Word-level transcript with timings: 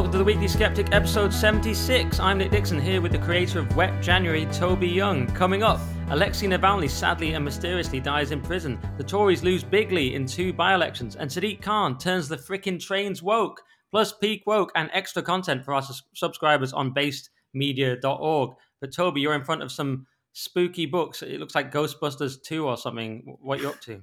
welcome 0.00 0.12
to 0.12 0.16
the 0.16 0.24
Weekly 0.24 0.48
Sceptic, 0.48 0.94
episode 0.94 1.30
76. 1.30 2.20
I'm 2.20 2.38
Nick 2.38 2.50
Dixon 2.50 2.80
here 2.80 3.02
with 3.02 3.12
the 3.12 3.18
creator 3.18 3.58
of 3.58 3.76
Wet 3.76 4.02
January, 4.02 4.46
Toby 4.46 4.88
Young. 4.88 5.26
Coming 5.26 5.62
up, 5.62 5.78
Alexei 6.08 6.46
Navalny 6.46 6.88
sadly 6.88 7.34
and 7.34 7.44
mysteriously 7.44 8.00
dies 8.00 8.30
in 8.30 8.40
prison. 8.40 8.78
The 8.96 9.04
Tories 9.04 9.42
lose 9.42 9.62
bigly 9.62 10.14
in 10.14 10.24
two 10.24 10.54
by 10.54 10.74
elections, 10.74 11.16
and 11.16 11.28
Sadiq 11.28 11.60
Khan 11.60 11.98
turns 11.98 12.28
the 12.28 12.38
frickin' 12.38 12.80
trains 12.80 13.22
woke. 13.22 13.60
Plus, 13.90 14.10
peak 14.10 14.42
woke 14.46 14.72
and 14.74 14.88
extra 14.94 15.22
content 15.22 15.66
for 15.66 15.74
our 15.74 15.82
subscribers 16.14 16.72
on 16.72 16.94
basedmedia.org. 16.94 18.54
But 18.80 18.94
Toby, 18.94 19.20
you're 19.20 19.34
in 19.34 19.44
front 19.44 19.62
of 19.62 19.70
some 19.70 20.06
spooky 20.32 20.86
books. 20.86 21.20
It 21.20 21.40
looks 21.40 21.54
like 21.54 21.70
Ghostbusters 21.70 22.42
2 22.42 22.66
or 22.66 22.78
something. 22.78 23.36
What 23.42 23.58
are 23.58 23.62
you 23.64 23.68
up 23.68 23.82
to? 23.82 24.00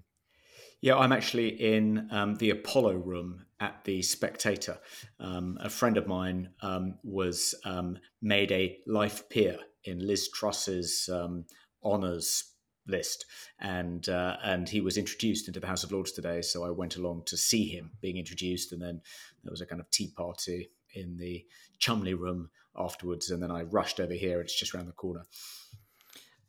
Yeah, 0.82 0.96
I'm 0.98 1.12
actually 1.12 1.50
in 1.50 2.08
um, 2.12 2.36
the 2.36 2.52
Apollo 2.52 2.94
room 2.98 3.46
at 3.60 3.84
the 3.84 4.02
Spectator. 4.04 4.78
Um, 5.20 5.58
a 5.60 5.70
friend 5.70 5.98
of 5.98 6.06
mine 6.08 6.50
um, 6.62 7.00
was 7.04 7.56
um, 7.66 7.98
made 8.22 8.52
a 8.52 8.78
life 8.86 9.28
peer 9.30 9.58
in 9.86 10.06
Liz 10.06 10.30
Truss's 10.30 11.10
um, 11.12 11.46
honours 11.84 12.54
list, 12.88 13.26
and 13.60 14.08
uh, 14.08 14.38
and 14.44 14.70
he 14.70 14.82
was 14.82 14.98
introduced 14.98 15.48
into 15.48 15.60
the 15.60 15.68
House 15.68 15.84
of 15.84 15.92
Lords 15.92 16.12
today. 16.12 16.42
So 16.42 16.64
I 16.64 16.70
went 16.70 16.96
along 16.96 17.24
to 17.26 17.38
see 17.38 17.66
him 17.66 17.92
being 18.00 18.18
introduced, 18.18 18.72
and 18.72 18.82
then 18.82 19.02
there 19.44 19.52
was 19.52 19.62
a 19.62 19.66
kind 19.66 19.82
of 19.82 19.90
tea 19.90 20.12
party 20.16 20.70
in 20.94 21.18
the 21.18 21.44
Cholmondeley 21.82 22.18
room 22.18 22.50
afterwards, 22.78 23.32
and 23.32 23.42
then 23.42 23.50
I 23.50 23.64
rushed 23.64 24.00
over 24.00 24.14
here. 24.14 24.42
It's 24.42 24.58
just 24.58 24.76
around 24.76 24.86
the 24.86 24.94
corner. 24.94 25.24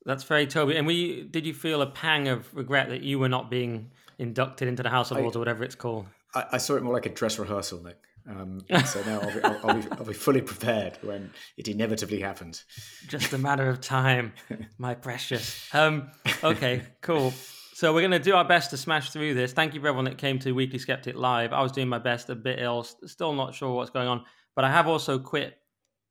That's 0.05 0.25
very 0.25 0.47
Toby. 0.47 0.77
And 0.77 0.87
we 0.87 1.23
did 1.23 1.47
you 1.47 1.55
feel 1.55 1.83
a 1.83 1.87
pang 1.87 2.29
of 2.29 2.55
regret 2.55 2.91
that 2.91 3.03
you 3.03 3.19
were 3.19 3.29
not 3.29 3.51
being 3.51 3.91
inducted 4.19 4.69
into 4.69 4.83
the 4.83 4.91
House 4.91 5.11
of 5.11 5.19
Lords 5.19 5.37
or 5.37 5.39
whatever 5.39 5.65
it's 5.65 5.75
called? 5.75 6.07
I, 6.35 6.45
I, 6.53 6.59
saw 6.59 6.75
it 6.77 6.83
more 6.83 6.93
like 6.93 7.07
a 7.07 7.11
dress 7.11 7.39
rehearsal, 7.39 7.83
Nick. 7.83 7.99
Um, 8.29 8.61
so 8.85 9.03
now 9.05 9.21
I'll 9.21 9.35
be, 9.35 9.43
I'll, 9.43 9.71
I'll, 9.71 9.81
be, 9.81 9.89
I'll 9.93 10.05
be 10.05 10.13
fully 10.13 10.43
prepared 10.43 10.99
when 11.03 11.31
it 11.57 11.69
inevitably 11.69 12.21
happens. 12.21 12.65
Just 13.07 13.33
a 13.33 13.39
matter 13.39 13.69
of 13.69 13.81
time, 13.81 14.33
my 14.79 14.95
precious. 14.95 15.69
Um, 15.73 16.11
okay, 16.43 16.83
cool. 17.01 17.33
So 17.75 17.95
we're 17.95 18.01
going 18.01 18.11
to 18.11 18.19
do 18.19 18.35
our 18.35 18.45
best 18.45 18.71
to 18.71 18.77
smash 18.77 19.11
through 19.11 19.35
this. 19.35 19.53
Thank 19.53 19.73
you 19.73 19.81
for 19.81 19.87
everyone 19.87 20.07
that 20.07 20.19
came 20.19 20.41
to 20.41 20.53
Weekly 20.53 20.81
Sceptic 20.81 21.17
Live. 21.17 21.53
I 21.53 21.63
was 21.63 21.71
doing 21.71 21.89
my 21.89 22.01
best, 22.01 22.29
a 22.29 22.35
bit 22.35 22.59
ill, 22.59 22.83
still 22.83 23.33
not 23.33 23.55
sure 23.55 23.73
what's 23.73 23.91
going 23.91 24.09
on, 24.09 24.25
but 24.57 24.65
I 24.65 24.71
have 24.71 24.89
also 24.89 25.19
quit 25.21 25.57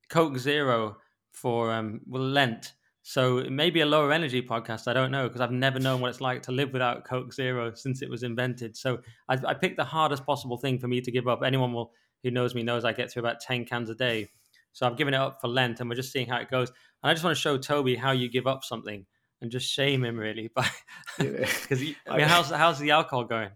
Coke 0.09 0.37
Zero 0.37 0.97
for 1.33 1.73
um, 1.73 1.99
Lent 2.07 2.73
so 3.09 3.37
it 3.37 3.53
may 3.53 3.69
be 3.69 3.79
a 3.79 3.85
lower 3.85 4.11
energy 4.11 4.41
podcast. 4.41 4.85
I 4.85 4.91
don't 4.91 5.11
know 5.11 5.29
because 5.29 5.39
I've 5.39 5.49
never 5.49 5.79
known 5.79 6.01
what 6.01 6.09
it's 6.09 6.19
like 6.19 6.41
to 6.41 6.51
live 6.51 6.73
without 6.73 7.05
Coke 7.05 7.33
Zero 7.33 7.71
since 7.73 8.01
it 8.01 8.09
was 8.09 8.21
invented. 8.21 8.75
So 8.75 8.97
I, 9.29 9.37
I, 9.47 9.53
picked 9.53 9.77
the 9.77 9.85
hardest 9.85 10.25
possible 10.25 10.57
thing 10.57 10.77
for 10.77 10.89
me 10.89 10.99
to 10.99 11.09
give 11.09 11.25
up. 11.25 11.39
Anyone 11.41 11.71
will, 11.71 11.93
who 12.21 12.31
knows 12.31 12.53
me 12.53 12.63
knows 12.63 12.83
I 12.83 12.91
get 12.91 13.09
through 13.09 13.21
about 13.21 13.39
10 13.39 13.63
cans 13.63 13.89
a 13.89 13.95
day. 13.95 14.27
So 14.73 14.85
I've 14.85 14.97
given 14.97 15.13
it 15.13 15.21
up 15.21 15.39
for 15.39 15.47
Lent 15.47 15.79
and 15.79 15.89
we're 15.89 15.95
just 15.95 16.11
seeing 16.11 16.27
how 16.27 16.35
it 16.39 16.51
goes. 16.51 16.67
And 17.01 17.09
I 17.09 17.13
just 17.13 17.23
want 17.23 17.33
to 17.33 17.41
show 17.41 17.57
Toby 17.57 17.95
how 17.95 18.11
you 18.11 18.29
give 18.29 18.45
up 18.45 18.65
something 18.65 19.05
and 19.39 19.51
just 19.51 19.71
shame 19.71 20.03
him 20.03 20.17
really. 20.17 20.51
Because 21.17 21.81
I 22.09 22.17
mean, 22.17 22.27
how's, 22.27 22.49
how's 22.49 22.77
the 22.77 22.91
alcohol 22.91 23.23
going? 23.23 23.51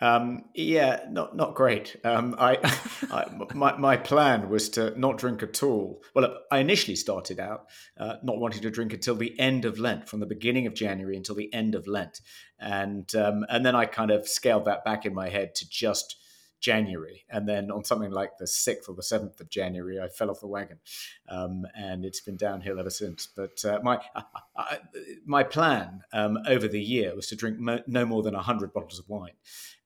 Um, 0.00 0.44
yeah, 0.54 1.00
not 1.10 1.36
not 1.36 1.54
great. 1.54 1.96
Um, 2.04 2.34
I, 2.38 2.56
I, 3.10 3.30
my 3.54 3.76
my 3.76 3.96
plan 3.96 4.48
was 4.48 4.70
to 4.70 4.98
not 4.98 5.18
drink 5.18 5.42
at 5.42 5.62
all. 5.62 6.02
Well, 6.14 6.38
I 6.50 6.58
initially 6.58 6.96
started 6.96 7.38
out 7.38 7.66
uh, 7.98 8.14
not 8.22 8.38
wanting 8.38 8.62
to 8.62 8.70
drink 8.70 8.92
until 8.92 9.14
the 9.14 9.38
end 9.38 9.64
of 9.64 9.78
Lent, 9.78 10.08
from 10.08 10.20
the 10.20 10.26
beginning 10.26 10.66
of 10.66 10.74
January 10.74 11.16
until 11.16 11.34
the 11.34 11.52
end 11.52 11.74
of 11.74 11.86
Lent, 11.86 12.20
and 12.58 13.14
um, 13.14 13.44
and 13.48 13.64
then 13.64 13.76
I 13.76 13.84
kind 13.84 14.10
of 14.10 14.26
scaled 14.26 14.64
that 14.64 14.84
back 14.84 15.04
in 15.04 15.14
my 15.14 15.28
head 15.28 15.54
to 15.56 15.68
just 15.68 16.16
January, 16.60 17.24
and 17.30 17.48
then 17.48 17.70
on 17.70 17.84
something 17.84 18.10
like 18.10 18.38
the 18.38 18.46
sixth 18.46 18.88
or 18.88 18.94
the 18.94 19.02
seventh 19.02 19.40
of 19.40 19.48
January, 19.48 19.98
I 19.98 20.08
fell 20.08 20.30
off 20.30 20.40
the 20.40 20.46
wagon, 20.46 20.78
um, 21.28 21.64
and 21.74 22.04
it's 22.04 22.20
been 22.20 22.36
downhill 22.36 22.78
ever 22.78 22.90
since. 22.90 23.26
But 23.34 23.64
uh, 23.64 23.80
my 23.82 24.00
uh, 24.14 24.76
my 25.24 25.42
plan 25.42 26.02
um, 26.12 26.38
over 26.46 26.68
the 26.68 26.80
year 26.80 27.16
was 27.16 27.28
to 27.28 27.36
drink 27.36 27.58
mo- 27.58 27.82
no 27.86 28.04
more 28.04 28.22
than 28.22 28.34
hundred 28.34 28.72
bottles 28.72 28.98
of 28.98 29.08
wine, 29.08 29.32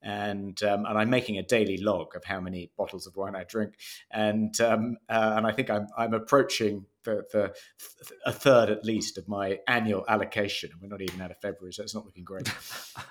and 0.05 0.63
um, 0.63 0.85
and 0.85 0.99
I'm 0.99 1.09
making 1.09 1.39
a 1.39 1.43
daily 1.43 1.79
log 1.79 2.15
of 2.15 2.25
how 2.25 2.39
many 2.39 2.71
bottles 2.77 3.07
of 3.07 3.17
wine 3.17 3.35
I 3.35 3.45
drink, 3.45 3.75
and 4.11 4.59
um, 4.61 4.99
uh, 5.09 5.35
and 5.37 5.47
I 5.47 5.53
think 5.53 5.71
I'm 5.71 5.87
I'm 5.97 6.13
approaching 6.13 6.85
the, 7.05 7.25
the 7.33 7.55
a 8.27 8.33
third 8.33 8.69
at 8.69 8.85
least 8.85 9.17
of 9.17 9.27
my 9.27 9.59
annual 9.67 10.05
allocation, 10.09 10.71
and 10.73 10.81
we're 10.81 10.89
not 10.89 11.01
even 11.01 11.21
out 11.23 11.31
of 11.31 11.39
February, 11.39 11.73
so 11.73 11.83
it's 11.83 11.95
not 11.95 12.05
looking 12.05 12.25
great. 12.25 12.53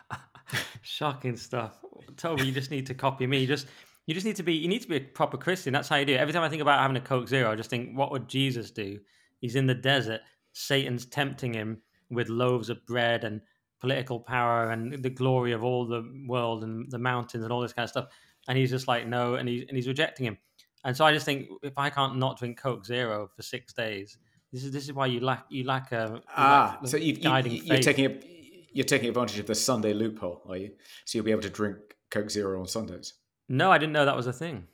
Shocking 0.84 1.36
stuff. 1.36 1.84
Toby, 2.16 2.46
you 2.46 2.52
just 2.52 2.70
need 2.70 2.86
to 2.86 2.94
copy 2.94 3.26
me. 3.26 3.48
Just 3.48 3.66
you 4.06 4.14
just 4.14 4.26
need 4.26 4.36
to 4.36 4.44
be 4.44 4.54
you 4.54 4.68
need 4.68 4.84
to 4.84 4.88
be 4.88 4.98
a 4.98 5.02
proper 5.02 5.38
Christian. 5.38 5.74
That's 5.74 5.90
how 5.90 5.96
you 5.96 6.06
do 6.06 6.14
it. 6.14 6.20
Every 6.20 6.34
time 6.34 6.44
I 6.44 6.50
think 6.50 6.62
about 6.62 6.80
having 6.80 6.98
a 6.98 7.02
Coke 7.02 7.28
Zero, 7.28 7.52
I 7.52 7.56
just 7.56 7.72
think, 7.72 7.98
what 7.98 8.12
would 8.12 8.28
Jesus 8.28 8.70
do? 8.70 9.00
He's 9.40 9.56
in 9.56 9.66
the 9.66 9.74
desert. 9.74 10.22
Satan's 10.54 11.08
tempting 11.08 11.56
him 11.56 11.82
with 12.12 12.30
loaves 12.30 12.70
of 12.70 12.86
bread 12.86 13.24
and 13.24 13.42
political 13.84 14.18
power 14.18 14.72
and 14.72 15.04
the 15.04 15.10
glory 15.10 15.52
of 15.52 15.62
all 15.62 15.86
the 15.86 16.10
world 16.26 16.64
and 16.64 16.90
the 16.90 16.98
mountains 16.98 17.44
and 17.44 17.52
all 17.52 17.60
this 17.60 17.74
kind 17.74 17.84
of 17.84 17.90
stuff. 17.90 18.06
And 18.48 18.58
he's 18.58 18.70
just 18.70 18.88
like, 18.88 19.06
no, 19.06 19.36
and 19.36 19.50
he's 19.50 19.66
and 19.68 19.76
he's 19.76 19.90
rejecting 19.90 20.26
him. 20.26 20.38
And 20.86 20.96
so 20.96 21.04
I 21.04 21.12
just 21.12 21.26
think 21.26 21.50
if 21.64 21.78
I 21.78 21.90
can't 21.90 22.18
not 22.18 22.40
drink 22.40 22.58
Coke 22.58 22.86
Zero 22.86 23.30
for 23.36 23.42
six 23.42 23.74
days, 23.74 24.18
this 24.54 24.64
is 24.64 24.72
this 24.72 24.86
is 24.86 24.94
why 24.94 25.08
you 25.08 25.20
lack 25.20 25.44
you 25.50 25.66
lack 25.66 25.92
a 25.92 26.12
you 26.14 26.22
ah. 26.34 26.78
Lack 26.80 26.90
so 26.90 26.96
you, 26.96 27.14
you, 27.20 27.30
are 27.30 27.78
taking 27.80 28.06
a 28.06 28.20
you're 28.72 28.86
taking 28.86 29.10
advantage 29.10 29.38
of 29.40 29.48
the 29.48 29.56
Sunday 29.56 29.94
loophole, 29.94 30.44
are 30.48 30.56
you? 30.56 30.72
So 31.04 31.18
you'll 31.18 31.26
be 31.26 31.32
able 31.32 31.42
to 31.42 31.50
drink 31.50 31.76
Coke 32.10 32.32
Zero 32.32 32.62
on 32.62 32.68
Sundays. 32.68 33.16
No, 33.50 33.70
I 33.70 33.78
didn't 33.78 33.92
know 33.92 34.06
that 34.06 34.16
was 34.16 34.28
a 34.28 34.34
thing. 34.34 34.68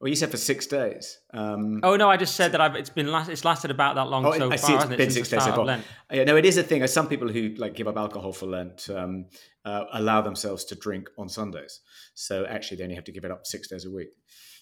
Well, 0.00 0.08
you 0.08 0.14
said 0.14 0.30
for 0.30 0.36
six 0.36 0.66
days. 0.66 1.18
Um, 1.34 1.80
oh 1.82 1.96
no, 1.96 2.08
I 2.08 2.16
just 2.16 2.36
said 2.36 2.52
that 2.52 2.60
I've, 2.60 2.76
it's 2.76 2.90
been 2.90 3.10
last, 3.10 3.28
it's 3.28 3.44
lasted 3.44 3.72
about 3.72 3.96
that 3.96 4.08
long 4.08 4.24
oh, 4.24 4.32
so 4.32 4.50
I 4.50 4.56
see 4.56 4.72
far. 4.72 4.76
It's 4.76 4.86
been 4.86 5.00
it, 5.00 5.12
six 5.12 5.28
days 5.28 5.42
so 5.42 5.52
far. 5.52 5.80
Yeah, 6.12 6.24
no, 6.24 6.36
it 6.36 6.46
is 6.46 6.56
a 6.56 6.62
thing. 6.62 6.86
Some 6.86 7.08
people 7.08 7.28
who 7.28 7.54
like 7.56 7.74
give 7.74 7.88
up 7.88 7.96
alcohol 7.96 8.32
for 8.32 8.46
Lent 8.46 8.88
um, 8.90 9.26
uh, 9.64 9.84
allow 9.92 10.20
themselves 10.20 10.64
to 10.66 10.76
drink 10.76 11.08
on 11.18 11.28
Sundays. 11.28 11.80
So 12.14 12.46
actually, 12.46 12.76
they 12.76 12.84
only 12.84 12.94
have 12.94 13.04
to 13.04 13.12
give 13.12 13.24
it 13.24 13.32
up 13.32 13.44
six 13.44 13.66
days 13.66 13.86
a 13.86 13.90
week. 13.90 14.10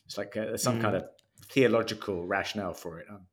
It's 0.07 0.17
like 0.17 0.37
uh, 0.39 0.57
some 0.57 0.79
mm. 0.79 0.83
kind 0.83 0.97
of 0.97 1.05
theological 1.51 2.27
rationale 2.27 2.73
for 2.73 3.01
it. 3.01 3.07
Um, 3.11 3.27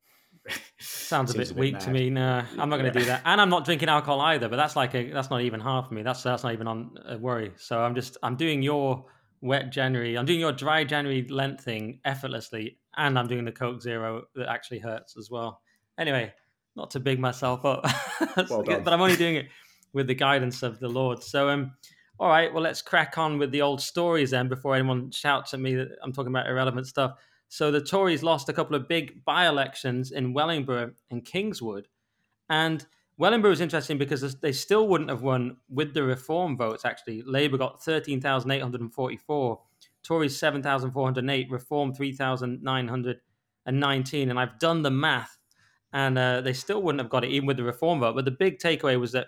Sounds 0.79 1.33
a 1.33 1.37
bit, 1.37 1.51
a 1.51 1.53
bit 1.53 1.59
weak 1.59 1.73
mad. 1.73 1.81
to 1.83 1.89
me. 1.91 2.09
No, 2.09 2.43
I'm 2.59 2.67
not 2.67 2.79
going 2.79 2.91
to 2.91 2.99
do 2.99 3.05
that, 3.05 3.21
and 3.23 3.39
I'm 3.39 3.49
not 3.49 3.63
drinking 3.63 3.87
alcohol 3.87 4.19
either. 4.19 4.49
But 4.49 4.57
that's 4.57 4.75
like 4.75 4.93
a 4.93 5.09
that's 5.09 5.29
not 5.29 5.41
even 5.41 5.61
half 5.61 5.85
of 5.85 5.91
me. 5.93 6.03
That's 6.03 6.21
that's 6.21 6.43
not 6.43 6.51
even 6.51 6.67
on 6.67 6.97
a 7.05 7.17
worry. 7.17 7.53
So 7.55 7.79
I'm 7.79 7.95
just 7.95 8.17
I'm 8.21 8.35
doing 8.35 8.61
your 8.61 9.05
wet 9.43 9.71
January. 9.71 10.17
I'm 10.17 10.25
doing 10.25 10.39
your 10.39 10.53
dry 10.53 10.83
January 10.83 11.27
Lent 11.27 11.61
thing 11.61 11.99
effortlessly, 12.05 12.79
and 12.95 13.19
I'm 13.19 13.27
doing 13.27 13.45
the 13.45 13.51
Coke 13.51 13.81
Zero 13.81 14.23
that 14.35 14.49
actually 14.49 14.79
hurts 14.79 15.17
as 15.17 15.29
well. 15.29 15.61
Anyway, 15.99 16.33
not 16.75 16.89
to 16.91 16.99
big 16.99 17.19
myself 17.19 17.65
up, 17.65 17.85
well 18.49 18.63
but 18.63 18.87
I'm 18.87 19.01
only 19.01 19.17
doing 19.17 19.35
it 19.35 19.47
with 19.91 20.07
the 20.07 20.15
guidance 20.15 20.63
of 20.63 20.79
the 20.79 20.87
Lord. 20.87 21.21
So 21.21 21.49
um, 21.49 21.73
all 22.19 22.29
right, 22.29 22.51
well 22.51 22.63
let's 22.63 22.81
crack 22.81 23.17
on 23.17 23.37
with 23.37 23.51
the 23.51 23.61
old 23.61 23.81
stories 23.81 24.31
then 24.31 24.47
before 24.47 24.75
anyone 24.75 25.11
shouts 25.11 25.53
at 25.53 25.59
me 25.59 25.75
that 25.75 25.89
I'm 26.01 26.13
talking 26.13 26.31
about 26.31 26.47
irrelevant 26.47 26.87
stuff. 26.87 27.13
So 27.49 27.69
the 27.69 27.81
Tories 27.81 28.23
lost 28.23 28.49
a 28.49 28.53
couple 28.53 28.75
of 28.75 28.87
big 28.87 29.23
by 29.25 29.47
elections 29.47 30.11
in 30.11 30.33
Wellingborough 30.33 30.93
and 31.11 31.23
Kingswood. 31.23 31.87
And 32.49 32.83
Wellingborough 33.17 33.51
is 33.51 33.61
interesting 33.61 33.97
because 33.97 34.35
they 34.39 34.51
still 34.51 34.87
wouldn't 34.87 35.09
have 35.09 35.21
won 35.21 35.57
with 35.69 35.93
the 35.93 36.03
reform 36.03 36.57
votes, 36.57 36.83
actually. 36.83 37.21
Labour 37.23 37.57
got 37.57 37.81
13,844, 37.83 39.61
Tories 40.01 40.39
7,408, 40.39 41.51
Reform 41.51 41.93
3,919. 41.93 44.29
And 44.29 44.39
I've 44.39 44.59
done 44.59 44.81
the 44.81 44.89
math, 44.89 45.37
and 45.93 46.17
uh, 46.17 46.41
they 46.41 46.53
still 46.53 46.81
wouldn't 46.81 47.01
have 47.01 47.11
got 47.11 47.23
it 47.23 47.29
even 47.29 47.45
with 47.45 47.57
the 47.57 47.63
reform 47.63 47.99
vote. 47.99 48.15
But 48.15 48.25
the 48.25 48.31
big 48.31 48.57
takeaway 48.57 48.99
was 48.99 49.11
that 49.11 49.27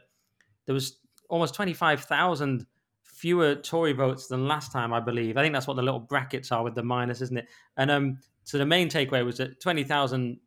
there 0.66 0.74
was 0.74 0.98
almost 1.30 1.54
25,000 1.54 2.66
fewer 3.04 3.54
Tory 3.56 3.94
votes 3.94 4.28
than 4.28 4.48
last 4.48 4.72
time, 4.72 4.94
I 4.94 5.00
believe. 5.00 5.38
I 5.38 5.44
think 5.44 5.54
that's 5.54 5.68
what 5.68 5.76
the 5.76 5.84
little 5.84 6.00
brackets 6.00 6.52
are 6.52 6.64
with 6.64 6.76
the 6.76 6.84
minus, 6.84 7.22
isn't 7.22 7.38
it? 7.38 7.48
And 7.78 7.92
um, 7.92 8.18
so 8.44 8.58
the 8.58 8.66
main 8.66 8.90
takeaway 8.90 9.24
was 9.24 9.38
that 9.38 9.62
20,000 9.62 10.40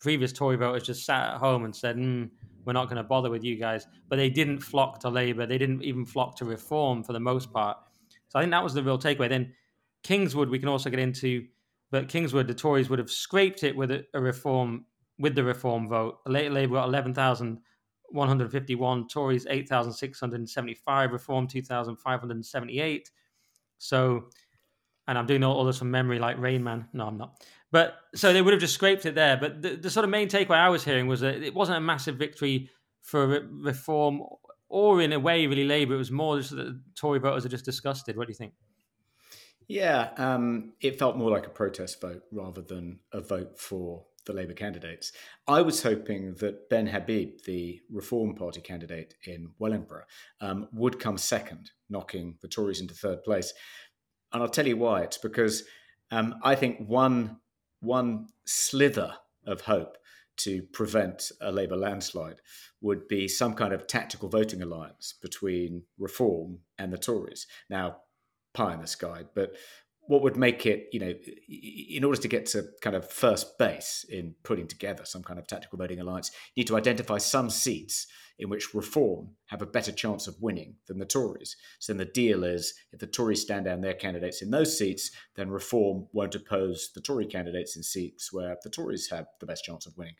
previous 0.00 0.32
Tory 0.32 0.56
voters 0.56 0.82
just 0.82 1.06
sat 1.06 1.34
at 1.34 1.38
home 1.38 1.64
and 1.64 1.74
said, 1.74 1.96
mm, 1.96 2.28
we're 2.64 2.72
not 2.72 2.86
going 2.86 2.96
to 2.96 3.02
bother 3.02 3.30
with 3.30 3.44
you 3.44 3.56
guys. 3.56 3.86
But 4.08 4.16
they 4.16 4.30
didn't 4.30 4.60
flock 4.60 5.00
to 5.00 5.08
Labour. 5.08 5.46
They 5.46 5.58
didn't 5.58 5.82
even 5.82 6.04
flock 6.04 6.36
to 6.36 6.44
reform 6.44 7.02
for 7.02 7.12
the 7.12 7.20
most 7.20 7.52
part. 7.52 7.76
So 8.28 8.38
I 8.38 8.42
think 8.42 8.52
that 8.52 8.64
was 8.64 8.74
the 8.74 8.82
real 8.82 8.98
takeaway. 8.98 9.28
Then 9.28 9.52
Kingswood, 10.02 10.48
we 10.48 10.58
can 10.58 10.68
also 10.68 10.90
get 10.90 10.98
into, 10.98 11.46
but 11.90 12.08
Kingswood, 12.08 12.46
the 12.46 12.54
Tories 12.54 12.90
would 12.90 12.98
have 12.98 13.10
scraped 13.10 13.62
it 13.62 13.76
with 13.76 13.90
a, 13.90 14.04
a 14.14 14.20
reform, 14.20 14.84
with 15.18 15.34
the 15.34 15.44
reform 15.44 15.88
vote. 15.88 16.18
Labour 16.26 16.74
got 16.74 16.88
eleven 16.88 17.14
thousand 17.14 17.58
one 18.10 18.28
hundred 18.28 18.50
fifty-one, 18.52 19.08
Tories 19.08 19.46
8,675, 19.48 21.12
Reform 21.12 21.48
2,578. 21.48 23.10
So, 23.78 24.30
and 25.08 25.18
I'm 25.18 25.26
doing 25.26 25.42
all, 25.42 25.56
all 25.56 25.64
this 25.64 25.78
from 25.78 25.90
memory 25.90 26.18
like 26.18 26.38
Rain 26.38 26.62
Man. 26.62 26.86
No, 26.92 27.06
I'm 27.06 27.18
not. 27.18 27.44
But 27.74 27.96
so 28.14 28.32
they 28.32 28.40
would 28.40 28.52
have 28.52 28.60
just 28.60 28.74
scraped 28.74 29.04
it 29.04 29.16
there. 29.16 29.36
But 29.36 29.60
the, 29.60 29.70
the 29.70 29.90
sort 29.90 30.04
of 30.04 30.10
main 30.10 30.28
takeaway 30.28 30.58
I 30.58 30.68
was 30.68 30.84
hearing 30.84 31.08
was 31.08 31.22
that 31.22 31.42
it 31.42 31.52
wasn't 31.52 31.78
a 31.78 31.80
massive 31.80 32.14
victory 32.14 32.70
for 33.02 33.26
re- 33.26 33.40
Reform 33.50 34.22
or 34.68 35.02
in 35.02 35.12
a 35.12 35.18
way 35.18 35.48
really 35.48 35.64
Labour. 35.64 35.94
It 35.94 35.98
was 35.98 36.12
more 36.12 36.38
just 36.38 36.52
that 36.52 36.80
Tory 36.94 37.18
voters 37.18 37.44
are 37.44 37.48
just 37.48 37.64
disgusted. 37.64 38.16
What 38.16 38.28
do 38.28 38.30
you 38.30 38.36
think? 38.36 38.52
Yeah, 39.66 40.10
um, 40.18 40.74
it 40.80 41.00
felt 41.00 41.16
more 41.16 41.32
like 41.32 41.48
a 41.48 41.50
protest 41.50 42.00
vote 42.00 42.22
rather 42.30 42.62
than 42.62 43.00
a 43.12 43.20
vote 43.20 43.58
for 43.58 44.04
the 44.24 44.34
Labour 44.34 44.52
candidates. 44.52 45.10
I 45.48 45.60
was 45.62 45.82
hoping 45.82 46.34
that 46.34 46.70
Ben 46.70 46.86
Habib, 46.86 47.42
the 47.44 47.80
Reform 47.90 48.36
Party 48.36 48.60
candidate 48.60 49.14
in 49.26 49.50
Wellingborough, 49.58 50.06
um, 50.40 50.68
would 50.72 51.00
come 51.00 51.18
second, 51.18 51.72
knocking 51.90 52.38
the 52.40 52.46
Tories 52.46 52.80
into 52.80 52.94
third 52.94 53.24
place. 53.24 53.52
And 54.32 54.44
I'll 54.44 54.48
tell 54.48 54.68
you 54.68 54.76
why. 54.76 55.02
It's 55.02 55.18
because 55.18 55.64
um, 56.12 56.36
I 56.44 56.54
think 56.54 56.78
one 56.86 57.40
one 57.84 58.28
slither 58.44 59.14
of 59.46 59.62
hope 59.62 59.96
to 60.36 60.62
prevent 60.72 61.30
a 61.40 61.52
Labour 61.52 61.76
landslide 61.76 62.40
would 62.80 63.06
be 63.06 63.28
some 63.28 63.54
kind 63.54 63.72
of 63.72 63.86
tactical 63.86 64.28
voting 64.28 64.62
alliance 64.62 65.14
between 65.22 65.82
Reform 65.98 66.58
and 66.78 66.92
the 66.92 66.98
Tories. 66.98 67.46
Now, 67.70 67.98
pie 68.52 68.74
in 68.74 68.80
the 68.80 68.86
sky, 68.86 69.22
but 69.34 69.54
what 70.06 70.22
would 70.22 70.36
make 70.36 70.66
it, 70.66 70.88
you 70.92 71.00
know, 71.00 71.14
in 71.48 72.04
order 72.04 72.20
to 72.20 72.28
get 72.28 72.46
to 72.46 72.64
kind 72.80 72.96
of 72.96 73.10
first 73.10 73.58
base 73.58 74.04
in 74.08 74.34
putting 74.42 74.66
together 74.66 75.04
some 75.04 75.22
kind 75.22 75.38
of 75.38 75.46
tactical 75.46 75.78
voting 75.78 76.00
alliance, 76.00 76.30
you 76.54 76.60
need 76.60 76.68
to 76.68 76.76
identify 76.76 77.18
some 77.18 77.48
seats 77.50 78.06
in 78.38 78.48
which 78.48 78.74
Reform 78.74 79.28
have 79.46 79.62
a 79.62 79.66
better 79.66 79.92
chance 79.92 80.26
of 80.26 80.40
winning 80.40 80.74
than 80.86 80.98
the 80.98 81.04
Tories. 81.04 81.56
So 81.78 81.92
then 81.92 81.98
the 81.98 82.12
deal 82.12 82.42
is 82.42 82.74
if 82.92 82.98
the 82.98 83.06
Tories 83.06 83.42
stand 83.42 83.66
down 83.66 83.80
their 83.80 83.94
candidates 83.94 84.42
in 84.42 84.50
those 84.50 84.76
seats, 84.76 85.12
then 85.36 85.50
Reform 85.50 86.08
won't 86.12 86.34
oppose 86.34 86.90
the 86.94 87.00
Tory 87.00 87.26
candidates 87.26 87.76
in 87.76 87.82
seats 87.82 88.32
where 88.32 88.56
the 88.62 88.70
Tories 88.70 89.08
have 89.10 89.26
the 89.38 89.46
best 89.46 89.64
chance 89.64 89.86
of 89.86 89.96
winning. 89.96 90.14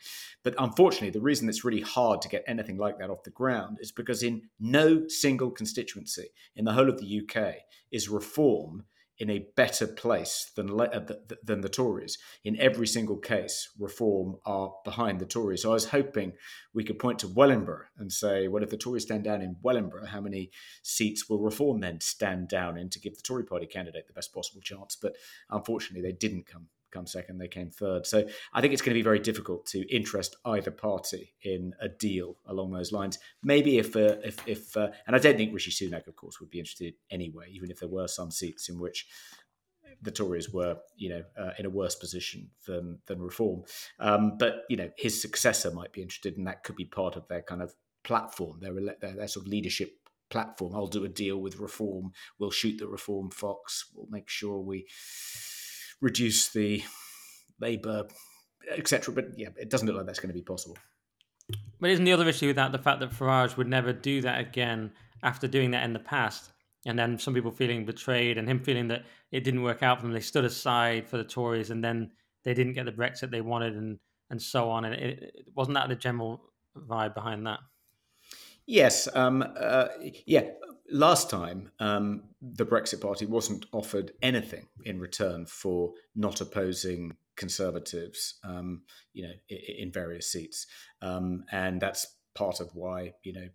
But 0.45 0.55
unfortunately, 0.59 1.11
the 1.11 1.21
reason 1.21 1.49
it's 1.49 1.65
really 1.65 1.81
hard 1.81 2.23
to 2.23 2.29
get 2.29 2.45
anything 2.47 2.77
like 2.77 2.99
that 2.99 3.11
off 3.11 3.25
the 3.25 3.31
ground 3.31 3.79
is 3.81 3.91
because 3.91 4.23
in 4.23 4.43
no 4.61 5.09
single 5.09 5.51
constituency 5.51 6.29
in 6.55 6.65
the 6.65 6.73
whole 6.73 6.89
of 6.89 6.99
the 6.99 7.21
UK 7.21 7.57
is 7.91 8.09
Reform 8.09 8.85
in 9.19 9.31
a 9.31 9.47
better 9.57 9.87
place 9.87 10.51
than 10.57 10.81
uh, 10.81 11.07
than 11.43 11.61
the 11.61 11.69
Tories. 11.69 12.19
In 12.43 12.59
every 12.61 12.87
single 12.87 13.17
case, 13.17 13.71
Reform 13.79 14.37
are 14.45 14.73
behind 14.85 15.21
the 15.21 15.27
Tories. 15.27 15.63
So 15.63 15.71
I 15.71 15.75
was 15.75 15.91
hoping 15.91 16.33
we 16.73 16.85
could 16.85 16.99
point 16.99 17.21
to 17.21 17.29
Wellingborough 17.29 17.87
and 17.99 18.13
say, 18.13 18.49
well, 18.49 18.63
if 18.63 18.71
the 18.71 18.77
Tories 18.77 19.05
stand 19.05 19.25
down 19.25 19.43
in 19.43 19.57
Wellingborough, 19.63 20.07
how 20.07 20.21
many 20.21 20.51
seats 20.83 21.29
will 21.29 21.39
Reform 21.39 21.81
then 21.81 22.01
stand 22.01 22.49
down 22.49 22.77
in 22.77 22.91
to 22.91 23.01
give 23.01 23.17
the 23.17 23.23
Tory 23.23 23.45
party 23.45 23.67
candidate 23.67 24.07
the 24.07 24.13
best 24.13 24.35
possible 24.35 24.61
chance? 24.61 24.97
But 25.01 25.15
unfortunately, 25.49 26.03
they 26.03 26.17
didn't 26.17 26.47
come 26.47 26.67
come 26.95 27.07
second, 27.07 27.39
they 27.39 27.49
came 27.49 27.71
third. 27.71 28.07
So 28.07 28.27
I 28.53 28.61
think 28.61 28.73
it's 28.73 28.83
going 28.83 28.95
to 28.95 28.99
be 28.99 29.03
very 29.03 29.19
difficult 29.19 29.67
to 29.67 29.81
interest 29.95 30.37
either 30.45 30.71
party 30.71 31.35
in 31.43 31.75
a 31.81 31.89
deal 31.89 32.37
along 32.47 32.73
those 32.73 32.93
lines. 32.93 33.19
Maybe 33.43 33.79
if, 33.79 33.97
uh, 33.97 34.17
if, 34.25 34.37
if 34.47 34.77
uh, 34.77 34.89
and 35.07 35.15
I 35.15 35.19
don't 35.19 35.37
think 35.37 35.53
Rishi 35.53 35.71
Sunak, 35.71 36.07
of 36.07 36.17
course, 36.17 36.41
would 36.41 36.51
be 36.51 36.61
interested 36.61 36.95
anyway, 37.11 37.47
even 37.51 37.71
if 37.71 37.81
there 37.81 37.89
were 37.89 38.09
some 38.09 38.31
seats 38.31 38.69
in 38.69 38.79
which 38.79 39.07
the 40.03 40.11
Tories 40.11 40.53
were, 40.53 40.77
you 40.97 41.09
know, 41.09 41.25
uh, 41.39 41.51
in 41.59 41.67
a 41.67 41.71
worse 41.71 41.95
position 41.95 42.51
than 42.67 42.99
than 43.07 43.23
Reform. 43.23 43.65
Um, 43.99 44.37
but 44.39 44.65
you 44.69 44.77
know, 44.77 44.91
his 44.97 45.21
successor 45.21 45.71
might 45.71 45.93
be 45.93 46.03
interested, 46.03 46.37
and 46.37 46.47
that 46.47 46.65
could 46.65 46.77
be 46.77 46.85
part 46.85 47.17
of 47.17 47.27
their 47.29 47.43
kind 47.43 47.63
of 47.63 47.75
platform, 48.03 48.61
their 48.61 48.75
their, 49.01 49.15
their 49.17 49.29
sort 49.29 49.47
of 49.47 49.51
leadership 49.51 49.99
platform. 50.31 50.75
I'll 50.75 50.87
do 50.87 51.05
a 51.05 51.09
deal 51.09 51.39
with 51.39 51.59
Reform. 51.59 52.13
We'll 52.39 52.51
shoot 52.51 52.79
the 52.79 52.89
Reform 52.89 53.31
fox. 53.31 53.87
We'll 53.95 54.09
make 54.11 54.29
sure 54.29 54.59
we 54.59 54.87
reduce 56.01 56.51
the 56.51 56.83
labour, 57.61 58.05
etc. 58.71 59.15
But 59.15 59.39
yeah, 59.39 59.49
it 59.57 59.71
doesn't 59.71 59.87
look 59.87 59.97
like 59.97 60.07
that's 60.07 60.21
going 60.21 60.29
to 60.29 60.35
be 60.35 60.43
possible. 60.43 60.77
But 61.81 61.91
isn't 61.91 62.05
the 62.05 62.13
other 62.13 62.29
issue 62.29 62.47
with 62.47 62.57
that 62.57 62.73
the 62.73 62.79
fact 62.79 63.01
that 63.01 63.11
Farage 63.11 63.57
would 63.57 63.69
never 63.69 63.93
do 63.93 64.23
that 64.23 64.41
again 64.41 64.93
after 65.23 65.47
doing 65.47 65.73
that 65.73 65.85
in 65.85 65.93
the 65.93 65.99
past? 65.99 66.53
And 66.87 66.99
then 66.99 67.19
some 67.19 67.35
people 67.35 67.51
feeling 67.51 67.85
betrayed 67.85 68.37
and 68.39 68.49
him 68.49 68.61
feeling 68.61 68.89
that 68.89 69.05
it 69.33 69.45
didn't 69.45 69.63
work 69.63 69.83
out 69.83 69.99
for 69.99 70.07
them. 70.07 70.13
They 70.13 70.21
stood 70.21 70.45
aside 70.45 71.09
for 71.09 71.17
the 71.17 71.25
Tories 71.25 71.71
and 71.71 71.83
then 71.83 72.11
they 72.45 72.55
didn't 72.55 72.75
get 72.75 72.85
the 72.85 72.93
Brexit 72.93 73.31
they 73.31 73.41
wanted 73.41 73.75
and, 73.75 73.99
and 74.31 74.41
so 74.41 74.71
on. 74.71 74.85
And 74.85 74.95
it, 74.95 75.23
it 75.23 75.47
wasn't 75.55 75.77
that 75.77 75.89
the 75.89 75.97
general 75.97 76.53
vibe 76.77 77.15
behind 77.15 77.47
that? 77.47 77.61
Yes. 78.67 79.09
Um, 79.15 79.45
uh, 79.59 79.89
yeah 80.27 80.45
last 80.91 81.31
time, 81.31 81.71
um, 81.79 82.25
the 82.41 82.67
Brexit 82.67 83.01
Party 83.01 83.27
wasn't 83.27 83.67
offered 83.73 84.13
anything 84.23 84.67
in 84.85 85.01
return 85.01 85.47
for 85.47 85.93
not 86.15 86.41
opposing 86.41 87.17
Conservatives, 87.37 88.39
um, 88.45 88.83
you 89.13 89.25
know, 89.25 89.33
in, 89.49 89.87
in 89.87 89.93
various 89.93 90.31
seats, 90.31 90.69
um, 91.03 91.45
and 91.51 91.81
that's 91.81 92.07
part 92.37 92.61
of 92.61 92.71
why 92.75 93.15
you 93.25 93.33
know 93.33 93.49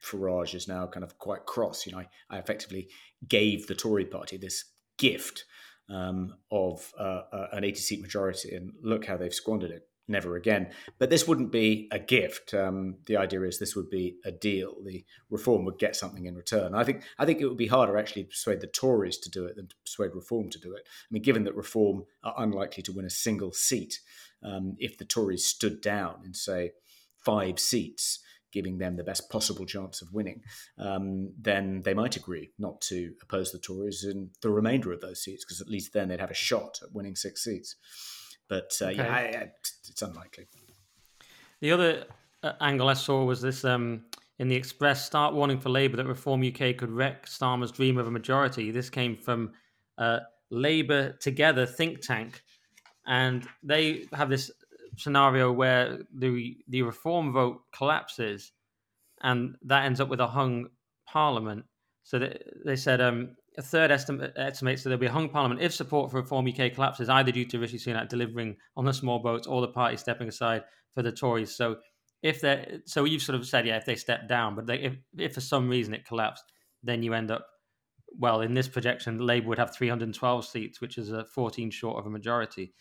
Farage 0.00 0.54
is 0.54 0.68
now 0.68 0.86
kind 0.86 1.02
of 1.02 1.18
quite 1.18 1.44
cross. 1.44 1.86
You 1.86 1.92
know, 1.92 1.98
I, 1.98 2.08
I 2.30 2.38
effectively 2.38 2.88
gave 3.26 3.66
the 3.66 3.74
Tory 3.74 4.04
Party 4.04 4.36
this 4.36 4.64
gift 4.96 5.44
um, 5.90 6.34
of 6.52 6.92
uh, 6.98 7.22
uh, 7.32 7.46
an 7.52 7.64
80 7.64 7.80
seat 7.80 8.00
majority, 8.00 8.54
and 8.54 8.72
look 8.80 9.06
how 9.06 9.16
they've 9.16 9.34
squandered 9.34 9.72
it 9.72 9.88
never 10.08 10.36
again. 10.36 10.70
But 10.98 11.10
this 11.10 11.26
wouldn't 11.26 11.52
be 11.52 11.88
a 11.90 11.98
gift. 11.98 12.54
Um, 12.54 12.96
the 13.06 13.16
idea 13.16 13.42
is 13.42 13.58
this 13.58 13.76
would 13.76 13.90
be 13.90 14.16
a 14.24 14.32
deal. 14.32 14.76
The 14.84 15.04
reform 15.30 15.64
would 15.64 15.78
get 15.78 15.96
something 15.96 16.26
in 16.26 16.34
return. 16.34 16.74
I 16.74 16.84
think 16.84 17.02
I 17.18 17.24
think 17.24 17.40
it 17.40 17.46
would 17.46 17.56
be 17.56 17.66
harder 17.66 17.96
actually 17.96 18.22
to 18.24 18.28
persuade 18.28 18.60
the 18.60 18.66
Tories 18.66 19.18
to 19.18 19.30
do 19.30 19.46
it 19.46 19.56
than 19.56 19.68
to 19.68 19.76
persuade 19.84 20.14
reform 20.14 20.50
to 20.50 20.60
do 20.60 20.72
it. 20.74 20.82
I 20.86 21.08
mean, 21.10 21.22
given 21.22 21.44
that 21.44 21.56
reform 21.56 22.04
are 22.22 22.34
unlikely 22.38 22.82
to 22.84 22.92
win 22.92 23.04
a 23.04 23.10
single 23.10 23.52
seat, 23.52 24.00
um, 24.42 24.76
if 24.78 24.98
the 24.98 25.04
Tories 25.04 25.44
stood 25.46 25.80
down 25.80 26.22
in 26.24 26.34
say 26.34 26.72
five 27.24 27.58
seats. 27.58 28.20
Giving 28.52 28.78
them 28.78 28.96
the 28.96 29.04
best 29.04 29.28
possible 29.28 29.66
chance 29.66 30.00
of 30.00 30.14
winning, 30.14 30.40
um, 30.78 31.34
then 31.38 31.82
they 31.84 31.92
might 31.92 32.16
agree 32.16 32.52
not 32.58 32.80
to 32.82 33.12
oppose 33.20 33.52
the 33.52 33.58
Tories 33.58 34.02
in 34.02 34.30
the 34.40 34.48
remainder 34.48 34.92
of 34.92 35.02
those 35.02 35.22
seats, 35.22 35.44
because 35.44 35.60
at 35.60 35.68
least 35.68 35.92
then 35.92 36.08
they'd 36.08 36.20
have 36.20 36.30
a 36.30 36.34
shot 36.34 36.78
at 36.82 36.94
winning 36.94 37.16
six 37.16 37.44
seats. 37.44 37.76
But 38.48 38.76
uh, 38.80 38.86
okay. 38.86 38.96
yeah, 38.96 39.14
I, 39.14 39.20
I, 39.20 39.52
it's 39.88 40.02
unlikely. 40.02 40.46
The 41.60 41.72
other 41.72 42.04
uh, 42.42 42.52
angle 42.60 42.88
I 42.88 42.94
saw 42.94 43.24
was 43.24 43.40
this 43.40 43.64
um, 43.64 44.04
in 44.38 44.48
the 44.48 44.56
Express 44.56 45.04
start 45.04 45.34
warning 45.34 45.58
for 45.58 45.70
Labour 45.70 45.96
that 45.96 46.06
Reform 46.06 46.46
UK 46.46 46.76
could 46.76 46.90
wreck 46.90 47.26
Starmer's 47.26 47.72
dream 47.72 47.98
of 47.98 48.06
a 48.06 48.10
majority. 48.10 48.70
This 48.70 48.90
came 48.90 49.16
from 49.16 49.52
uh, 49.98 50.20
Labour 50.50 51.12
Together 51.12 51.66
think 51.66 52.00
tank, 52.00 52.42
and 53.06 53.46
they 53.62 54.06
have 54.12 54.28
this 54.28 54.50
scenario 54.96 55.52
where 55.52 55.98
the 56.14 56.56
the 56.68 56.82
reform 56.82 57.32
vote 57.32 57.62
collapses, 57.74 58.52
and 59.22 59.56
that 59.62 59.84
ends 59.84 60.00
up 60.00 60.08
with 60.08 60.20
a 60.20 60.26
hung 60.26 60.68
parliament. 61.06 61.64
So 62.04 62.18
they, 62.18 62.40
they 62.64 62.76
said 62.76 63.00
um, 63.00 63.36
a 63.58 63.62
third 63.62 63.90
estimate 63.90 64.32
estimates 64.36 64.82
that 64.82 64.90
there'll 64.90 65.00
be 65.00 65.06
a 65.06 65.12
hung 65.12 65.28
parliament 65.28 65.62
if 65.62 65.72
support 65.72 66.10
for 66.10 66.20
Reform 66.20 66.46
UK 66.46 66.74
collapses, 66.74 67.08
either 67.08 67.32
due 67.32 67.44
to 67.46 67.58
Rishi 67.58 67.78
Sunak 67.78 68.08
delivering 68.08 68.56
on 68.76 68.84
the 68.84 68.92
small 68.92 69.18
votes 69.18 69.46
or 69.46 69.60
the 69.60 69.68
party 69.68 69.96
stepping 69.96 70.28
aside 70.28 70.64
for 70.92 71.02
the 71.02 71.12
Tories. 71.12 71.54
So 71.54 71.76
if 72.22 72.40
they 72.40 72.80
so 72.84 73.04
you've 73.04 73.22
sort 73.22 73.38
of 73.38 73.46
said, 73.46 73.66
yeah, 73.66 73.76
if 73.76 73.86
they 73.86 73.96
step 73.96 74.28
down, 74.28 74.54
but 74.54 74.66
they, 74.66 74.78
if, 74.78 74.96
if 75.16 75.34
for 75.34 75.40
some 75.40 75.68
reason 75.68 75.94
it 75.94 76.06
collapsed, 76.06 76.44
then 76.82 77.02
you 77.02 77.14
end 77.14 77.30
up, 77.30 77.46
well, 78.18 78.40
in 78.40 78.54
this 78.54 78.68
projection, 78.68 79.18
Labour 79.18 79.48
would 79.48 79.58
have 79.58 79.74
312 79.74 80.44
seats, 80.44 80.80
which 80.80 80.98
is 80.98 81.10
a 81.10 81.24
14 81.24 81.70
short 81.70 81.98
of 81.98 82.06
a 82.06 82.10
majority. 82.10 82.72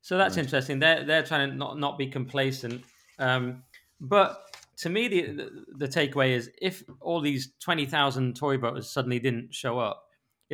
So 0.00 0.18
that's 0.18 0.36
right. 0.36 0.44
interesting. 0.44 0.78
They're 0.78 1.04
they're 1.04 1.22
trying 1.22 1.50
to 1.50 1.56
not 1.56 1.78
not 1.78 1.98
be 1.98 2.06
complacent. 2.06 2.84
Um, 3.18 3.62
but 4.00 4.42
to 4.78 4.90
me, 4.90 5.08
the, 5.08 5.22
the, 5.32 5.64
the 5.78 5.88
takeaway 5.88 6.30
is 6.30 6.50
if 6.60 6.82
all 7.00 7.20
these 7.20 7.52
20,000 7.60 8.34
Tory 8.36 8.56
voters 8.56 8.90
suddenly 8.90 9.18
didn't 9.18 9.54
show 9.54 9.78
up, 9.78 10.03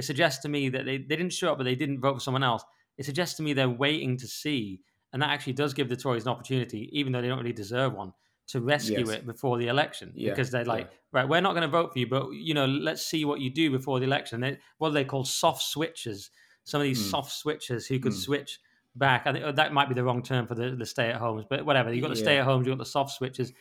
it 0.01 0.05
suggests 0.05 0.41
to 0.43 0.49
me 0.49 0.71
that 0.71 0.87
they, 0.87 0.97
they 0.97 1.17
didn't 1.17 1.35
show 1.35 1.53
up, 1.53 1.59
but 1.59 1.65
they 1.65 1.75
didn't 1.75 2.01
vote 2.01 2.15
for 2.15 2.21
someone 2.21 2.43
else. 2.43 2.65
It 2.97 3.05
suggests 3.05 3.37
to 3.37 3.43
me 3.43 3.53
they're 3.53 3.69
waiting 3.69 4.17
to 4.17 4.27
see. 4.27 4.81
And 5.13 5.21
that 5.21 5.29
actually 5.29 5.53
does 5.53 5.75
give 5.75 5.91
the 5.91 5.97
Tories 5.97 6.25
an 6.25 6.31
opportunity, 6.31 6.89
even 6.93 7.13
though 7.13 7.21
they 7.21 7.29
don't 7.29 7.39
really 7.39 7.53
deserve 7.53 7.93
one, 7.93 8.15
to 8.49 8.61
rescue 8.61 9.07
yes. 9.07 9.11
it 9.11 9.27
before 9.27 9.59
the 9.59 9.69
election. 9.69 10.13
Yeah. 10.15 10.31
Because 10.31 10.51
they're 10.51 10.65
like, 10.65 10.89
yeah. 10.91 10.97
right, 11.13 11.29
we're 11.29 11.43
not 11.43 11.53
going 11.53 11.69
to 11.69 11.69
vote 11.69 11.93
for 11.93 11.99
you, 11.99 12.07
but, 12.07 12.31
you 12.33 12.55
know, 12.55 12.67
let's 12.67 13.05
see 13.05 13.27
what 13.27 13.41
you 13.41 13.51
do 13.51 13.71
before 13.71 14.01
the 14.01 14.07
election. 14.07 14.41
They, 14.41 14.59
what 14.79 14.89
are 14.89 14.93
they 14.93 15.05
called? 15.05 15.29
Soft 15.29 15.63
switches. 15.63 16.31
Some 16.65 16.81
of 16.81 16.85
these 16.85 17.03
mm. 17.03 17.11
soft 17.11 17.33
switches 17.33 17.87
who 17.87 17.99
could 17.99 18.13
mm. 18.13 18.25
switch 18.27 18.59
back. 18.97 19.27
I 19.27 19.33
think 19.33 19.45
uh, 19.45 19.53
that 19.53 19.73
might 19.73 19.89
be 19.89 19.95
the 19.95 20.05
wrong 20.05 20.23
term 20.23 20.47
for 20.47 20.55
the, 20.55 20.71
the 20.71 20.87
stay 20.87 21.11
at 21.11 21.17
homes, 21.17 21.45
but 21.51 21.67
whatever. 21.67 21.93
You've 21.93 22.03
got 22.03 22.15
the 22.15 22.19
yeah. 22.19 22.25
stay 22.25 22.39
at 22.39 22.45
homes, 22.45 22.67
you've 22.67 22.77
got 22.77 22.83
the 22.83 22.91
soft 22.91 23.13
switches. 23.13 23.53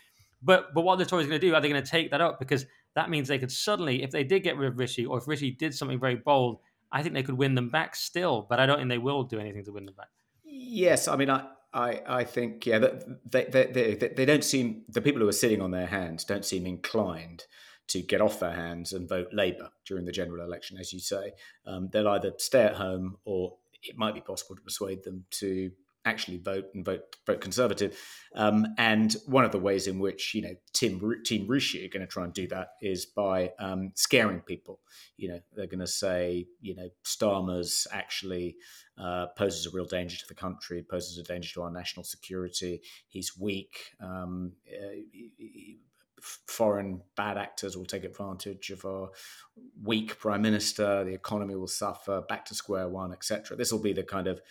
But 0.41 0.73
but 0.73 0.81
what 0.81 0.93
are 0.93 0.97
the 0.97 1.05
Tories 1.05 1.27
going 1.27 1.39
to 1.39 1.45
do? 1.45 1.53
Are 1.53 1.61
they 1.61 1.69
going 1.69 1.83
to 1.83 1.89
take 1.89 2.11
that 2.11 2.21
up? 2.21 2.39
Because 2.39 2.65
that 2.95 3.09
means 3.09 3.27
they 3.27 3.39
could 3.39 3.51
suddenly, 3.51 4.03
if 4.03 4.11
they 4.11 4.23
did 4.23 4.43
get 4.43 4.57
rid 4.57 4.69
of 4.69 4.79
Rishi, 4.79 5.05
or 5.05 5.17
if 5.17 5.27
Rishi 5.27 5.51
did 5.51 5.73
something 5.73 5.99
very 5.99 6.15
bold, 6.15 6.59
I 6.91 7.03
think 7.03 7.13
they 7.13 7.23
could 7.23 7.37
win 7.37 7.55
them 7.55 7.69
back 7.69 7.95
still, 7.95 8.45
but 8.49 8.59
I 8.59 8.65
don't 8.65 8.77
think 8.77 8.89
they 8.89 8.97
will 8.97 9.23
do 9.23 9.39
anything 9.39 9.63
to 9.65 9.71
win 9.71 9.85
them 9.85 9.95
back. 9.95 10.09
Yes, 10.43 11.07
I 11.07 11.15
mean, 11.15 11.29
I, 11.29 11.45
I, 11.73 12.01
I 12.07 12.23
think 12.23 12.65
yeah, 12.65 12.79
they, 12.79 13.45
they, 13.45 13.65
they, 13.71 13.95
they 13.95 14.25
don't 14.25 14.43
seem 14.43 14.83
the 14.89 15.01
people 15.01 15.21
who 15.21 15.27
are 15.27 15.33
sitting 15.33 15.61
on 15.61 15.71
their 15.71 15.85
hands 15.85 16.23
don't 16.23 16.45
seem 16.45 16.65
inclined 16.65 17.43
to 17.89 18.01
get 18.01 18.21
off 18.21 18.39
their 18.39 18.53
hands 18.53 18.93
and 18.93 19.09
vote 19.09 19.29
Labour 19.33 19.69
during 19.85 20.05
the 20.05 20.11
general 20.11 20.43
election, 20.43 20.77
as 20.77 20.93
you 20.93 20.99
say. 20.99 21.33
Um, 21.65 21.89
they'll 21.91 22.07
either 22.07 22.33
stay 22.37 22.63
at 22.63 22.75
home 22.75 23.17
or 23.25 23.55
it 23.83 23.97
might 23.97 24.13
be 24.13 24.21
possible 24.21 24.55
to 24.55 24.61
persuade 24.61 25.03
them 25.03 25.25
to 25.31 25.71
actually 26.09 26.37
vote 26.37 26.65
and 26.73 26.83
vote 26.83 27.01
vote 27.25 27.41
Conservative. 27.41 27.97
Um, 28.35 28.67
and 28.77 29.15
one 29.25 29.45
of 29.45 29.51
the 29.51 29.59
ways 29.59 29.87
in 29.87 29.99
which 29.99 30.33
you 30.33 30.41
know 30.41 30.55
Tim 30.73 30.99
Team 31.23 31.47
Rishi 31.47 31.85
are 31.85 31.89
going 31.89 32.05
to 32.05 32.11
try 32.11 32.23
and 32.23 32.33
do 32.33 32.47
that 32.47 32.69
is 32.81 33.05
by 33.05 33.51
um, 33.59 33.91
scaring 33.95 34.41
people. 34.41 34.79
You 35.17 35.29
know, 35.29 35.39
they're 35.53 35.67
going 35.67 35.79
to 35.79 35.87
say, 35.87 36.47
you 36.61 36.75
know, 36.75 36.89
Starmer's 37.05 37.87
actually 37.91 38.55
uh, 38.97 39.27
poses 39.37 39.65
a 39.65 39.71
real 39.71 39.85
danger 39.85 40.17
to 40.17 40.27
the 40.27 40.35
country, 40.35 40.85
poses 40.89 41.17
a 41.17 41.23
danger 41.23 41.53
to 41.53 41.63
our 41.63 41.71
national 41.71 42.03
security. 42.03 42.81
He's 43.07 43.37
weak. 43.37 43.91
Um, 44.01 44.53
uh, 44.67 44.95
he, 45.11 45.79
foreign 46.21 47.01
bad 47.15 47.37
actors 47.37 47.77
will 47.77 47.85
take 47.85 48.03
advantage 48.03 48.69
of 48.69 48.85
our 48.85 49.09
weak 49.83 50.19
prime 50.19 50.41
minister. 50.41 51.03
The 51.03 51.13
economy 51.13 51.55
will 51.55 51.67
suffer. 51.67 52.21
Back 52.27 52.45
to 52.45 52.55
square 52.55 52.87
one, 52.87 53.13
etc. 53.13 53.55
This 53.57 53.71
will 53.71 53.79
be 53.79 53.93
the 53.93 54.03
kind 54.03 54.27
of 54.27 54.41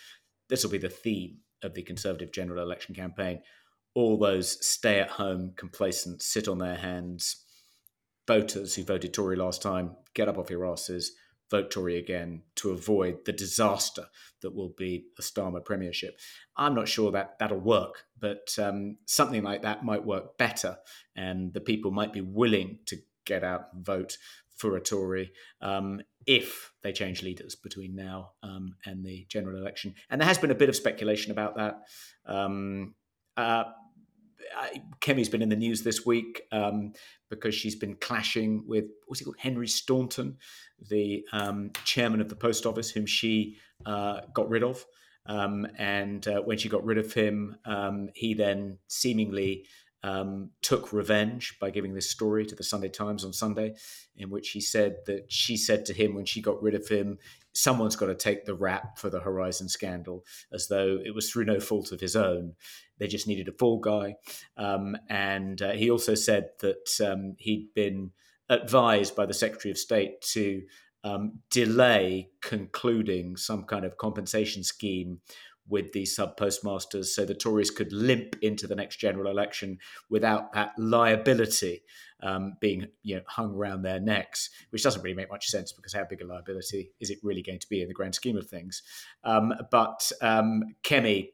this 0.49 0.65
will 0.65 0.71
be 0.71 0.79
the 0.79 0.89
theme 0.89 1.39
of 1.63 1.75
the 1.75 1.83
Conservative 1.83 2.33
general 2.33 2.63
election 2.63 2.95
campaign. 2.95 3.43
All 3.95 4.19
those 4.19 4.65
stay 4.65 5.01
at 5.01 5.11
home, 5.11 5.55
complacent, 5.57 6.23
sit 6.23 6.49
on 6.49 6.59
their 6.59 6.77
hands 6.77 7.45
voters 8.29 8.75
who 8.75 8.85
voted 8.85 9.15
Tory 9.15 9.37
last 9.37 9.63
time, 9.63 9.97
get 10.15 10.29
up 10.29 10.37
off 10.37 10.51
your 10.51 10.71
asses, 10.71 11.13
vote 11.51 11.71
Tory 11.71 11.97
again 11.97 12.43
to 12.57 12.71
avoid 12.71 13.25
the 13.25 13.33
disaster 13.33 14.05
that 14.43 14.55
will 14.55 14.75
be 14.77 15.07
a 15.19 15.23
Starmer 15.23 15.65
premiership. 15.65 16.19
I'm 16.55 16.75
not 16.75 16.89
sure 16.89 17.11
that 17.11 17.39
that'll 17.41 17.59
work, 17.59 18.05
but 18.21 18.55
um, 18.59 18.99
something 19.07 19.43
like 19.43 19.63
that 19.63 19.83
might 19.83 20.05
work 20.05 20.37
better, 20.37 20.77
and 21.17 21.55
the 21.55 21.61
people 21.61 21.91
might 21.91 22.13
be 22.13 22.21
willing 22.21 22.81
to 22.87 22.99
get 23.25 23.43
out 23.43 23.69
and 23.73 23.85
vote 23.85 24.19
for 24.55 24.77
a 24.77 24.81
Tory 24.81 25.33
um, 25.63 26.03
if 26.29 26.73
they 26.83 26.93
change 26.93 27.23
leaders 27.23 27.57
between 27.57 27.97
now 27.97 28.33
um, 28.43 28.77
and 28.85 29.05
the 29.05 29.27
general 29.31 29.59
election. 29.59 29.95
And 30.11 30.21
there 30.21 30.29
has 30.29 30.37
been 30.37 30.51
a 30.51 30.55
bit 30.55 30.69
of 30.69 30.77
speculation 30.77 31.33
about 31.33 31.57
that. 31.57 31.81
Um, 32.27 32.95
uh, 33.37 33.65
Kemi's 35.01 35.31
been 35.31 35.43
in 35.43 35.49
the 35.49 35.57
news 35.57 35.83
this 35.83 36.05
week 36.05 36.43
um, 36.53 36.93
because 37.31 37.55
she's 37.55 37.77
been 37.77 37.97
clashing 37.97 38.65
with 38.67 38.85
what's 39.07 39.21
he 39.21 39.25
called 39.25 39.39
Henry 39.39 39.67
Staunton, 39.67 40.37
the 40.91 41.25
um, 41.33 41.71
chairman 41.85 42.21
of 42.21 42.29
the 42.29 42.37
post 42.37 42.67
office, 42.67 42.91
whom 42.91 43.07
she 43.07 43.57
uh, 43.87 44.21
got 44.35 44.51
rid 44.51 44.63
of. 44.63 44.85
Um, 45.25 45.67
and 45.79 46.27
uh, 46.29 46.41
when 46.41 46.59
she 46.59 46.69
got 46.69 46.85
rid 46.85 46.99
of 46.99 47.13
him, 47.13 47.57
um, 47.65 48.11
he 48.15 48.35
then 48.35 48.79
seemingly 48.89 49.65
um, 50.03 50.51
took 50.63 50.93
revenge 50.93 51.57
by 51.61 51.71
giving 51.71 51.95
this 51.95 52.11
story 52.11 52.47
to 52.47 52.55
the 52.55 52.63
Sunday 52.63 52.89
Times 52.89 53.25
on 53.25 53.33
Sunday, 53.33 53.75
in 54.17 54.31
which 54.31 54.51
he 54.51 54.61
said 54.61 54.99
that 55.07 55.33
she 55.33 55.57
said 55.57 55.85
to 55.87 55.93
him 55.93 56.15
when 56.15 56.25
she 56.25 56.41
got 56.41 56.63
rid 56.63 56.75
of 56.75 56.89
him, 56.89 57.19
someone's 57.53 57.97
got 57.97 58.07
to 58.07 58.15
take 58.15 58.45
the 58.45 58.55
rap 58.55 58.99
for 58.99 59.11
the 59.11 59.21
Horizon 59.21 59.69
scandal, 59.69 60.25
as 60.53 60.69
though 60.69 60.99
it 61.05 61.15
was 61.15 61.31
through 61.31 61.45
no 61.45 61.59
fault 61.59 61.91
of 61.91 62.01
his 62.01 62.15
own. 62.15 62.55
They 62.99 63.09
just 63.09 63.27
needed 63.27 63.49
a 63.49 63.53
fall 63.53 63.81
guy. 63.81 64.17
Um, 64.57 64.97
and 65.09 65.61
uh, 65.61 65.73
he 65.73 65.91
also 65.91 66.15
said 66.15 66.51
that 66.61 67.01
um, 67.05 67.35
he'd 67.39 67.75
been 67.75 68.13
advised 68.49 69.17
by 69.17 69.27
the 69.27 69.35
Secretary 69.35 69.71
of 69.71 69.79
State 69.79 70.21
to 70.21 70.63
um, 71.05 71.41
delay 71.51 72.31
concluding 72.41 73.37
some 73.37 73.65
kind 73.65 73.85
of 73.85 73.97
compensation 73.97 74.63
scheme 74.63 75.21
with 75.69 75.93
the 75.93 76.05
sub 76.05 76.37
postmasters 76.37 77.15
so 77.15 77.25
the 77.25 77.35
Tories 77.35 77.71
could 77.71 77.93
limp 77.93 78.37
into 78.43 78.67
the 78.67 78.75
next 78.75 78.97
general 78.97 79.31
election 79.31 79.79
without 80.09 80.53
that 80.53 80.73
liability 80.79 81.83
um, 82.23 82.57
being 82.61 82.89
you 83.03 83.17
know, 83.17 83.23
hung 83.27 83.55
around 83.55 83.83
their 83.83 84.01
necks, 84.01 84.51
which 84.71 84.83
doesn't 84.83 85.03
really 85.03 85.15
make 85.15 85.31
much 85.31 85.47
sense 85.47 85.73
because 85.73 85.93
how 85.93 86.05
big 86.05 86.21
a 86.21 86.27
liability 86.27 86.91
is 87.01 87.11
it 87.11 87.19
really 87.23 87.43
going 87.43 87.59
to 87.61 87.69
be 87.69 87.83
in 87.83 87.89
the 87.89 87.95
grand 87.95 88.15
scheme 88.15 88.37
of 88.37 88.49
things? 88.49 88.83
Um, 89.25 89.55
but 89.71 90.11
um, 90.21 90.63
Kemi 90.83 91.31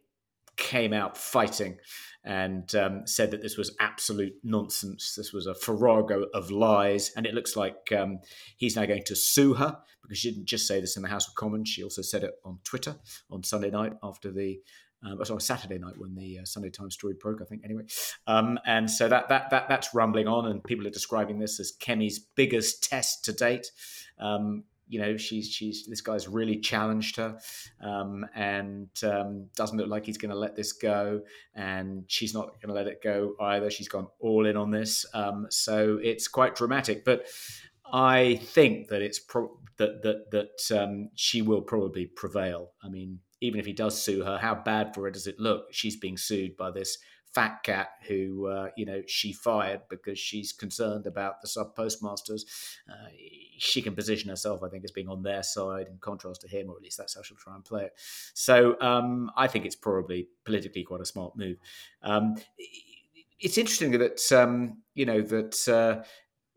came 0.57 0.93
out 0.93 1.17
fighting 1.17 1.79
and 2.25 2.75
um, 2.75 3.07
said 3.07 3.31
that 3.31 3.43
this 3.43 3.59
was 3.59 3.77
absolute 3.81 4.35
nonsense. 4.43 5.15
This 5.15 5.33
was 5.33 5.47
a 5.47 5.55
farrago 5.55 6.25
of 6.33 6.51
lies. 6.51 7.13
And 7.17 7.27
it 7.27 7.35
looks 7.35 7.55
like 7.55 7.93
um, 7.97 8.21
he's 8.57 8.77
now 8.77 8.87
going 8.87 9.03
to 9.05 9.17
sue 9.17 9.55
her 9.55 9.79
because 10.03 10.19
she 10.19 10.31
didn't 10.31 10.47
just 10.47 10.67
say 10.67 10.81
this 10.81 10.97
in 10.97 11.03
the 11.03 11.09
House 11.09 11.29
of 11.29 11.35
Commons. 11.35 11.69
She 11.69 11.83
also 11.83 12.03
said 12.03 12.25
it 12.25 12.33
on 12.45 12.59
Twitter 12.65 12.97
on 13.31 13.43
Sunday 13.43 13.71
night 13.71 13.93
after 14.03 14.31
the. 14.31 14.61
Um, 15.07 15.23
sorry, 15.23 15.43
Saturday 15.43 15.77
night 15.77 15.99
when 15.99 16.15
the 16.15 16.39
uh, 16.39 16.45
Sunday 16.47 16.71
Times 16.71 16.95
story 16.95 17.13
broke, 17.21 17.43
I 17.43 17.45
think. 17.45 17.61
Anyway, 17.63 17.83
um, 18.27 18.59
and 18.65 18.91
so 18.91 19.07
that 19.07 19.29
that 19.29 19.51
that 19.51 19.69
that's 19.69 19.93
rumbling 19.93 20.29
on, 20.29 20.47
and 20.47 20.65
people 20.65 20.87
are 20.87 20.91
describing 20.91 21.39
this 21.39 21.61
as 21.61 21.75
Kemi's 21.79 22.19
biggest 22.19 22.83
test 22.89 23.23
to 23.27 23.35
date. 23.35 23.67
Um, 24.19 24.65
you 24.95 25.01
know 25.01 25.17
she's 25.17 25.51
she's 25.51 25.87
this 25.87 26.01
guy's 26.01 26.29
really 26.29 26.57
challenged 26.57 27.17
her 27.17 27.37
um, 27.81 28.25
and 28.37 28.89
um, 29.03 29.47
doesn't 29.57 29.77
look 29.77 29.89
like 29.89 30.07
he's 30.07 30.17
going 30.17 30.31
to 30.31 30.39
let 30.39 30.55
this 30.55 30.73
go 30.73 31.21
and 31.57 32.05
she's 32.07 32.33
not 32.33 32.47
going 32.63 32.69
to 32.69 32.75
let 32.75 32.87
it 32.87 33.03
go 33.03 33.35
either. 33.41 33.71
She's 33.71 33.89
gone 33.89 34.07
all 34.21 34.47
in 34.47 34.57
on 34.57 34.71
this 34.71 35.05
um, 35.13 35.49
so 35.51 35.99
it's 36.01 36.29
quite 36.29 36.55
dramatic 36.55 37.05
but 37.05 37.27
i 37.93 38.37
think 38.37 38.89
that 38.89 39.03
it's 39.03 39.19
pro- 39.19 39.59
that 39.79 40.03
that 40.05 40.31
that 40.31 40.81
um, 40.81 41.11
she 41.17 41.43
will 41.43 41.61
probably 41.61 42.07
prevail. 42.07 42.71
I 42.81 42.89
mean 42.89 43.19
even 43.41 43.59
if 43.59 43.67
he 43.67 43.73
does 43.73 44.01
sue 44.01 44.23
her 44.23 44.39
how 44.39 44.55
bad 44.55 44.95
for 44.95 45.03
her 45.03 45.11
does 45.11 45.27
it 45.27 45.41
look? 45.41 45.67
She's 45.73 45.97
being 45.97 46.17
sued 46.17 46.57
by 46.57 46.71
this 46.71 46.99
fat 47.35 47.62
cat 47.64 47.88
who 48.07 48.47
uh, 48.47 48.69
you 48.76 48.87
know 48.87 49.03
she 49.07 49.33
fired 49.33 49.83
because 49.91 50.19
she's 50.19 50.53
concerned 50.53 51.07
about 51.07 51.43
the 51.43 51.49
sub 51.49 51.75
postmasters. 51.75 52.47
Uh, 52.88 53.09
she 53.59 53.83
can 53.83 53.95
position 53.95 54.31
herself, 54.31 54.62
I 54.62 54.69
think, 54.69 54.85
as 54.85 54.91
being 54.91 55.09
on 55.09 55.23
their 55.23 55.43
side 55.43 55.88
in 55.88 55.99
contrast 55.99 56.43
to 56.43 56.49
him, 56.49 56.71
or 56.71 56.76
at 56.76 56.83
least 56.83 56.99
that's 56.99 57.14
how 57.14 57.23
she'll 57.23 57.37
try 57.37 57.55
and 57.55 57.64
play 57.64 57.85
it. 57.85 57.93
So 58.35 58.81
um, 58.81 59.31
I 59.37 59.47
think 59.49 59.67
it's 59.67 59.76
probably 59.76 60.29
politically 60.45 60.85
quite 60.85 61.00
a 61.00 61.07
smart 61.07 61.37
move. 61.37 61.57
Um, 62.03 62.37
it's 63.41 63.59
interesting 63.59 63.93
that 63.93 64.33
um, 64.33 64.83
you 64.95 65.07
know 65.07 65.21
that. 65.21 65.69
Uh, 65.69 66.05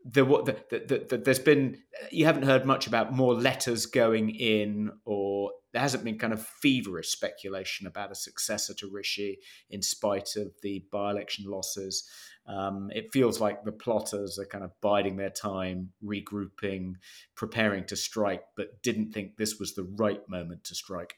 the, 0.04 0.24
the, 0.24 0.78
the, 0.86 1.06
the, 1.06 1.18
there's 1.18 1.40
been 1.40 1.76
you 2.10 2.24
haven't 2.24 2.44
heard 2.44 2.64
much 2.64 2.86
about 2.86 3.12
more 3.12 3.34
letters 3.34 3.84
going 3.84 4.30
in 4.30 4.90
or 5.04 5.50
there 5.72 5.82
hasn't 5.82 6.04
been 6.04 6.18
kind 6.18 6.32
of 6.32 6.44
feverish 6.44 7.08
speculation 7.08 7.86
about 7.86 8.12
a 8.12 8.14
successor 8.14 8.74
to 8.74 8.90
Rishi 8.90 9.38
in 9.70 9.82
spite 9.82 10.36
of 10.36 10.52
the 10.62 10.84
by 10.90 11.10
election 11.10 11.44
losses. 11.46 12.08
Um, 12.46 12.90
it 12.94 13.12
feels 13.12 13.40
like 13.40 13.64
the 13.64 13.72
plotters 13.72 14.38
are 14.38 14.46
kind 14.46 14.64
of 14.64 14.70
biding 14.80 15.16
their 15.16 15.30
time, 15.30 15.90
regrouping, 16.02 16.94
preparing 17.34 17.84
to 17.86 17.96
strike, 17.96 18.42
but 18.56 18.82
didn't 18.82 19.12
think 19.12 19.36
this 19.36 19.58
was 19.58 19.74
the 19.74 19.88
right 19.98 20.26
moment 20.28 20.64
to 20.64 20.74
strike. 20.74 21.14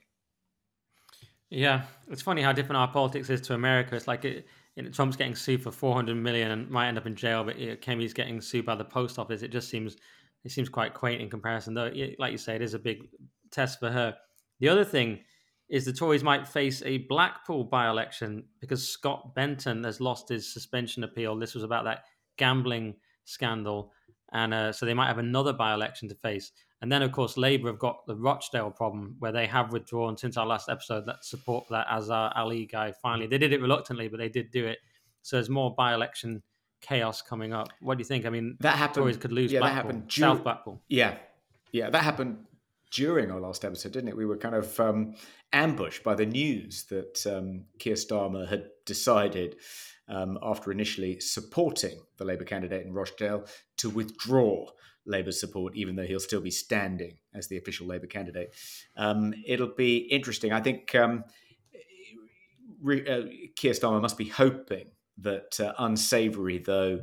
Yeah, 1.50 1.82
it's 2.08 2.22
funny 2.22 2.42
how 2.42 2.52
different 2.52 2.78
our 2.78 2.88
politics 2.88 3.30
is 3.30 3.40
to 3.42 3.54
America. 3.54 3.94
It's 3.96 4.08
like 4.08 4.24
it, 4.24 4.46
Trump's 4.92 5.16
getting 5.16 5.34
sued 5.34 5.62
for 5.62 5.70
400 5.70 6.16
million 6.16 6.50
and 6.50 6.70
might 6.70 6.88
end 6.88 6.98
up 6.98 7.06
in 7.06 7.16
jail, 7.16 7.44
but 7.44 7.58
you 7.58 7.70
know, 7.70 7.76
Kemi's 7.76 8.12
getting 8.12 8.40
sued 8.40 8.64
by 8.64 8.76
the 8.76 8.84
post 8.84 9.18
office. 9.18 9.42
It 9.42 9.52
just 9.52 9.68
seems 9.68 9.96
it 10.44 10.50
seems 10.50 10.68
quite 10.68 10.94
quaint 10.94 11.20
in 11.20 11.28
comparison, 11.28 11.74
though. 11.74 11.92
Like 12.18 12.32
you 12.32 12.38
say, 12.38 12.54
it 12.54 12.62
is 12.62 12.74
a 12.74 12.78
big 12.78 13.08
test 13.50 13.78
for 13.78 13.90
her. 13.90 14.16
The 14.60 14.68
other 14.68 14.84
thing 14.84 15.20
is 15.68 15.84
the 15.84 15.92
Tories 15.92 16.24
might 16.24 16.46
face 16.46 16.82
a 16.84 16.98
Blackpool 16.98 17.64
by 17.64 17.88
election 17.88 18.44
because 18.60 18.86
Scott 18.86 19.34
Benton 19.34 19.84
has 19.84 20.00
lost 20.00 20.28
his 20.28 20.52
suspension 20.52 21.04
appeal. 21.04 21.36
This 21.36 21.54
was 21.54 21.64
about 21.64 21.84
that 21.84 22.04
gambling 22.36 22.96
scandal. 23.24 23.92
And 24.32 24.52
uh, 24.52 24.72
so 24.72 24.84
they 24.84 24.94
might 24.94 25.06
have 25.06 25.18
another 25.18 25.52
by 25.52 25.72
election 25.72 26.08
to 26.08 26.14
face. 26.14 26.52
And 26.82 26.90
then, 26.90 27.02
of 27.02 27.12
course, 27.12 27.36
Labour 27.36 27.68
have 27.68 27.78
got 27.78 28.06
the 28.06 28.16
Rochdale 28.16 28.70
problem 28.70 29.16
where 29.18 29.32
they 29.32 29.46
have 29.46 29.72
withdrawn 29.72 30.16
since 30.16 30.36
our 30.36 30.46
last 30.46 30.68
episode 30.68 31.06
that 31.06 31.24
support 31.24 31.66
that 31.70 31.86
Azhar 31.90 32.32
Ali 32.34 32.66
guy 32.66 32.92
finally. 32.92 33.26
They 33.26 33.38
did 33.38 33.52
it 33.52 33.60
reluctantly, 33.60 34.08
but 34.08 34.18
they 34.18 34.28
did 34.28 34.50
do 34.50 34.66
it. 34.66 34.78
So 35.22 35.36
there's 35.36 35.50
more 35.50 35.74
by 35.74 35.94
election 35.94 36.42
chaos 36.80 37.22
coming 37.22 37.52
up. 37.52 37.68
What 37.80 37.98
do 37.98 38.00
you 38.00 38.06
think? 38.06 38.24
I 38.24 38.30
mean, 38.30 38.56
that 38.60 38.76
happened. 38.76 39.02
Tories 39.02 39.16
could 39.18 39.32
lose 39.32 39.52
yeah, 39.52 39.60
Blackpool, 39.60 39.82
that 39.82 39.86
happened. 39.86 40.12
South 40.12 40.42
Blackpool. 40.42 40.82
Yeah. 40.88 41.16
Yeah, 41.72 41.90
that 41.90 42.02
happened 42.02 42.38
during 42.90 43.30
our 43.30 43.40
last 43.40 43.64
episode, 43.64 43.92
didn't 43.92 44.08
it? 44.08 44.16
We 44.16 44.26
were 44.26 44.36
kind 44.36 44.54
of 44.54 44.78
um, 44.80 45.14
ambushed 45.52 46.02
by 46.02 46.14
the 46.14 46.26
news 46.26 46.84
that 46.90 47.26
um, 47.26 47.64
Keir 47.78 47.94
Starmer 47.94 48.48
had 48.48 48.68
decided, 48.84 49.56
um, 50.08 50.38
after 50.42 50.72
initially 50.72 51.20
supporting 51.20 52.00
the 52.18 52.24
Labour 52.24 52.44
candidate 52.44 52.84
in 52.84 52.92
Rochdale, 52.92 53.44
to 53.78 53.90
withdraw 53.90 54.66
Labour's 55.06 55.40
support, 55.40 55.76
even 55.76 55.96
though 55.96 56.04
he'll 56.04 56.20
still 56.20 56.40
be 56.40 56.50
standing 56.50 57.18
as 57.34 57.48
the 57.48 57.56
official 57.56 57.86
Labour 57.86 58.06
candidate. 58.06 58.54
Um, 58.96 59.34
it'll 59.46 59.74
be 59.74 59.98
interesting. 59.98 60.52
I 60.52 60.60
think 60.60 60.94
um, 60.94 61.24
re- 62.82 63.06
uh, 63.06 63.22
Keir 63.56 63.72
Starmer 63.72 64.00
must 64.00 64.18
be 64.18 64.28
hoping 64.28 64.86
that, 65.18 65.60
uh, 65.60 65.72
unsavoury 65.78 66.58
though 66.58 67.00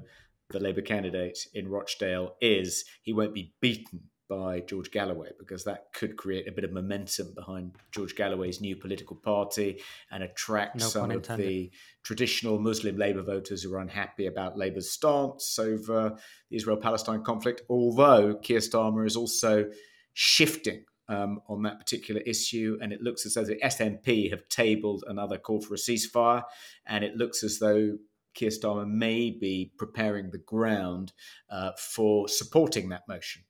the 0.50 0.60
Labour 0.60 0.82
candidate 0.82 1.40
in 1.54 1.68
Rochdale 1.68 2.36
is, 2.42 2.86
he 3.02 3.14
won't 3.14 3.34
be 3.34 3.54
beaten 3.62 4.10
by 4.30 4.60
George 4.62 4.92
Galloway 4.92 5.30
because 5.40 5.64
that 5.64 5.86
could 5.94 6.18
create 6.18 6.48
a 6.48 6.52
bit 6.52 6.64
of 6.64 6.72
momentum 6.72 7.34
behind 7.34 7.76
George 7.92 8.16
Galloway's 8.16 8.62
new 8.62 8.76
political 8.76 9.16
party 9.16 9.82
and 10.12 10.24
attract 10.24 10.80
no 10.80 10.86
some 10.86 11.12
of 11.12 11.28
the 11.38 11.72
traditional 12.04 12.60
Muslim 12.60 12.98
Labour 12.98 13.22
voters 13.22 13.64
who 13.64 13.74
are 13.74 13.80
unhappy 13.80 14.28
about 14.28 14.58
Labour's 14.58 14.92
stance 14.92 15.58
over 15.60 16.18
the 16.50 16.56
Israel 16.56 16.78
Palestine 16.78 17.24
conflict. 17.24 17.62
Although 17.70 18.36
Keir 18.36 18.60
Starmer 18.60 19.06
is 19.06 19.16
also 19.16 19.66
shifting 20.14 20.84
um, 21.10 21.42
on 21.48 21.64
that 21.64 21.80
particular 21.80 22.22
issue, 22.22 22.78
and 22.82 22.92
it 22.92 23.02
looks 23.02 23.26
as 23.26 23.36
though 23.36 23.46
the 23.46 23.60
SNP 23.64 24.30
have 24.32 24.48
tabled 24.50 25.04
another 25.08 25.38
call 25.38 25.62
for 25.62 25.74
a 25.74 25.78
ceasefire, 25.78 26.44
and 26.86 27.04
it 27.04 27.16
looks 27.16 27.44
as 27.44 27.60
though 27.60 27.98
Keir 28.38 28.52
Starmer 28.52 28.88
may 28.88 29.32
be 29.32 29.72
preparing 29.78 30.30
the 30.30 30.38
ground 30.38 31.12
uh, 31.50 31.72
for 31.78 32.28
supporting 32.30 32.90
that 32.90 33.08
motion, 33.08 33.42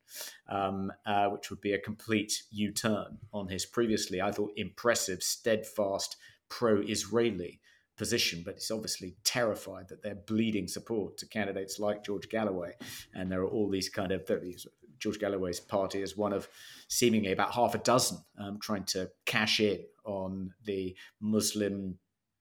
um, 0.48 0.90
uh, 1.04 1.28
which 1.28 1.50
would 1.50 1.60
be 1.60 1.74
a 1.74 1.78
complete 1.78 2.42
U 2.50 2.72
turn 2.72 3.18
on 3.32 3.48
his 3.48 3.66
previously, 3.66 4.22
I 4.22 4.32
thought, 4.32 4.52
impressive, 4.56 5.22
steadfast, 5.22 6.16
pro 6.48 6.80
Israeli 6.80 7.60
position, 7.98 8.42
but 8.44 8.54
he's 8.54 8.70
obviously 8.70 9.16
terrified 9.24 9.88
that 9.88 10.02
they're 10.02 10.14
bleeding 10.14 10.68
support 10.68 11.18
to 11.18 11.26
candidates 11.26 11.78
like 11.78 12.02
George 12.04 12.30
Galloway. 12.30 12.74
And 13.12 13.30
there 13.30 13.42
are 13.42 13.48
all 13.48 13.68
these 13.68 13.90
kind 13.90 14.10
of, 14.12 14.30
George 14.98 15.18
Galloway's 15.18 15.60
party 15.60 16.00
is 16.00 16.16
one 16.16 16.32
of 16.32 16.48
seemingly 16.88 17.32
about 17.32 17.52
half 17.52 17.74
a 17.74 17.78
dozen 17.78 18.18
um, 18.38 18.58
trying 18.62 18.84
to 18.84 19.10
cash 19.26 19.60
in 19.60 19.80
on 20.04 20.54
the 20.64 20.96
Muslim 21.20 21.98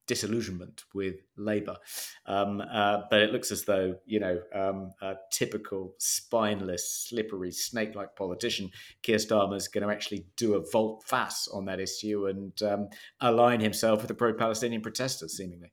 disillusionment 0.08 0.84
with 0.94 1.16
Labour. 1.36 1.78
Um, 2.26 2.62
uh, 2.62 3.02
but 3.10 3.22
it 3.22 3.32
looks 3.32 3.52
as 3.52 3.66
though, 3.66 3.96
you 4.06 4.20
know, 4.20 4.40
um, 4.54 4.92
a 5.02 5.16
typical 5.32 5.94
spineless, 6.00 7.06
slippery, 7.08 7.52
snake 7.52 7.96
like 7.96 8.16
politician, 8.16 8.72
Keir 9.04 9.18
Starmer 9.18 9.58
is 9.58 9.68
going 9.68 9.86
to 9.86 9.94
actually 9.94 10.26
do 10.36 10.56
a 10.56 10.66
volte 10.72 11.04
face 11.04 11.48
on 11.54 11.66
that 11.66 11.80
issue 11.80 12.28
and 12.28 12.60
um, 12.64 12.90
align 13.22 13.60
himself 13.60 14.00
with 14.00 14.08
the 14.08 14.14
pro 14.14 14.34
Palestinian 14.34 14.82
protesters, 14.82 15.38
seemingly. 15.38 15.72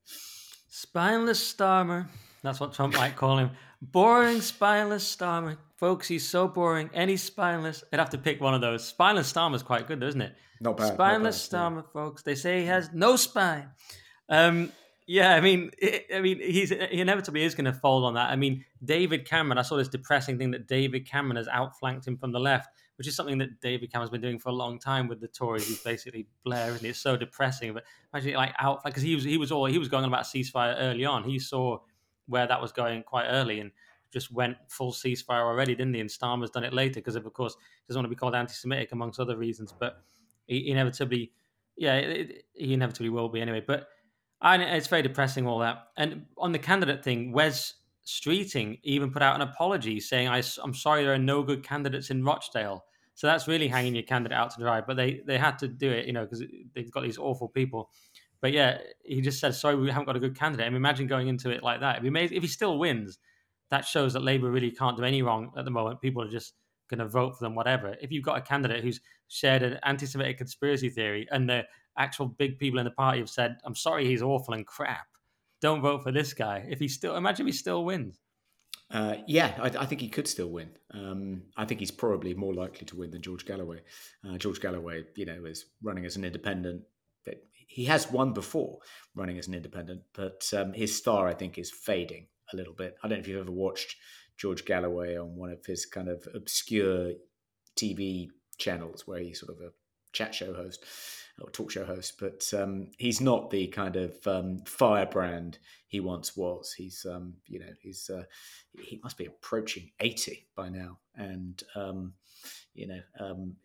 Spineless 0.68 1.54
Starmer. 1.54 2.08
That's 2.42 2.60
what 2.60 2.74
Trump 2.74 2.94
might 2.94 3.16
call 3.16 3.38
him. 3.38 3.50
Boring, 3.80 4.40
spineless 4.40 5.16
Starmer. 5.16 5.56
Folks, 5.76 6.08
he's 6.08 6.28
so 6.28 6.48
boring. 6.48 6.90
Any 6.92 7.16
spineless, 7.16 7.84
I'd 7.92 7.98
have 7.98 8.10
to 8.10 8.18
pick 8.18 8.40
one 8.40 8.54
of 8.54 8.60
those. 8.60 8.84
Spineless 8.86 9.32
Starmer's 9.32 9.62
quite 9.62 9.86
good, 9.86 10.02
isn't 10.02 10.20
it? 10.20 10.34
Not 10.60 10.76
bad. 10.76 10.94
Spineless 10.94 11.52
not 11.52 11.58
bad, 11.58 11.72
Starmer, 11.72 11.82
yeah. 11.82 11.92
folks. 11.92 12.22
They 12.22 12.34
say 12.34 12.60
he 12.60 12.66
has 12.66 12.90
no 12.92 13.16
spine. 13.16 13.68
Um, 14.28 14.72
yeah, 15.06 15.34
I 15.34 15.40
mean, 15.40 15.70
it, 15.76 16.06
I 16.14 16.20
mean, 16.20 16.38
he's 16.38 16.70
he 16.70 17.00
inevitably 17.00 17.42
is 17.42 17.54
going 17.54 17.66
to 17.66 17.74
fold 17.74 18.04
on 18.04 18.14
that. 18.14 18.30
I 18.30 18.36
mean, 18.36 18.64
David 18.82 19.26
Cameron. 19.26 19.58
I 19.58 19.62
saw 19.62 19.76
this 19.76 19.88
depressing 19.88 20.38
thing 20.38 20.50
that 20.52 20.66
David 20.66 21.08
Cameron 21.08 21.36
has 21.36 21.48
outflanked 21.48 22.06
him 22.06 22.16
from 22.16 22.32
the 22.32 22.40
left, 22.40 22.70
which 22.96 23.06
is 23.06 23.14
something 23.14 23.36
that 23.38 23.60
David 23.60 23.92
Cameron's 23.92 24.10
been 24.10 24.22
doing 24.22 24.38
for 24.38 24.48
a 24.48 24.52
long 24.52 24.78
time 24.78 25.06
with 25.06 25.20
the 25.20 25.28
Tories. 25.28 25.68
He's 25.68 25.82
basically 25.82 26.26
Blair, 26.42 26.72
and 26.72 26.82
it's 26.84 26.98
so 26.98 27.18
depressing. 27.18 27.74
But 27.74 27.84
imagine 28.14 28.34
like 28.34 28.54
out 28.58 28.82
because 28.82 29.02
he 29.02 29.14
was 29.14 29.24
he 29.24 29.36
was 29.36 29.52
all 29.52 29.66
he 29.66 29.78
was 29.78 29.88
going 29.88 30.04
on 30.04 30.08
about 30.08 30.24
ceasefire 30.24 30.74
early 30.78 31.04
on. 31.04 31.22
He 31.22 31.38
saw 31.38 31.80
where 32.26 32.46
that 32.46 32.62
was 32.62 32.72
going 32.72 33.02
quite 33.02 33.26
early 33.26 33.60
and 33.60 33.70
just 34.10 34.32
went 34.32 34.56
full 34.68 34.92
ceasefire 34.92 35.42
already, 35.42 35.74
didn't 35.74 35.92
he? 35.92 36.00
And 36.00 36.08
Starmer's 36.08 36.50
done 36.50 36.64
it 36.64 36.72
later 36.72 36.94
because 36.94 37.16
of, 37.16 37.26
of 37.26 37.32
course, 37.34 37.54
he 37.54 37.88
doesn't 37.88 38.00
want 38.00 38.06
to 38.06 38.14
be 38.14 38.18
called 38.18 38.34
anti-Semitic 38.34 38.92
amongst 38.92 39.20
other 39.20 39.36
reasons. 39.36 39.74
But 39.78 40.02
he 40.46 40.70
inevitably, 40.70 41.32
yeah, 41.76 41.96
it, 41.96 42.44
he 42.54 42.72
inevitably 42.72 43.10
will 43.10 43.28
be 43.28 43.42
anyway. 43.42 43.62
But 43.66 43.88
and 44.42 44.62
it's 44.62 44.88
very 44.88 45.02
depressing, 45.02 45.46
all 45.46 45.58
that. 45.60 45.88
And 45.96 46.26
on 46.36 46.52
the 46.52 46.58
candidate 46.58 47.02
thing, 47.02 47.32
Wes 47.32 47.74
Streeting 48.06 48.80
even 48.82 49.10
put 49.10 49.22
out 49.22 49.34
an 49.34 49.40
apology 49.40 49.98
saying, 49.98 50.28
I, 50.28 50.42
am 50.62 50.74
sorry, 50.74 51.04
there 51.04 51.14
are 51.14 51.18
no 51.18 51.42
good 51.42 51.62
candidates 51.62 52.10
in 52.10 52.22
Rochdale. 52.22 52.84
So 53.14 53.26
that's 53.26 53.48
really 53.48 53.68
hanging 53.68 53.94
your 53.94 54.02
candidate 54.02 54.36
out 54.36 54.50
to 54.50 54.60
dry. 54.60 54.82
But 54.82 54.96
they, 54.96 55.22
they 55.26 55.38
had 55.38 55.58
to 55.60 55.68
do 55.68 55.90
it, 55.90 56.06
you 56.06 56.12
know, 56.12 56.24
because 56.24 56.42
they've 56.74 56.90
got 56.90 57.02
these 57.02 57.16
awful 57.16 57.48
people. 57.48 57.90
But 58.42 58.52
yeah, 58.52 58.78
he 59.04 59.22
just 59.22 59.40
said, 59.40 59.54
sorry, 59.54 59.76
we 59.76 59.90
haven't 59.90 60.04
got 60.04 60.16
a 60.16 60.20
good 60.20 60.38
candidate. 60.38 60.66
I 60.66 60.68
mean, 60.68 60.76
imagine 60.76 61.06
going 61.06 61.28
into 61.28 61.50
it 61.50 61.62
like 61.62 61.80
that. 61.80 61.96
If 61.96 62.02
he, 62.02 62.10
made, 62.10 62.32
if 62.32 62.42
he 62.42 62.48
still 62.48 62.78
wins, 62.78 63.18
that 63.70 63.86
shows 63.86 64.12
that 64.12 64.22
Labour 64.22 64.50
really 64.50 64.70
can't 64.70 64.98
do 64.98 65.04
any 65.04 65.22
wrong 65.22 65.50
at 65.56 65.64
the 65.64 65.70
moment. 65.70 66.02
People 66.02 66.22
are 66.22 66.30
just 66.30 66.52
going 66.90 66.98
to 66.98 67.08
vote 67.08 67.38
for 67.38 67.44
them, 67.44 67.54
whatever. 67.54 67.96
If 68.02 68.12
you've 68.12 68.24
got 68.24 68.36
a 68.36 68.42
candidate 68.42 68.84
who's 68.84 69.00
shared 69.28 69.62
an 69.62 69.78
anti 69.84 70.04
Semitic 70.04 70.36
conspiracy 70.36 70.90
theory 70.90 71.26
and 71.30 71.48
they're 71.48 71.66
actual 71.96 72.26
big 72.26 72.58
people 72.58 72.78
in 72.78 72.84
the 72.84 72.90
party 72.90 73.18
have 73.18 73.30
said, 73.30 73.58
"I'm 73.64 73.74
sorry, 73.74 74.06
he's 74.06 74.22
awful 74.22 74.54
and 74.54 74.66
crap. 74.66 75.06
Don't 75.60 75.82
vote 75.82 76.02
for 76.02 76.12
this 76.12 76.32
guy." 76.32 76.66
If 76.68 76.78
he 76.78 76.88
still, 76.88 77.16
imagine 77.16 77.46
if 77.46 77.52
he 77.54 77.58
still 77.58 77.84
wins. 77.84 78.18
Uh, 78.90 79.16
yeah, 79.26 79.54
I, 79.58 79.66
I, 79.82 79.86
think 79.86 80.00
he 80.00 80.08
could 80.08 80.28
still 80.28 80.50
win. 80.50 80.70
Um, 80.92 81.42
I 81.56 81.64
think 81.64 81.80
he's 81.80 81.90
probably 81.90 82.34
more 82.34 82.54
likely 82.54 82.86
to 82.86 82.96
win 82.96 83.10
than 83.10 83.22
George 83.22 83.46
Galloway. 83.46 83.80
Uh, 84.24 84.36
George 84.36 84.60
Galloway, 84.60 85.04
you 85.16 85.24
know, 85.24 85.46
is 85.46 85.64
running 85.82 86.04
as 86.04 86.16
an 86.16 86.24
independent. 86.24 86.82
He 87.66 87.86
has 87.86 88.12
won 88.12 88.34
before 88.34 88.78
running 89.16 89.38
as 89.38 89.48
an 89.48 89.54
independent, 89.54 90.02
but 90.12 90.48
um, 90.56 90.74
his 90.74 90.96
star, 90.96 91.26
I 91.26 91.34
think, 91.34 91.58
is 91.58 91.72
fading 91.72 92.26
a 92.52 92.56
little 92.56 92.74
bit. 92.74 92.96
I 93.02 93.08
don't 93.08 93.18
know 93.18 93.22
if 93.22 93.26
you've 93.28 93.40
ever 93.40 93.50
watched 93.50 93.96
George 94.36 94.64
Galloway 94.64 95.16
on 95.16 95.34
one 95.34 95.50
of 95.50 95.64
his 95.64 95.86
kind 95.86 96.08
of 96.08 96.28
obscure 96.34 97.12
TV 97.76 98.28
channels 98.58 99.06
where 99.06 99.18
he's 99.18 99.40
sort 99.40 99.56
of 99.56 99.62
a 99.64 99.72
chat 100.12 100.34
show 100.34 100.54
host 100.54 100.84
or 101.40 101.50
talk 101.50 101.70
show 101.70 101.84
host, 101.84 102.14
but 102.20 102.48
um, 102.54 102.88
he's 102.98 103.20
not 103.20 103.50
the 103.50 103.66
kind 103.68 103.96
of 103.96 104.14
um, 104.26 104.62
firebrand 104.66 105.58
he 105.88 106.00
once 106.00 106.36
was. 106.36 106.72
He's, 106.72 107.06
um, 107.08 107.34
you 107.46 107.58
know, 107.58 107.72
he's 107.80 108.08
uh, 108.08 108.24
he 108.80 109.00
must 109.02 109.18
be 109.18 109.26
approaching 109.26 109.90
eighty 110.00 110.46
by 110.54 110.68
now, 110.68 110.98
and 111.16 111.62
um, 111.74 112.14
you 112.74 112.86
know, 112.86 113.00
um, 113.18 113.56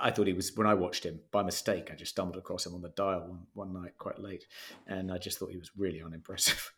I 0.00 0.10
thought 0.10 0.26
he 0.26 0.32
was 0.32 0.56
when 0.56 0.66
I 0.66 0.74
watched 0.74 1.04
him 1.04 1.20
by 1.32 1.42
mistake. 1.42 1.90
I 1.92 1.96
just 1.96 2.12
stumbled 2.12 2.36
across 2.36 2.66
him 2.66 2.74
on 2.74 2.82
the 2.82 2.90
dial 2.90 3.26
one, 3.26 3.46
one 3.52 3.72
night 3.72 3.98
quite 3.98 4.18
late, 4.18 4.46
and 4.86 5.12
I 5.12 5.18
just 5.18 5.38
thought 5.38 5.50
he 5.50 5.58
was 5.58 5.70
really 5.76 6.02
unimpressive. 6.02 6.72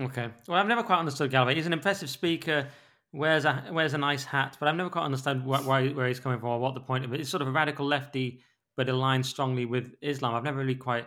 Okay, 0.00 0.30
well, 0.48 0.58
I've 0.58 0.66
never 0.66 0.82
quite 0.82 0.98
understood 0.98 1.30
Galloway. 1.30 1.54
He's 1.54 1.66
an 1.66 1.72
impressive 1.74 2.08
speaker 2.08 2.66
wears 3.12 3.44
a 3.44 3.64
wears 3.70 3.94
a 3.94 3.98
nice 3.98 4.24
hat, 4.24 4.56
but 4.58 4.68
I've 4.68 4.76
never 4.76 4.90
quite 4.90 5.04
understood 5.04 5.44
why, 5.44 5.60
why 5.60 5.88
where 5.88 6.08
he's 6.08 6.20
coming 6.20 6.40
from 6.40 6.48
or 6.48 6.58
what 6.58 6.74
the 6.74 6.80
point 6.80 7.04
of 7.04 7.12
it. 7.12 7.20
It's 7.20 7.30
sort 7.30 7.42
of 7.42 7.48
a 7.48 7.52
radical 7.52 7.86
lefty, 7.86 8.40
but 8.76 8.86
aligns 8.86 9.26
strongly 9.26 9.66
with 9.66 9.94
Islam. 10.00 10.34
I've 10.34 10.44
never 10.44 10.58
really 10.58 10.74
quite 10.74 11.06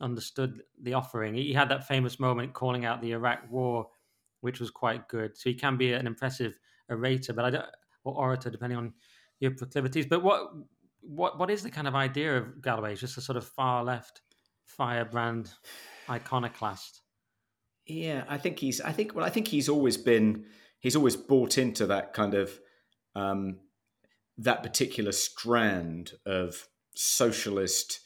understood 0.00 0.62
the 0.82 0.94
offering. 0.94 1.34
He 1.34 1.52
had 1.52 1.68
that 1.70 1.86
famous 1.86 2.18
moment 2.18 2.52
calling 2.52 2.84
out 2.84 3.00
the 3.00 3.12
Iraq 3.12 3.50
War, 3.50 3.88
which 4.40 4.60
was 4.60 4.70
quite 4.70 5.08
good. 5.08 5.36
So 5.36 5.50
he 5.50 5.54
can 5.54 5.76
be 5.76 5.92
an 5.92 6.06
impressive 6.06 6.58
orator, 6.88 7.32
but 7.32 7.44
I 7.44 7.50
don't 7.50 7.66
or 8.04 8.14
orator 8.14 8.50
depending 8.50 8.78
on 8.78 8.92
your 9.40 9.52
proclivities. 9.52 10.06
But 10.06 10.22
what 10.22 10.50
what 11.00 11.38
what 11.38 11.50
is 11.50 11.62
the 11.62 11.70
kind 11.70 11.88
of 11.88 11.94
idea 11.94 12.36
of 12.36 12.62
Galloway? 12.62 12.92
It's 12.92 13.00
just 13.00 13.18
a 13.18 13.20
sort 13.20 13.36
of 13.36 13.46
far 13.46 13.84
left 13.84 14.22
firebrand 14.66 15.52
iconoclast. 16.08 17.02
Yeah, 17.86 18.24
I 18.28 18.38
think 18.38 18.60
he's. 18.60 18.80
I 18.80 18.92
think. 18.92 19.14
Well, 19.14 19.24
I 19.24 19.30
think 19.30 19.48
he's 19.48 19.68
always 19.68 19.96
been 19.96 20.44
he's 20.82 20.96
always 20.96 21.16
bought 21.16 21.56
into 21.56 21.86
that 21.86 22.12
kind 22.12 22.34
of 22.34 22.60
um, 23.14 23.60
that 24.36 24.62
particular 24.62 25.12
strand 25.12 26.12
of 26.26 26.68
socialist 26.94 28.00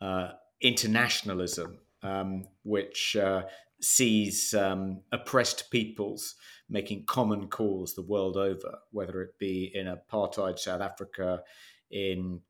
uh, 0.00 0.28
internationalism, 0.60 1.78
um, 2.02 2.46
which 2.62 3.16
uh, 3.16 3.42
sees 3.80 4.54
um, 4.54 5.02
oppressed 5.10 5.70
peoples 5.70 6.36
making 6.70 7.04
common 7.06 7.48
cause 7.48 7.94
the 7.94 8.02
world 8.02 8.36
over, 8.36 8.78
whether 8.92 9.20
it 9.20 9.38
be 9.38 9.70
in 9.74 9.86
apartheid 9.86 10.58
South 10.58 10.80
Africa, 10.80 11.42
in 11.90 12.40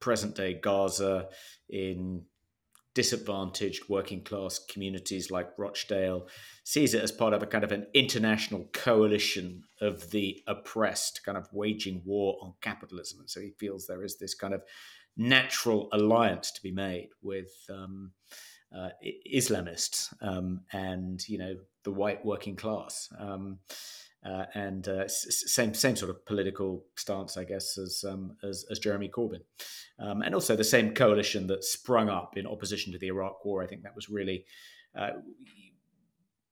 present 0.00 0.36
day 0.36 0.54
Gaza, 0.54 1.28
in 1.68 2.22
disadvantaged 2.98 3.88
working 3.88 4.24
class 4.24 4.58
communities 4.58 5.30
like 5.30 5.56
Rochdale, 5.56 6.26
sees 6.64 6.94
it 6.94 7.02
as 7.04 7.12
part 7.12 7.32
of 7.32 7.44
a 7.44 7.46
kind 7.46 7.62
of 7.62 7.70
an 7.70 7.86
international 7.94 8.68
coalition 8.72 9.62
of 9.80 10.10
the 10.10 10.42
oppressed, 10.48 11.24
kind 11.24 11.38
of 11.38 11.46
waging 11.52 12.02
war 12.04 12.36
on 12.42 12.54
capitalism. 12.60 13.20
And 13.20 13.30
so 13.30 13.40
he 13.40 13.50
feels 13.50 13.86
there 13.86 14.02
is 14.02 14.18
this 14.18 14.34
kind 14.34 14.52
of 14.52 14.62
natural 15.16 15.88
alliance 15.92 16.50
to 16.50 16.60
be 16.60 16.72
made 16.72 17.10
with 17.22 17.52
um, 17.70 18.10
uh, 18.76 18.88
Islamists 19.32 20.12
um, 20.20 20.62
and, 20.72 21.22
you 21.28 21.38
know, 21.38 21.54
the 21.84 21.92
white 21.92 22.24
working 22.24 22.56
class. 22.56 23.08
Um, 23.16 23.60
uh, 24.24 24.44
and 24.54 24.88
uh, 24.88 25.06
same 25.08 25.74
same 25.74 25.96
sort 25.96 26.10
of 26.10 26.24
political 26.26 26.84
stance, 26.96 27.36
I 27.36 27.44
guess, 27.44 27.78
as 27.78 28.04
um, 28.06 28.36
as, 28.42 28.64
as, 28.70 28.78
Jeremy 28.78 29.08
Corbyn, 29.08 29.42
um, 29.98 30.22
and 30.22 30.34
also 30.34 30.56
the 30.56 30.64
same 30.64 30.92
coalition 30.92 31.46
that 31.46 31.62
sprung 31.62 32.08
up 32.08 32.36
in 32.36 32.46
opposition 32.46 32.92
to 32.92 32.98
the 32.98 33.08
Iraq 33.08 33.44
War. 33.44 33.62
I 33.62 33.66
think 33.66 33.82
that 33.82 33.94
was 33.94 34.08
really. 34.08 34.44
Uh, 34.96 35.10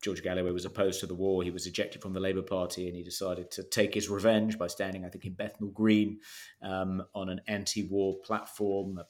George 0.02 0.22
Galloway 0.22 0.52
was 0.52 0.66
opposed 0.66 1.00
to 1.00 1.06
the 1.06 1.14
war. 1.14 1.42
He 1.42 1.50
was 1.50 1.66
ejected 1.66 2.00
from 2.00 2.12
the 2.12 2.20
Labour 2.20 2.42
Party, 2.42 2.86
and 2.86 2.94
he 2.94 3.02
decided 3.02 3.50
to 3.52 3.64
take 3.64 3.94
his 3.94 4.08
revenge 4.08 4.56
by 4.56 4.68
standing, 4.68 5.04
I 5.04 5.08
think, 5.08 5.24
in 5.24 5.32
Bethnal 5.32 5.70
Green 5.70 6.20
um, 6.62 7.02
on 7.12 7.28
an 7.28 7.40
anti-war 7.48 8.18
platform, 8.22 8.98
a 8.98 9.06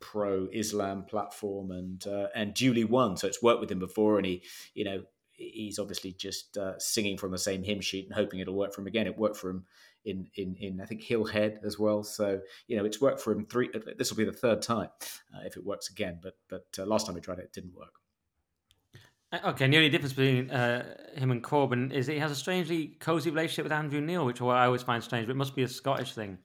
pro-Islam 0.00 1.04
platform, 1.04 1.70
and 1.70 2.04
uh, 2.06 2.28
and 2.34 2.52
duly 2.54 2.82
won. 2.82 3.16
So 3.16 3.28
it's 3.28 3.42
worked 3.42 3.60
with 3.60 3.70
him 3.70 3.78
before, 3.78 4.16
and 4.16 4.26
he, 4.26 4.42
you 4.74 4.84
know, 4.84 5.04
he's 5.40 5.78
obviously 5.78 6.12
just 6.12 6.56
uh, 6.58 6.78
singing 6.78 7.16
from 7.16 7.30
the 7.30 7.38
same 7.38 7.62
hymn 7.62 7.80
sheet 7.80 8.06
and 8.06 8.14
hoping 8.14 8.40
it'll 8.40 8.54
work 8.54 8.74
for 8.74 8.82
him 8.82 8.86
again. 8.86 9.06
It 9.06 9.18
worked 9.18 9.36
for 9.36 9.50
him 9.50 9.64
in 10.04 10.28
in 10.34 10.56
in 10.56 10.80
I 10.80 10.84
think 10.84 11.02
Hillhead 11.02 11.64
as 11.64 11.78
well. 11.78 12.02
So 12.02 12.40
you 12.66 12.76
know 12.76 12.84
it's 12.84 13.00
worked 13.00 13.20
for 13.20 13.32
him 13.32 13.46
three. 13.46 13.70
This 13.96 14.10
will 14.10 14.18
be 14.18 14.24
the 14.24 14.32
third 14.32 14.62
time 14.62 14.90
uh, 15.34 15.40
if 15.44 15.56
it 15.56 15.64
works 15.64 15.90
again. 15.90 16.20
But 16.22 16.34
but 16.48 16.66
uh, 16.78 16.86
last 16.86 17.06
time 17.06 17.14
we 17.14 17.20
tried 17.20 17.38
it, 17.38 17.44
it 17.44 17.52
didn't 17.52 17.74
work. 17.74 17.94
Uh, 19.32 19.50
okay, 19.50 19.64
and 19.64 19.72
the 19.72 19.78
only 19.78 19.88
difference 19.88 20.12
between 20.12 20.50
uh, 20.50 20.84
him 21.14 21.30
and 21.30 21.42
Corbyn 21.42 21.92
is 21.92 22.06
that 22.06 22.14
he 22.14 22.18
has 22.18 22.30
a 22.30 22.36
strangely 22.36 22.96
cozy 23.00 23.30
relationship 23.30 23.64
with 23.64 23.72
Andrew 23.72 24.00
Neil, 24.00 24.26
which 24.26 24.40
I 24.42 24.66
always 24.66 24.82
find 24.82 25.02
strange, 25.02 25.26
but 25.26 25.32
it 25.32 25.36
must 25.36 25.54
be 25.54 25.62
a 25.62 25.68
Scottish 25.68 26.14
thing. 26.14 26.38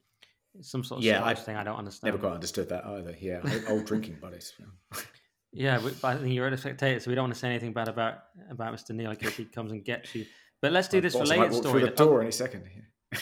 It's 0.57 0.69
some 0.69 0.83
sort 0.83 0.99
of 0.99 1.05
yeah, 1.05 1.19
Scottish 1.19 1.39
I 1.39 1.43
thing 1.43 1.55
I 1.57 1.63
don't 1.63 1.77
understand. 1.77 2.13
Never 2.13 2.21
quite 2.21 2.35
understood 2.35 2.69
that 2.69 2.85
either. 2.85 3.15
Yeah, 3.19 3.41
old 3.67 3.85
drinking 3.85 4.19
buddies. 4.21 4.53
yeah, 5.55 5.79
but 5.79 6.03
I 6.03 6.17
think 6.17 6.33
you're 6.33 6.47
a 6.47 6.57
spectator, 6.57 6.99
so 6.99 7.09
we 7.09 7.15
don't 7.15 7.23
want 7.23 7.33
to 7.33 7.39
say 7.39 7.49
anything 7.49 7.73
bad 7.73 7.87
about 7.87 8.19
about 8.49 8.73
Mr. 8.73 8.91
Neil 8.91 9.11
in 9.11 9.17
case 9.17 9.35
he 9.35 9.45
comes 9.45 9.71
and 9.71 9.83
gets 9.83 10.13
you. 10.13 10.25
But 10.61 10.71
let's 10.71 10.87
do 10.87 11.01
this 11.01 11.15
related 11.15 11.53
story. 11.53 11.81
Through 11.81 11.89
the 11.89 11.95
door 11.95 12.19
oh, 12.19 12.21
any 12.21 12.31
second. 12.31 12.63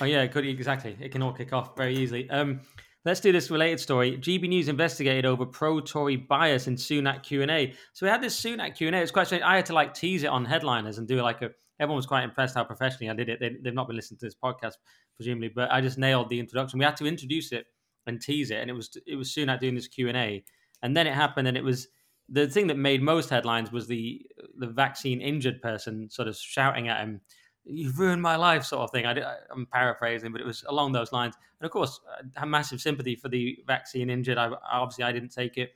oh 0.02 0.06
yeah, 0.06 0.26
could 0.28 0.46
exactly. 0.46 0.98
It 1.00 1.12
can 1.12 1.22
all 1.22 1.34
kick 1.34 1.54
off 1.54 1.76
very 1.78 1.96
easily. 1.96 2.30
Um, 2.30 2.62
Let's 3.06 3.19
do 3.19 3.34
this 3.34 3.52
related 3.52 3.82
story. 3.82 4.17
GB 4.17 4.48
News 4.48 4.69
investigated 4.69 5.26
over 5.26 5.46
pro-Tory 5.46 6.15
bias 6.15 6.67
in 6.67 6.78
Sunak 6.78 7.24
Q 7.24 7.41
and 7.41 7.52
A. 7.52 7.74
So 7.91 8.06
we 8.06 8.10
had 8.10 8.22
this 8.22 8.39
Sunak 8.39 8.78
Q 8.78 8.88
and 8.88 8.96
A. 8.96 9.02
It's 9.02 9.12
quite 9.12 9.28
strange. 9.28 9.43
I 9.43 9.58
had 9.58 9.65
to 9.65 9.74
like 9.74 9.93
tease 9.93 10.24
it 10.24 10.28
on 10.28 10.46
headliners 10.46 10.98
and 10.98 11.08
do 11.08 11.22
like 11.22 11.41
a. 11.41 11.50
Everyone 11.80 11.98
was 11.98 12.06
quite 12.06 12.24
impressed 12.24 12.56
how 12.56 12.63
professionally 12.63 13.10
I 13.10 13.13
did 13.13 13.28
it. 13.28 13.39
They, 13.41 13.58
have 13.65 13.74
not 13.74 13.88
been 13.88 13.98
listening 13.98 14.19
to 14.19 14.26
this 14.28 14.36
podcast 14.41 14.76
presumably, 15.17 15.50
but 15.50 15.69
I 15.69 15.82
just 15.82 15.98
nailed 15.98 16.30
the 16.30 16.39
introduction. 16.39 16.80
We 16.80 16.86
had 16.86 16.96
to 16.98 17.06
introduce 17.06 17.52
it 17.52 17.65
and 18.08 18.22
tease 18.22 18.52
it, 18.52 18.60
and 18.60 18.69
it 18.69 18.74
was 18.74 18.89
it 19.06 19.15
was 19.15 19.34
Sunak 19.34 19.60
doing 19.60 19.76
this 19.76 19.89
Q 19.89 20.08
and 20.08 20.15
A, 20.15 20.46
and 20.82 20.96
then 20.96 21.06
it 21.06 21.13
happened, 21.13 21.50
and 21.50 21.58
it 21.58 21.63
was 21.63 21.89
the 22.29 22.47
thing 22.47 22.67
that 22.67 22.77
made 22.77 23.01
most 23.01 23.29
headlines 23.29 23.71
was 23.71 23.88
the 23.88 24.25
the 24.57 24.67
vaccine 24.67 25.21
injured 25.21 25.62
person 25.62 26.09
sort 26.09 26.27
of 26.27 26.36
shouting 26.36 26.88
at 26.88 27.01
him 27.01 27.21
you've 27.65 27.99
ruined 27.99 28.21
my 28.21 28.36
life 28.36 28.63
sort 28.63 28.81
of 28.81 28.91
thing. 28.91 29.05
I, 29.05 29.36
am 29.51 29.67
paraphrasing, 29.71 30.31
but 30.31 30.41
it 30.41 30.47
was 30.47 30.63
along 30.67 30.91
those 30.91 31.12
lines. 31.12 31.36
And 31.59 31.65
of 31.65 31.71
course, 31.71 31.99
I 32.09 32.39
have 32.39 32.49
massive 32.49 32.81
sympathy 32.81 33.15
for 33.15 33.29
the 33.29 33.59
vaccine 33.67 34.09
injured. 34.09 34.38
I, 34.38 34.51
obviously, 34.71 35.05
I 35.05 35.12
didn't 35.12 35.29
take 35.29 35.57
it. 35.57 35.71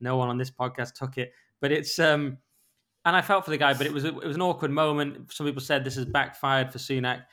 No 0.00 0.16
one 0.16 0.28
on 0.28 0.38
this 0.38 0.50
podcast 0.50 0.94
took 0.94 1.18
it, 1.18 1.32
but 1.60 1.72
it's 1.72 1.98
um, 1.98 2.38
and 3.04 3.14
I 3.14 3.20
felt 3.20 3.44
for 3.44 3.50
the 3.50 3.58
guy. 3.58 3.74
But 3.74 3.86
it 3.86 3.92
was 3.92 4.04
it 4.04 4.14
was 4.14 4.36
an 4.36 4.42
awkward 4.42 4.70
moment. 4.70 5.30
Some 5.32 5.46
people 5.46 5.60
said 5.60 5.84
this 5.84 5.96
has 5.96 6.06
backfired 6.06 6.72
for 6.72 6.78
Sunak, 6.78 7.24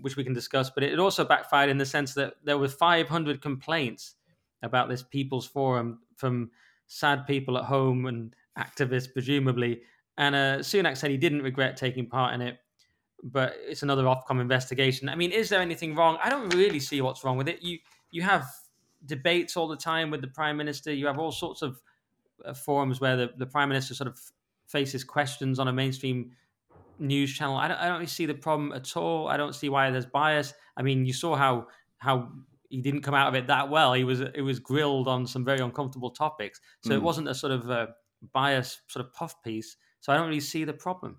which 0.00 0.16
we 0.16 0.24
can 0.24 0.32
discuss. 0.32 0.70
But 0.70 0.84
it 0.84 0.98
also 0.98 1.24
backfired 1.26 1.68
in 1.68 1.76
the 1.76 1.84
sense 1.84 2.14
that 2.14 2.34
there 2.42 2.56
were 2.56 2.68
500 2.68 3.42
complaints 3.42 4.14
about 4.62 4.88
this 4.88 5.02
People's 5.02 5.46
Forum 5.46 5.98
from 6.16 6.50
sad 6.94 7.26
people 7.26 7.58
at 7.58 7.64
home 7.64 8.06
and 8.06 8.34
activists, 8.58 9.12
presumably. 9.12 9.82
And 10.16 10.34
uh, 10.34 10.58
Sunak 10.58 10.96
said 10.96 11.10
he 11.10 11.16
didn't 11.16 11.42
regret 11.42 11.76
taking 11.76 12.08
part 12.08 12.34
in 12.34 12.40
it 12.40 12.58
but 13.24 13.54
it's 13.66 13.82
another 13.82 14.04
Ofcom 14.04 14.40
investigation. 14.40 15.08
I 15.08 15.14
mean, 15.14 15.32
is 15.32 15.48
there 15.48 15.60
anything 15.60 15.94
wrong? 15.94 16.18
I 16.22 16.28
don't 16.28 16.54
really 16.54 16.78
see 16.78 17.00
what's 17.00 17.24
wrong 17.24 17.38
with 17.38 17.48
it. 17.48 17.62
You 17.62 17.78
you 18.10 18.22
have 18.22 18.46
debates 19.06 19.56
all 19.56 19.66
the 19.66 19.76
time 19.76 20.10
with 20.10 20.20
the 20.20 20.28
prime 20.28 20.56
minister. 20.56 20.92
You 20.92 21.06
have 21.06 21.18
all 21.18 21.32
sorts 21.32 21.62
of 21.62 21.80
uh, 22.44 22.52
forums 22.52 23.00
where 23.00 23.16
the, 23.16 23.30
the 23.38 23.46
prime 23.46 23.68
minister 23.68 23.94
sort 23.94 24.08
of 24.08 24.20
faces 24.66 25.04
questions 25.04 25.58
on 25.58 25.68
a 25.68 25.72
mainstream 25.72 26.32
news 26.98 27.32
channel. 27.32 27.56
I 27.56 27.68
don't, 27.68 27.78
I 27.78 27.86
don't 27.86 27.94
really 27.94 28.06
see 28.06 28.26
the 28.26 28.34
problem 28.34 28.72
at 28.72 28.96
all. 28.96 29.26
I 29.28 29.36
don't 29.36 29.54
see 29.54 29.68
why 29.68 29.90
there's 29.90 30.06
bias. 30.06 30.52
I 30.76 30.82
mean, 30.82 31.06
you 31.06 31.14
saw 31.14 31.34
how 31.34 31.68
how 31.96 32.30
he 32.68 32.80
didn't 32.82 33.02
come 33.02 33.14
out 33.14 33.28
of 33.28 33.34
it 33.34 33.46
that 33.46 33.70
well. 33.70 33.92
He 33.92 34.04
was 34.04 34.20
it 34.20 34.42
was 34.42 34.58
grilled 34.58 35.08
on 35.08 35.26
some 35.26 35.44
very 35.44 35.60
uncomfortable 35.60 36.10
topics, 36.10 36.60
so 36.82 36.90
mm. 36.90 36.94
it 36.94 36.98
hmm. 36.98 37.04
wasn't 37.04 37.28
a 37.28 37.34
sort 37.34 37.52
of 37.52 37.68
a 37.70 37.94
bias 38.32 38.80
sort 38.88 39.04
of 39.04 39.12
puff 39.12 39.42
piece. 39.42 39.76
So 40.00 40.12
I 40.12 40.16
don't 40.16 40.26
really 40.28 40.40
see 40.40 40.64
the 40.64 40.72
problem. 40.72 41.18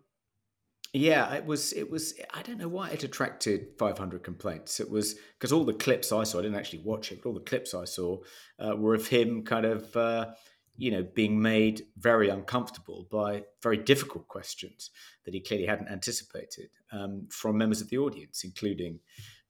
Yeah, 0.94 1.34
it 1.34 1.46
was. 1.46 1.74
It 1.74 1.92
was. 1.92 2.14
I 2.34 2.42
don't 2.42 2.58
know 2.58 2.70
why 2.70 2.90
it 2.90 3.04
attracted 3.04 3.78
500 3.78 4.24
complaints. 4.24 4.80
It 4.80 4.90
was 4.90 5.16
because 5.38 5.52
all 5.52 5.66
the 5.66 5.74
clips 5.74 6.14
I 6.14 6.24
saw, 6.24 6.40
I 6.40 6.44
didn't 6.44 6.58
actually 6.58 6.84
watch 6.84 7.12
it, 7.12 7.22
but 7.22 7.30
all 7.30 7.36
the 7.36 7.42
clips 7.42 7.74
I 7.74 7.84
saw 7.84 8.20
uh, 8.60 8.78
were 8.78 8.96
of 8.96 9.08
him 9.08 9.44
kind 9.44 9.66
of, 9.66 9.94
uh, 9.98 10.28
you 10.78 10.92
know, 10.92 11.04
being 11.04 11.42
made 11.42 11.82
very 11.98 12.30
uncomfortable 12.30 13.08
by 13.12 13.44
very 13.62 13.76
difficult 13.76 14.30
questions 14.30 14.90
that 15.26 15.34
he 15.34 15.42
clearly 15.42 15.66
hadn't 15.66 15.90
anticipated 15.90 16.70
um, 16.94 17.28
from 17.30 17.58
members 17.58 17.82
of 17.82 17.90
the 17.90 17.98
audience, 17.98 18.46
including 18.46 19.00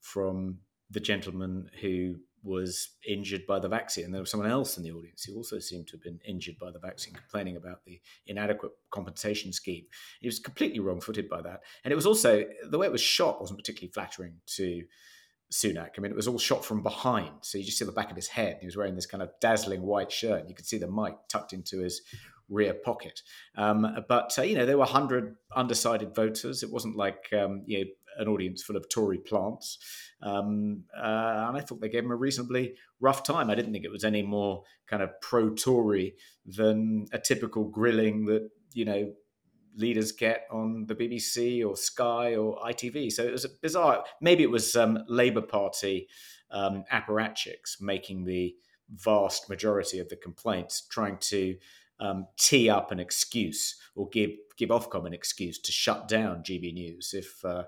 from 0.02 0.58
the 0.90 1.00
gentleman 1.00 1.70
who 1.82 2.16
was 2.46 2.90
injured 3.08 3.46
by 3.48 3.60
the 3.60 3.68
vaccine. 3.68 4.06
And 4.06 4.14
there 4.14 4.22
was 4.22 4.30
someone 4.30 4.50
else 4.50 4.78
in 4.78 4.84
the 4.84 4.92
audience 4.92 5.24
who 5.24 5.36
also 5.36 5.58
seemed 5.58 5.88
to 5.88 5.94
have 5.94 6.04
been 6.04 6.20
injured 6.26 6.58
by 6.60 6.72
the 6.72 6.80
vaccine, 6.80 7.16
complaining 7.16 7.58
about 7.58 7.84
the 7.86 8.00
inadequate 8.28 8.72
compensation 8.92 9.52
scheme. 9.52 9.86
He 10.22 10.28
was 10.28 10.38
completely 10.38 10.80
wrong 10.80 11.02
footed 11.02 11.28
by 11.28 11.42
that. 11.42 11.62
And 11.84 11.92
it 11.92 11.96
was 11.96 12.06
also, 12.06 12.46
the 12.70 12.78
way 12.78 12.86
it 12.86 12.92
was 12.92 13.02
shot 13.02 13.42
wasn't 13.42 13.60
particularly 13.60 13.92
flattering 13.92 14.36
to 14.58 14.84
Sunak. 15.52 15.92
I 15.98 16.02
mean, 16.02 16.12
it 16.12 16.16
was 16.16 16.28
all 16.28 16.38
shot 16.38 16.64
from 16.64 16.84
behind. 16.84 17.32
So 17.42 17.58
you 17.58 17.64
just 17.64 17.80
see 17.80 17.86
the 17.86 17.92
back 17.92 18.12
of 18.12 18.16
his 18.16 18.28
head. 18.28 18.58
He 18.60 18.68
was 18.68 18.78
wearing 18.78 18.96
this 18.96 19.08
kind 19.08 19.24
of 19.24 19.32
dazzling 19.42 19.82
white 19.82 20.12
shirt. 20.12 20.42
And 20.42 20.50
you 20.50 20.56
could 20.56 20.68
see 20.68 20.78
the 20.78 20.90
mic 20.90 21.16
tucked 21.30 21.52
into 21.52 21.80
his 21.80 22.02
rear 22.48 22.76
pocket. 22.76 23.22
Um, 23.58 24.04
but, 24.08 24.38
uh, 24.38 24.44
you 24.44 24.56
know, 24.56 24.68
there 24.68 24.78
were 24.78 24.86
100 24.86 25.36
undecided 25.56 26.14
voters. 26.14 26.62
It 26.62 26.72
wasn't 26.72 26.96
like, 26.96 27.28
um, 27.34 27.64
you 27.66 27.80
know, 27.80 27.86
an 28.18 28.28
audience 28.28 28.64
full 28.64 28.76
of 28.76 28.88
Tory 28.90 29.18
plants. 29.18 29.78
Um, 30.22 30.84
uh, 30.96 31.46
and 31.48 31.58
I 31.58 31.62
thought 31.62 31.82
they 31.82 31.90
gave 31.90 32.04
him 32.04 32.12
a 32.12 32.16
reasonably 32.16 32.76
rough 33.00 33.24
time. 33.24 33.50
I 33.50 33.56
didn't 33.56 33.74
think 33.74 33.86
it 33.86 33.92
was 33.92 34.04
any 34.04 34.24
more 34.24 34.64
kind 34.88 35.04
of 35.04 35.10
pro 35.22 35.50
Tory 35.50 36.16
than 36.46 37.06
a 37.12 37.20
typical 37.20 37.66
grilling 37.66 38.26
that, 38.26 38.50
you 38.74 38.86
know, 38.86 39.14
leaders 39.78 40.12
get 40.12 40.48
on 40.52 40.86
the 40.88 40.96
BBC 40.96 41.66
or 41.66 41.76
Sky 41.76 42.36
or 42.36 42.58
ITV. 42.60 43.12
So 43.12 43.24
it 43.24 43.32
was 43.32 43.46
bizarre. 43.62 44.04
Maybe 44.22 44.44
it 44.44 44.52
was 44.52 44.76
um, 44.76 45.00
Labour 45.08 45.42
Party 45.42 46.08
um, 46.52 46.86
apparatchiks 46.92 47.82
making 47.82 48.26
the 48.26 48.56
vast 48.90 49.50
majority 49.50 50.00
of 50.00 50.10
the 50.10 50.16
complaints, 50.16 50.88
trying 50.90 51.18
to 51.18 51.58
um, 52.00 52.28
tee 52.38 52.70
up 52.70 52.92
an 52.92 53.00
excuse 53.00 53.76
or 53.96 54.10
give 54.10 54.32
give 54.58 54.70
Ofcom 54.70 55.06
an 55.06 55.14
excuse 55.14 55.60
to 55.60 55.72
shut 55.72 56.08
down 56.08 56.44
GB 56.44 56.74
News 56.74 57.14
if 57.14 57.44
uh, 57.44 57.64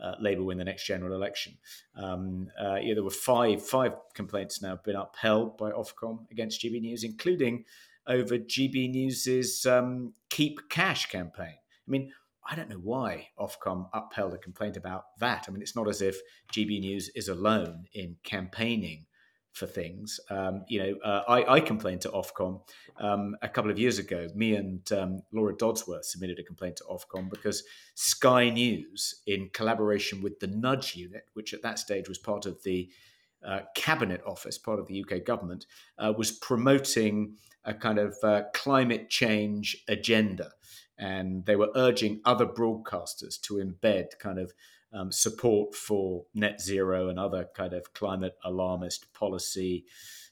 uh, 0.00 0.14
Labour 0.20 0.42
win 0.42 0.58
the 0.58 0.64
next 0.64 0.86
general 0.86 1.14
election. 1.14 1.56
Um, 1.96 2.48
uh, 2.60 2.76
yeah, 2.76 2.94
there 2.94 3.04
were 3.04 3.10
five 3.10 3.64
five 3.64 3.92
complaints 4.14 4.60
now 4.60 4.78
been 4.84 4.96
upheld 4.96 5.56
by 5.56 5.70
Ofcom 5.70 6.30
against 6.30 6.62
GB 6.62 6.80
News, 6.80 7.04
including 7.04 7.64
over 8.06 8.38
GB 8.38 8.90
News's 8.90 9.64
um, 9.66 10.14
Keep 10.30 10.68
Cash 10.68 11.06
campaign. 11.06 11.54
I 11.56 11.90
mean, 11.90 12.12
I 12.46 12.54
don't 12.54 12.68
know 12.68 12.80
why 12.82 13.28
Ofcom 13.38 13.88
upheld 13.92 14.34
a 14.34 14.38
complaint 14.38 14.76
about 14.76 15.18
that. 15.20 15.46
I 15.48 15.50
mean, 15.50 15.62
it's 15.62 15.76
not 15.76 15.88
as 15.88 16.02
if 16.02 16.18
GB 16.52 16.80
News 16.80 17.10
is 17.14 17.28
alone 17.28 17.86
in 17.94 18.16
campaigning 18.22 19.06
for 19.54 19.66
things. 19.66 20.18
Um, 20.30 20.64
you 20.68 20.82
know, 20.82 20.96
uh, 21.04 21.22
I, 21.28 21.54
I, 21.54 21.60
complained 21.60 22.00
to 22.02 22.08
Ofcom 22.10 22.60
um, 22.98 23.36
a 23.40 23.48
couple 23.48 23.70
of 23.70 23.78
years 23.78 24.00
ago. 24.00 24.26
Me 24.34 24.56
and 24.56 24.90
um, 24.92 25.22
Laura 25.32 25.54
Dodsworth 25.54 26.04
submitted 26.04 26.40
a 26.40 26.42
complaint 26.42 26.76
to 26.76 26.84
Ofcom 26.84 27.30
because 27.30 27.62
Sky 27.94 28.50
News, 28.50 29.22
in 29.28 29.48
collaboration 29.52 30.22
with 30.22 30.40
the 30.40 30.48
Nudge 30.48 30.96
Unit, 30.96 31.26
which 31.34 31.54
at 31.54 31.62
that 31.62 31.78
stage 31.78 32.08
was 32.08 32.18
part 32.18 32.46
of 32.46 32.60
the 32.64 32.90
uh, 33.46 33.60
Cabinet 33.76 34.22
Office, 34.26 34.58
part 34.58 34.80
of 34.80 34.88
the 34.88 35.04
UK 35.04 35.24
government, 35.24 35.66
uh, 35.98 36.12
was 36.16 36.32
promoting 36.32 37.36
a 37.64 37.72
kind 37.72 38.00
of 38.00 38.16
uh, 38.24 38.42
climate 38.54 39.08
change 39.08 39.84
agenda. 39.86 40.50
And 40.98 41.46
they 41.46 41.54
were 41.54 41.70
urging 41.76 42.20
other 42.24 42.46
broadcasters 42.46 43.40
to 43.42 43.54
embed 43.54 44.18
kind 44.18 44.40
of 44.40 44.52
um, 44.94 45.12
support 45.12 45.74
for 45.74 46.24
net 46.34 46.60
zero 46.60 47.08
and 47.08 47.18
other 47.18 47.48
kind 47.54 47.72
of 47.72 47.92
climate 47.94 48.36
alarmist 48.44 49.12
policy 49.12 49.84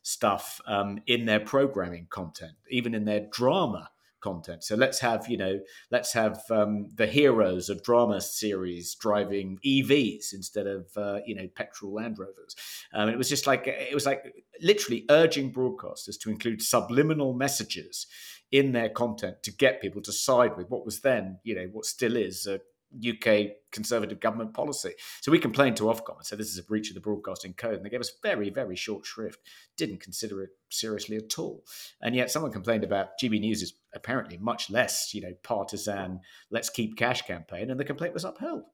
stuff 0.02 0.60
um, 0.66 0.98
in 1.06 1.26
their 1.26 1.40
programming 1.40 2.06
content, 2.10 2.54
even 2.70 2.94
in 2.94 3.04
their 3.04 3.26
drama 3.32 3.90
content. 4.22 4.64
So 4.64 4.76
let's 4.76 5.00
have, 5.00 5.28
you 5.28 5.36
know, 5.36 5.60
let's 5.90 6.12
have 6.12 6.40
um, 6.50 6.88
the 6.94 7.06
heroes 7.06 7.68
of 7.68 7.82
drama 7.82 8.20
series 8.20 8.94
driving 8.94 9.58
EVs 9.66 10.32
instead 10.32 10.66
of, 10.66 10.86
uh, 10.96 11.18
you 11.26 11.34
know, 11.34 11.48
petrol 11.54 11.94
Land 11.94 12.18
Rovers. 12.18 12.56
Um, 12.94 13.08
it 13.08 13.18
was 13.18 13.28
just 13.28 13.46
like, 13.46 13.66
it 13.66 13.94
was 13.94 14.06
like 14.06 14.32
literally 14.60 15.04
urging 15.10 15.52
broadcasters 15.52 16.18
to 16.20 16.30
include 16.30 16.62
subliminal 16.62 17.34
messages 17.34 18.06
in 18.50 18.72
their 18.72 18.88
content 18.88 19.42
to 19.42 19.50
get 19.50 19.80
people 19.80 20.02
to 20.02 20.12
side 20.12 20.56
with 20.56 20.70
what 20.70 20.84
was 20.84 21.00
then, 21.00 21.38
you 21.42 21.54
know, 21.54 21.68
what 21.72 21.84
still 21.84 22.16
is 22.16 22.46
a 22.46 22.60
UK 22.96 23.52
Conservative 23.70 24.20
government 24.20 24.52
policy. 24.52 24.92
So 25.22 25.32
we 25.32 25.38
complained 25.38 25.76
to 25.78 25.84
Ofcom 25.84 26.18
and 26.18 26.26
said 26.26 26.38
this 26.38 26.50
is 26.50 26.58
a 26.58 26.62
breach 26.62 26.90
of 26.90 26.94
the 26.94 27.00
broadcasting 27.00 27.54
code, 27.54 27.76
and 27.76 27.84
they 27.84 27.90
gave 27.90 28.00
us 28.00 28.12
very, 28.22 28.50
very 28.50 28.76
short 28.76 29.06
shrift. 29.06 29.40
Didn't 29.76 30.00
consider 30.00 30.42
it 30.42 30.50
seriously 30.68 31.16
at 31.16 31.38
all. 31.38 31.64
And 32.02 32.14
yet, 32.14 32.30
someone 32.30 32.52
complained 32.52 32.84
about 32.84 33.18
GB 33.22 33.40
News 33.40 33.62
is 33.62 33.72
apparently 33.94 34.36
much 34.36 34.68
less, 34.68 35.14
you 35.14 35.22
know, 35.22 35.32
partisan. 35.42 36.20
Let's 36.50 36.68
keep 36.68 36.96
cash 36.96 37.22
campaign, 37.22 37.70
and 37.70 37.80
the 37.80 37.84
complaint 37.84 38.14
was 38.14 38.24
upheld. 38.24 38.64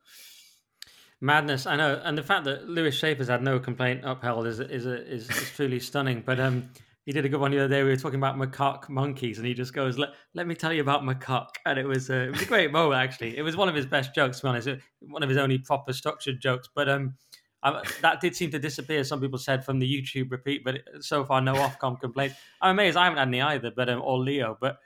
Madness, 1.20 1.66
I 1.66 1.76
know, 1.76 2.00
and 2.04 2.16
the 2.16 2.22
fact 2.22 2.44
that 2.44 2.68
Lewis 2.68 2.94
Schaffer's 2.94 3.28
had 3.28 3.42
no 3.42 3.59
complaint 3.59 4.02
upheld 4.04 4.46
is 4.46 4.61
is 4.61 4.87
is, 4.87 5.28
is 5.28 5.50
truly 5.50 5.81
stunning. 5.81 6.22
But 6.24 6.38
um, 6.38 6.70
he 7.09 7.12
did 7.12 7.25
a 7.25 7.29
good 7.31 7.40
one 7.40 7.53
the 7.53 7.59
other 7.59 7.68
day. 7.68 7.83
We 7.83 7.88
were 7.88 7.97
talking 7.97 8.18
about 8.18 8.37
macaque 8.37 8.90
monkeys, 8.90 9.38
and 9.38 9.47
he 9.47 9.55
just 9.55 9.73
goes, 9.73 9.97
"Let, 9.97 10.11
let 10.35 10.47
me 10.47 10.55
tell 10.55 10.75
you 10.75 10.83
about 10.83 11.05
macaque," 11.05 11.55
and 11.64 11.79
it 11.79 11.87
was 11.87 12.11
it 12.11 12.31
was 12.31 12.42
a 12.42 12.44
great 12.44 12.71
moment. 12.71 13.01
Actually, 13.01 13.38
it 13.38 13.40
was 13.40 13.57
one 13.57 13.66
of 13.66 13.75
his 13.75 13.87
best 13.87 14.14
jokes. 14.14 14.40
To 14.40 14.42
be 14.42 14.49
honest, 14.51 14.68
one 15.01 15.23
of 15.23 15.31
his 15.31 15.38
only 15.38 15.57
proper 15.57 15.94
structured 15.94 16.38
jokes. 16.38 16.68
But 16.75 16.90
um, 16.90 17.14
I, 17.62 17.83
that 18.03 18.21
did 18.21 18.37
seem 18.37 18.51
to 18.51 18.59
disappear. 18.59 19.05
Some 19.05 19.23
people 19.23 19.38
said 19.38 19.64
from 19.64 19.79
the 19.79 19.90
YouTube 19.90 20.31
repeat, 20.31 20.62
but 20.62 20.83
so 21.01 21.25
far 21.25 21.40
no 21.40 21.55
Ofcom 21.55 21.99
complaints. 21.99 22.37
I'm 22.61 22.73
amazed. 22.73 22.99
I 22.99 23.05
haven't 23.05 23.21
had 23.21 23.29
any 23.29 23.40
either, 23.40 23.71
but 23.75 23.88
um, 23.88 24.03
or 24.05 24.18
Leo. 24.18 24.59
But 24.61 24.77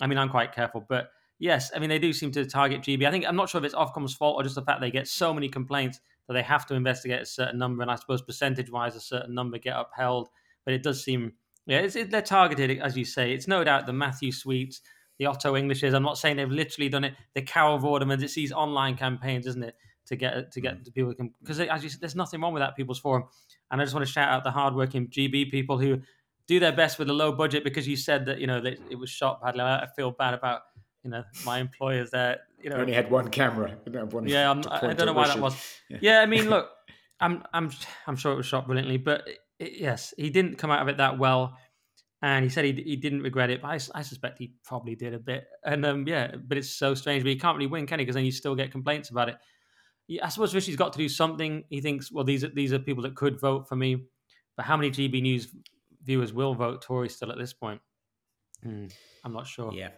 I 0.00 0.08
mean, 0.08 0.18
I'm 0.18 0.30
quite 0.30 0.52
careful. 0.52 0.84
But 0.88 1.10
yes, 1.38 1.70
I 1.72 1.78
mean 1.78 1.90
they 1.90 2.00
do 2.00 2.12
seem 2.12 2.32
to 2.32 2.44
target 2.44 2.80
GB. 2.80 3.06
I 3.06 3.12
think 3.12 3.24
I'm 3.24 3.36
not 3.36 3.50
sure 3.50 3.60
if 3.60 3.64
it's 3.64 3.76
Ofcom's 3.76 4.14
fault 4.14 4.34
or 4.34 4.42
just 4.42 4.56
the 4.56 4.62
fact 4.62 4.80
they 4.80 4.90
get 4.90 5.06
so 5.06 5.32
many 5.32 5.48
complaints 5.48 6.00
that 6.26 6.34
they 6.34 6.42
have 6.42 6.66
to 6.66 6.74
investigate 6.74 7.22
a 7.22 7.26
certain 7.26 7.56
number, 7.60 7.82
and 7.82 7.90
I 7.90 7.94
suppose 7.94 8.20
percentage-wise, 8.20 8.96
a 8.96 9.00
certain 9.00 9.32
number 9.32 9.58
get 9.58 9.76
upheld. 9.78 10.28
But 10.64 10.74
it 10.74 10.82
does 10.82 11.04
seem, 11.04 11.34
yeah, 11.68 11.80
it's, 11.80 11.96
it, 11.96 12.10
they're 12.10 12.22
targeted 12.22 12.80
as 12.80 12.96
you 12.96 13.04
say. 13.04 13.32
It's 13.32 13.46
no 13.46 13.62
doubt 13.62 13.86
the 13.86 13.92
Matthew 13.92 14.32
Sweets, 14.32 14.80
the 15.18 15.26
Otto 15.26 15.54
Englishes. 15.54 15.92
I'm 15.92 16.02
not 16.02 16.16
saying 16.16 16.36
they've 16.38 16.50
literally 16.50 16.88
done 16.88 17.04
it. 17.04 17.14
The 17.34 17.42
Carol 17.42 17.78
Vordermans. 17.78 18.22
It's 18.22 18.34
these 18.34 18.52
online 18.52 18.96
campaigns, 18.96 19.46
isn't 19.46 19.62
it, 19.62 19.74
to 20.06 20.16
get 20.16 20.50
to 20.52 20.60
get 20.60 20.78
mm. 20.78 20.84
to 20.84 20.90
people 20.90 21.14
because 21.40 21.60
as 21.60 21.84
you 21.84 21.90
said, 21.90 22.00
there's 22.00 22.16
nothing 22.16 22.40
wrong 22.40 22.54
with 22.54 22.62
that 22.62 22.74
People's 22.74 22.98
Forum. 22.98 23.24
And 23.70 23.80
I 23.80 23.84
just 23.84 23.94
want 23.94 24.06
to 24.06 24.12
shout 24.12 24.30
out 24.30 24.44
the 24.44 24.50
hardworking 24.50 25.08
GB 25.08 25.50
people 25.50 25.78
who 25.78 26.00
do 26.46 26.58
their 26.58 26.72
best 26.72 26.98
with 26.98 27.10
a 27.10 27.12
low 27.12 27.32
budget 27.32 27.62
because 27.62 27.86
you 27.86 27.96
said 27.96 28.24
that 28.26 28.40
you 28.40 28.46
know 28.46 28.62
that 28.62 28.78
it 28.90 28.96
was 28.98 29.10
shot 29.10 29.42
badly. 29.42 29.60
I 29.60 29.86
feel 29.94 30.10
bad 30.10 30.32
about 30.32 30.62
you 31.04 31.10
know 31.10 31.22
my 31.44 31.58
employers 31.58 32.10
there. 32.10 32.38
You 32.62 32.70
know, 32.70 32.76
only 32.76 32.94
had 32.94 33.10
one 33.10 33.28
camera. 33.28 33.76
One 34.10 34.26
yeah, 34.26 34.50
I'm, 34.50 34.62
I 34.70 34.94
don't 34.94 35.06
know 35.06 35.12
why 35.12 35.28
that 35.28 35.38
was. 35.38 35.54
Yeah. 35.90 35.98
yeah. 36.00 36.20
I 36.20 36.26
mean, 36.26 36.48
look, 36.48 36.70
I'm 37.20 37.44
I'm 37.52 37.70
I'm 38.06 38.16
sure 38.16 38.32
it 38.32 38.36
was 38.36 38.46
shot 38.46 38.66
brilliantly, 38.66 38.96
but 38.96 39.28
it, 39.58 39.80
yes, 39.80 40.14
he 40.16 40.30
didn't 40.30 40.56
come 40.56 40.70
out 40.70 40.82
of 40.82 40.88
it 40.88 40.98
that 40.98 41.18
well. 41.18 41.56
And 42.20 42.42
he 42.42 42.50
said 42.50 42.64
he, 42.64 42.72
he 42.72 42.96
didn't 42.96 43.22
regret 43.22 43.50
it, 43.50 43.62
but 43.62 43.68
I, 43.68 43.98
I 43.98 44.02
suspect 44.02 44.38
he 44.38 44.52
probably 44.64 44.96
did 44.96 45.14
a 45.14 45.20
bit. 45.20 45.46
And 45.64 45.86
um, 45.86 46.04
yeah, 46.08 46.32
but 46.36 46.58
it's 46.58 46.70
so 46.70 46.94
strange. 46.94 47.22
But 47.22 47.28
he 47.28 47.36
can't 47.36 47.56
really 47.56 47.68
win, 47.68 47.86
can 47.86 48.00
he? 48.00 48.04
Because 48.04 48.16
then 48.16 48.24
you 48.24 48.32
still 48.32 48.56
get 48.56 48.72
complaints 48.72 49.10
about 49.10 49.28
it. 49.28 49.36
Yeah, 50.08 50.26
I 50.26 50.28
suppose 50.28 50.54
Rishi's 50.54 50.74
got 50.74 50.92
to 50.94 50.98
do 50.98 51.08
something. 51.08 51.64
He 51.70 51.80
thinks, 51.80 52.10
well, 52.10 52.24
these 52.24 52.42
are 52.42 52.48
these 52.48 52.72
are 52.72 52.78
people 52.78 53.04
that 53.04 53.14
could 53.14 53.40
vote 53.40 53.68
for 53.68 53.76
me, 53.76 54.06
but 54.56 54.64
how 54.66 54.76
many 54.76 54.90
GB 54.90 55.22
News 55.22 55.54
viewers 56.02 56.32
will 56.32 56.54
vote 56.54 56.82
Tory 56.82 57.08
still 57.08 57.30
at 57.30 57.38
this 57.38 57.52
point. 57.52 57.80
Hmm, 58.62 58.86
I'm 59.24 59.32
not 59.32 59.46
sure. 59.46 59.72
Yeah, 59.72 59.90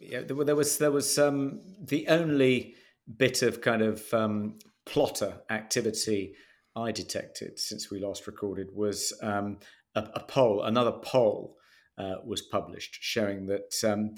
yeah. 0.00 0.20
There, 0.20 0.44
there 0.44 0.54
was 0.54 0.78
there 0.78 0.92
was 0.92 1.18
um, 1.18 1.62
the 1.80 2.06
only 2.08 2.74
bit 3.16 3.42
of 3.42 3.60
kind 3.60 3.82
of 3.82 4.14
um, 4.14 4.58
plotter 4.86 5.40
activity 5.50 6.34
I 6.76 6.92
detected 6.92 7.58
since 7.58 7.90
we 7.90 8.00
last 8.00 8.26
recorded 8.26 8.68
was 8.74 9.12
um, 9.22 9.58
a, 9.94 10.00
a, 10.14 10.20
poll. 10.20 10.62
Another 10.62 10.92
poll 10.92 11.56
uh, 11.98 12.16
was 12.24 12.42
published 12.42 12.98
showing 13.00 13.46
that 13.46 13.74
um, 13.84 14.14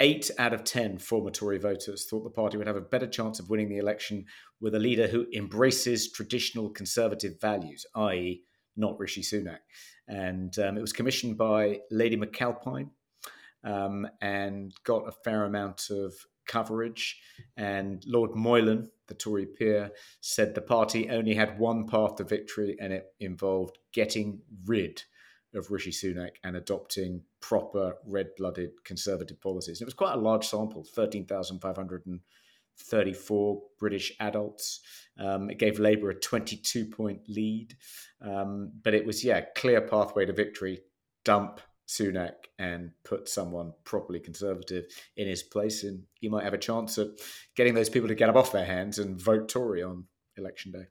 eight 0.00 0.30
out 0.38 0.54
of 0.54 0.64
ten 0.64 0.98
former 0.98 1.30
Tory 1.30 1.58
voters 1.58 2.06
thought 2.08 2.24
the 2.24 2.30
party 2.30 2.56
would 2.56 2.66
have 2.66 2.76
a 2.76 2.80
better 2.80 3.06
chance 3.06 3.38
of 3.38 3.50
winning 3.50 3.68
the 3.68 3.78
election 3.78 4.24
with 4.60 4.74
a 4.74 4.78
leader 4.78 5.06
who 5.06 5.26
embraces 5.34 6.10
traditional 6.10 6.70
conservative 6.70 7.40
values, 7.40 7.84
i.e., 7.94 8.42
not 8.76 8.98
Rishi 8.98 9.22
Sunak 9.22 9.58
and 10.08 10.58
um, 10.58 10.76
it 10.76 10.80
was 10.80 10.92
commissioned 10.92 11.36
by 11.36 11.80
Lady 11.90 12.16
McAlpine 12.16 12.90
um, 13.62 14.08
and 14.20 14.72
got 14.84 15.06
a 15.06 15.12
fair 15.12 15.44
amount 15.44 15.90
of 15.90 16.14
coverage. 16.48 17.20
And 17.56 18.04
Lord 18.06 18.34
Moylan, 18.34 18.90
the 19.06 19.14
Tory 19.14 19.46
peer, 19.46 19.92
said 20.20 20.54
the 20.54 20.60
party 20.60 21.08
only 21.08 21.32
had 21.34 21.58
one 21.58 21.86
path 21.86 22.16
to 22.16 22.24
victory, 22.24 22.76
and 22.80 22.92
it 22.92 23.14
involved 23.20 23.78
getting 23.92 24.40
rid 24.66 25.04
of 25.54 25.70
Rishi 25.70 25.92
Sunak 25.92 26.32
and 26.42 26.56
adopting 26.56 27.22
proper 27.40 27.94
red-blooded 28.04 28.84
conservative 28.84 29.40
policies. 29.40 29.80
And 29.80 29.86
it 29.86 29.86
was 29.86 29.94
quite 29.94 30.14
a 30.14 30.20
large 30.20 30.46
sample, 30.46 30.84
13,534 30.84 33.62
British 33.78 34.12
adults. 34.20 34.80
Um, 35.18 35.48
it 35.50 35.58
gave 35.58 35.78
Labour 35.78 36.10
a 36.10 36.14
22 36.14 36.84
point 36.86 37.22
lead. 37.28 37.76
Um, 38.20 38.72
but 38.82 38.94
it 38.94 39.06
was, 39.06 39.24
yeah, 39.24 39.42
clear 39.56 39.80
pathway 39.80 40.26
to 40.26 40.32
victory. 40.32 40.80
Dump 41.24 41.60
Sunak 41.88 42.34
and 42.58 42.90
put 43.02 43.28
someone 43.28 43.72
properly 43.84 44.20
conservative 44.20 44.84
in 45.16 45.26
his 45.26 45.42
place. 45.42 45.84
And 45.84 46.04
he 46.20 46.28
might 46.28 46.44
have 46.44 46.54
a 46.54 46.58
chance 46.58 46.98
at 46.98 47.08
getting 47.56 47.74
those 47.74 47.88
people 47.88 48.08
to 48.08 48.14
get 48.14 48.28
up 48.28 48.36
off 48.36 48.52
their 48.52 48.66
hands 48.66 48.98
and 48.98 49.20
vote 49.20 49.48
Tory 49.48 49.82
on 49.82 50.04
election 50.36 50.72
day. 50.72 50.84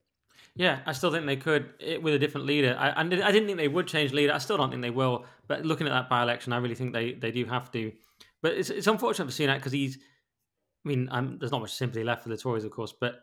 Yeah, 0.55 0.79
I 0.87 0.93
still 0.93 1.11
think 1.11 1.27
they 1.27 1.35
could 1.35 1.69
eh, 1.79 1.97
with 1.97 2.15
a 2.15 2.19
different 2.19 2.47
leader. 2.47 2.75
I, 2.79 2.99
I 2.99 3.03
didn't 3.03 3.45
think 3.45 3.57
they 3.57 3.67
would 3.67 3.87
change 3.87 4.11
leader. 4.11 4.33
I 4.33 4.39
still 4.39 4.57
don't 4.57 4.71
think 4.71 4.81
they 4.81 4.89
will. 4.89 5.25
But 5.47 5.65
looking 5.65 5.87
at 5.87 5.91
that 5.91 6.09
by 6.09 6.23
election, 6.23 6.51
I 6.51 6.57
really 6.57 6.75
think 6.75 6.93
they, 6.93 7.13
they 7.13 7.31
do 7.31 7.45
have 7.45 7.71
to. 7.71 7.91
But 8.41 8.53
it's, 8.53 8.71
it's 8.71 8.87
unfortunate 8.87 9.31
for 9.31 9.31
Sunak 9.31 9.57
because 9.57 9.71
he's 9.71 9.99
I 10.85 10.89
mean, 10.89 11.09
I'm, 11.11 11.37
there's 11.37 11.51
not 11.51 11.59
much 11.59 11.73
sympathy 11.73 12.05
left 12.05 12.23
for 12.23 12.29
the 12.29 12.37
Tories, 12.37 12.63
of 12.63 12.71
course, 12.71 12.93
but 12.97 13.15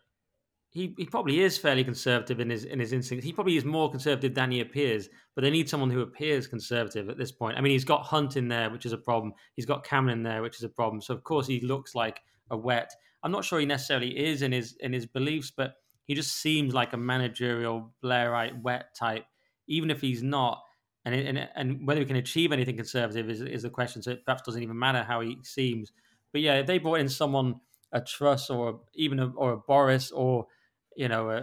he, 0.75 0.93
he 0.99 1.07
probably 1.07 1.41
is 1.41 1.57
fairly 1.57 1.85
conservative 1.85 2.41
in 2.41 2.51
his 2.51 2.65
in 2.65 2.81
his 2.81 2.93
instincts. 2.93 3.25
He 3.25 3.33
probably 3.33 3.57
is 3.57 3.65
more 3.65 3.89
conservative 3.89 4.35
than 4.35 4.51
he 4.51 4.61
appears, 4.61 5.09
but 5.37 5.43
they 5.43 5.51
need 5.51 5.69
someone 5.69 5.89
who 5.89 6.01
appears 6.01 6.49
conservative 6.49 7.09
at 7.09 7.17
this 7.17 7.31
point. 7.31 7.57
I 7.57 7.61
mean, 7.61 7.71
he's 7.71 7.85
got 7.85 8.03
Hunt 8.03 8.37
in 8.37 8.49
there, 8.49 8.71
which 8.71 8.85
is 8.85 8.93
a 8.93 8.99
problem. 8.99 9.35
He's 9.55 9.67
got 9.67 9.85
Cameron 9.85 10.19
in 10.19 10.23
there, 10.25 10.43
which 10.43 10.57
is 10.57 10.65
a 10.65 10.69
problem. 10.69 11.01
So 11.01 11.15
of 11.15 11.23
course 11.23 11.47
he 11.47 11.61
looks 11.61 11.95
like 11.95 12.21
a 12.51 12.57
wet. 12.57 12.91
I'm 13.23 13.31
not 13.31 13.45
sure 13.45 13.61
he 13.61 13.67
necessarily 13.67 14.19
is 14.19 14.43
in 14.43 14.51
his 14.51 14.75
in 14.81 14.93
his 14.93 15.07
beliefs, 15.07 15.53
but 15.57 15.75
he 16.07 16.15
just 16.15 16.43
seems 16.43 16.75
like 16.75 16.93
a 16.93 16.97
managerial 16.97 17.95
Blairite 18.03 18.61
wet 18.61 18.97
type, 18.99 19.27
even 19.69 19.93
if 19.93 20.01
he's 20.01 20.25
not. 20.25 20.61
And 21.05 21.15
and 21.15 21.49
and 21.55 21.87
whether 21.87 22.01
he 22.01 22.07
can 22.07 22.17
achieve 22.17 22.51
anything 22.51 22.77
conservative 22.77 23.31
is 23.31 23.41
is 23.43 23.63
the 23.63 23.71
question. 23.71 24.03
So 24.03 24.11
it 24.11 24.25
perhaps 24.25 24.43
doesn't 24.43 24.63
even 24.63 24.77
matter 24.77 25.05
how 25.05 25.21
he 25.21 25.39
seems. 25.45 25.93
But 26.33 26.41
yeah, 26.43 26.55
if 26.55 26.67
they 26.67 26.79
brought 26.79 26.99
in 26.99 27.09
someone, 27.09 27.61
a 27.93 28.01
Truss 28.01 28.51
or 28.51 28.81
even 28.95 29.21
a, 29.21 29.29
or 29.37 29.53
a 29.53 29.57
Boris 29.57 30.11
or 30.11 30.49
you 30.97 31.09
know 31.09 31.31
a, 31.31 31.39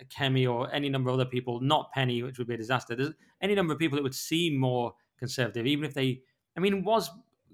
a 0.00 0.04
Kemi 0.04 0.50
or 0.50 0.72
any 0.72 0.88
number 0.88 1.10
of 1.10 1.14
other 1.14 1.24
people, 1.24 1.60
not 1.60 1.92
Penny, 1.92 2.22
which 2.22 2.38
would 2.38 2.46
be 2.46 2.54
a 2.54 2.58
disaster. 2.58 2.94
There's 2.94 3.12
any 3.40 3.54
number 3.54 3.72
of 3.72 3.78
people 3.78 3.96
that 3.96 4.02
would 4.02 4.14
seem 4.14 4.56
more 4.56 4.94
conservative, 5.18 5.66
even 5.66 5.84
if 5.84 5.94
they. 5.94 6.22
I 6.56 6.60
mean, 6.60 6.84
was 6.84 7.10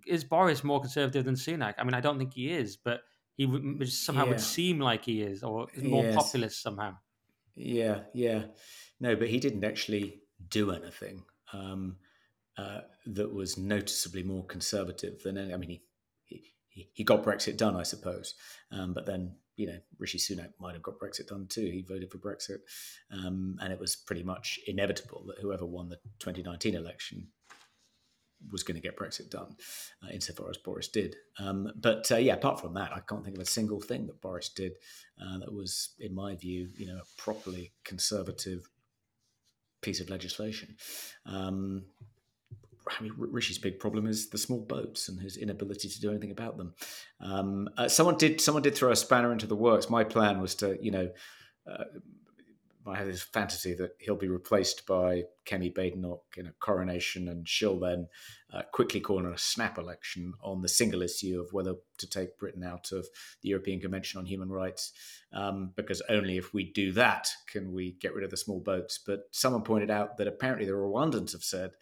is 0.07 0.25
Boris 0.25 0.65
more 0.65 0.81
conservative 0.81 1.25
than 1.25 1.35
Sunak? 1.35 1.75
I 1.79 1.85
mean, 1.85 1.95
I 1.95 2.01
don't 2.01 2.19
think 2.19 2.35
he 2.35 2.51
is, 2.51 2.77
but 2.77 3.03
he 3.37 3.47
would, 3.47 3.91
somehow 3.91 4.25
yeah. 4.25 4.31
would 4.31 4.41
seem 4.41 4.81
like 4.81 5.05
he 5.05 5.23
is, 5.23 5.43
or 5.43 5.69
more 5.83 6.05
yes. 6.05 6.15
populist 6.15 6.63
somehow. 6.63 6.97
Yeah, 7.55 8.01
yeah, 8.15 8.45
no, 9.01 9.17
but 9.17 9.29
he 9.29 9.39
didn't 9.39 9.65
actually 9.65 10.21
do 10.49 10.71
anything 10.71 11.25
um, 11.53 11.97
uh, 12.57 12.81
that 13.07 13.33
was 13.33 13.59
noticeably 13.59 14.23
more 14.23 14.45
conservative 14.45 15.23
than 15.23 15.37
any. 15.37 15.53
I 15.53 15.57
mean, 15.57 15.71
he 15.71 15.81
he, 16.93 17.05
got 17.05 17.25
Brexit 17.25 17.57
done, 17.57 17.77
I 17.77 17.83
suppose. 17.83 18.35
Um, 18.71 18.95
but 18.95 19.07
then, 19.07 19.37
you 19.61 19.67
know, 19.67 19.79
Rishi 19.99 20.17
Sunak 20.17 20.53
might 20.59 20.73
have 20.73 20.83
got 20.83 20.99
Brexit 20.99 21.29
done 21.29 21.47
too. 21.47 21.67
He 21.67 21.83
voted 21.83 22.11
for 22.11 22.17
Brexit. 22.17 22.61
Um, 23.13 23.59
and 23.61 23.71
it 23.71 23.79
was 23.79 23.95
pretty 23.95 24.23
much 24.23 24.59
inevitable 24.67 25.23
that 25.27 25.39
whoever 25.39 25.67
won 25.67 25.91
the 25.91 25.99
2019 26.19 26.75
election 26.75 27.29
was 28.51 28.63
going 28.63 28.77
to 28.77 28.81
get 28.81 28.97
Brexit 28.97 29.29
done, 29.29 29.55
uh, 30.03 30.09
insofar 30.15 30.49
as 30.49 30.57
Boris 30.57 30.89
did. 30.89 31.15
Um, 31.39 31.71
but 31.79 32.11
uh, 32.11 32.17
yeah, 32.17 32.33
apart 32.33 32.59
from 32.59 32.73
that, 32.73 32.91
I 32.91 33.01
can't 33.01 33.23
think 33.23 33.37
of 33.37 33.43
a 33.43 33.47
single 33.47 33.83
thing 33.83 34.07
that 34.07 34.23
Boris 34.23 34.49
did 34.49 34.73
uh, 35.23 35.41
that 35.41 35.53
was, 35.53 35.91
in 35.99 36.15
my 36.15 36.37
view, 36.37 36.71
you 36.79 36.87
know, 36.87 36.97
a 36.97 37.21
properly 37.21 37.73
conservative 37.85 38.67
piece 39.83 40.01
of 40.01 40.09
legislation. 40.09 40.75
Um, 41.27 41.85
I 42.89 43.03
mean, 43.03 43.13
Rishi's 43.17 43.59
big 43.59 43.79
problem 43.79 44.07
is 44.07 44.31
the 44.31 44.39
small 44.39 44.61
boats 44.61 45.09
and 45.09 45.21
his 45.21 45.37
inability 45.37 45.89
to 45.89 46.01
do 46.01 46.11
anything 46.11 46.31
about 46.31 46.57
them. 46.57 46.75
Um, 47.21 47.69
uh, 47.77 47.89
someone 47.89 48.17
did 48.17 48.41
someone 48.41 48.63
did 48.63 48.75
throw 48.75 48.91
a 48.91 48.97
spanner 48.97 49.33
into 49.33 49.47
the 49.47 49.57
works. 49.57 49.91
My 49.91 50.05
plan 50.05 50.41
was 50.41 50.55
to, 50.57 50.79
you 50.83 50.91
know, 50.91 51.11
uh, 51.71 51.85
I 52.91 52.99
have 52.99 53.07
this 53.07 53.23
fantasy 53.23 53.75
that 53.75 53.93
he'll 53.99 54.17
be 54.17 54.29
replaced 54.29 54.87
by 54.87 55.25
Kemi 55.47 55.75
Badenoch 55.75 56.23
in 56.37 56.47
a 56.47 56.53
coronation, 56.61 57.29
and 57.29 57.49
she'll 57.49 57.79
then 57.79 58.09
uh, 58.53 58.63
quickly 58.73 59.01
corner 59.01 59.33
a 59.33 59.39
snap 59.39 59.79
election 59.79 60.35
on 60.43 60.63
the 60.63 60.69
single 60.69 61.03
issue 61.03 61.41
of 61.41 61.53
whether 61.53 61.75
to 61.99 62.07
take 62.09 62.39
Britain 62.39 62.65
out 62.65 62.93
of 62.93 63.07
the 63.43 63.49
European 63.51 63.81
Convention 63.81 64.19
on 64.19 64.27
Human 64.27 64.49
Rights, 64.49 64.93
um, 65.33 65.73
because 65.77 66.03
only 66.09 66.37
if 66.37 66.53
we 66.53 66.65
do 66.65 66.93
that 66.93 67.29
can 67.47 67.73
we 67.73 67.93
get 68.01 68.15
rid 68.15 68.25
of 68.25 68.31
the 68.31 68.37
small 68.37 68.61
boats. 68.61 68.99
But 69.05 69.29
someone 69.31 69.63
pointed 69.63 69.91
out 69.91 70.17
that 70.17 70.27
apparently 70.29 70.67
the 70.67 70.73
Rwandans 70.73 71.33
have 71.33 71.45
said 71.45 71.73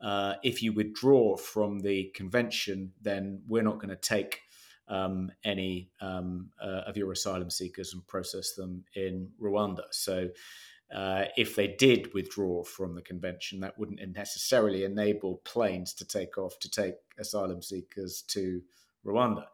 uh, 0.00 0.34
if 0.42 0.62
you 0.62 0.72
withdraw 0.72 1.36
from 1.36 1.80
the 1.80 2.10
convention, 2.14 2.92
then 3.00 3.42
we're 3.46 3.62
not 3.62 3.76
going 3.76 3.90
to 3.90 3.96
take 3.96 4.40
um, 4.90 5.30
any 5.44 5.88
um, 6.02 6.50
uh, 6.62 6.82
of 6.86 6.96
your 6.96 7.10
asylum 7.12 7.48
seekers 7.48 7.94
and 7.94 8.06
process 8.06 8.52
them 8.52 8.84
in 8.94 9.30
Rwanda. 9.40 9.84
So, 9.90 10.28
uh, 10.94 11.26
if 11.36 11.54
they 11.54 11.68
did 11.68 12.12
withdraw 12.12 12.64
from 12.64 12.96
the 12.96 13.02
convention, 13.02 13.60
that 13.60 13.78
wouldn't 13.78 14.00
necessarily 14.12 14.84
enable 14.84 15.36
planes 15.44 15.94
to 15.94 16.04
take 16.04 16.36
off 16.36 16.58
to 16.58 16.68
take 16.68 16.96
asylum 17.18 17.62
seekers 17.62 18.22
to 18.22 18.60
Rwanda. 19.06 19.44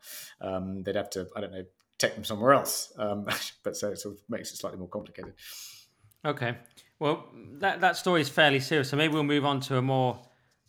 Um, 0.40 0.82
they'd 0.82 0.96
have 0.96 1.10
to, 1.10 1.28
I 1.36 1.42
don't 1.42 1.52
know, 1.52 1.64
take 1.98 2.14
them 2.14 2.24
somewhere 2.24 2.54
else. 2.54 2.92
Um, 2.98 3.26
but 3.62 3.76
so 3.76 3.90
it 3.90 3.98
sort 3.98 4.14
of 4.14 4.20
makes 4.28 4.50
it 4.52 4.56
slightly 4.56 4.78
more 4.78 4.88
complicated. 4.88 5.34
Okay. 6.24 6.56
Well, 6.98 7.26
that, 7.58 7.82
that 7.82 7.98
story 7.98 8.22
is 8.22 8.30
fairly 8.30 8.60
serious. 8.60 8.88
So 8.88 8.96
maybe 8.96 9.12
we'll 9.12 9.22
move 9.22 9.44
on 9.44 9.60
to 9.60 9.76
a 9.76 9.82
more 9.82 10.18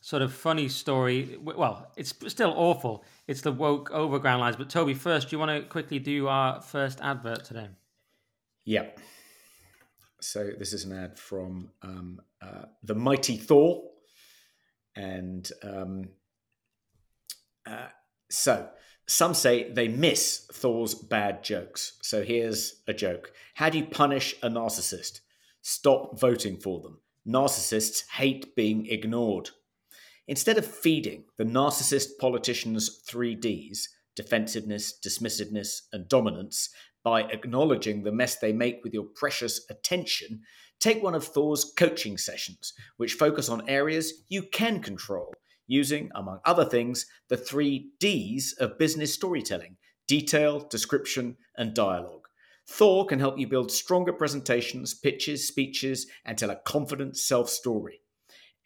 sort 0.01 0.21
of 0.21 0.33
funny 0.33 0.69
story. 0.69 1.37
Well, 1.41 1.91
it's 1.97 2.13
still 2.27 2.53
awful. 2.55 3.03
It's 3.27 3.41
the 3.41 3.51
woke 3.51 3.91
overground 3.91 4.41
lines. 4.41 4.55
But 4.55 4.69
Toby, 4.69 4.93
first, 4.93 5.29
do 5.29 5.35
you 5.35 5.39
want 5.39 5.51
to 5.51 5.67
quickly 5.67 5.99
do 5.99 6.27
our 6.27 6.61
first 6.61 6.99
advert 7.01 7.43
today? 7.45 7.67
Yeah. 8.65 8.87
So 10.21 10.51
this 10.57 10.73
is 10.73 10.85
an 10.85 10.97
ad 10.97 11.19
from 11.19 11.69
um, 11.81 12.21
uh, 12.41 12.65
the 12.83 12.95
Mighty 12.95 13.37
Thor, 13.37 13.83
and 14.95 15.49
um, 15.63 16.09
uh, 17.65 17.87
so 18.29 18.67
Some 19.07 19.33
say 19.33 19.71
they 19.71 19.87
miss 19.87 20.47
Thor's 20.51 20.93
bad 20.93 21.41
jokes. 21.43 21.93
So 22.01 22.23
here's 22.23 22.81
a 22.87 22.93
joke 22.93 23.31
How 23.55 23.69
do 23.69 23.77
you 23.77 23.85
punish 23.85 24.35
a 24.43 24.49
narcissist? 24.49 25.21
Stop 25.61 26.19
voting 26.19 26.57
for 26.57 26.81
them. 26.81 26.99
Narcissists 27.27 28.07
hate 28.09 28.55
being 28.55 28.87
ignored. 28.87 29.51
Instead 30.27 30.57
of 30.57 30.65
feeding 30.65 31.23
the 31.37 31.45
narcissist 31.45 32.17
politician's 32.19 33.01
three 33.07 33.35
Ds 33.35 33.89
defensiveness, 34.15 34.97
dismissiveness, 35.05 35.81
and 35.93 36.09
dominance 36.09 36.69
by 37.03 37.21
acknowledging 37.21 38.01
the 38.01 38.11
mess 38.11 38.37
they 38.37 38.51
make 38.51 38.83
with 38.83 38.91
your 38.91 39.05
precious 39.15 39.63
attention, 39.69 40.41
take 40.79 41.03
one 41.03 41.13
of 41.13 41.23
Thor's 41.23 41.71
coaching 41.77 42.17
sessions, 42.17 42.73
which 42.97 43.13
focus 43.13 43.47
on 43.47 43.69
areas 43.69 44.25
you 44.27 44.41
can 44.41 44.81
control 44.81 45.31
using, 45.67 46.09
among 46.15 46.39
other 46.45 46.65
things, 46.65 47.05
the 47.29 47.37
three 47.37 47.91
Ds 47.99 48.53
of 48.53 48.79
business 48.79 49.13
storytelling 49.13 49.77
detail, 50.07 50.59
description, 50.69 51.37
and 51.57 51.73
dialogue. 51.73 52.27
Thor 52.65 53.05
can 53.05 53.19
help 53.19 53.37
you 53.37 53.47
build 53.47 53.71
stronger 53.71 54.13
presentations, 54.13 54.93
pitches, 54.93 55.47
speeches, 55.47 56.07
and 56.25 56.37
tell 56.37 56.49
a 56.49 56.55
confident 56.55 57.17
self 57.17 57.49
story. 57.49 58.01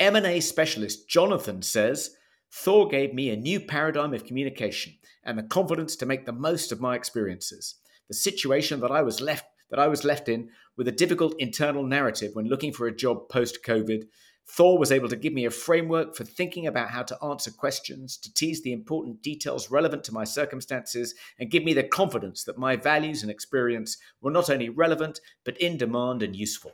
M&A 0.02 0.40
specialist 0.40 1.08
Jonathan 1.08 1.62
says, 1.62 2.16
Thor 2.52 2.88
gave 2.88 3.14
me 3.14 3.30
a 3.30 3.38
new 3.38 3.60
paradigm 3.60 4.16
of 4.16 4.26
communication 4.26 4.96
and 5.24 5.38
the 5.38 5.44
confidence 5.44 5.96
to 5.98 6.08
make 6.08 6.26
the 6.26 6.34
most 6.34 6.72
of 6.72 6.82
my 6.82 6.96
experiences. 6.96 7.76
The 8.08 8.16
situation 8.16 8.80
that 8.80 8.90
I 8.90 9.04
was 9.04 9.22
left 9.22 9.46
that 9.70 9.80
I 9.80 9.88
was 9.88 10.04
left 10.04 10.28
in 10.28 10.50
with 10.76 10.88
a 10.88 10.92
difficult 10.92 11.36
internal 11.38 11.84
narrative 11.84 12.32
when 12.34 12.48
looking 12.48 12.74
for 12.74 12.88
a 12.88 12.96
job 12.96 13.30
post 13.30 13.60
COVID 13.64 14.06
Thor 14.48 14.78
was 14.78 14.92
able 14.92 15.08
to 15.08 15.16
give 15.16 15.34
me 15.34 15.46
a 15.46 15.52
framework 15.52 16.16
for 16.16 16.26
thinking 16.26 16.68
about 16.68 16.90
how 16.90 17.04
to 17.04 17.24
answer 17.24 17.52
questions, 17.52 18.18
to 18.18 18.34
tease 18.34 18.62
the 18.62 18.74
important 18.74 19.22
details 19.22 19.72
relevant 19.72 20.04
to 20.06 20.14
my 20.14 20.24
circumstances, 20.24 21.16
and 21.40 21.52
give 21.52 21.64
me 21.64 21.74
the 21.74 21.84
confidence 21.84 22.44
that 22.44 22.58
my 22.58 22.76
values 22.76 23.22
and 23.22 23.32
experience 23.32 23.98
were 24.20 24.32
not 24.32 24.50
only 24.50 24.68
relevant, 24.68 25.22
but 25.46 25.58
in 25.60 25.78
demand 25.78 26.22
and 26.22 26.36
useful. 26.36 26.74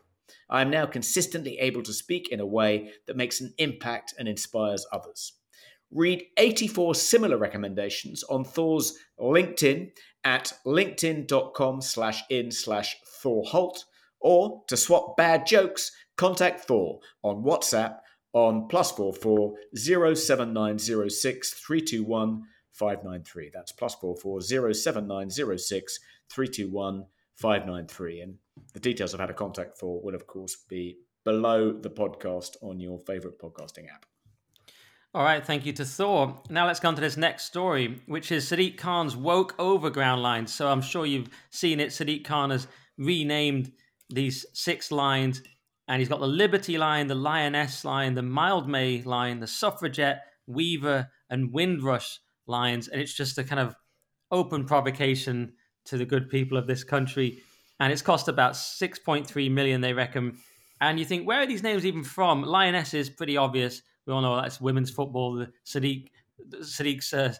I 0.49 0.61
am 0.61 0.69
now 0.69 0.85
consistently 0.85 1.59
able 1.59 1.83
to 1.83 1.93
speak 1.93 2.29
in 2.29 2.39
a 2.39 2.45
way 2.45 2.91
that 3.05 3.17
makes 3.17 3.41
an 3.41 3.53
impact 3.57 4.13
and 4.17 4.27
inspires 4.27 4.85
others. 4.91 5.33
Read 5.91 6.23
84 6.37 6.95
similar 6.95 7.37
recommendations 7.37 8.23
on 8.23 8.43
Thor's 8.43 8.97
LinkedIn 9.19 9.91
at 10.23 10.53
linkedin.com 10.65 11.81
slash 11.81 12.23
in 12.29 12.51
slash 12.51 12.97
Thor 13.21 13.43
Holt, 13.45 13.85
or 14.19 14.63
to 14.67 14.75
swap 14.75 15.15
bad 15.15 15.45
jokes 15.45 15.91
Contact 16.17 16.61
Thor 16.61 16.99
on 17.23 17.43
WhatsApp 17.43 17.99
on 18.33 18.67
plus 18.67 18.91
four 18.91 19.13
four 19.13 19.53
zero 19.77 20.13
seven 20.13 20.51
nine 20.51 20.79
zero 20.79 21.07
six 21.07 21.53
three 21.53 21.81
two 21.81 22.03
one 22.03 22.43
five 22.73 23.03
nine 23.03 23.23
three. 23.23 23.51
That's 23.53 23.71
plus 23.71 23.95
four 23.95 24.17
four 24.17 24.41
zero 24.41 24.73
seven 24.73 25.07
nine 25.07 25.29
zero 25.29 25.57
six 25.57 25.99
three 26.29 26.47
two 26.47 26.69
one 26.69 27.05
five 27.35 27.65
nine 27.65 27.87
three. 27.87 28.19
And 28.19 28.35
the 28.77 28.89
details 28.89 29.15
of 29.15 29.19
how 29.19 29.25
to 29.25 29.33
contact 29.33 29.79
Thor 29.79 29.99
will, 30.03 30.13
of 30.13 30.27
course, 30.27 30.55
be 30.69 30.99
below 31.25 31.73
the 31.73 31.89
podcast 31.89 32.57
on 32.61 32.79
your 32.79 32.99
favorite 33.07 33.39
podcasting 33.41 33.91
app. 33.91 34.05
All 35.15 35.23
right, 35.23 35.43
thank 35.43 35.65
you 35.65 35.73
to 35.73 35.83
Thor. 35.83 36.43
Now 36.47 36.67
let's 36.67 36.79
go 36.79 36.89
on 36.89 36.95
to 36.95 37.01
this 37.01 37.17
next 37.17 37.45
story, 37.45 38.03
which 38.05 38.31
is 38.31 38.45
Sadiq 38.45 38.77
Khan's 38.77 39.15
woke 39.15 39.55
overground 39.57 40.21
lines. 40.21 40.53
So 40.53 40.69
I'm 40.69 40.83
sure 40.83 41.07
you've 41.07 41.29
seen 41.49 41.79
it. 41.79 41.89
Sadiq 41.89 42.23
Khan 42.23 42.51
has 42.51 42.67
renamed 42.99 43.71
these 44.11 44.45
six 44.53 44.91
lines 44.91 45.41
and 45.87 45.99
he's 45.99 46.09
got 46.09 46.19
the 46.19 46.27
Liberty 46.27 46.77
line, 46.77 47.07
the 47.07 47.15
Lioness 47.15 47.83
line, 47.83 48.13
the 48.13 48.21
Mildmay 48.21 49.07
line, 49.07 49.39
the 49.39 49.47
Suffragette, 49.47 50.21
Weaver, 50.45 51.09
and 51.31 51.51
Windrush 51.51 52.19
lines, 52.45 52.89
and 52.89 53.01
it's 53.01 53.13
just 53.13 53.39
a 53.39 53.43
kind 53.43 53.59
of 53.59 53.75
open 54.29 54.65
provocation 54.65 55.53
to 55.85 55.97
the 55.97 56.05
good 56.05 56.29
people 56.29 56.59
of 56.59 56.67
this 56.67 56.83
country. 56.83 57.41
And 57.79 57.93
it's 57.93 58.01
cost 58.01 58.27
about 58.27 58.53
6.3 58.53 59.51
million, 59.51 59.81
they 59.81 59.93
reckon. 59.93 60.37
And 60.81 60.99
you 60.99 61.05
think, 61.05 61.27
where 61.27 61.41
are 61.41 61.45
these 61.45 61.63
names 61.63 61.85
even 61.85 62.03
from? 62.03 62.43
Lioness 62.43 62.93
is 62.93 63.09
pretty 63.09 63.37
obvious. 63.37 63.81
We 64.05 64.13
all 64.13 64.21
know 64.21 64.35
that's 64.35 64.61
women's 64.61 64.89
football. 64.89 65.35
The 65.35 65.51
Sadiq, 65.65 66.07
Sadiq's 66.61 67.13
uh, 67.13 67.33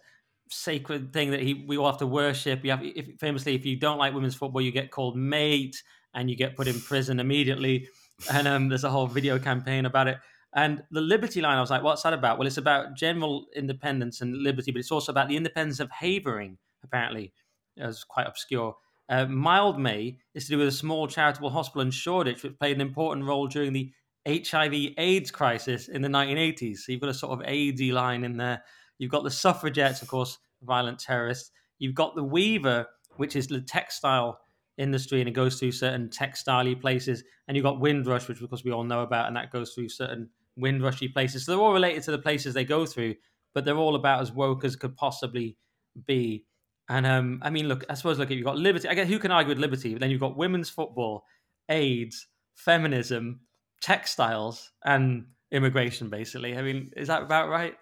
sacred 0.50 1.13
thing 1.13 1.32
that 1.32 1.41
he 1.41 1.65
we 1.67 1.78
all 1.78 1.88
have 1.88 1.97
to 2.00 2.08
worship. 2.08 2.63
You 2.63 2.71
have, 2.71 2.84
if, 2.84 3.19
famously, 3.19 3.56
if 3.56 3.65
you 3.65 3.76
don't 3.78 3.97
like 3.97 4.13
women's 4.13 4.36
football, 4.36 4.62
you 4.62 4.71
get 4.71 4.91
called 4.91 5.17
mate 5.17 5.82
and 6.13 6.30
you 6.30 6.36
get 6.36 6.56
put 6.56 6.67
in 6.67 6.80
prison 6.80 7.19
immediately 7.19 7.88
and 8.32 8.47
um, 8.47 8.69
there's 8.69 8.84
a 8.84 8.89
whole 8.89 9.08
video 9.08 9.39
campaign 9.39 9.86
about 9.86 10.08
it. 10.08 10.17
And 10.56 10.84
the 10.91 11.02
Liberty 11.02 11.41
line, 11.41 11.58
I 11.58 11.62
was 11.62 11.69
like, 11.69 11.84
what's 11.84 12.04
that 12.04 12.13
about? 12.13 12.38
Well, 12.38 12.47
it's 12.47 12.58
about 12.58 12.95
general 12.95 13.45
independence 13.56 14.21
and 14.21 14.36
liberty, 14.38 14.71
but 14.71 14.80
it's 14.80 14.91
also 14.91 15.12
about 15.12 15.28
the 15.28 15.38
independence 15.38 15.80
of 15.80 15.89
Havering, 15.91 16.58
apparently. 16.84 17.34
It 17.76 17.86
was 17.86 18.04
quite 18.04 18.26
obscure. 18.26 18.76
Uh, 19.10 19.26
Mildmay 19.26 20.17
is 20.34 20.46
to 20.46 20.52
do 20.52 20.58
with 20.58 20.67
a 20.67 20.72
small 20.72 21.08
charitable 21.08 21.50
hospital 21.50 21.82
in 21.82 21.91
Shoreditch, 21.91 22.43
which 22.43 22.60
played 22.60 22.76
an 22.76 22.82
important 22.82 23.26
role 23.26 23.48
during 23.48 23.74
the 23.74 23.91
HIV 24.28 24.93
AIDS 24.98 25.32
crisis 25.32 25.88
in 25.88 26.02
the 26.02 26.10
1980s. 26.10 26.80
So 26.80 26.91
you've 26.91 27.02
got 27.02 27.10
a 27.10 27.13
sort 27.13 27.39
of 27.39 27.46
AIDSy 27.46 27.93
line 27.93 28.24
in 28.26 28.36
there. 28.36 28.62
You've 28.98 29.12
got 29.12 29.24
the 29.24 29.32
suffragettes, 29.32 30.02
of 30.02 30.10
course, 30.10 30.38
violent 30.63 31.00
terrorists. 31.00 31.52
You've 31.80 31.96
got 31.96 32.15
the 32.15 32.24
Weaver, 32.24 32.88
which 33.15 33.36
is 33.36 33.48
the 33.48 33.62
textile 33.62 34.39
industry 34.78 35.20
and 35.20 35.30
it 35.30 35.34
goes 35.34 35.60
through 35.60 35.72
certain 35.72 36.10
textile 36.10 36.76
places. 36.76 37.24
And 37.48 37.56
you've 37.56 37.63
got 37.63 37.80
Windrush, 37.80 38.28
which 38.28 38.41
of 38.41 38.50
course 38.50 38.63
we 38.63 38.72
all 38.72 38.84
know 38.84 39.02
about, 39.02 39.28
and 39.28 39.36
that 39.36 39.52
goes 39.52 39.74
through 39.74 39.89
certain 39.89 40.30
windrushy 40.58 41.08
places. 41.08 41.46
So 41.46 41.52
they're 41.52 41.62
all 41.62 41.74
related 41.74 42.04
to 42.04 42.12
the 42.12 42.20
places 42.20 42.54
they 42.54 42.65
go 42.65 42.86
through, 42.86 43.15
but 43.54 43.63
they're 43.63 43.78
all 43.78 43.96
about 43.96 44.22
as 44.22 44.32
woke 44.32 44.65
as 44.65 44.76
could 44.76 44.96
possibly 44.96 45.58
be. 46.06 46.46
And 46.89 47.06
um, 47.06 47.39
I 47.41 47.50
mean, 47.50 47.67
look, 47.67 47.84
I 47.89 47.95
suppose 47.95 48.17
look, 48.17 48.30
you've 48.30 48.45
got 48.45 48.58
liberty. 48.58 48.88
I 48.88 48.93
guess 48.93 49.08
who 49.08 49.19
can 49.19 49.32
argue 49.32 49.50
with 49.50 49.60
liberty? 49.60 49.93
But 49.93 50.02
then 50.02 50.10
you've 50.10 50.21
got 50.21 50.38
women's 50.38 50.69
football, 50.69 51.26
AIDS, 51.69 52.28
feminism, 52.56 53.41
textiles, 53.82 54.71
and 54.86 55.26
immigration. 55.52 56.10
Basically, 56.10 56.58
I 56.58 56.62
mean, 56.62 56.91
is 56.95 57.10
that 57.10 57.23
about 57.23 57.50
right? 57.50 57.76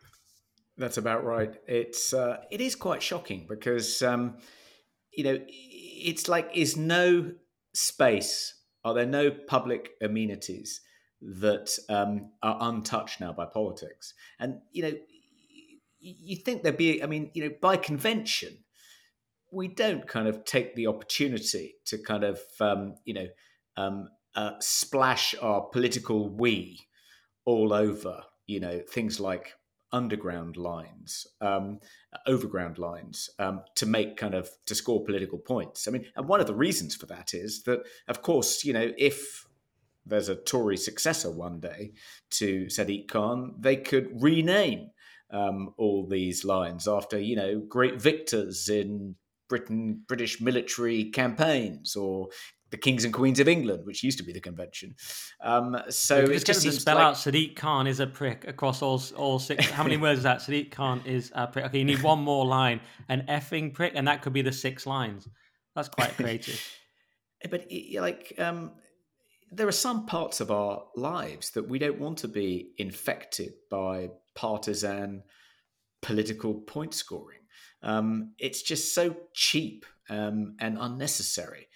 That's 0.77 0.97
about 0.97 1.23
right. 1.23 1.53
It's 1.67 2.13
uh, 2.13 2.37
it 2.51 2.61
is 2.61 2.75
quite 2.75 3.03
shocking 3.03 3.45
because 3.47 4.01
um, 4.01 4.37
you 5.15 5.23
know 5.23 5.39
it's 5.47 6.27
like 6.27 6.49
is 6.53 6.75
no 6.77 7.31
space 7.73 8.53
are 8.83 8.93
there 8.93 9.05
no 9.05 9.31
public 9.31 9.91
amenities 10.01 10.81
that 11.21 11.77
um, 11.89 12.31
are 12.43 12.57
untouched 12.61 13.19
now 13.19 13.33
by 13.33 13.45
politics 13.45 14.13
and 14.39 14.59
you 14.71 14.83
know 14.83 14.93
you 15.99 16.35
think 16.35 16.61
there'd 16.61 16.77
be 16.77 17.01
i 17.01 17.07
mean 17.07 17.31
you 17.33 17.43
know 17.43 17.55
by 17.61 17.75
convention 17.75 18.55
we 19.55 19.67
don't 19.67 20.07
kind 20.07 20.27
of 20.27 20.43
take 20.45 20.75
the 20.75 20.87
opportunity 20.87 21.75
to 21.85 21.97
kind 21.97 22.23
of 22.23 22.39
um, 22.59 22.95
you 23.05 23.13
know 23.13 23.27
um, 23.77 24.09
uh, 24.35 24.51
splash 24.59 25.33
our 25.41 25.61
political 25.61 26.29
we 26.29 26.87
all 27.45 27.73
over 27.73 28.23
you 28.45 28.59
know 28.59 28.81
things 28.89 29.19
like 29.19 29.53
underground 29.91 30.57
lines, 30.57 31.25
um, 31.39 31.79
overground 32.27 32.77
lines, 32.77 33.29
um, 33.39 33.61
to 33.75 33.85
make 33.85 34.17
kind 34.17 34.33
of 34.33 34.49
to 34.65 34.75
score 34.75 35.03
political 35.05 35.37
points. 35.37 35.87
I 35.87 35.91
mean, 35.91 36.05
and 36.17 36.27
one 36.27 36.41
of 36.41 36.47
the 36.47 36.53
reasons 36.53 36.95
for 36.95 37.05
that 37.05 37.33
is 37.33 37.63
that, 37.63 37.83
of 38.09 38.21
course, 38.21 38.65
you 38.65 38.73
know, 38.73 38.91
if 38.97 39.47
there's 40.05 40.27
a 40.27 40.35
Tory 40.35 40.75
successor 40.75 41.31
one 41.31 41.61
day 41.61 41.93
to 42.31 42.65
Sadiq 42.65 43.07
Khan, 43.07 43.55
they 43.57 43.77
could 43.77 44.21
rename 44.21 44.89
um, 45.31 45.73
all 45.77 46.05
these 46.05 46.43
lines 46.45 46.87
after 46.87 47.17
you 47.19 47.35
know 47.35 47.59
great 47.59 47.99
victors 47.99 48.69
in 48.69 49.15
Britain, 49.47 50.03
British 50.07 50.41
military 50.41 51.05
campaigns, 51.05 51.95
or 51.95 52.29
the 52.71 52.77
kings 52.77 53.05
and 53.05 53.13
queens 53.13 53.39
of 53.39 53.47
England, 53.47 53.85
which 53.85 54.03
used 54.03 54.17
to 54.17 54.23
be 54.23 54.33
the 54.33 54.39
convention. 54.39 54.95
Um, 55.41 55.77
so 55.89 56.19
it 56.19 56.45
just 56.45 56.61
seems 56.61 56.79
spell 56.79 56.95
like... 56.95 57.05
out 57.05 57.15
Sadiq 57.15 57.55
Khan 57.55 57.87
is 57.87 57.99
a 57.99 58.07
prick 58.07 58.45
across 58.47 58.81
all 58.81 59.01
all 59.15 59.39
six. 59.39 59.69
How 59.69 59.83
many 59.83 59.97
words 60.05 60.19
is 60.19 60.23
that? 60.23 60.39
Sadiq 60.39 60.71
Khan 60.71 61.01
is 61.05 61.31
a 61.35 61.47
prick. 61.47 61.65
Okay, 61.65 61.79
you 61.79 61.85
need 61.85 62.03
one 62.03 62.19
more 62.19 62.45
line, 62.45 62.81
an 63.07 63.25
effing 63.29 63.73
prick, 63.73 63.93
and 63.95 64.07
that 64.07 64.21
could 64.21 64.33
be 64.33 64.41
the 64.41 64.51
six 64.51 64.85
lines. 64.85 65.27
That's 65.75 65.89
quite 65.89 66.13
creative. 66.17 66.61
but 67.49 67.67
like, 67.93 68.33
um, 68.39 68.71
there 69.51 69.67
are 69.67 69.73
some 69.73 70.05
parts 70.05 70.41
of 70.41 70.51
our 70.51 70.83
lives 70.95 71.51
that 71.51 71.69
we 71.69 71.79
don't 71.79 71.99
want 71.99 72.17
to 72.19 72.27
be 72.27 72.71
infected 72.77 73.53
by 73.69 74.09
partisan 74.33 75.23
political 76.01 76.53
point 76.53 76.93
scoring. 76.93 77.39
Um, 77.85 78.33
it's 78.37 78.61
just 78.61 78.93
so 78.93 79.15
cheap 79.33 79.85
um, 80.09 80.55
and 80.59 80.77
unnecessary 80.79 81.67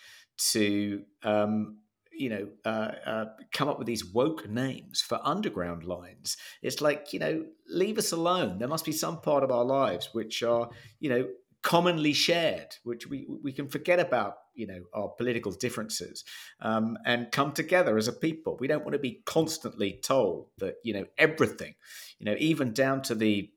to 0.51 1.03
um, 1.24 1.78
you 2.12 2.30
know 2.30 2.47
uh, 2.66 2.91
uh, 3.05 3.26
come 3.53 3.70
up 3.70 3.78
with 3.78 3.88
these 3.88 4.05
woke 4.05 4.49
names 4.49 5.01
for 5.01 5.20
underground 5.24 5.84
lines. 5.84 6.36
It's 6.62 6.82
like 6.82 7.14
you 7.14 7.20
know 7.20 7.45
leave 7.68 7.97
us 7.97 8.12
alone. 8.12 8.60
There 8.60 8.68
must 8.68 8.86
be 8.86 8.91
some 8.91 9.22
part 9.22 9.43
of 9.43 9.51
our 9.51 9.64
lives 9.64 10.10
which 10.12 10.43
are 10.43 10.70
you 10.99 11.10
know 11.10 11.28
commonly 11.62 12.14
shared, 12.14 12.76
which 12.84 13.07
we 13.07 13.26
we 13.43 13.53
can 13.53 13.70
forget 13.70 13.99
about 13.99 14.36
you 14.53 14.68
know 14.68 14.82
our 14.93 15.10
political 15.10 15.51
differences 15.51 16.24
um, 16.62 16.97
and 17.05 17.32
come 17.32 17.51
together 17.53 17.97
as 17.97 18.07
a 18.07 18.14
people. 18.14 18.57
We 18.60 18.68
don't 18.68 18.84
want 18.84 18.93
to 18.93 18.99
be 18.99 19.22
constantly 19.26 19.99
told 20.03 20.47
that 20.57 20.76
you 20.84 20.93
know 20.93 21.05
everything, 21.18 21.76
you 22.18 22.26
know 22.26 22.36
even 22.39 22.74
down 22.74 23.01
to 23.03 23.16
the 23.16 23.49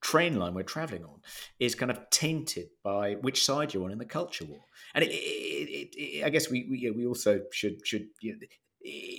train 0.00 0.38
line 0.38 0.54
we're 0.54 0.62
traveling 0.62 1.04
on 1.04 1.20
is 1.58 1.74
kind 1.74 1.90
of 1.90 1.98
tainted 2.10 2.68
by 2.84 3.14
which 3.14 3.44
side 3.44 3.72
you're 3.72 3.84
on 3.84 3.92
in 3.92 3.98
the 3.98 4.04
culture 4.04 4.44
war. 4.44 4.64
And 4.94 5.04
it, 5.04 5.08
it, 5.08 5.94
it, 5.96 6.24
I 6.24 6.30
guess 6.30 6.50
we 6.50 6.66
we, 6.70 6.90
we 6.90 7.06
also 7.06 7.40
should 7.52 7.86
should 7.86 8.08
you 8.20 8.32
know, 8.32 8.46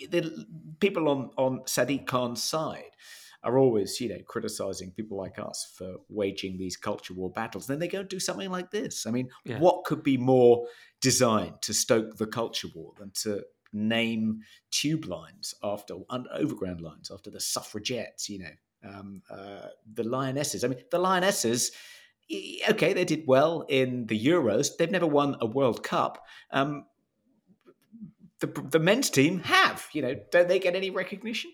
the 0.09 0.45
people 0.79 1.09
on 1.09 1.31
on 1.37 1.59
Sadiq 1.61 2.05
Khan's 2.05 2.43
side 2.43 2.91
are 3.43 3.57
always, 3.57 4.01
you 4.01 4.09
know, 4.09 4.19
criticizing 4.27 4.91
people 4.91 5.17
like 5.17 5.39
us 5.39 5.71
for 5.77 5.95
waging 6.09 6.57
these 6.57 6.75
culture 6.75 7.13
war 7.13 7.29
battles. 7.29 7.67
Then 7.67 7.79
they 7.79 7.87
go 7.87 8.01
and 8.01 8.09
do 8.09 8.19
something 8.19 8.49
like 8.49 8.71
this. 8.71 9.05
I 9.05 9.11
mean, 9.11 9.29
yeah. 9.45 9.59
what 9.59 9.85
could 9.85 10.03
be 10.03 10.17
more 10.17 10.67
designed 11.01 11.61
to 11.61 11.73
stoke 11.73 12.17
the 12.17 12.27
culture 12.27 12.67
war 12.73 12.93
than 12.97 13.11
to 13.23 13.43
name 13.73 14.39
tube 14.71 15.05
lines 15.05 15.53
after 15.63 15.95
and 16.09 16.27
overground 16.33 16.81
lines 16.81 17.11
after 17.13 17.29
the 17.29 17.39
suffragettes? 17.39 18.27
You 18.27 18.39
know, 18.39 18.51
um, 18.83 19.21
uh, 19.29 19.67
the 19.93 20.03
lionesses. 20.03 20.63
I 20.63 20.67
mean, 20.67 20.79
the 20.91 20.99
lionesses. 20.99 21.71
Okay, 22.69 22.91
they 22.93 23.05
did 23.05 23.23
well 23.25 23.65
in 23.69 24.05
the 24.07 24.25
Euros. 24.25 24.75
They've 24.77 24.91
never 24.91 25.07
won 25.07 25.37
a 25.39 25.45
World 25.45 25.81
Cup. 25.81 26.25
Um, 26.51 26.85
the, 28.39 28.47
the 28.47 28.79
men's 28.79 29.09
team 29.09 29.39
have. 29.39 29.87
You 29.93 30.01
know, 30.01 30.15
don't 30.31 30.47
they 30.47 30.59
get 30.59 30.75
any 30.75 30.89
recognition? 30.89 31.51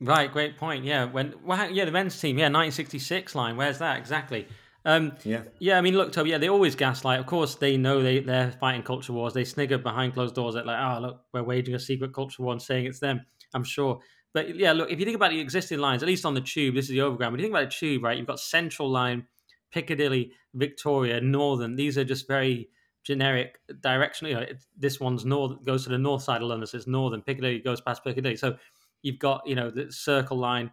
Right, 0.00 0.30
great 0.30 0.56
point. 0.56 0.84
Yeah, 0.84 1.06
when 1.06 1.34
well, 1.44 1.70
yeah, 1.70 1.84
the 1.84 1.92
men's 1.92 2.18
team, 2.20 2.38
yeah, 2.38 2.44
1966 2.44 3.34
line. 3.34 3.56
Where's 3.56 3.78
that 3.78 3.98
exactly? 3.98 4.46
Um, 4.84 5.12
yeah, 5.24 5.42
yeah. 5.58 5.76
I 5.76 5.80
mean, 5.80 5.94
look, 5.94 6.12
Toby. 6.12 6.30
Yeah, 6.30 6.38
they 6.38 6.48
always 6.48 6.76
gaslight. 6.76 7.18
Of 7.18 7.26
course, 7.26 7.56
they 7.56 7.76
know 7.76 8.02
they 8.02 8.20
they're 8.20 8.52
fighting 8.52 8.82
culture 8.82 9.12
wars. 9.12 9.34
They 9.34 9.44
snigger 9.44 9.78
behind 9.78 10.14
closed 10.14 10.34
doors 10.34 10.54
at 10.54 10.66
like, 10.66 10.78
oh, 10.80 11.00
look, 11.00 11.20
we're 11.32 11.42
waging 11.42 11.74
a 11.74 11.80
secret 11.80 12.14
culture 12.14 12.42
war 12.42 12.52
and 12.52 12.62
saying 12.62 12.86
it's 12.86 13.00
them. 13.00 13.22
I'm 13.54 13.64
sure. 13.64 14.00
But 14.34 14.56
yeah, 14.56 14.72
look, 14.72 14.90
if 14.90 14.98
you 14.98 15.04
think 15.04 15.16
about 15.16 15.30
the 15.30 15.40
existing 15.40 15.78
lines, 15.78 16.02
at 16.02 16.06
least 16.06 16.24
on 16.24 16.34
the 16.34 16.40
tube, 16.40 16.74
this 16.74 16.84
is 16.84 16.90
the 16.90 17.00
overground. 17.00 17.32
When 17.32 17.40
you 17.40 17.46
think 17.46 17.54
about 17.54 17.70
the 17.70 17.76
tube, 17.76 18.04
right, 18.04 18.16
you've 18.16 18.26
got 18.26 18.40
Central 18.40 18.90
Line, 18.90 19.26
Piccadilly, 19.72 20.32
Victoria, 20.54 21.20
Northern. 21.20 21.76
These 21.76 21.96
are 21.98 22.04
just 22.04 22.28
very 22.28 22.68
generic 23.04 23.58
direction. 23.80 24.28
You 24.28 24.34
know, 24.34 24.46
this 24.76 25.00
one's 25.00 25.24
north 25.24 25.64
goes 25.64 25.84
to 25.84 25.90
the 25.90 25.98
north 25.98 26.22
side 26.22 26.42
of 26.42 26.48
London, 26.48 26.66
so 26.66 26.76
it's 26.76 26.86
Northern. 26.86 27.22
Piccadilly 27.22 27.60
goes 27.60 27.80
past 27.80 28.04
Piccadilly. 28.04 28.36
So 28.36 28.56
You've 29.02 29.18
got 29.18 29.42
you 29.46 29.54
know 29.54 29.70
the 29.70 29.92
Circle 29.92 30.38
Line, 30.38 30.70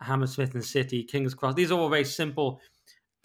Hammersmith 0.00 0.54
and 0.54 0.64
City, 0.64 1.04
King's 1.04 1.34
Cross. 1.34 1.54
These 1.54 1.70
are 1.70 1.78
all 1.78 1.88
very 1.88 2.04
simple. 2.04 2.60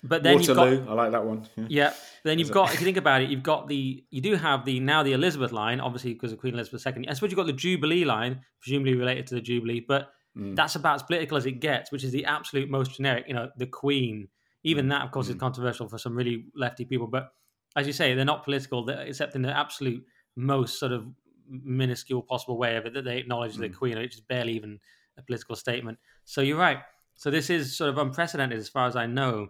But 0.07 0.23
then 0.23 0.35
Waterloo, 0.35 0.69
you've 0.71 0.85
got, 0.85 0.91
I 0.91 0.93
like 0.93 1.11
that 1.11 1.25
one. 1.25 1.47
Yeah. 1.55 1.65
yeah 1.69 1.93
then 2.25 2.39
you've 2.39 2.51
got, 2.51 2.73
if 2.73 2.79
you 2.79 2.85
think 2.85 2.97
about 2.97 3.21
it, 3.21 3.29
you've 3.29 3.43
got 3.43 3.67
the, 3.67 4.03
you 4.09 4.19
do 4.19 4.35
have 4.35 4.65
the 4.65 4.79
now 4.79 5.03
the 5.03 5.13
Elizabeth 5.13 5.51
line, 5.51 5.79
obviously 5.79 6.13
because 6.13 6.31
of 6.31 6.39
Queen 6.39 6.55
Elizabeth 6.55 6.85
II. 6.85 7.07
I 7.07 7.13
suppose 7.13 7.29
you've 7.29 7.37
got 7.37 7.45
the 7.45 7.53
Jubilee 7.53 8.03
line, 8.03 8.41
presumably 8.59 8.95
related 8.95 9.27
to 9.27 9.35
the 9.35 9.41
Jubilee, 9.41 9.85
but 9.87 10.09
mm. 10.35 10.55
that's 10.55 10.75
about 10.75 10.95
as 10.95 11.03
political 11.03 11.37
as 11.37 11.45
it 11.45 11.59
gets, 11.59 11.91
which 11.91 12.03
is 12.03 12.11
the 12.11 12.25
absolute 12.25 12.69
most 12.69 12.97
generic. 12.97 13.25
You 13.27 13.35
know, 13.35 13.49
the 13.57 13.67
Queen. 13.67 14.27
Even 14.63 14.87
mm. 14.87 14.89
that, 14.89 15.03
of 15.03 15.11
course, 15.11 15.27
mm. 15.27 15.31
is 15.31 15.35
controversial 15.35 15.87
for 15.87 15.99
some 15.99 16.15
really 16.15 16.45
lefty 16.55 16.85
people. 16.85 17.05
But 17.05 17.29
as 17.75 17.85
you 17.85 17.93
say, 17.93 18.15
they're 18.15 18.25
not 18.25 18.43
political, 18.43 18.89
except 18.89 19.35
in 19.35 19.43
the 19.43 19.55
absolute 19.55 20.03
most 20.35 20.79
sort 20.79 20.91
of 20.91 21.05
minuscule 21.47 22.23
possible 22.23 22.57
way 22.57 22.75
of 22.75 22.87
it 22.87 22.95
that 22.95 23.05
they 23.05 23.17
acknowledge 23.17 23.55
mm. 23.55 23.59
the 23.59 23.69
Queen, 23.69 23.99
which 23.99 24.15
is 24.15 24.21
barely 24.21 24.53
even 24.53 24.79
a 25.17 25.21
political 25.21 25.55
statement. 25.55 25.99
So 26.23 26.41
you're 26.41 26.57
right. 26.57 26.79
So 27.13 27.29
this 27.29 27.51
is 27.51 27.77
sort 27.77 27.91
of 27.91 27.99
unprecedented 27.99 28.57
as 28.57 28.67
far 28.67 28.87
as 28.87 28.95
I 28.95 29.05
know. 29.05 29.49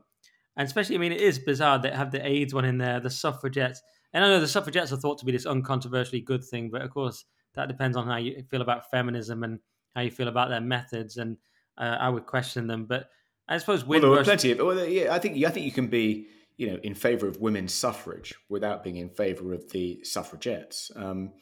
And 0.58 0.66
especially, 0.66 0.96
I 0.96 1.00
mean, 1.00 1.12
it 1.12 1.22
is 1.22 1.40
bizarre 1.40 1.80
that 1.80 1.94
have 1.96 2.12
the 2.12 2.26
AIDS 2.26 2.54
one 2.54 2.66
in 2.66 2.78
there, 2.78 3.00
the 3.00 3.10
suffragettes. 3.10 3.82
And 4.14 4.24
I 4.24 4.30
know 4.30 4.40
the 4.40 4.48
suffragettes 4.48 4.92
are 4.94 4.98
thought 4.98 5.18
to 5.20 5.26
be 5.26 5.32
this 5.32 5.46
uncontroversially 5.46 6.24
good 6.24 6.44
thing, 6.44 6.70
but 6.70 6.82
of 6.82 6.92
course, 6.92 7.26
that 7.56 7.68
depends 7.68 7.98
on 7.98 8.08
how 8.08 8.18
you 8.18 8.44
feel 8.50 8.62
about 8.62 8.90
feminism 8.90 9.44
and 9.44 9.60
how 9.96 10.02
you 10.02 10.12
feel 10.12 10.28
about 10.28 10.50
their 10.50 10.62
methods. 10.62 11.18
And 11.18 11.38
uh, 11.78 11.98
I 12.00 12.10
would 12.10 12.26
question 12.26 12.68
them. 12.68 12.86
But 12.86 13.10
I 13.48 13.58
suppose 13.58 13.86
Windrush... 13.86 14.10
Well, 14.10 14.16
there 14.16 14.24
plenty 14.24 14.52
of. 14.52 14.60
Well, 14.60 14.86
yeah, 14.86 15.14
I 15.14 15.20
think 15.20 15.44
I 15.44 15.50
think 15.50 15.66
you 15.66 15.72
can 15.72 15.88
be, 15.88 16.28
you 16.58 16.72
know, 16.72 16.80
in 16.84 16.96
favour 16.96 17.28
of 17.28 17.42
women's 17.42 17.74
suffrage 17.74 18.34
without 18.50 18.84
being 18.84 18.96
in 18.98 19.10
favour 19.10 19.54
of 19.54 19.72
the 19.72 20.00
suffragettes. 20.04 20.92
Um, 20.96 21.34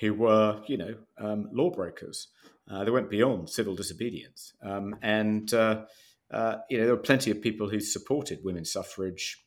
who 0.00 0.12
were, 0.12 0.60
you 0.66 0.76
know, 0.76 0.94
um, 1.18 1.48
lawbreakers. 1.52 2.28
Uh, 2.70 2.84
they 2.84 2.90
went 2.90 3.08
beyond 3.08 3.48
civil 3.48 3.74
disobedience. 3.74 4.52
Um, 4.62 4.96
and, 5.00 5.52
uh, 5.54 5.84
uh, 6.30 6.56
you 6.68 6.78
know, 6.78 6.84
there 6.84 6.94
were 6.94 7.00
plenty 7.00 7.30
of 7.30 7.40
people 7.40 7.68
who 7.68 7.80
supported 7.80 8.44
women's 8.44 8.72
suffrage 8.72 9.44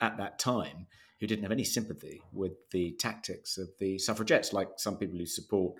at 0.00 0.18
that 0.18 0.38
time 0.38 0.86
who 1.20 1.26
didn't 1.26 1.44
have 1.44 1.52
any 1.52 1.64
sympathy 1.64 2.20
with 2.32 2.52
the 2.72 2.96
tactics 2.98 3.56
of 3.56 3.68
the 3.78 3.98
suffragettes, 3.98 4.52
like 4.52 4.68
some 4.76 4.96
people 4.96 5.18
who 5.18 5.26
support, 5.26 5.74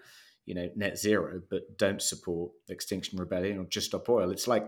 you 0.47 0.55
know, 0.55 0.69
net 0.77 0.97
zero 0.97 1.43
but 1.51 1.77
don't 1.77 2.01
support 2.01 2.53
Extinction 2.69 3.19
Rebellion 3.19 3.59
or 3.59 3.65
Just 3.65 3.89
Stop 3.89 4.09
Oil. 4.09 4.31
It's 4.31 4.47
like 4.47 4.65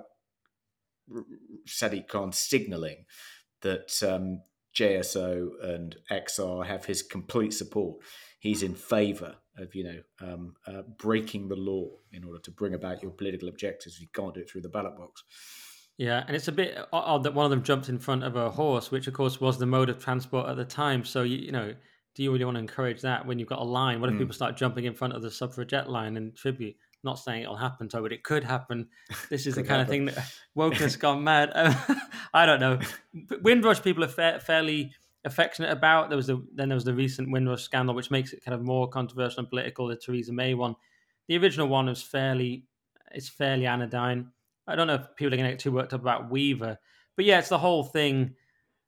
Sadiq 1.68 2.08
Khan 2.08 2.32
signaling 2.32 3.04
that 3.62 4.02
um, 4.02 4.42
JSO 4.74 5.50
and 5.62 5.96
XR 6.10 6.66
have 6.66 6.84
his 6.84 7.02
complete 7.02 7.54
support 7.54 7.98
he's 8.44 8.62
in 8.62 8.74
favour 8.74 9.34
of 9.58 9.74
you 9.74 9.82
know 9.82 10.00
um, 10.20 10.54
uh, 10.68 10.82
breaking 10.98 11.48
the 11.48 11.56
law 11.56 11.88
in 12.12 12.22
order 12.22 12.38
to 12.38 12.50
bring 12.52 12.74
about 12.74 13.02
your 13.02 13.10
political 13.10 13.48
objectives. 13.48 14.00
You 14.00 14.06
can't 14.14 14.34
do 14.34 14.40
it 14.40 14.50
through 14.50 14.60
the 14.60 14.68
ballot 14.68 14.96
box. 14.96 15.24
Yeah, 15.96 16.24
and 16.26 16.36
it's 16.36 16.48
a 16.48 16.52
bit 16.52 16.76
odd 16.92 17.22
that 17.22 17.34
one 17.34 17.44
of 17.44 17.50
them 17.50 17.62
jumped 17.62 17.88
in 17.88 17.98
front 17.98 18.22
of 18.22 18.36
a 18.36 18.50
horse, 18.50 18.90
which 18.90 19.06
of 19.06 19.14
course 19.14 19.40
was 19.40 19.58
the 19.58 19.66
mode 19.66 19.88
of 19.88 19.98
transport 19.98 20.48
at 20.48 20.56
the 20.56 20.64
time. 20.64 21.04
So 21.04 21.22
you, 21.22 21.38
you 21.38 21.52
know, 21.52 21.72
do 22.14 22.22
you 22.22 22.32
really 22.32 22.44
want 22.44 22.56
to 22.56 22.60
encourage 22.60 23.00
that 23.02 23.26
when 23.26 23.38
you've 23.38 23.48
got 23.48 23.60
a 23.60 23.64
line? 23.64 24.00
What 24.00 24.10
if 24.10 24.16
mm. 24.16 24.18
people 24.18 24.34
start 24.34 24.56
jumping 24.56 24.84
in 24.84 24.94
front 24.94 25.14
of 25.14 25.22
the 25.22 25.30
suffragette 25.30 25.88
line 25.88 26.16
in 26.16 26.32
tribute? 26.32 26.76
Not 27.02 27.18
saying 27.18 27.42
it'll 27.42 27.56
happen, 27.56 27.88
to, 27.90 28.00
but 28.00 28.12
it 28.12 28.24
could 28.24 28.44
happen. 28.44 28.88
This 29.30 29.46
is 29.46 29.54
the 29.56 29.62
kind 29.62 29.80
happen. 29.80 29.82
of 29.82 29.88
thing 29.88 30.04
that 30.06 30.32
woke 30.54 30.74
wokeness 30.74 30.98
gone 30.98 31.22
mad. 31.22 31.50
I 32.34 32.44
don't 32.44 32.60
know. 32.60 32.78
Windrush 33.42 33.82
people 33.82 34.04
are 34.04 34.08
fa- 34.08 34.40
fairly 34.44 34.92
affectionate 35.24 35.70
about. 35.70 36.08
There 36.08 36.16
was 36.16 36.26
the 36.26 36.44
then 36.54 36.68
there 36.68 36.76
was 36.76 36.84
the 36.84 36.94
recent 36.94 37.30
Windrush 37.30 37.62
scandal, 37.62 37.94
which 37.94 38.10
makes 38.10 38.32
it 38.32 38.44
kind 38.44 38.54
of 38.54 38.62
more 38.62 38.88
controversial 38.88 39.40
and 39.40 39.48
political. 39.48 39.88
The 39.88 39.96
Theresa 39.96 40.32
May 40.32 40.54
one, 40.54 40.76
the 41.28 41.36
original 41.38 41.68
one 41.68 41.86
was 41.86 42.02
fairly 42.02 42.66
it's 43.12 43.28
fairly 43.28 43.66
anodyne. 43.66 44.30
I 44.66 44.76
don't 44.76 44.86
know 44.86 44.94
if 44.94 45.16
people 45.16 45.34
are 45.34 45.36
going 45.36 45.48
to 45.48 45.52
get 45.52 45.60
too 45.60 45.72
worked 45.72 45.92
up 45.92 46.00
about 46.00 46.30
Weaver, 46.30 46.78
but 47.16 47.24
yeah, 47.24 47.38
it's 47.38 47.48
the 47.48 47.58
whole 47.58 47.84
thing, 47.84 48.34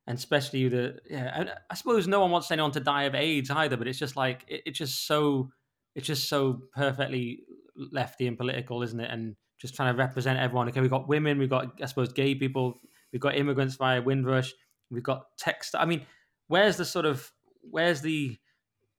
and 0.05 0.17
especially 0.17 0.67
the 0.67 0.99
yeah. 1.09 1.31
I, 1.33 1.73
I 1.73 1.75
suppose 1.75 2.07
no 2.07 2.19
one 2.19 2.31
wants 2.31 2.51
anyone 2.51 2.71
to 2.71 2.79
die 2.79 3.03
of 3.03 3.15
AIDS 3.15 3.49
either, 3.49 3.77
but 3.77 3.87
it's 3.87 3.99
just 3.99 4.15
like 4.15 4.43
it, 4.47 4.63
it's 4.65 4.77
just 4.77 5.07
so 5.07 5.49
it's 5.95 6.07
just 6.07 6.29
so 6.29 6.61
perfectly 6.75 7.43
lefty 7.91 8.27
and 8.27 8.37
political, 8.37 8.83
isn't 8.83 8.99
it? 8.99 9.09
And 9.11 9.35
just 9.59 9.75
trying 9.75 9.93
to 9.93 9.97
represent 9.97 10.39
everyone. 10.39 10.67
Okay, 10.69 10.81
we've 10.81 10.89
got 10.89 11.07
women, 11.07 11.39
we've 11.39 11.49
got 11.49 11.79
I 11.81 11.85
suppose 11.85 12.13
gay 12.13 12.35
people, 12.35 12.79
we've 13.11 13.21
got 13.21 13.35
immigrants 13.35 13.75
via 13.75 14.01
Windrush, 14.01 14.53
we've 14.91 15.03
got 15.03 15.25
text. 15.37 15.75
I 15.77 15.85
mean, 15.85 16.05
where's 16.47 16.77
the 16.77 16.85
sort 16.85 17.05
of 17.05 17.31
where's 17.61 18.01
the 18.01 18.37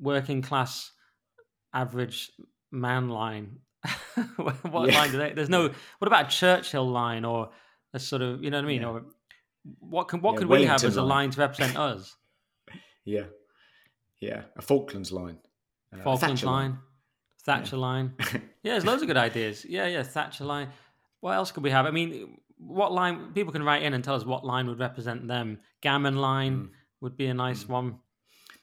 working 0.00 0.42
class 0.42 0.92
average 1.74 2.30
man 2.70 3.08
line? 3.08 3.58
what 4.36 4.90
yeah. 4.90 4.98
line 4.98 5.10
do 5.10 5.18
they? 5.18 5.32
There's 5.32 5.48
no. 5.48 5.70
What 5.98 6.06
about 6.06 6.26
a 6.26 6.30
Churchill 6.30 6.88
line 6.88 7.24
or 7.24 7.50
a 7.94 7.98
sort 7.98 8.22
of 8.22 8.42
you 8.42 8.50
know 8.50 8.58
what 8.58 8.64
I 8.64 8.68
mean? 8.68 8.82
Yeah. 8.82 8.88
Or 8.88 9.02
what 9.80 10.08
can 10.08 10.20
what 10.20 10.32
yeah, 10.32 10.38
could 10.38 10.48
Wellington 10.48 10.66
we 10.66 10.70
have 10.70 10.84
as 10.84 10.96
a 10.96 11.02
line 11.02 11.30
to 11.30 11.40
represent 11.40 11.76
us? 11.76 12.16
yeah, 13.04 13.24
yeah, 14.20 14.42
a 14.56 14.62
Falklands 14.62 15.12
line. 15.12 15.38
Uh, 15.92 16.02
Falklands 16.02 16.44
line. 16.44 16.70
line. 16.70 16.78
Thatcher 17.44 17.76
line. 17.76 18.14
Yeah, 18.64 18.72
there's 18.72 18.84
loads 18.84 19.00
of 19.00 19.08
good 19.08 19.16
ideas. 19.16 19.64
Yeah, 19.64 19.86
yeah, 19.86 20.02
Thatcher 20.02 20.44
line. 20.44 20.68
What 21.20 21.32
else 21.32 21.52
could 21.52 21.62
we 21.62 21.70
have? 21.70 21.86
I 21.86 21.90
mean, 21.90 22.38
what 22.58 22.92
line? 22.92 23.32
People 23.32 23.52
can 23.52 23.62
write 23.62 23.82
in 23.82 23.94
and 23.94 24.04
tell 24.04 24.16
us 24.16 24.26
what 24.26 24.44
line 24.44 24.66
would 24.66 24.80
represent 24.80 25.26
them. 25.26 25.60
Gammon 25.80 26.16
line. 26.16 26.56
Mm 26.56 26.70
would 27.00 27.16
be 27.16 27.26
a 27.26 27.34
nice 27.34 27.64
mm. 27.64 27.68
one. 27.68 27.98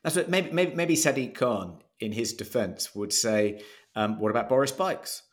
That's 0.03 0.15
what 0.15 0.29
maybe 0.29 0.51
maybe, 0.51 0.75
maybe 0.75 0.95
Sadiq 0.95 1.35
Khan, 1.35 1.79
in 1.99 2.11
his 2.11 2.33
defence, 2.33 2.93
would 2.93 3.11
say, 3.11 3.61
um, 3.95 4.19
"What 4.19 4.29
about 4.29 4.49
Boris 4.49 4.71
Bikes? 4.71 5.23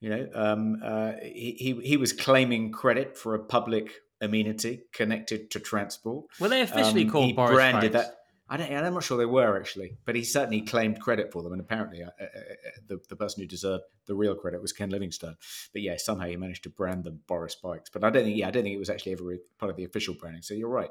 You 0.00 0.10
know, 0.10 0.28
um, 0.34 0.80
uh, 0.84 1.12
he, 1.22 1.56
he 1.58 1.80
he 1.82 1.96
was 1.96 2.12
claiming 2.12 2.70
credit 2.70 3.16
for 3.16 3.34
a 3.34 3.38
public 3.38 3.92
amenity 4.20 4.82
connected 4.92 5.50
to 5.52 5.60
transport. 5.60 6.26
Were 6.40 6.48
they 6.48 6.60
officially 6.60 7.04
um, 7.04 7.10
called 7.10 7.36
Boris 7.36 7.54
branded 7.54 7.92
Bikes? 7.92 8.06
that. 8.06 8.14
I 8.50 8.56
don't, 8.56 8.72
I'm 8.72 8.94
not 8.94 9.04
sure 9.04 9.18
they 9.18 9.26
were 9.26 9.58
actually, 9.58 9.98
but 10.06 10.14
he 10.14 10.24
certainly 10.24 10.62
claimed 10.62 11.02
credit 11.02 11.32
for 11.32 11.42
them. 11.42 11.52
And 11.52 11.60
apparently, 11.60 12.02
uh, 12.02 12.08
uh, 12.18 12.24
uh, 12.24 12.70
the, 12.86 12.98
the 13.10 13.16
person 13.16 13.42
who 13.42 13.46
deserved 13.46 13.84
the 14.06 14.14
real 14.14 14.34
credit 14.34 14.62
was 14.62 14.72
Ken 14.72 14.88
Livingstone. 14.88 15.36
But 15.74 15.82
yeah, 15.82 15.96
somehow 15.98 16.26
he 16.26 16.36
managed 16.36 16.62
to 16.62 16.70
brand 16.70 17.04
them 17.04 17.20
Boris 17.26 17.56
Bikes. 17.56 17.90
But 17.90 18.04
I 18.04 18.10
don't 18.10 18.24
think, 18.24 18.38
yeah, 18.38 18.48
I 18.48 18.50
don't 18.50 18.62
think 18.62 18.74
it 18.74 18.78
was 18.78 18.88
actually 18.88 19.12
ever 19.12 19.36
part 19.58 19.68
of 19.68 19.76
the 19.76 19.84
official 19.84 20.14
branding. 20.14 20.40
So 20.40 20.54
you're 20.54 20.70
right. 20.70 20.88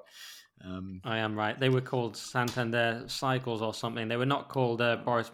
Um, 0.63 1.01
I 1.03 1.19
am 1.19 1.35
right. 1.35 1.59
They 1.59 1.69
were 1.69 1.81
called 1.81 2.17
Santander 2.17 3.03
Cycles 3.07 3.61
or 3.61 3.73
something. 3.73 4.07
They 4.07 4.17
were 4.17 4.25
not 4.25 4.49
called 4.49 4.81
uh, 4.81 4.97
Boris 4.97 5.31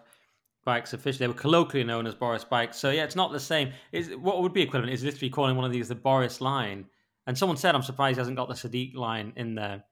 Bikes 0.65 0.93
officially. 0.93 1.25
They 1.25 1.27
were 1.27 1.39
colloquially 1.39 1.83
known 1.83 2.07
as 2.07 2.15
Boris 2.15 2.43
Bikes. 2.43 2.77
So 2.77 2.89
yeah, 2.89 3.03
it's 3.03 3.15
not 3.15 3.31
the 3.31 3.39
same. 3.39 3.71
Is 3.91 4.09
what 4.15 4.41
would 4.41 4.53
be 4.53 4.61
equivalent 4.61 4.93
is 4.93 5.03
literally 5.03 5.29
calling 5.29 5.55
one 5.55 5.65
of 5.65 5.71
these 5.71 5.87
the 5.87 5.95
Boris 5.95 6.41
line. 6.41 6.85
And 7.25 7.37
someone 7.37 7.57
said, 7.57 7.73
"I'm 7.75 7.83
surprised 7.83 8.17
he 8.17 8.19
hasn't 8.19 8.37
got 8.37 8.49
the 8.49 8.53
Sadiq 8.53 8.95
line 8.95 9.33
in 9.35 9.55
there." 9.55 9.83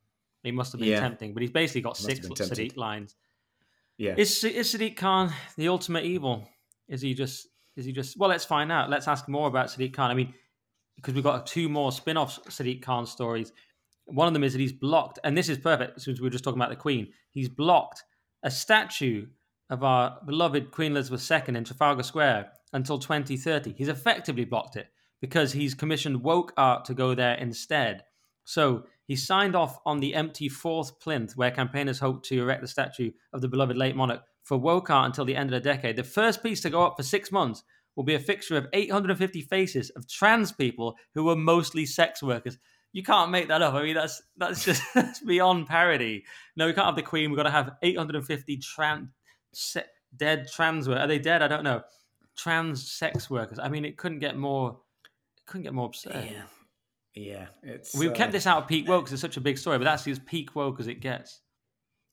He 0.44 0.52
must 0.52 0.72
have 0.72 0.82
been 0.82 0.90
yeah. 0.90 1.00
tempting, 1.00 1.34
but 1.34 1.42
he's 1.42 1.52
basically 1.52 1.82
got 1.82 1.98
six 1.98 2.28
Sadiq 2.28 2.76
lines. 2.78 3.16
Yeah. 3.98 4.16
Is 4.18 4.44
is 4.44 4.74
Sadiq 4.74 4.98
Khan 4.98 5.32
the 5.58 5.68
ultimate 5.68 6.04
evil? 6.04 6.48
Is 6.88 7.02
he 7.02 7.14
just? 7.14 7.48
Is 7.76 7.86
he 7.86 7.92
just? 7.92 8.18
Well, 8.18 8.30
let's 8.30 8.46
find 8.46 8.72
out. 8.72 8.90
Let's 8.90 9.08
ask 9.08 9.28
more 9.28 9.48
about 9.48 9.68
Sadiq 9.68 9.94
Khan. 9.94 10.12
I 10.12 10.14
mean, 10.14 10.34
because 10.96 11.14
we've 11.14 11.24
got 11.24 11.46
two 11.46 11.70
more 11.70 11.92
spin-off 11.92 12.44
Sadiq 12.46 12.82
Khan 12.82 13.06
stories. 13.06 13.54
One 14.06 14.28
of 14.28 14.34
them 14.34 14.44
is 14.44 14.54
that 14.54 14.60
he's 14.60 14.74
blocked, 14.74 15.20
and 15.24 15.38
this 15.38 15.50
is 15.50 15.58
perfect 15.58 16.02
since 16.02 16.20
we 16.20 16.26
were 16.26 16.32
just 16.32 16.44
talking 16.44 16.60
about 16.60 16.70
the 16.70 16.76
Queen. 16.76 17.08
He's 17.30 17.50
blocked 17.50 18.04
a 18.44 18.52
statue 18.52 19.28
of 19.70 19.84
our 19.84 20.18
beloved 20.26 20.72
Queen 20.72 20.92
Elizabeth 20.92 21.30
II 21.32 21.56
in 21.56 21.64
Trafalgar 21.64 22.04
Square 22.04 22.52
until 22.74 23.00
2030. 23.00 23.74
He's 23.74 23.88
effectively 23.88 24.46
blocked 24.46 24.76
it 24.76 24.88
because 25.22 25.54
he's 25.54 25.74
commissioned 25.74 26.24
woke 26.24 26.54
art 26.58 26.86
to 26.86 26.94
go 26.94 27.16
there 27.16 27.36
instead. 27.36 28.04
So 28.44 28.84
he 29.08 29.16
signed 29.16 29.56
off 29.56 29.80
on 29.86 30.00
the 30.00 30.16
empty 30.16 30.50
fourth 30.50 31.00
plinth 31.00 31.38
where 31.38 31.52
campaigners 31.52 32.00
hope 32.00 32.24
to 32.24 32.42
erect 32.42 32.62
the 32.62 32.68
statue 32.68 33.12
of 33.34 33.42
the 33.42 33.48
beloved 33.48 33.78
late 33.78 33.96
monarch 33.96 34.22
for 34.44 34.58
woke 34.58 34.90
art 34.90 35.06
until 35.06 35.26
the 35.26 35.36
end 35.36 35.54
of 35.54 35.64
the 35.64 35.70
decade. 35.70 35.96
The 35.96 36.04
first 36.04 36.42
piece 36.42 36.62
to 36.62 36.70
go 36.70 36.84
up 36.84 36.98
for 36.98 37.04
six 37.04 37.32
months 37.32 37.64
will 37.96 38.04
be 38.04 38.16
a 38.16 38.20
fixture 38.20 38.58
of 38.58 38.68
850 38.74 39.42
faces 39.42 39.90
of 39.92 40.10
trans 40.10 40.52
people 40.52 40.96
who 41.14 41.26
were 41.26 41.36
mostly 41.36 41.86
sex 41.86 42.24
workers. 42.24 42.58
You 42.94 43.04
can't 43.04 43.32
make 43.32 43.48
that 43.48 43.62
up. 43.62 43.74
I 43.74 43.84
mean, 43.84 43.96
that's 43.96 44.22
that's 44.38 44.66
just 44.66 44.84
that's 44.94 45.20
beyond 45.20 45.68
parody. 45.68 46.26
No, 46.56 46.68
we 46.68 46.74
can't 46.74 46.86
have 46.86 46.96
the 46.96 47.02
Queen. 47.02 47.30
We've 47.30 47.38
got 47.38 47.44
to 47.44 47.52
have 47.52 47.72
850 47.82 48.58
trans 48.58 49.08
dead 50.16 50.48
trans 50.52 50.88
workers. 50.88 51.04
Are 51.04 51.08
they 51.08 51.20
dead? 51.20 51.42
I 51.42 51.48
don't 51.48 51.64
know. 51.64 51.84
Trans 52.36 52.90
sex 52.92 53.30
workers. 53.30 53.60
I 53.60 53.70
mean, 53.70 53.86
it 53.86 53.98
couldn't 53.98 54.20
get 54.20 54.38
more. 54.38 54.78
It 55.38 55.46
couldn't 55.46 55.64
get 55.64 55.74
more 55.74 55.88
absurd. 55.88 56.30
Yeah, 56.32 56.44
yeah. 57.14 57.46
It's 57.64 57.96
We've 57.96 58.12
uh, 58.12 58.16
kept 58.16 58.32
this 58.32 58.48
out 58.48 58.64
of 58.64 58.68
peak 58.68 58.88
woke 58.88 59.06
because 59.06 59.14
it's 59.14 59.22
such 59.22 59.38
a 59.38 59.42
big 59.42 59.58
story, 59.58 59.78
but 59.78 59.86
that's 59.86 60.08
as 60.08 60.20
peak 60.20 60.56
woke 60.56 60.80
as 60.80 60.88
it 60.88 61.02
gets. 61.02 61.42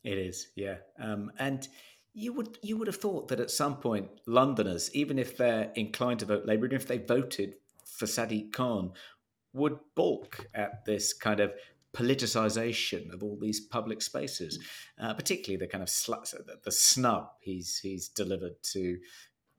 It 0.05 0.18
is, 0.18 0.49
yeah. 0.55 0.76
Um, 1.01 1.33
and 1.39 1.66
you 2.14 2.33
would 2.33 2.59
you 2.62 2.76
would 2.76 2.87
have 2.87 2.97
thought 2.97 3.29
that 3.29 3.41
at 3.41 3.51
some 3.51 3.76
point 3.76 4.09
Londoners, 4.26 4.91
even 4.95 5.18
if 5.18 5.37
they're 5.37 5.70
inclined 5.74 6.20
to 6.20 6.26
vote 6.26 6.47
Labour, 6.47 6.66
even 6.66 6.76
if 6.76 6.87
they 6.87 6.99
voted 6.99 7.55
for 7.85 8.07
Sadiq 8.07 8.53
Khan, 8.53 8.93
would 9.53 9.78
balk 9.94 10.46
at 10.55 10.84
this 10.84 11.12
kind 11.12 11.40
of 11.40 11.53
politicization 11.94 13.12
of 13.12 13.22
all 13.22 13.36
these 13.40 13.61
public 13.61 14.03
spaces, 14.03 14.59
uh, 15.01 15.14
particularly 15.14 15.57
the 15.57 15.66
kind 15.66 15.82
of 15.82 15.88
sl- 15.88 16.14
the, 16.64 16.72
snub 16.72 17.30
he's 17.40 17.78
he's 17.78 18.09
delivered 18.09 18.62
to 18.62 18.99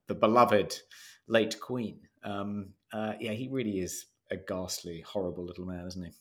the 0.07 0.15
beloved 0.15 0.79
late 1.27 1.59
Queen. 1.59 1.99
Um, 2.23 2.69
uh, 2.93 3.13
yeah, 3.19 3.31
he 3.31 3.47
really 3.47 3.79
is 3.79 4.05
a 4.31 4.37
ghastly, 4.37 5.01
horrible 5.01 5.45
little 5.45 5.65
man, 5.65 5.85
isn't 5.87 6.03
he? 6.03 6.11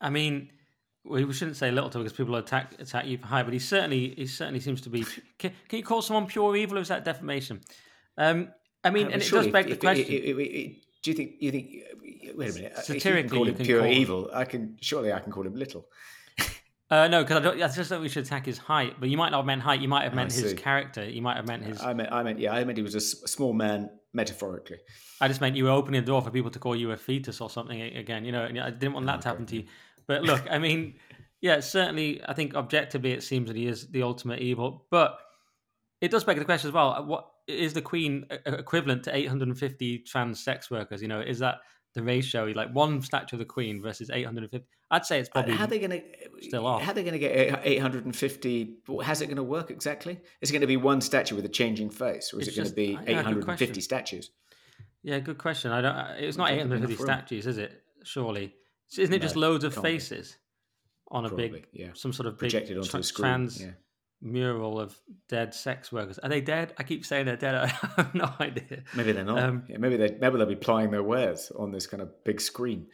I 0.00 0.10
mean, 0.10 0.50
we 1.04 1.32
shouldn't 1.32 1.56
say 1.56 1.70
little 1.70 1.90
to 1.90 1.98
because 1.98 2.12
people 2.12 2.36
attack 2.36 2.74
attack 2.78 3.06
you 3.06 3.18
for 3.18 3.26
high, 3.26 3.42
but 3.42 3.52
he 3.52 3.58
certainly 3.58 4.14
he 4.16 4.26
certainly 4.26 4.60
seems 4.60 4.80
to 4.82 4.90
be. 4.90 5.04
Can, 5.38 5.52
can 5.68 5.78
you 5.78 5.84
call 5.84 6.02
someone 6.02 6.26
pure 6.26 6.56
evil, 6.56 6.78
or 6.78 6.80
is 6.82 6.88
that 6.88 7.04
defamation? 7.04 7.60
Um, 8.18 8.48
I 8.84 8.90
mean, 8.90 9.06
Uh, 9.06 9.10
and 9.10 9.22
it 9.22 9.30
does 9.30 9.46
beg 9.48 9.68
the 9.68 9.76
question. 9.76 10.06
do 10.06 11.10
you 11.10 11.14
think 11.14 11.36
you 11.40 11.50
think? 11.50 11.74
Wait 12.36 12.50
a 12.50 12.54
minute. 12.54 12.72
Uh, 12.76 12.78
you 12.78 13.00
Satirically, 13.00 13.28
can 13.28 13.38
call 13.38 13.46
him 13.48 13.54
pure 13.56 13.80
call 13.80 13.88
him- 13.88 13.98
evil, 14.00 14.30
I 14.32 14.44
can 14.44 14.76
surely 14.80 15.12
I 15.12 15.20
can 15.20 15.32
call 15.32 15.46
him 15.46 15.54
little. 15.54 15.86
Uh, 16.92 17.06
no, 17.06 17.22
because 17.22 17.46
I. 17.46 17.50
I 17.50 17.68
just 17.68 17.88
think 17.88 18.02
We 18.02 18.08
should 18.08 18.26
attack 18.26 18.44
his 18.44 18.58
height, 18.58 18.96
but 18.98 19.08
you 19.08 19.16
might 19.16 19.30
not 19.30 19.36
have 19.38 19.46
meant 19.46 19.62
height. 19.62 19.80
You 19.80 19.86
might 19.86 20.02
have 20.02 20.12
meant 20.12 20.32
his 20.32 20.54
character. 20.54 21.08
You 21.08 21.22
might 21.22 21.36
have 21.36 21.46
meant 21.46 21.62
his. 21.62 21.80
I 21.80 21.92
meant 21.94 22.10
I 22.10 22.24
meant 22.24 22.40
yeah 22.40 22.52
I 22.52 22.64
meant 22.64 22.78
he 22.78 22.82
was 22.82 22.94
a 22.96 22.98
s- 22.98 23.20
small 23.26 23.52
man 23.52 23.88
metaphorically. 24.12 24.78
I 25.20 25.28
just 25.28 25.40
meant 25.40 25.54
you 25.54 25.62
were 25.66 25.70
opening 25.70 26.00
the 26.00 26.06
door 26.08 26.20
for 26.20 26.32
people 26.32 26.50
to 26.50 26.58
call 26.58 26.74
you 26.74 26.90
a 26.90 26.96
fetus 26.96 27.40
or 27.40 27.48
something 27.48 27.80
again. 27.80 28.24
You 28.24 28.32
know, 28.32 28.42
and 28.42 28.58
I 28.58 28.70
didn't 28.70 28.94
want 28.94 29.06
that 29.06 29.20
to 29.20 29.28
happen 29.28 29.46
to 29.46 29.56
you. 29.58 29.64
But 30.08 30.24
look, 30.24 30.42
I 30.50 30.58
mean, 30.58 30.94
yeah, 31.40 31.60
certainly, 31.60 32.20
I 32.26 32.34
think 32.34 32.56
objectively 32.56 33.12
it 33.12 33.22
seems 33.22 33.46
that 33.46 33.56
he 33.56 33.68
is 33.68 33.86
the 33.92 34.02
ultimate 34.02 34.40
evil. 34.40 34.86
But 34.90 35.16
it 36.00 36.10
does 36.10 36.24
beg 36.24 36.38
the 36.40 36.44
question 36.44 36.70
as 36.70 36.74
well: 36.74 36.90
uh, 36.90 37.02
what 37.02 37.28
is 37.46 37.72
the 37.72 37.82
Queen 37.82 38.26
e- 38.32 38.36
equivalent 38.46 39.04
to 39.04 39.14
850 39.14 39.98
trans 40.00 40.42
sex 40.42 40.72
workers? 40.72 41.00
You 41.02 41.06
know, 41.06 41.20
is 41.20 41.38
that 41.38 41.58
the 41.94 42.02
ratio? 42.02 42.44
Like 42.46 42.72
one 42.74 43.02
statue 43.02 43.36
of 43.36 43.38
the 43.40 43.44
Queen 43.44 43.80
versus 43.82 44.10
850? 44.10 44.66
I'd 44.92 45.06
say 45.06 45.20
it's 45.20 45.28
probably. 45.28 45.54
how 45.54 45.64
are 45.64 45.66
they 45.68 45.78
going 45.78 45.90
to 45.92 46.02
still 46.42 46.66
off. 46.66 46.82
How 46.82 46.90
are 46.90 46.94
they 46.94 47.02
going 47.02 47.12
to 47.12 47.18
get 47.20 47.60
eight 47.64 47.78
hundred 47.78 48.04
and 48.06 48.14
fifty? 48.16 48.78
How's 49.02 49.20
it 49.20 49.26
going 49.26 49.36
to 49.36 49.42
work 49.44 49.70
exactly? 49.70 50.18
Is 50.40 50.50
it 50.50 50.52
going 50.52 50.62
to 50.62 50.66
be 50.66 50.76
one 50.76 51.00
statue 51.00 51.36
with 51.36 51.44
a 51.44 51.48
changing 51.48 51.90
face, 51.90 52.32
or 52.34 52.40
is 52.40 52.48
It's 52.48 52.56
it 52.56 52.60
going 52.60 52.68
to 52.70 52.74
be 52.74 52.84
yeah, 52.86 52.98
good 52.98 53.08
eight 53.08 53.14
hundred 53.16 53.36
and 53.36 53.44
question. 53.44 53.66
fifty 53.68 53.80
statues? 53.80 54.30
Yeah, 55.02 55.18
good 55.20 55.38
question. 55.38 55.70
I 55.70 55.80
don't. 55.80 55.94
uh, 55.94 56.14
It's 56.18 56.36
not 56.36 56.50
850 56.50 56.96
statues, 57.02 57.46
is 57.46 57.56
it? 57.58 57.82
Surely, 58.04 58.54
isn't 58.98 59.14
it 59.14 59.22
just 59.22 59.36
loads 59.36 59.64
of 59.64 59.72
can't 59.74 59.84
be. 59.84 59.92
faces 59.92 60.36
on 61.08 61.24
a 61.24 61.28
Probably, 61.28 61.48
big, 61.48 61.66
yeah. 61.72 61.88
some 61.94 62.12
sort 62.12 62.26
of 62.26 62.34
big 62.34 62.50
Projected 62.50 62.76
onto 62.76 62.90
tra- 62.90 63.00
a 63.00 63.02
screen. 63.02 63.22
trans 63.24 63.62
yeah. 63.62 63.70
Mural 64.22 64.78
of 64.78 64.98
dead 65.28 65.54
sex 65.54 65.90
workers? 65.90 66.18
Are 66.18 66.28
they 66.28 66.40
dead? 66.40 66.74
I 66.78 66.82
keep 66.82 67.06
saying 67.06 67.26
they're 67.26 67.36
dead. 67.36 67.54
I 67.54 67.66
have 67.96 68.14
no 68.14 68.32
idea. 68.38 68.82
Maybe 68.94 69.12
they're 69.12 69.24
not. 69.24 69.38
Um, 69.38 69.62
yeah, 69.68 69.78
maybe 69.78 69.96
they 69.96 70.16
maybe 70.20 70.36
they'll 70.36 70.46
be 70.46 70.56
plying 70.56 70.90
their 70.90 71.02
wares 71.02 71.50
on 71.58 71.70
this 71.70 71.86
kind 71.86 72.02
of 72.02 72.24
big 72.24 72.40
screen. 72.40 72.86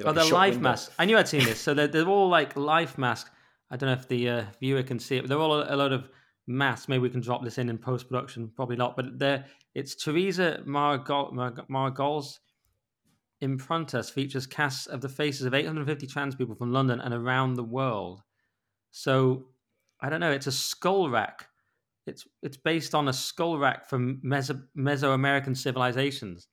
Oh, 0.00 0.04
like 0.06 0.14
they're 0.14 0.24
life 0.26 0.54
window. 0.54 0.70
masks. 0.70 0.94
I 0.98 1.04
knew 1.04 1.18
I'd 1.18 1.26
seen 1.26 1.44
this. 1.44 1.60
So 1.60 1.74
they're, 1.74 1.88
they're 1.88 2.06
all 2.06 2.28
like 2.28 2.56
life 2.56 2.96
masks. 2.98 3.30
I 3.70 3.76
don't 3.76 3.88
know 3.88 3.94
if 3.94 4.06
the 4.06 4.28
uh, 4.28 4.44
viewer 4.60 4.82
can 4.82 4.98
see 4.98 5.16
it, 5.16 5.22
but 5.22 5.28
they're 5.28 5.38
all 5.38 5.54
a, 5.54 5.74
a 5.74 5.76
load 5.76 5.92
of 5.92 6.08
masks. 6.46 6.88
Maybe 6.88 7.00
we 7.00 7.10
can 7.10 7.20
drop 7.20 7.42
this 7.42 7.58
in 7.58 7.68
in 7.68 7.78
post 7.78 8.08
production. 8.08 8.52
Probably 8.54 8.76
not. 8.76 8.94
But 8.94 9.18
they're, 9.18 9.44
it's 9.74 9.96
Teresa 9.96 10.62
Margolles, 10.64 11.32
Mar- 11.32 11.66
Margol's 11.68 12.40
Improntas 13.42 14.10
features 14.10 14.46
casts 14.46 14.86
of 14.86 15.00
the 15.00 15.08
faces 15.08 15.46
of 15.46 15.54
850 15.54 16.06
trans 16.06 16.34
people 16.34 16.54
from 16.54 16.72
London 16.72 17.00
and 17.00 17.14
around 17.14 17.54
the 17.54 17.64
world. 17.64 18.22
So 18.90 19.46
I 20.00 20.08
don't 20.10 20.20
know. 20.20 20.30
It's 20.32 20.46
a 20.46 20.52
skull 20.52 21.10
rack. 21.10 21.48
It's 22.06 22.26
it's 22.42 22.56
based 22.56 22.94
on 22.94 23.08
a 23.08 23.12
skull 23.12 23.58
rack 23.58 23.88
from 23.88 24.20
Meso, 24.24 24.62
Mesoamerican 24.76 25.56
civilizations. 25.56 26.46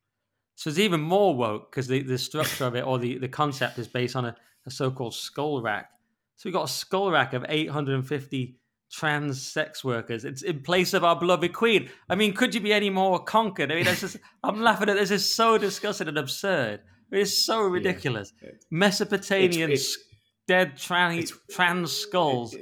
So 0.56 0.70
it's 0.70 0.80
even 0.80 1.02
more 1.02 1.36
woke 1.36 1.72
because 1.72 1.88
the, 1.88 2.02
the 2.02 2.18
structure 2.18 2.66
of 2.66 2.76
it 2.76 2.86
or 2.86 2.98
the, 2.98 3.18
the 3.18 3.28
concept 3.28 3.78
is 3.78 3.88
based 3.88 4.16
on 4.16 4.26
a, 4.26 4.36
a 4.66 4.72
so-called 4.72 5.14
skull 5.14 5.62
rack. 5.62 5.90
So 6.38 6.48
we've 6.48 6.54
got 6.54 6.70
a 6.70 6.72
skull 6.72 7.12
rack 7.12 7.34
of 7.34 7.46
850 7.48 8.58
trans 8.92 9.42
sex 9.42 9.84
workers. 9.84 10.24
It's 10.26 10.42
in 10.44 10.62
place 10.62 10.94
of 10.94 11.04
our 11.04 11.18
beloved 11.18 11.52
queen. 11.54 11.90
I 12.10 12.16
mean, 12.16 12.34
could 12.34 12.56
you 12.56 12.62
be 12.62 12.72
any 12.74 12.90
more 12.90 13.20
conquered? 13.24 13.72
I 13.72 13.76
mean, 13.76 13.84
just, 13.86 14.18
I'm 14.44 14.62
laughing 14.62 14.90
at 14.90 14.96
this. 14.96 15.12
It's 15.12 15.26
so 15.26 15.58
disgusting 15.58 16.08
and 16.08 16.18
absurd. 16.18 16.82
It's 17.12 17.38
so 17.46 17.62
ridiculous. 17.62 18.32
It's- 18.42 18.66
Mesopotamian 18.72 19.72
it's- 19.72 19.96
s- 19.96 20.04
dead 20.48 20.78
trans, 20.78 21.34
trans 21.52 21.92
skulls 21.92 22.56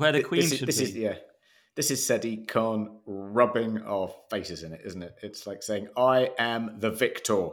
where 0.00 0.12
the 0.12 0.22
queen 0.22 0.40
this 0.40 0.52
is, 0.52 0.58
should 0.58 0.68
this 0.68 0.78
be. 0.78 0.84
is 0.84 0.96
yeah. 0.96 1.14
This 1.76 1.90
is 1.90 2.00
Sadiq 2.00 2.48
Khan 2.48 3.00
rubbing 3.06 3.78
our 3.82 4.10
faces 4.30 4.62
in 4.62 4.72
it, 4.72 4.80
isn't 4.84 5.02
it? 5.02 5.14
It's 5.22 5.46
like 5.46 5.62
saying, 5.62 5.88
"I 5.96 6.30
am 6.38 6.76
the 6.78 6.90
victor. 6.90 7.50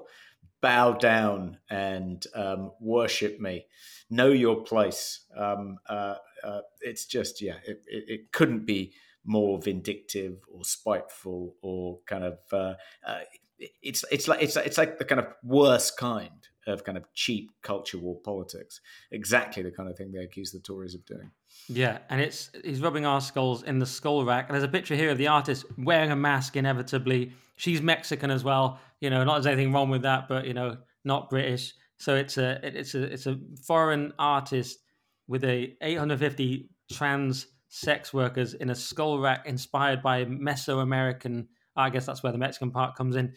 Bow 0.60 0.94
down 0.94 1.60
and 1.70 2.26
um, 2.34 2.72
worship 2.80 3.40
me. 3.40 3.66
Know 4.10 4.30
your 4.30 4.64
place." 4.64 5.26
Um, 5.38 5.78
uh, 5.88 6.16
uh, 6.44 6.62
it's 6.82 7.06
just 7.06 7.42
yeah. 7.42 7.58
It, 7.66 7.84
it, 7.86 8.04
it 8.08 8.32
couldn't 8.32 8.66
be 8.66 8.94
more 9.26 9.62
vindictive 9.62 10.40
or 10.52 10.64
spiteful 10.64 11.56
or 11.62 12.00
kind 12.08 12.24
of. 12.24 12.40
Uh, 12.52 12.74
uh, 13.06 13.20
it's 13.60 14.06
it's 14.10 14.28
like 14.28 14.42
it's 14.42 14.56
it's 14.56 14.78
like 14.78 15.00
the 15.00 15.06
kind 15.06 15.20
of 15.20 15.28
worst 15.44 15.98
kind 15.98 16.48
of 16.68 16.84
kind 16.84 16.98
of 16.98 17.12
cheap 17.14 17.52
culture 17.62 17.98
war 17.98 18.18
politics. 18.24 18.82
Exactly 19.12 19.64
the 19.64 19.72
kind 19.72 19.90
of 19.90 19.98
thing 19.98 20.12
they 20.12 20.24
accuse 20.24 20.52
the 20.52 20.60
Tories 20.60 20.96
of 20.96 21.06
doing. 21.06 21.32
Yeah, 21.68 22.00
and 22.10 22.22
it's 22.22 22.52
he's 22.64 22.82
rubbing 22.82 23.06
our 23.06 23.22
skulls 23.22 23.64
in 23.64 23.80
the 23.80 23.86
skull 23.86 24.26
rack. 24.26 24.48
And 24.48 24.56
there's 24.56 24.64
a 24.64 24.70
picture 24.70 24.96
here 24.96 25.10
of 25.10 25.18
the 25.18 25.28
artist 25.28 25.66
wearing 25.78 26.12
a 26.12 26.16
mask. 26.16 26.56
Inevitably, 26.56 27.34
she's 27.56 27.82
Mexican 27.82 28.32
as 28.32 28.44
well. 28.44 28.80
You 29.02 29.10
know, 29.10 29.24
not 29.24 29.36
there's 29.36 29.48
anything 29.48 29.74
wrong 29.74 29.90
with 29.90 30.04
that, 30.04 30.28
but 30.28 30.46
you 30.46 30.54
know, 30.54 30.78
not 31.04 31.30
British. 31.30 31.74
So 31.98 32.16
it's 32.16 32.38
a 32.38 32.60
it's 32.64 32.94
a 32.94 33.04
it's 33.04 33.28
a 33.28 33.40
foreign 33.66 34.14
artist 34.20 34.80
with 35.28 35.44
a 35.44 35.76
850 35.82 36.70
trans 36.92 37.48
sex 37.70 38.14
workers 38.14 38.54
in 38.54 38.70
a 38.70 38.76
skull 38.76 39.20
rack 39.20 39.46
inspired 39.46 40.02
by 40.02 40.26
Mesoamerican. 40.26 41.48
I 41.76 41.90
guess 41.90 42.06
that's 42.06 42.24
where 42.24 42.32
the 42.32 42.38
Mexican 42.38 42.72
part 42.72 42.96
comes 42.96 43.16
in. 43.16 43.34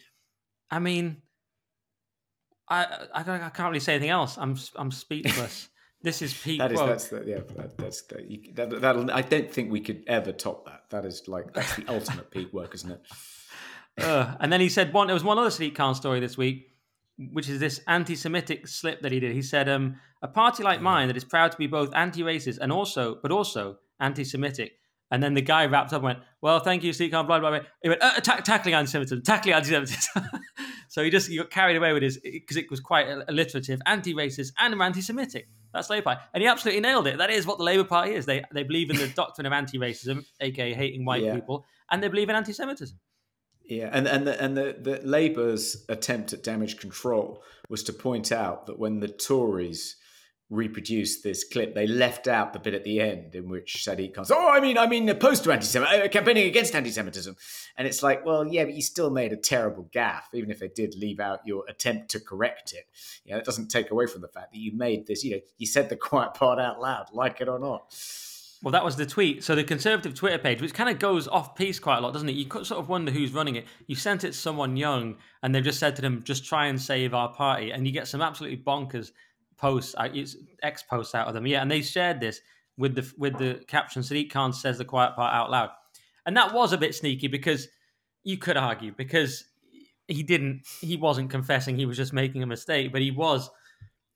I 0.69 0.79
mean, 0.79 1.21
I 2.71 3.07
I, 3.13 3.21
I 3.21 3.49
can't 3.49 3.69
really 3.69 3.79
say 3.79 3.93
anything 3.95 4.09
else. 4.09 4.37
I'm 4.37 4.57
I'm 4.75 4.91
speechless. 4.91 5.69
this 6.01 6.21
is 6.21 6.33
peak. 6.33 6.59
That 6.59 6.71
is 6.71 6.79
that's 6.79 7.09
the, 7.09 7.23
yeah 7.25 7.39
that, 7.55 7.77
that's 7.77 8.01
the, 8.03 8.23
you, 8.23 8.53
that, 8.53 8.81
that'll 8.81 9.11
I 9.11 9.21
don't 9.21 9.51
think 9.51 9.71
we 9.71 9.81
could 9.81 10.03
ever 10.07 10.31
top 10.31 10.65
that. 10.65 10.83
That 10.89 11.05
is 11.05 11.27
like 11.27 11.53
that's 11.53 11.75
the 11.75 11.85
ultimate 11.87 12.31
peak 12.31 12.53
woke, 12.53 12.73
isn't 12.75 12.91
it? 12.91 13.01
Ugh. 13.97 14.37
and 14.39 14.51
then 14.51 14.61
he 14.61 14.69
said 14.69 14.93
one. 14.93 15.07
There 15.07 15.13
was 15.13 15.23
one 15.23 15.37
other 15.37 15.49
Sadiq 15.49 15.75
Khan 15.75 15.93
story 15.95 16.21
this 16.21 16.37
week, 16.37 16.71
which 17.33 17.49
is 17.49 17.59
this 17.59 17.81
anti-Semitic 17.87 18.67
slip 18.67 19.01
that 19.01 19.11
he 19.11 19.19
did. 19.19 19.33
He 19.33 19.41
said, 19.41 19.67
um, 19.67 19.97
"A 20.21 20.29
party 20.29 20.63
like 20.63 20.81
mine 20.81 21.07
that 21.07 21.17
is 21.17 21.25
proud 21.25 21.51
to 21.51 21.57
be 21.57 21.67
both 21.67 21.93
anti-racist 21.93 22.57
and 22.59 22.71
also, 22.71 23.19
but 23.21 23.31
also 23.31 23.77
anti-Semitic." 23.99 24.71
And 25.11 25.21
then 25.21 25.33
the 25.33 25.41
guy 25.41 25.65
wrapped 25.65 25.91
up 25.91 25.97
and 25.97 26.05
went, 26.05 26.19
"Well, 26.41 26.61
thank 26.61 26.83
you, 26.83 26.93
Sadiq 26.93 27.11
Khan." 27.11 27.27
Blah 27.27 27.39
blah 27.39 27.49
blah. 27.49 27.59
He 27.83 27.89
went, 27.89 28.01
uh, 28.01 28.21
ta- 28.21 28.37
"Tackling 28.37 28.75
anti-Semitism, 28.75 29.23
tackling 29.23 29.55
anti-Semitism." 29.55 30.23
so 30.91 31.01
he 31.01 31.09
just 31.09 31.29
he 31.29 31.37
got 31.37 31.49
carried 31.49 31.77
away 31.77 31.93
with 31.93 32.03
his 32.03 32.19
because 32.19 32.57
it 32.57 32.69
was 32.69 32.81
quite 32.81 33.07
alliterative, 33.29 33.79
anti-racist 33.85 34.51
and 34.59 34.79
anti-Semitic. 34.81 35.47
That's 35.73 35.89
Labour 35.89 36.03
Party, 36.03 36.21
and 36.33 36.43
he 36.43 36.49
absolutely 36.49 36.81
nailed 36.81 37.07
it. 37.07 37.17
That 37.17 37.29
is 37.29 37.47
what 37.47 37.59
the 37.59 37.63
Labour 37.63 37.85
Party 37.85 38.13
is. 38.13 38.25
They 38.25 38.43
they 38.51 38.63
believe 38.63 38.89
in 38.89 38.97
the 38.97 39.07
doctrine 39.15 39.45
of 39.45 39.53
anti-racism, 39.53 40.25
aka 40.41 40.73
hating 40.73 41.05
white 41.05 41.23
Yeah. 41.23 41.35
people, 41.35 41.63
and 41.89 42.03
they 42.03 42.09
believe 42.09 42.27
in 42.29 42.35
anti-Semitism. 42.35 42.99
Yeah, 43.63 43.89
and 43.93 44.05
and 44.05 44.27
the, 44.27 44.43
and 44.43 44.57
the, 44.57 44.75
the 44.81 44.99
Labour's 45.07 45.85
attempt 45.87 46.33
at 46.33 46.43
damage 46.43 46.77
control 46.77 47.41
was 47.69 47.83
to 47.83 47.93
point 47.93 48.33
out 48.33 48.65
that 48.65 48.77
when 48.77 48.99
the 48.99 49.07
Tories 49.07 49.95
reproduced 50.51 51.23
this 51.23 51.45
clip, 51.45 51.73
they 51.73 51.87
left 51.87 52.27
out 52.27 52.51
the 52.51 52.59
bit 52.59 52.73
at 52.73 52.83
the 52.83 52.99
end 52.99 53.33
in 53.33 53.49
which 53.49 53.85
Sadiq 53.87 54.13
Khan 54.13 54.25
says, 54.25 54.37
"Oh, 54.37 54.49
I 54.49 54.59
mean, 54.59 54.77
I 54.77 54.85
mean, 54.85 55.07
opposed 55.07 55.45
to 55.45 55.51
anti-Semitism, 55.51 56.05
uh, 56.05 56.07
campaigning 56.09 56.45
against 56.45 56.75
anti-Semitism," 56.75 57.35
and 57.77 57.87
it's 57.87 58.03
like, 58.03 58.25
well, 58.25 58.45
yeah, 58.45 58.65
but 58.65 58.73
you 58.73 58.81
still 58.81 59.09
made 59.09 59.31
a 59.31 59.37
terrible 59.37 59.89
gaffe, 59.93 60.33
even 60.33 60.51
if 60.51 60.59
they 60.59 60.67
did 60.67 60.93
leave 60.95 61.21
out 61.21 61.39
your 61.45 61.63
attempt 61.69 62.11
to 62.11 62.19
correct 62.19 62.73
it. 62.73 62.85
You 63.23 63.31
know, 63.31 63.39
it 63.39 63.45
doesn't 63.45 63.69
take 63.69 63.91
away 63.91 64.07
from 64.07 64.21
the 64.21 64.27
fact 64.27 64.51
that 64.51 64.59
you 64.59 64.73
made 64.73 65.07
this. 65.07 65.23
You 65.23 65.37
know, 65.37 65.41
you 65.57 65.65
said 65.65 65.87
the 65.87 65.95
quiet 66.11 66.33
part 66.33 66.59
out 66.59 66.81
loud, 66.81 67.07
like 67.13 67.39
it 67.39 67.47
or 67.47 67.57
not. 67.57 67.95
Well, 68.61 68.73
that 68.73 68.85
was 68.85 68.95
the 68.95 69.07
tweet. 69.07 69.43
So 69.43 69.55
the 69.55 69.63
Conservative 69.63 70.13
Twitter 70.13 70.37
page, 70.37 70.61
which 70.61 70.73
kind 70.75 70.89
of 70.89 70.99
goes 70.99 71.27
off 71.27 71.55
piece 71.55 71.79
quite 71.79 71.97
a 71.97 72.01
lot, 72.01 72.13
doesn't 72.13 72.29
it? 72.29 72.33
You 72.33 72.45
sort 72.63 72.79
of 72.79 72.89
wonder 72.89 73.11
who's 73.11 73.33
running 73.33 73.55
it. 73.55 73.65
You 73.87 73.95
sent 73.95 74.23
it 74.23 74.33
to 74.33 74.37
someone 74.37 74.77
young, 74.77 75.15
and 75.41 75.55
they've 75.55 75.63
just 75.63 75.79
said 75.79 75.95
to 75.95 76.01
them, 76.01 76.21
"Just 76.23 76.45
try 76.45 76.67
and 76.67 76.79
save 76.79 77.13
our 77.13 77.33
party," 77.33 77.71
and 77.71 77.87
you 77.87 77.93
get 77.93 78.07
some 78.07 78.21
absolutely 78.21 78.57
bonkers 78.57 79.11
posts, 79.61 79.95
uh, 79.97 80.09
X 80.63 80.83
posts 80.83 81.15
out 81.15 81.27
of 81.27 81.33
them. 81.33 81.47
Yeah, 81.47 81.61
and 81.61 81.71
they 81.71 81.81
shared 81.81 82.19
this 82.19 82.41
with 82.77 82.95
the 82.95 83.09
with 83.17 83.37
the 83.37 83.63
caption: 83.67 84.01
"Sadiq 84.01 84.31
Khan 84.31 84.51
says 84.51 84.77
the 84.77 84.85
quiet 84.85 85.15
part 85.15 85.33
out 85.33 85.51
loud," 85.51 85.69
and 86.25 86.35
that 86.35 86.53
was 86.53 86.73
a 86.73 86.77
bit 86.77 86.95
sneaky 86.95 87.27
because 87.27 87.67
you 88.23 88.37
could 88.37 88.57
argue 88.57 88.93
because 88.97 89.45
he 90.07 90.23
didn't, 90.23 90.63
he 90.81 90.97
wasn't 90.97 91.29
confessing, 91.29 91.77
he 91.77 91.85
was 91.85 91.97
just 91.97 92.13
making 92.13 92.43
a 92.43 92.45
mistake, 92.45 92.91
but 92.91 93.01
he 93.01 93.11
was, 93.11 93.49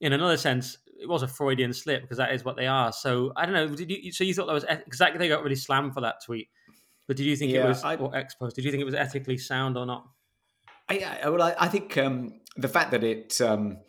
in 0.02 0.14
another 0.14 0.38
sense, 0.38 0.78
it 0.86 1.08
was 1.08 1.24
a 1.24 1.28
Freudian 1.28 1.74
slip 1.74 2.02
because 2.02 2.18
that 2.18 2.34
is 2.34 2.44
what 2.44 2.56
they 2.56 2.68
are. 2.68 2.92
So 2.92 3.32
I 3.36 3.46
don't 3.46 3.54
know. 3.54 3.68
Did 3.68 3.92
you? 3.92 4.12
So 4.12 4.24
you 4.24 4.34
thought 4.34 4.48
that 4.48 4.54
was 4.54 4.66
exactly 4.88 5.20
they 5.20 5.28
got 5.28 5.44
really 5.44 5.56
slammed 5.56 5.94
for 5.94 6.02
that 6.02 6.24
tweet, 6.24 6.50
but 7.08 7.18
did 7.18 7.26
you 7.26 7.36
think 7.36 7.52
yeah, 7.52 7.66
it 7.66 7.68
was 7.68 7.84
I, 7.84 7.96
or 7.96 8.16
exposed? 8.16 8.56
Did 8.56 8.66
you 8.66 8.72
think 8.72 8.82
it 8.82 8.86
was 8.86 8.96
ethically 8.96 9.38
sound 9.38 9.78
or 9.78 9.86
not? 9.86 10.08
I, 10.88 11.20
I 11.24 11.30
well, 11.30 11.42
I, 11.42 11.56
I 11.60 11.68
think 11.68 11.98
um, 11.98 12.40
the 12.56 12.68
fact 12.70 12.92
that 12.92 13.04
it 13.04 13.40
um, 13.42 13.80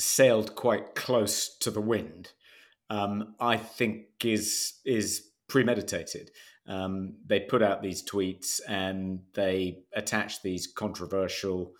sailed 0.00 0.54
quite 0.54 0.94
close 0.94 1.56
to 1.58 1.70
the 1.70 1.80
wind, 1.80 2.32
um, 2.88 3.34
I 3.38 3.56
think 3.56 4.06
is 4.24 4.80
is 4.84 5.28
premeditated. 5.48 6.30
Um, 6.66 7.16
they 7.26 7.40
put 7.40 7.62
out 7.62 7.82
these 7.82 8.02
tweets 8.02 8.60
and 8.68 9.20
they 9.34 9.82
attach 9.94 10.42
these 10.42 10.66
controversial 10.66 11.72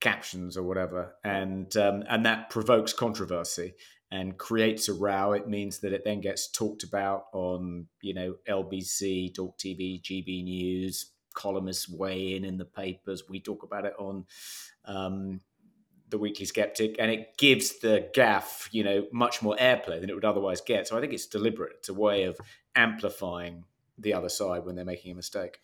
captions 0.00 0.56
or 0.56 0.62
whatever, 0.62 1.14
and 1.24 1.74
um, 1.76 2.04
and 2.08 2.24
that 2.26 2.50
provokes 2.50 2.92
controversy 2.92 3.74
and 4.10 4.38
creates 4.38 4.88
a 4.88 4.94
row, 4.94 5.32
it 5.32 5.48
means 5.48 5.80
that 5.80 5.92
it 5.92 6.04
then 6.04 6.20
gets 6.20 6.50
talked 6.50 6.84
about 6.84 7.24
on, 7.32 7.88
you 8.00 8.14
know, 8.14 8.36
LBC, 8.48 9.34
Talk 9.34 9.58
TV, 9.58 10.00
GB 10.00 10.44
News, 10.44 11.12
columnists 11.34 11.88
weigh 11.88 12.36
in 12.36 12.44
in 12.44 12.56
the 12.56 12.64
papers. 12.64 13.24
We 13.28 13.40
talk 13.40 13.62
about 13.62 13.84
it 13.84 13.94
on 13.98 14.26
um, 14.84 15.40
the 16.08 16.18
Weekly 16.18 16.46
Sceptic, 16.46 16.96
and 16.98 17.10
it 17.10 17.36
gives 17.36 17.80
the 17.80 18.08
gaffe, 18.14 18.68
you 18.70 18.84
know, 18.84 19.06
much 19.12 19.42
more 19.42 19.56
airplay 19.56 20.00
than 20.00 20.08
it 20.08 20.14
would 20.14 20.24
otherwise 20.24 20.60
get. 20.60 20.86
So 20.86 20.96
I 20.96 21.00
think 21.00 21.12
it's 21.12 21.26
deliberate. 21.26 21.72
It's 21.78 21.88
a 21.88 21.94
way 21.94 22.24
of 22.24 22.38
amplifying 22.74 23.64
the 23.98 24.14
other 24.14 24.28
side 24.28 24.64
when 24.64 24.76
they're 24.76 24.84
making 24.84 25.12
a 25.12 25.14
mistake. 25.14 25.58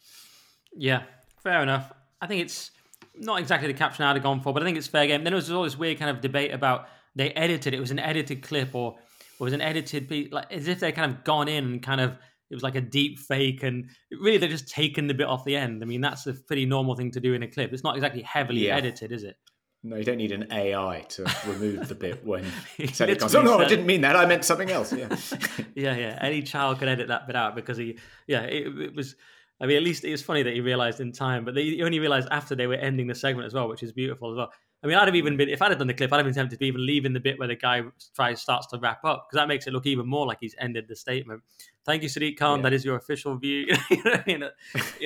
Yeah, 0.75 1.03
fair 1.43 1.63
enough. 1.63 1.93
I 2.21 2.27
think 2.27 2.43
it's 2.43 2.71
not 3.15 3.41
exactly 3.41 3.69
the 3.69 3.79
caption 3.79 4.05
I'd 4.05 4.17
have 4.17 4.23
gone 4.23 4.41
for, 4.41 4.53
but 4.53 4.63
I 4.63 4.67
think 4.67 4.79
it's 4.79 4.87
fair 4.87 5.07
game. 5.07 5.25
Then 5.25 5.33
there 5.33 5.37
was 5.37 5.51
all 5.51 5.65
this 5.65 5.79
weird 5.79 5.99
kind 5.99 6.11
of 6.11 6.21
debate 6.21 6.53
about 6.53 6.87
they 7.15 7.31
edited 7.31 7.75
it. 7.75 7.81
was 7.81 7.91
an 7.91 7.99
edited 7.99 8.43
clip 8.43 8.75
or 8.75 8.97
it 9.39 9.43
was 9.43 9.53
an 9.53 9.61
edited 9.61 10.09
piece, 10.09 10.33
like 10.33 10.51
as 10.53 10.69
if 10.69 10.81
they 10.81 10.93
kind 10.93 11.13
of 11.13 11.25
gone 11.25 11.49
in 11.49 11.65
and 11.65 11.83
kind 11.83 12.01
of 12.01 12.13
it 12.51 12.55
was 12.55 12.63
like 12.63 12.75
a 12.75 12.81
deep 12.81 13.19
fake 13.19 13.63
and 13.63 13.89
really 14.21 14.37
they're 14.37 14.49
just 14.49 14.69
taking 14.69 15.07
the 15.07 15.15
bit 15.15 15.27
off 15.27 15.45
the 15.45 15.57
end. 15.57 15.83
I 15.83 15.87
mean, 15.87 16.01
that's 16.01 16.27
a 16.27 16.35
pretty 16.35 16.67
normal 16.67 16.95
thing 16.95 17.11
to 17.13 17.21
do 17.21 17.33
in 17.35 17.43
a 17.43 17.49
clip. 17.49 17.73
It's 17.73 17.83
not 17.83 17.97
exactly 17.97 18.23
heavily 18.23 18.67
yeah. 18.67 18.77
edited, 18.77 19.11
is 19.11 19.25
it? 19.25 19.37
No, 19.85 19.97
you 19.97 20.05
don't 20.05 20.19
need 20.19 20.31
an 20.31 20.47
AI 20.53 21.05
to 21.11 21.25
remove 21.47 21.89
the 21.89 21.97
bit 21.97 22.25
when 22.25 22.45
it 22.79 23.19
goes, 23.19 23.35
oh 23.35 23.43
no, 23.43 23.59
I 23.59 23.67
didn't 23.67 23.87
mean 23.87 24.03
that. 24.03 24.15
I 24.15 24.27
meant 24.27 24.45
something 24.45 24.71
else. 24.71 24.93
Yeah, 24.93 25.09
yeah, 25.75 25.97
yeah. 25.97 26.19
Any 26.21 26.43
child 26.43 26.79
could 26.79 26.89
edit 26.89 27.09
that 27.09 27.27
bit 27.27 27.35
out 27.35 27.57
because 27.57 27.79
he, 27.79 27.99
yeah, 28.27 28.43
it, 28.43 28.67
it 28.79 28.95
was. 28.95 29.17
I 29.61 29.67
mean, 29.67 29.77
at 29.77 29.83
least 29.85 30.05
it 30.05 30.11
was 30.11 30.23
funny 30.23 30.43
that 30.43 30.55
he 30.55 30.61
realized 30.61 31.01
in 31.01 31.13
time, 31.13 31.45
but 31.45 31.55
they 31.55 31.81
only 31.83 32.01
realized 32.01 32.27
after 32.33 32.57
they 32.57 32.67
were 32.67 32.75
ending 32.75 33.07
the 33.07 33.15
segment 33.15 33.47
as 33.47 33.55
well, 33.55 33.69
which 33.69 33.85
is 33.85 33.93
beautiful 33.93 34.33
as 34.33 34.37
well. 34.37 34.53
I 34.83 34.89
mean, 34.89 34.97
I'd 34.97 35.07
have 35.07 35.15
even 35.15 35.35
mm. 35.35 35.39
been 35.39 35.49
if 35.49 35.63
I'd 35.63 35.71
have 35.71 35.79
done 35.79 35.87
the 35.87 35.95
clip, 35.95 36.13
I'd 36.13 36.17
have 36.17 36.27
been 36.27 36.35
tempted 36.35 36.59
to 36.59 36.65
even 36.65 36.85
leave 36.85 37.05
in 37.05 37.13
the 37.13 37.21
bit 37.21 37.39
where 37.39 37.49
the 37.49 37.57
guy 37.57 37.83
tries 38.15 38.41
starts 38.41 38.67
to 38.69 38.79
wrap 38.79 39.05
up 39.05 39.27
because 39.29 39.41
that 39.41 39.49
makes 39.49 39.67
it 39.67 39.73
look 39.73 39.87
even 39.87 40.07
more 40.07 40.27
like 40.27 40.39
he's 40.41 40.55
ended 40.59 40.87
the 40.89 40.97
statement. 40.97 41.43
Thank 41.85 42.03
you, 42.03 42.09
Sadiq 42.09 42.37
Khan. 42.37 42.59
Yeah. 42.59 42.63
That 42.65 42.73
is 42.73 42.85
your 42.85 42.97
official 42.97 43.37
view. 43.37 43.67
you 44.27 44.39
know, 44.39 44.51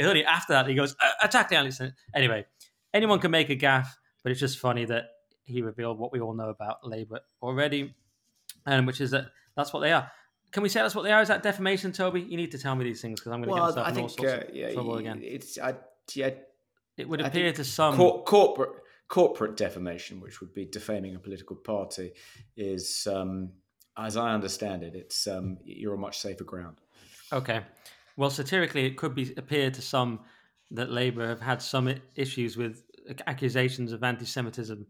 only 0.03 0.25
after 0.25 0.55
that 0.55 0.67
he 0.67 0.75
goes 0.75 0.97
attack 1.23 1.51
the 1.51 1.57
analyst. 1.57 1.83
Anyway, 2.15 2.47
anyone 2.95 3.19
can 3.19 3.31
make 3.31 3.51
a 3.51 3.57
gaffe, 3.57 3.89
but 4.27 4.33
it's 4.33 4.41
just 4.41 4.59
funny 4.59 4.85
that 4.85 5.11
he 5.45 5.63
revealed 5.63 6.01
what 6.01 6.11
we 6.11 6.19
all 6.19 6.35
know 6.35 6.49
about 6.49 6.85
Labour 6.85 7.21
already, 7.41 7.95
and 8.67 8.85
which 8.85 9.01
is 9.01 9.13
that 9.13 9.27
that's 9.55 9.73
what 9.73 9.79
they 9.79 9.93
are. 9.93 10.11
Can 10.51 10.65
we 10.65 10.69
say 10.69 10.81
that's 10.81 10.97
what 10.97 11.03
they 11.03 11.13
are? 11.13 11.23
Is 11.23 11.29
that 11.29 11.45
defamation, 11.45 11.93
Toby? 11.93 12.23
You 12.23 12.37
need 12.37 12.51
to 12.51 12.59
tell 12.59 12.75
me 12.75 12.83
these 12.83 13.01
things 13.01 13.21
because 13.21 13.31
I'm 13.31 13.41
going 13.41 13.51
to 13.51 13.55
well, 13.55 13.73
get 13.73 13.77
myself 13.77 13.87
I 13.87 13.91
in 13.93 13.99
all 14.01 14.09
sorts 14.09 14.33
uh, 14.33 14.45
yeah, 14.53 14.67
of 14.67 14.75
trouble 14.75 14.97
again. 14.97 15.21
It's 15.23 15.61
I, 15.61 15.77
yeah. 16.13 16.31
It 16.97 17.09
would 17.09 17.21
appear 17.21 17.53
to 17.53 17.63
some 17.63 17.95
cor- 17.95 18.25
corporate 18.25 18.71
corporate 19.07 19.57
defamation, 19.57 20.21
which 20.21 20.41
would 20.41 20.53
be 20.53 20.65
defaming 20.65 21.15
a 21.15 21.21
political 21.21 21.55
party, 21.55 22.11
is, 22.57 23.07
um, 23.09 23.53
as 23.97 24.17
I 24.17 24.35
understand 24.35 24.83
it, 24.83 24.97
it's 24.97 25.29
um, 25.29 25.59
you're 25.65 25.95
on 25.95 26.01
much 26.01 26.19
safer 26.19 26.43
ground. 26.43 26.79
Okay. 27.33 27.61
Well, 28.17 28.31
satirically, 28.31 28.87
it 28.87 28.97
could 28.97 29.15
be 29.15 29.33
appear 29.37 29.71
to 29.71 29.81
some 29.81 30.19
that 30.73 30.91
Labour 30.91 31.29
have 31.29 31.41
had 31.41 31.63
some 31.63 31.95
issues 32.17 32.57
with 32.57 32.83
accusations 33.27 33.93
of 33.93 34.03
anti-Semitism. 34.03 34.87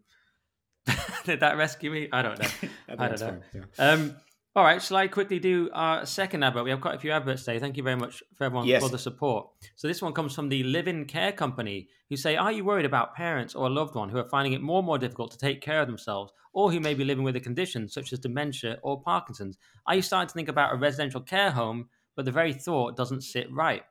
Did 1.24 1.40
that 1.40 1.56
rescue 1.56 1.90
me? 1.90 2.08
I 2.12 2.22
don't 2.22 2.38
know. 2.38 2.48
I 2.88 3.08
don't 3.08 3.20
know. 3.20 3.26
Fine, 3.26 3.42
yeah. 3.54 3.90
um, 3.90 4.16
all 4.56 4.64
right, 4.64 4.80
shall 4.80 4.96
I 4.96 5.06
quickly 5.06 5.38
do 5.38 5.68
our 5.74 6.06
second 6.06 6.42
advert? 6.42 6.64
We 6.64 6.70
have 6.70 6.80
quite 6.80 6.94
a 6.94 6.98
few 6.98 7.10
adverts 7.10 7.44
today. 7.44 7.58
Thank 7.58 7.76
you 7.76 7.82
very 7.82 7.96
much 7.96 8.22
for 8.36 8.44
everyone 8.44 8.66
yes. 8.66 8.82
for 8.82 8.88
the 8.88 8.98
support. 8.98 9.48
So 9.74 9.86
this 9.86 10.00
one 10.00 10.14
comes 10.14 10.34
from 10.34 10.48
the 10.48 10.62
Live-In 10.62 11.04
Care 11.04 11.32
Company, 11.32 11.88
who 12.08 12.16
say, 12.16 12.36
"Are 12.36 12.50
you 12.50 12.64
worried 12.64 12.86
about 12.86 13.14
parents 13.14 13.54
or 13.54 13.66
a 13.66 13.70
loved 13.70 13.94
one 13.94 14.08
who 14.08 14.16
are 14.16 14.28
finding 14.30 14.54
it 14.54 14.62
more 14.62 14.78
and 14.78 14.86
more 14.86 14.96
difficult 14.96 15.30
to 15.32 15.38
take 15.38 15.60
care 15.60 15.82
of 15.82 15.88
themselves, 15.88 16.32
or 16.54 16.72
who 16.72 16.80
may 16.80 16.94
be 16.94 17.04
living 17.04 17.22
with 17.22 17.36
a 17.36 17.40
condition 17.40 17.86
such 17.86 18.14
as 18.14 18.18
dementia 18.18 18.78
or 18.82 18.98
Parkinson's? 18.98 19.58
Are 19.86 19.94
you 19.94 20.00
starting 20.00 20.28
to 20.28 20.34
think 20.34 20.48
about 20.48 20.72
a 20.72 20.78
residential 20.78 21.20
care 21.20 21.50
home, 21.50 21.90
but 22.14 22.24
the 22.24 22.32
very 22.32 22.54
thought 22.54 22.96
doesn't 22.96 23.24
sit 23.24 23.52
right?" 23.52 23.82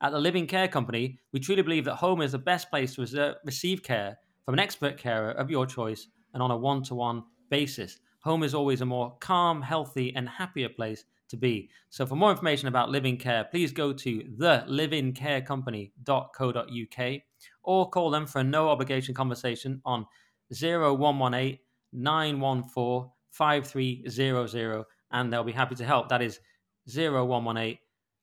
At 0.00 0.12
the 0.12 0.20
Live-In 0.20 0.46
Care 0.46 0.68
Company, 0.68 1.18
we 1.32 1.40
truly 1.40 1.62
believe 1.62 1.84
that 1.86 1.96
home 1.96 2.22
is 2.22 2.32
the 2.32 2.38
best 2.38 2.70
place 2.70 2.94
to 2.94 3.00
reserve, 3.00 3.36
receive 3.44 3.82
care 3.82 4.18
from 4.44 4.54
an 4.54 4.60
expert 4.60 4.96
carer 4.96 5.32
of 5.32 5.50
your 5.50 5.66
choice 5.66 6.06
and 6.34 6.42
on 6.42 6.50
a 6.50 6.56
one-to-one 6.56 7.24
basis 7.50 7.98
home 8.20 8.42
is 8.42 8.54
always 8.54 8.82
a 8.82 8.86
more 8.86 9.16
calm, 9.20 9.62
healthy, 9.62 10.14
and 10.14 10.28
happier 10.28 10.68
place 10.68 11.04
to 11.28 11.36
be. 11.36 11.70
So, 11.90 12.06
for 12.06 12.16
more 12.16 12.30
information 12.30 12.68
about 12.68 12.90
Live-In 12.90 13.16
Care, 13.16 13.44
please 13.44 13.72
go 13.72 13.92
to 13.92 14.20
theliveincarecompany.co.uk 14.38 17.20
or 17.62 17.90
call 17.90 18.10
them 18.10 18.26
for 18.26 18.40
a 18.40 18.44
no 18.44 18.68
obligation 18.68 19.14
conversation 19.14 19.80
on 19.84 20.04
0118 20.52 21.58
914 21.92 23.10
5300 23.30 24.84
and 25.10 25.32
they'll 25.32 25.44
be 25.44 25.52
happy 25.52 25.76
to 25.76 25.84
help. 25.84 26.08
That 26.08 26.22
is 26.22 26.40
0118 26.86 27.78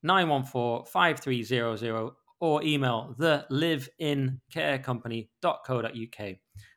914 0.05 0.85
5300 0.85 2.11
or 2.39 2.63
email 2.63 3.13
the 3.17 3.45
live-in-care-company.co.uk. 3.49 6.35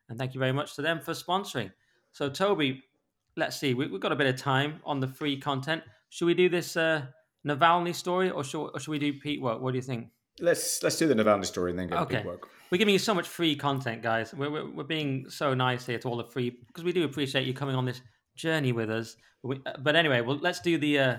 And 0.08 0.18
thank 0.18 0.34
you 0.34 0.40
very 0.40 0.52
much 0.52 0.74
to 0.76 0.82
them 0.82 1.00
for 1.00 1.12
sponsoring. 1.12 1.72
So, 2.12 2.30
Toby, 2.30 2.84
let's 3.36 3.58
see. 3.58 3.74
We, 3.74 3.90
have 3.90 4.00
got 4.00 4.12
a 4.12 4.16
bit 4.16 4.28
of 4.28 4.36
time 4.36 4.80
on 4.84 5.00
the 5.00 5.08
free 5.08 5.38
content. 5.38 5.82
Should 6.08 6.24
we 6.26 6.34
do 6.34 6.48
this 6.48 6.76
uh, 6.76 7.02
Navalny 7.46 7.94
story, 7.94 8.30
or 8.30 8.42
should, 8.44 8.68
or 8.68 8.80
should 8.80 8.90
we 8.90 8.98
do 8.98 9.12
Peak 9.12 9.42
Woke? 9.42 9.60
What 9.60 9.72
do 9.72 9.76
you 9.76 9.82
think? 9.82 10.08
Let's 10.40 10.82
let's 10.84 10.96
do 10.96 11.08
the 11.08 11.14
Navalny 11.14 11.44
story 11.44 11.72
and 11.72 11.78
then 11.78 11.88
go 11.88 11.98
okay. 11.98 12.16
to 12.16 12.20
Peak 12.20 12.26
Woke. 12.26 12.48
We're 12.70 12.78
giving 12.78 12.92
you 12.92 12.98
so 12.98 13.14
much 13.14 13.28
free 13.28 13.56
content, 13.56 14.02
guys. 14.02 14.32
We're, 14.32 14.50
we're, 14.50 14.70
we're 14.70 14.84
being 14.84 15.28
so 15.28 15.52
nice 15.54 15.86
here 15.86 15.98
to 15.98 16.08
all 16.08 16.16
the 16.16 16.24
free 16.24 16.56
because 16.66 16.84
we 16.84 16.92
do 16.92 17.04
appreciate 17.04 17.46
you 17.46 17.52
coming 17.54 17.74
on 17.74 17.84
this 17.84 18.00
journey 18.36 18.72
with 18.72 18.90
us. 18.90 19.16
But, 19.42 19.48
we, 19.48 19.60
but 19.80 19.96
anyway, 19.96 20.22
well, 20.22 20.38
let's 20.40 20.60
do 20.60 20.78
the. 20.78 20.98
Uh, 20.98 21.16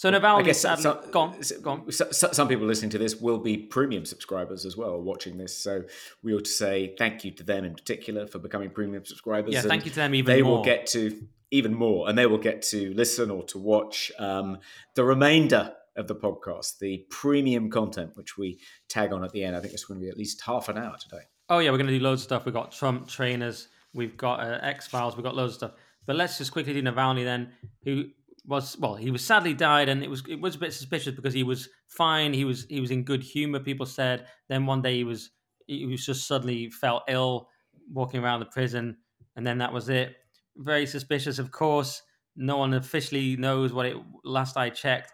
so 0.00 0.10
Navalny, 0.10 0.38
I 0.38 0.42
guess 0.44 0.62
some, 0.62 0.80
some, 0.80 0.98
gone, 1.10 1.38
gone. 1.60 1.92
Some 1.92 2.48
people 2.48 2.66
listening 2.66 2.88
to 2.92 2.96
this 2.96 3.16
will 3.16 3.36
be 3.36 3.58
premium 3.58 4.06
subscribers 4.06 4.64
as 4.64 4.74
well, 4.74 4.98
watching 4.98 5.36
this. 5.36 5.54
So 5.58 5.82
we 6.22 6.32
ought 6.32 6.46
to 6.46 6.50
say 6.50 6.94
thank 6.96 7.22
you 7.22 7.32
to 7.32 7.44
them 7.44 7.66
in 7.66 7.74
particular 7.74 8.26
for 8.26 8.38
becoming 8.38 8.70
premium 8.70 9.04
subscribers. 9.04 9.52
Yeah, 9.52 9.60
thank 9.60 9.84
you 9.84 9.90
to 9.90 9.96
them 9.96 10.14
even 10.14 10.34
they 10.34 10.40
more. 10.40 10.56
will 10.56 10.64
get 10.64 10.86
to 10.92 11.20
even 11.50 11.74
more, 11.74 12.08
and 12.08 12.16
they 12.16 12.24
will 12.24 12.38
get 12.38 12.62
to 12.70 12.94
listen 12.94 13.30
or 13.30 13.42
to 13.48 13.58
watch 13.58 14.10
um, 14.18 14.56
the 14.94 15.04
remainder 15.04 15.74
of 15.96 16.08
the 16.08 16.16
podcast, 16.16 16.78
the 16.78 17.04
premium 17.10 17.68
content, 17.68 18.12
which 18.14 18.38
we 18.38 18.58
tag 18.88 19.12
on 19.12 19.22
at 19.22 19.32
the 19.32 19.44
end. 19.44 19.54
I 19.54 19.60
think 19.60 19.74
it's 19.74 19.84
going 19.84 20.00
to 20.00 20.02
be 20.02 20.08
at 20.08 20.16
least 20.16 20.40
half 20.40 20.70
an 20.70 20.78
hour 20.78 20.96
today. 20.98 21.24
Oh 21.50 21.58
yeah, 21.58 21.72
we're 21.72 21.76
going 21.76 21.88
to 21.88 21.98
do 21.98 22.02
loads 22.02 22.22
of 22.22 22.24
stuff. 22.24 22.46
We've 22.46 22.54
got 22.54 22.72
Trump 22.72 23.06
trainers, 23.06 23.68
we've 23.92 24.16
got 24.16 24.40
uh, 24.40 24.60
X 24.62 24.86
Files, 24.86 25.14
we've 25.14 25.24
got 25.24 25.36
loads 25.36 25.52
of 25.52 25.58
stuff. 25.58 25.72
But 26.06 26.16
let's 26.16 26.38
just 26.38 26.52
quickly 26.52 26.72
do 26.72 26.82
Navalny 26.82 27.24
then, 27.24 27.52
who 27.84 28.06
was 28.50 28.76
well, 28.78 28.96
he 28.96 29.10
was 29.10 29.24
sadly 29.24 29.54
died, 29.54 29.88
and 29.88 30.02
it 30.02 30.10
was 30.10 30.22
it 30.28 30.40
was 30.40 30.56
a 30.56 30.58
bit 30.58 30.74
suspicious 30.74 31.14
because 31.14 31.32
he 31.32 31.44
was 31.44 31.68
fine, 31.88 32.34
he 32.34 32.44
was 32.44 32.66
he 32.68 32.80
was 32.80 32.90
in 32.90 33.04
good 33.04 33.22
humor. 33.22 33.60
People 33.60 33.86
said. 33.86 34.26
Then 34.48 34.66
one 34.66 34.82
day 34.82 34.96
he 34.96 35.04
was 35.04 35.30
he 35.66 35.86
was 35.86 36.04
just 36.04 36.26
suddenly 36.26 36.68
felt 36.68 37.04
ill 37.08 37.48
walking 37.90 38.22
around 38.22 38.40
the 38.40 38.46
prison, 38.46 38.96
and 39.36 39.46
then 39.46 39.58
that 39.58 39.72
was 39.72 39.88
it. 39.88 40.16
Very 40.56 40.84
suspicious, 40.84 41.38
of 41.38 41.52
course. 41.52 42.02
No 42.36 42.58
one 42.58 42.74
officially 42.74 43.36
knows 43.36 43.72
what 43.72 43.86
it. 43.86 43.96
Last 44.24 44.56
I 44.56 44.70
checked, 44.70 45.12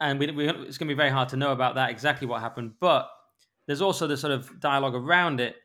and 0.00 0.18
we, 0.18 0.30
we, 0.30 0.48
it's 0.48 0.78
going 0.78 0.88
to 0.88 0.94
be 0.94 0.94
very 0.94 1.10
hard 1.10 1.28
to 1.30 1.36
know 1.36 1.52
about 1.52 1.74
that 1.74 1.90
exactly 1.90 2.28
what 2.28 2.40
happened. 2.40 2.74
But 2.80 3.08
there's 3.66 3.82
also 3.82 4.06
the 4.06 4.16
sort 4.16 4.32
of 4.32 4.60
dialogue 4.60 4.94
around 4.94 5.40
it 5.40 5.56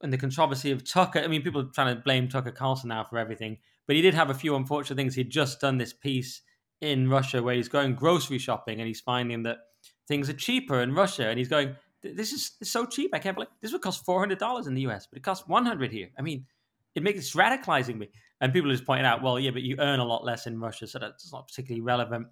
and 0.00 0.12
the 0.12 0.18
controversy 0.18 0.70
of 0.70 0.88
Tucker. 0.88 1.18
I 1.18 1.26
mean, 1.26 1.42
people 1.42 1.62
are 1.62 1.70
trying 1.74 1.96
to 1.96 2.02
blame 2.02 2.28
Tucker 2.28 2.52
Carlson 2.52 2.88
now 2.88 3.04
for 3.04 3.18
everything, 3.18 3.58
but 3.86 3.96
he 3.96 4.02
did 4.02 4.14
have 4.14 4.30
a 4.30 4.34
few 4.34 4.56
unfortunate 4.56 4.96
things. 4.96 5.14
He'd 5.14 5.30
just 5.30 5.60
done 5.60 5.78
this 5.78 5.92
piece 5.92 6.42
in 6.80 7.08
Russia 7.08 7.42
where 7.42 7.54
he's 7.54 7.68
going 7.68 7.94
grocery 7.94 8.38
shopping 8.38 8.80
and 8.80 8.86
he's 8.86 9.00
finding 9.00 9.42
that 9.44 9.58
things 10.06 10.28
are 10.28 10.34
cheaper 10.34 10.80
in 10.80 10.94
Russia, 10.94 11.28
and 11.28 11.38
he's 11.38 11.48
going, 11.48 11.76
"This 12.02 12.32
is 12.32 12.52
so 12.62 12.86
cheap. 12.86 13.10
I 13.14 13.18
can't 13.18 13.36
believe 13.36 13.50
this 13.60 13.72
would 13.72 13.82
cost 13.82 14.04
four 14.04 14.20
hundred 14.20 14.38
dollars 14.38 14.66
in 14.66 14.74
the 14.74 14.82
US, 14.82 15.06
but 15.06 15.18
it 15.18 15.22
costs 15.22 15.48
one 15.48 15.66
hundred 15.66 15.92
here." 15.92 16.10
I 16.18 16.22
mean, 16.22 16.46
it 16.94 17.02
makes 17.02 17.34
it 17.34 17.38
radicalizing 17.38 17.96
me. 17.96 18.08
And 18.40 18.52
people 18.52 18.70
just 18.70 18.84
pointing 18.84 19.06
out, 19.06 19.22
well, 19.22 19.38
yeah, 19.38 19.52
but 19.52 19.62
you 19.62 19.76
earn 19.78 20.00
a 20.00 20.04
lot 20.04 20.24
less 20.24 20.46
in 20.46 20.60
Russia, 20.60 20.86
so 20.86 20.98
that's 20.98 21.32
not 21.32 21.48
particularly 21.48 21.80
relevant. 21.80 22.26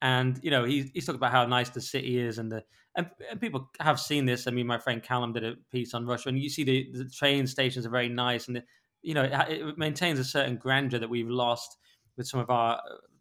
And 0.00 0.38
you 0.42 0.50
know, 0.50 0.64
he's 0.64 0.90
he's 0.94 1.06
talking 1.06 1.18
about 1.18 1.32
how 1.32 1.44
nice 1.46 1.70
the 1.70 1.80
city 1.80 2.18
is, 2.18 2.38
and 2.38 2.50
the 2.50 2.62
and, 2.94 3.10
and, 3.30 3.40
people 3.40 3.68
have 3.80 3.98
seen 3.98 4.26
this. 4.26 4.46
I 4.46 4.50
mean, 4.52 4.66
my 4.66 4.78
friend 4.78 5.02
Callum 5.02 5.32
did 5.32 5.44
a 5.44 5.54
piece 5.72 5.94
on 5.94 6.06
Russia, 6.06 6.28
and 6.28 6.38
you 6.38 6.48
see 6.48 6.64
the, 6.64 6.88
the 6.92 7.04
train 7.10 7.46
stations 7.46 7.84
are 7.84 7.90
very 7.90 8.08
nice, 8.08 8.46
and 8.46 8.56
the, 8.56 8.64
you 9.02 9.14
know, 9.14 9.24
it, 9.24 9.32
it, 9.50 9.78
maintains 9.78 10.18
a 10.18 10.24
certain 10.24 10.56
grandeur 10.56 10.98
that 10.98 11.08
we've 11.08 11.28
lost 11.28 11.76
with 12.16 12.26
some 12.26 12.40
of 12.40 12.50
our 12.50 12.80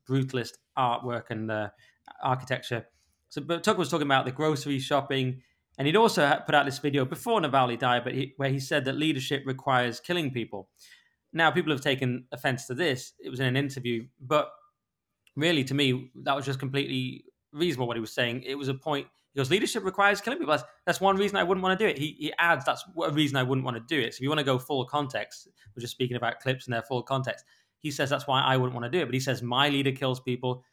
brutalist 0.10 0.54
artwork 0.78 1.26
and 1.30 1.52
uh, 1.52 1.70
architecture. 2.24 2.86
So, 3.30 3.42
but 3.42 3.64
Tucker 3.64 3.80
was 3.80 3.90
talking 3.90 4.08
about 4.08 4.26
the 4.26 4.32
grocery 4.32 4.80
shopping, 4.80 5.42
and 5.78 5.86
he'd 5.86 5.96
also 5.96 6.42
put 6.46 6.56
out 6.56 6.66
this 6.66 6.80
video 6.80 7.06
before 7.06 7.42
Navalny 7.42 7.78
died, 7.78 8.04
but 8.04 8.14
he, 8.14 8.34
where 8.38 8.50
he 8.50 8.60
said 8.60 8.86
that 8.86 8.96
leadership 8.96 9.44
requires 9.46 10.00
killing 10.00 10.32
people. 10.32 10.70
Now, 11.34 11.52
people 11.52 11.72
have 11.72 11.82
taken 11.82 12.26
offense 12.32 12.66
to 12.68 12.74
this. 12.74 13.14
It 13.20 13.30
was 13.30 13.40
in 13.40 13.46
an 13.46 13.58
interview, 13.58 14.08
but 14.20 14.50
really, 15.36 15.64
to 15.66 15.74
me, 15.74 16.10
that 16.24 16.36
was 16.36 16.46
just 16.46 16.60
completely 16.60 17.26
reasonable 17.52 17.88
what 17.88 17.98
he 17.98 18.02
was 18.02 18.14
saying. 18.14 18.44
It 18.44 18.56
was 18.56 18.70
a 18.70 18.74
point. 18.74 19.08
Goes, 19.38 19.50
leadership 19.50 19.84
requires 19.84 20.20
killing 20.20 20.40
people. 20.40 20.52
That's, 20.52 20.64
that's 20.86 21.00
one 21.00 21.16
reason 21.16 21.38
I 21.38 21.44
wouldn't 21.44 21.64
want 21.64 21.78
to 21.78 21.86
do 21.86 21.90
it. 21.90 21.98
He, 21.98 22.16
he 22.20 22.34
adds, 22.38 22.66
that's 22.66 22.84
a 23.04 23.12
reason 23.12 23.38
I 23.38 23.44
wouldn't 23.44 23.64
want 23.64 23.78
to 23.78 23.84
do 23.96 24.02
it. 24.02 24.14
So 24.14 24.18
if 24.18 24.22
you 24.22 24.30
want 24.30 24.40
to 24.40 24.46
go 24.46 24.58
full 24.58 24.86
context, 24.86 25.48
we're 25.76 25.82
just 25.82 25.92
speaking 25.92 26.18
about 26.18 26.40
clips 26.40 26.66
and 26.66 26.74
their 26.74 26.82
full 26.82 27.04
context. 27.04 27.46
He 27.80 27.92
says 27.92 28.10
that's 28.10 28.28
why 28.28 28.42
I 28.42 28.58
wouldn't 28.58 28.74
want 28.74 28.92
to 28.92 28.98
do 28.98 29.02
it. 29.02 29.06
But 29.06 29.14
he 29.14 29.20
says 29.20 29.42
my 29.42 29.70
leader 29.70 29.92
kills 29.92 30.20
people. 30.20 30.64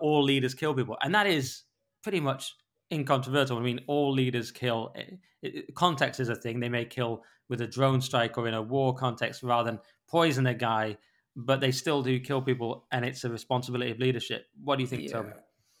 All 0.00 0.22
leaders 0.22 0.54
kill 0.54 0.74
people, 0.74 0.98
and 1.02 1.14
that 1.14 1.26
is 1.26 1.62
pretty 2.02 2.20
much 2.20 2.54
incontrovertible. 2.92 3.58
I 3.58 3.64
mean, 3.64 3.80
all 3.86 4.12
leaders 4.12 4.50
kill. 4.50 4.92
It, 4.94 5.18
it, 5.40 5.74
context 5.74 6.20
is 6.20 6.28
a 6.28 6.36
thing. 6.36 6.60
They 6.60 6.68
may 6.68 6.84
kill 6.84 7.22
with 7.48 7.62
a 7.62 7.66
drone 7.66 8.02
strike 8.02 8.36
or 8.36 8.46
in 8.46 8.52
a 8.52 8.60
war 8.60 8.94
context 8.94 9.42
rather 9.42 9.70
than 9.70 9.80
poison 10.06 10.46
a 10.46 10.52
guy 10.52 10.98
but 11.38 11.60
they 11.60 11.70
still 11.70 12.02
do 12.02 12.18
kill 12.18 12.42
people, 12.42 12.86
and 12.90 13.04
it's 13.04 13.22
a 13.22 13.30
responsibility 13.30 13.92
of 13.92 14.00
leadership. 14.00 14.46
What 14.62 14.76
do 14.76 14.82
you 14.82 14.88
think, 14.88 15.04
yeah. 15.04 15.12
Toby? 15.12 15.30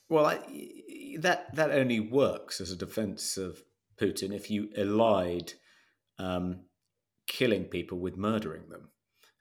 Well, 0.08 0.24
I, 0.24 0.38
that 1.16 1.54
that 1.54 1.70
only 1.70 2.00
works 2.00 2.60
as 2.60 2.70
a 2.70 2.76
defense 2.76 3.36
of 3.36 3.62
Putin 4.00 4.34
if 4.34 4.50
you 4.50 4.68
elide 4.78 5.54
um, 6.18 6.60
killing 7.26 7.64
people 7.64 7.98
with 7.98 8.16
murdering 8.16 8.68
them. 8.68 8.90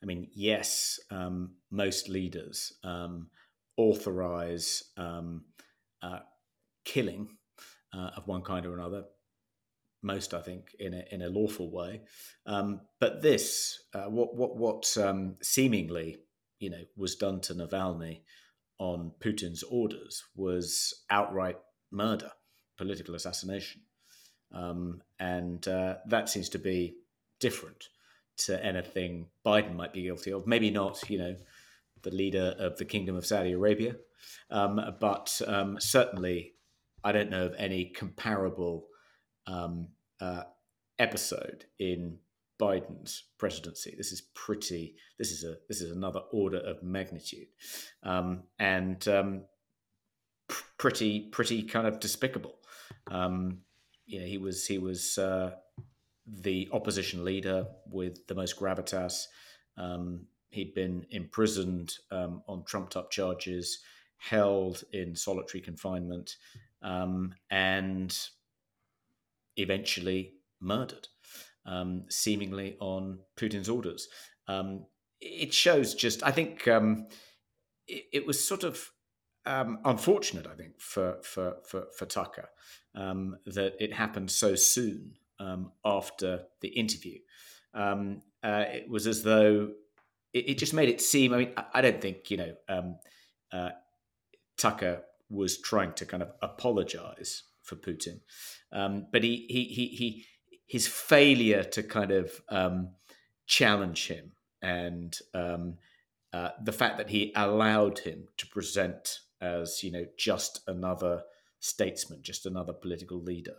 I 0.01 0.05
mean, 0.05 0.27
yes, 0.33 0.99
um, 1.09 1.55
most 1.71 2.09
leaders 2.09 2.73
um, 2.83 3.29
authorize 3.77 4.83
um, 4.95 5.45
uh, 6.01 6.19
killing 6.85 7.29
uh, 7.93 8.11
of 8.15 8.27
one 8.27 8.43
kind 8.43 8.65
or 8.65 8.73
another, 8.73 9.05
most, 10.03 10.33
I 10.33 10.41
think, 10.41 10.75
in 10.79 10.93
a, 10.93 11.03
in 11.11 11.21
a 11.21 11.29
lawful 11.29 11.71
way. 11.71 12.01
Um, 12.45 12.81
but 12.99 13.21
this, 13.21 13.79
uh, 13.93 14.05
what 14.05 14.35
what 14.35 14.55
what 14.55 14.97
um, 14.97 15.35
seemingly, 15.41 16.17
you 16.59 16.69
know, 16.69 16.83
was 16.95 17.15
done 17.15 17.41
to 17.41 17.55
Navalny 17.55 18.21
on 18.79 19.11
Putin's 19.19 19.63
orders 19.63 20.23
was 20.35 21.03
outright 21.09 21.57
murder, 21.91 22.31
political 22.77 23.15
assassination, 23.15 23.81
um, 24.53 25.01
and 25.19 25.67
uh, 25.67 25.95
that 26.07 26.29
seems 26.29 26.49
to 26.49 26.59
be 26.59 26.95
different 27.39 27.89
to 28.37 28.63
anything 28.63 29.27
Biden 29.45 29.75
might 29.75 29.93
be 29.93 30.03
guilty 30.03 30.31
of. 30.31 30.45
Maybe 30.45 30.69
not, 30.69 31.09
you 31.09 31.17
know, 31.17 31.35
the 32.03 32.11
leader 32.11 32.55
of 32.59 32.77
the 32.77 32.85
Kingdom 32.85 33.15
of 33.15 33.25
Saudi 33.25 33.53
Arabia, 33.53 33.95
um, 34.51 34.79
but 34.99 35.41
um, 35.47 35.77
certainly, 35.79 36.53
I 37.03 37.11
don't 37.11 37.29
know 37.29 37.45
of 37.45 37.55
any 37.57 37.85
comparable 37.85 38.87
um, 39.47 39.89
uh, 40.21 40.43
episode 40.99 41.65
in 41.79 42.19
Biden's 42.59 43.23
presidency. 43.37 43.93
This 43.97 44.11
is 44.11 44.21
pretty. 44.33 44.95
This 45.17 45.31
is 45.31 45.43
a. 45.43 45.57
This 45.67 45.81
is 45.81 45.91
another 45.91 46.21
order 46.31 46.59
of 46.59 46.81
magnitude, 46.83 47.47
um, 48.03 48.43
and 48.59 49.07
um, 49.07 49.43
pr- 50.47 50.63
pretty, 50.77 51.29
pretty 51.29 51.63
kind 51.63 51.87
of 51.87 51.99
despicable. 51.99 52.55
Um, 53.11 53.59
you 54.05 54.19
know, 54.19 54.25
he 54.25 54.37
was 54.37 54.65
he 54.65 54.77
was 54.77 55.17
uh, 55.17 55.51
the 56.25 56.69
opposition 56.71 57.23
leader 57.23 57.67
with 57.89 58.25
the 58.27 58.35
most 58.35 58.59
gravitas. 58.59 59.25
Um, 59.77 60.27
he'd 60.49 60.73
been 60.73 61.05
imprisoned 61.11 61.93
um, 62.09 62.41
on 62.47 62.63
trumped-up 62.63 63.11
charges, 63.11 63.79
held 64.17 64.83
in 64.93 65.15
solitary 65.15 65.61
confinement, 65.61 66.37
um, 66.81 67.35
and 67.51 68.17
eventually 69.57 70.33
murdered, 70.59 71.07
um, 71.67 72.05
seemingly 72.09 72.77
on 72.79 73.19
Putin's 73.37 73.69
orders. 73.69 74.07
Um, 74.47 74.85
it 75.19 75.53
shows 75.53 75.93
just, 75.93 76.23
I 76.23 76.31
think 76.31 76.67
um, 76.67 77.07
it, 77.87 78.05
it, 78.13 78.27
was 78.27 78.45
sort 78.45 78.63
of 78.63 78.89
um, 79.45 79.79
unfortunate, 79.83 80.47
I 80.47 80.55
think, 80.55 80.79
for, 80.79 81.17
for, 81.23 81.57
for, 81.67 81.87
for 81.97 82.05
Tucker 82.05 82.49
um, 82.95 83.37
that 83.45 83.75
it 83.79 83.93
happened 83.93 84.31
so 84.31 84.55
soon 84.55 85.13
um, 85.39 85.71
after 85.83 86.43
the 86.61 86.69
interview. 86.69 87.19
Uh, 88.43 88.63
it 88.71 88.89
was 88.89 89.07
as 89.07 89.23
though 89.23 89.71
it, 90.33 90.49
it, 90.49 90.57
just 90.57 90.73
made 90.73 90.89
it 90.89 91.01
seem, 91.01 91.33
I 91.33 91.37
mean, 91.37 91.53
I, 91.57 91.65
I 91.75 91.81
don't 91.81 92.01
think, 92.01 92.31
you 92.31 92.37
know, 92.37 92.95
uh, 93.51 93.69
Tucker 94.57 95.03
was 95.29 95.59
trying 95.59 95.93
to 95.93 96.05
kind 96.05 96.23
of 96.23 96.31
apologize 96.41 97.43
for 97.61 97.75
Putin. 97.75 98.21
Um, 98.71 99.07
but 99.11 99.23
he, 99.23 99.45
he, 99.49 99.65
he, 99.65 99.87
he, 99.87 100.25
his 100.67 100.87
failure 100.87 101.63
to 101.63 101.81
kind 101.81 102.11
of 102.11 102.41
um, 102.49 102.89
challenge 103.47 104.07
him 104.07 104.33
and 104.61 105.17
um, 105.33 105.77
uh, 106.33 106.49
the 106.63 106.73
fact 106.73 106.97
that 106.97 107.09
he 107.09 107.31
allowed 107.35 107.99
him 107.99 108.27
to 108.37 108.45
present 108.47 109.19
as, 109.41 109.83
you 109.83 109.91
know, 109.91 110.05
just 110.17 110.61
another 110.67 111.23
statesman, 111.59 112.21
just 112.21 112.45
another 112.45 112.73
political 112.73 113.21
leader, 113.21 113.55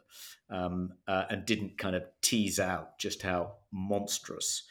um, 0.50 0.92
uh, 1.06 1.24
and 1.30 1.46
didn't 1.46 1.78
kind 1.78 1.96
of 1.96 2.04
tease 2.20 2.60
out 2.60 2.98
just 2.98 3.22
how 3.22 3.54
monstrous 3.72 4.64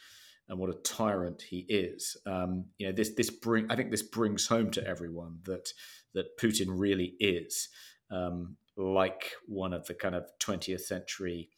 and 0.47 0.59
what 0.59 0.69
a 0.69 0.73
tyrant 0.73 1.41
he 1.41 1.65
is. 1.67 2.15
Um, 2.25 2.65
you 2.77 2.87
know, 2.87 2.93
this 2.93 3.09
this 3.15 3.29
bring 3.29 3.69
I 3.69 3.75
think 3.75 3.91
this 3.91 4.03
brings 4.03 4.47
home 4.47 4.71
to 4.71 4.87
everyone 4.87 5.39
that 5.43 5.73
that 6.13 6.37
Putin 6.37 6.67
really 6.69 7.15
is 7.19 7.69
um, 8.09 8.55
like 8.77 9.33
one 9.47 9.73
of 9.73 9.85
the 9.87 9.93
kind 9.93 10.15
of 10.15 10.29
20th 10.39 10.81
century 10.81 11.49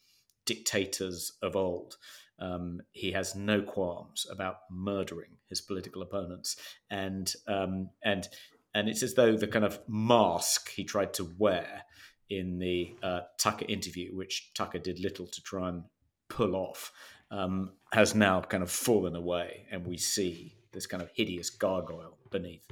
dictators 0.46 1.32
of 1.42 1.56
old. 1.56 1.96
Um, 2.38 2.80
he 2.92 3.12
has 3.12 3.34
no 3.34 3.60
qualms 3.60 4.26
about 4.30 4.56
murdering 4.70 5.36
his 5.48 5.60
political 5.60 6.02
opponents, 6.02 6.56
and 6.90 7.32
um, 7.46 7.90
and 8.02 8.28
and 8.74 8.88
it's 8.88 9.02
as 9.02 9.14
though 9.14 9.36
the 9.36 9.46
kind 9.46 9.64
of 9.64 9.80
mask 9.88 10.70
he 10.70 10.84
tried 10.84 11.12
to 11.14 11.30
wear 11.38 11.82
in 12.30 12.58
the 12.58 12.94
uh, 13.02 13.20
Tucker 13.38 13.66
interview, 13.68 14.16
which 14.16 14.52
Tucker 14.54 14.78
did 14.78 15.00
little 15.00 15.26
to 15.26 15.42
try 15.42 15.68
and 15.68 15.82
pull 16.28 16.54
off, 16.54 16.92
um, 17.30 17.72
has 17.92 18.14
now 18.14 18.40
kind 18.40 18.62
of 18.62 18.70
fallen 18.70 19.16
away, 19.16 19.66
and 19.70 19.86
we 19.86 19.98
see 19.98 20.56
this 20.72 20.86
kind 20.86 21.02
of 21.02 21.10
hideous 21.12 21.50
gargoyle 21.50 22.16
beneath. 22.30 22.62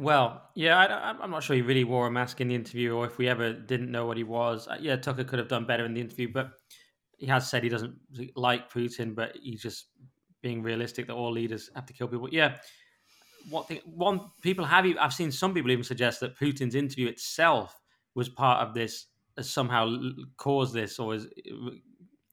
Well, 0.00 0.48
yeah, 0.54 0.78
I, 0.78 1.22
am 1.22 1.30
not 1.30 1.42
sure 1.42 1.54
he 1.54 1.60
really 1.60 1.84
wore 1.84 2.06
a 2.06 2.10
mask 2.10 2.40
in 2.40 2.48
the 2.48 2.54
interview, 2.54 2.94
or 2.94 3.04
if 3.04 3.18
we 3.18 3.28
ever 3.28 3.52
didn't 3.52 3.90
know 3.90 4.06
what 4.06 4.16
he 4.16 4.22
was. 4.22 4.66
Uh, 4.66 4.78
yeah, 4.80 4.96
Tucker 4.96 5.24
could 5.24 5.38
have 5.38 5.48
done 5.48 5.66
better 5.66 5.84
in 5.84 5.92
the 5.92 6.00
interview, 6.00 6.32
but 6.32 6.52
he 7.18 7.26
has 7.26 7.50
said 7.50 7.62
he 7.62 7.68
doesn't 7.68 7.96
like 8.34 8.72
Putin, 8.72 9.14
but 9.14 9.36
he's 9.42 9.60
just 9.60 9.88
being 10.40 10.62
realistic 10.62 11.06
that 11.06 11.12
all 11.12 11.30
leaders 11.30 11.68
have 11.74 11.84
to 11.84 11.92
kill 11.92 12.08
people. 12.08 12.30
Yeah, 12.32 12.56
what 13.50 13.68
thing, 13.68 13.80
one 13.84 14.30
people 14.40 14.64
have 14.64 14.86
I've 14.98 15.12
seen 15.12 15.30
some 15.30 15.52
people 15.52 15.70
even 15.70 15.84
suggest 15.84 16.20
that 16.20 16.34
Putin's 16.34 16.74
interview 16.74 17.08
itself 17.08 17.78
was 18.14 18.30
part 18.30 18.66
of 18.66 18.72
this, 18.72 19.08
somehow 19.42 19.94
caused 20.38 20.72
this, 20.72 20.98
or 20.98 21.14
is 21.14 21.26
uh, 21.26 21.72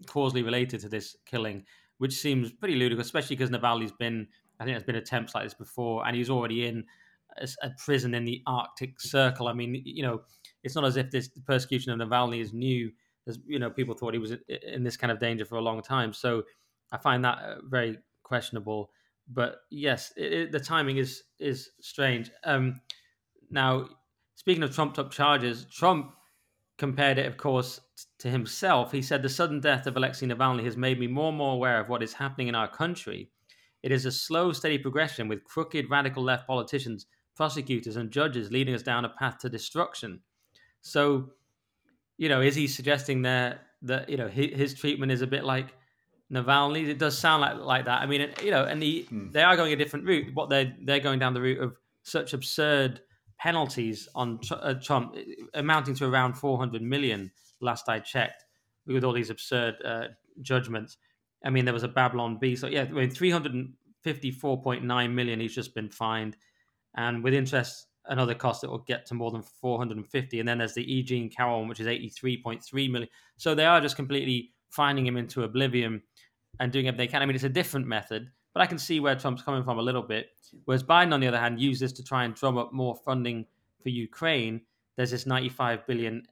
causally 0.06 0.42
related 0.42 0.80
to 0.80 0.88
this 0.88 1.18
killing, 1.26 1.66
which 1.98 2.14
seems 2.14 2.50
pretty 2.50 2.76
ludicrous, 2.76 3.08
especially 3.08 3.36
because 3.36 3.50
Navalny's 3.50 3.92
been, 3.92 4.26
I 4.58 4.64
think 4.64 4.76
there's 4.76 4.86
been 4.86 4.96
attempts 4.96 5.36
like 5.36 5.44
this 5.44 5.54
before, 5.54 6.08
and 6.08 6.16
he's 6.16 6.30
already 6.30 6.66
in 6.66 6.86
a, 7.40 7.48
a, 7.68 7.72
prison 7.84 8.14
in 8.14 8.26
the 8.26 8.42
Arctic 8.48 9.00
Circle. 9.00 9.48
I 9.48 9.54
mean, 9.54 9.82
you 9.86 10.04
know, 10.04 10.22
it's 10.64 10.76
not 10.76 10.86
as 10.86 10.98
if 10.98 11.12
this 11.12 11.30
persecution 11.46 11.92
of 11.92 12.08
Navalny 12.08 12.42
is 12.42 12.54
new. 12.54 12.92
As 13.28 13.40
you 13.46 13.60
know, 13.60 13.70
people 13.70 13.96
thought 13.96 14.14
he 14.14 14.20
was 14.20 14.34
in 14.48 14.84
this 14.84 14.98
kind 14.98 15.12
of 15.12 15.20
danger 15.20 15.46
for 15.46 15.56
a 15.56 15.62
long 15.62 15.82
time. 15.82 16.14
So 16.14 16.44
I 16.92 16.98
find 16.98 17.24
that 17.26 17.38
uh, 17.40 17.56
very 17.64 17.98
questionable. 18.24 18.92
But 19.28 19.58
yes, 19.70 20.14
it, 20.16 20.34
it, 20.34 20.52
the 20.52 20.60
timing 20.60 20.98
is 20.98 21.24
is 21.40 21.70
strange. 21.82 22.32
Um, 22.44 22.82
now, 23.50 23.90
speaking 24.36 24.64
of 24.64 24.74
trumped 24.74 25.00
up 25.00 25.12
charges, 25.12 25.66
Trump 25.66 26.14
compared 26.78 27.18
it, 27.18 27.26
of 27.26 27.38
course, 27.38 27.82
to 28.20 28.30
himself. 28.30 28.92
He 28.92 29.02
said, 29.02 29.22
The 29.22 29.30
sudden 29.30 29.60
death 29.60 29.88
of 29.88 29.98
Alexei 29.98 30.28
Navalny 30.28 30.64
has 30.64 30.78
made 30.78 31.00
me 31.00 31.08
more 31.08 31.30
and 31.30 31.38
more 31.38 31.54
aware 31.54 31.80
of 31.80 31.90
what 31.90 32.04
is 32.04 32.14
happening 32.14 32.48
in 32.48 32.56
our 32.56 32.68
country. 32.68 33.32
It 33.84 33.92
is 33.92 34.06
a 34.06 34.12
slow, 34.12 34.52
steady 34.54 34.78
progression 34.78 35.28
with 35.28 35.44
crooked, 35.44 35.90
radical 35.90 36.24
left 36.24 36.48
politicians, 36.48 37.06
prosecutors, 37.38 37.96
and 37.96 38.12
judges 38.12 38.52
leading 38.52 38.76
us 38.76 38.82
down 38.82 39.06
a 39.06 39.10
path 39.10 39.38
to 39.40 39.50
destruction. 39.50 40.20
So, 40.82 41.30
you 42.18 42.28
know, 42.28 42.42
is 42.42 42.56
he 42.56 42.68
suggesting 42.68 43.22
there 43.22 43.62
that, 43.84 44.10
you 44.10 44.18
know, 44.18 44.28
his, 44.28 44.54
his 44.54 44.74
treatment 44.74 45.12
is 45.12 45.22
a 45.22 45.28
bit 45.28 45.46
like 45.46 45.68
Navalny? 46.34 46.88
It 46.88 46.98
does 46.98 47.18
sound 47.18 47.42
like, 47.42 47.58
like 47.58 47.86
that. 47.86 48.02
I 48.02 48.08
mean, 48.08 48.30
you 48.44 48.52
know, 48.52 48.66
and 48.66 48.82
the, 48.82 49.06
hmm. 49.08 49.32
they 49.32 49.44
are 49.44 49.56
going 49.56 49.72
a 49.72 49.76
different 49.76 50.06
route. 50.06 50.34
What 50.34 50.50
they're, 50.50 50.76
they're 50.82 51.00
going 51.00 51.20
down 51.20 51.34
the 51.34 51.42
route 51.42 51.62
of 51.62 51.78
such 52.04 52.34
absurd 52.34 53.02
penalties 53.38 54.10
on 54.16 54.40
uh, 54.52 54.74
Trump 54.76 55.16
amounting 55.54 55.94
to 55.96 56.06
around 56.06 56.34
400 56.34 56.82
million 56.82 57.32
last 57.62 57.88
I 57.88 58.00
checked 58.00 58.44
with 58.88 59.04
all 59.04 59.14
these 59.14 59.30
absurd 59.30 59.76
uh, 59.86 60.08
judgments. 60.42 60.98
I 61.46 61.52
mean, 61.52 61.66
there 61.66 61.74
was 61.74 61.84
a 61.84 61.88
Babylon 61.88 62.40
Bee. 62.40 62.56
So, 62.56 62.68
yeah, 62.68 62.84
I 62.84 62.92
mean, 62.92 63.12
354.9 63.12 65.14
million 65.14 65.40
he's 65.40 65.54
just 65.54 65.76
been 65.76 65.90
fined. 65.90 66.36
And 66.98 67.24
with 67.24 67.34
interest 67.34 67.88
and 68.06 68.20
other 68.20 68.34
costs, 68.34 68.64
it 68.64 68.70
will 68.70 68.80
get 68.80 69.06
to 69.06 69.14
more 69.14 69.32
than 69.32 69.44
450. 69.44 70.40
And 70.40 70.48
then 70.48 70.58
there's 70.58 70.74
the 70.74 70.94
E. 70.94 71.04
Jean 71.04 71.30
Carroll, 71.30 71.68
which 71.68 71.80
is 71.80 71.88
83.3 71.88 72.92
million. 72.92 73.10
So 73.38 73.56
they 73.56 73.66
are 73.66 73.80
just 73.80 73.96
completely 73.96 74.52
finding 74.70 75.06
him 75.06 75.18
into 75.18 75.44
oblivion 75.44 76.02
and 76.60 76.72
doing 76.72 76.88
everything 76.88 77.08
they 77.08 77.12
can. 77.12 77.22
I 77.22 77.26
mean, 77.26 77.36
it's 77.36 77.44
a 77.44 77.50
different 77.50 77.88
method, 77.88 78.30
but 78.54 78.62
I 78.62 78.66
can 78.66 78.80
see 78.80 79.00
where 79.00 79.16
Trump's 79.16 79.44
coming 79.44 79.64
from 79.64 79.78
a 79.78 79.82
little 79.82 80.02
bit. 80.02 80.28
Whereas 80.66 80.84
Biden, 80.84 81.14
on 81.14 81.20
the 81.20 81.28
other 81.28 81.40
hand, 81.40 81.62
used 81.62 81.82
this 81.82 81.92
to 81.94 82.04
try 82.04 82.24
and 82.24 82.34
drum 82.34 82.58
up 82.58 82.74
more 82.74 82.96
funding 82.96 83.46
for 83.82 83.90
Ukraine. 83.90 84.62
There's 84.96 85.12
this 85.12 85.26
$95 85.26 85.86
billion 85.86 86.24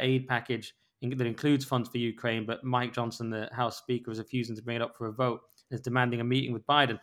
aid 0.00 0.26
package 0.28 0.74
that 1.00 1.26
includes 1.26 1.64
funds 1.64 1.88
for 1.88 1.98
Ukraine, 1.98 2.44
but 2.46 2.62
Mike 2.62 2.92
Johnson, 2.92 3.30
the 3.30 3.48
House 3.52 3.78
Speaker, 3.78 4.10
is 4.10 4.18
refusing 4.18 4.54
to 4.54 4.62
bring 4.62 4.76
it 4.76 4.82
up 4.82 4.96
for 4.96 5.06
a 5.06 5.12
vote, 5.12 5.40
is 5.70 5.80
demanding 5.80 6.20
a 6.20 6.24
meeting 6.24 6.52
with 6.52 6.66
Biden. 6.66 6.98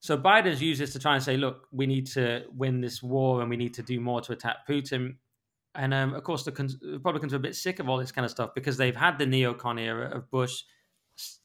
So 0.00 0.16
Biden's 0.16 0.62
used 0.62 0.80
this 0.80 0.92
to 0.94 0.98
try 0.98 1.14
and 1.14 1.22
say, 1.22 1.36
look, 1.36 1.68
we 1.72 1.86
need 1.86 2.06
to 2.08 2.44
win 2.56 2.80
this 2.80 3.02
war 3.02 3.42
and 3.42 3.50
we 3.50 3.56
need 3.56 3.74
to 3.74 3.82
do 3.82 4.00
more 4.00 4.20
to 4.22 4.32
attack 4.32 4.66
Putin. 4.68 5.16
And 5.74 5.92
um, 5.92 6.14
of 6.14 6.24
course, 6.24 6.42
the 6.42 6.52
Republicans 6.82 7.34
are 7.34 7.36
a 7.36 7.40
bit 7.40 7.54
sick 7.54 7.78
of 7.78 7.88
all 7.88 7.98
this 7.98 8.10
kind 8.10 8.24
of 8.24 8.30
stuff 8.30 8.50
because 8.54 8.76
they've 8.76 8.96
had 8.96 9.18
the 9.18 9.26
neocon 9.26 9.78
era 9.78 10.10
of 10.10 10.30
Bush, 10.30 10.62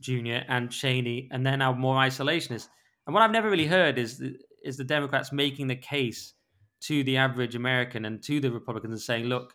Jr. 0.02 0.40
and 0.48 0.72
Cheney, 0.72 1.28
and 1.32 1.46
they're 1.46 1.58
now 1.58 1.74
more 1.74 1.98
isolationist. 1.98 2.70
And 3.06 3.14
what 3.14 3.22
I've 3.24 3.32
never 3.32 3.50
really 3.50 3.68
heard 3.68 3.98
is 3.98 4.18
the, 4.18 4.38
is 4.64 4.78
the 4.78 4.84
Democrats 4.86 5.32
making 5.32 5.68
the 5.68 5.76
case 5.76 6.34
to 6.82 7.04
the 7.04 7.18
average 7.18 7.56
American 7.56 8.06
and 8.06 8.24
to 8.24 8.40
the 8.40 8.52
Republicans 8.52 8.94
and 8.94 9.02
saying, 9.02 9.26
look, 9.26 9.54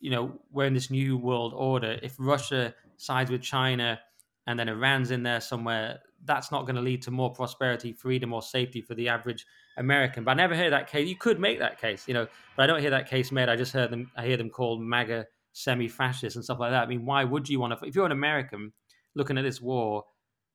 you 0.00 0.10
know, 0.10 0.38
we're 0.50 0.66
in 0.66 0.74
this 0.74 0.90
new 0.90 1.16
world 1.16 1.52
order. 1.54 1.98
If 2.02 2.16
Russia 2.18 2.74
sides 2.96 3.30
with 3.30 3.42
China 3.42 4.00
and 4.46 4.58
then 4.58 4.68
Iran's 4.68 5.10
in 5.10 5.22
there 5.22 5.40
somewhere, 5.40 6.00
that's 6.26 6.50
not 6.50 6.66
going 6.66 6.76
to 6.76 6.82
lead 6.82 7.02
to 7.02 7.10
more 7.10 7.32
prosperity, 7.32 7.92
freedom, 7.92 8.32
or 8.32 8.42
safety 8.42 8.80
for 8.80 8.94
the 8.94 9.08
average 9.08 9.46
American. 9.76 10.24
But 10.24 10.32
I 10.32 10.34
never 10.34 10.54
hear 10.54 10.70
that 10.70 10.90
case. 10.90 11.08
You 11.08 11.16
could 11.16 11.40
make 11.40 11.58
that 11.58 11.80
case, 11.80 12.06
you 12.06 12.14
know, 12.14 12.26
but 12.56 12.64
I 12.64 12.66
don't 12.66 12.80
hear 12.80 12.90
that 12.90 13.08
case 13.08 13.32
made. 13.32 13.48
I 13.48 13.56
just 13.56 13.72
heard 13.72 13.90
them. 13.90 14.10
I 14.16 14.26
hear 14.26 14.36
them 14.36 14.50
called 14.50 14.82
MAGA 14.82 15.26
semi-fascist 15.52 16.36
and 16.36 16.44
stuff 16.44 16.58
like 16.58 16.70
that. 16.70 16.82
I 16.82 16.86
mean, 16.86 17.06
why 17.06 17.24
would 17.24 17.48
you 17.48 17.60
want 17.60 17.78
to? 17.78 17.86
If 17.86 17.94
you're 17.94 18.06
an 18.06 18.12
American, 18.12 18.72
looking 19.14 19.38
at 19.38 19.42
this 19.42 19.60
war, 19.60 20.04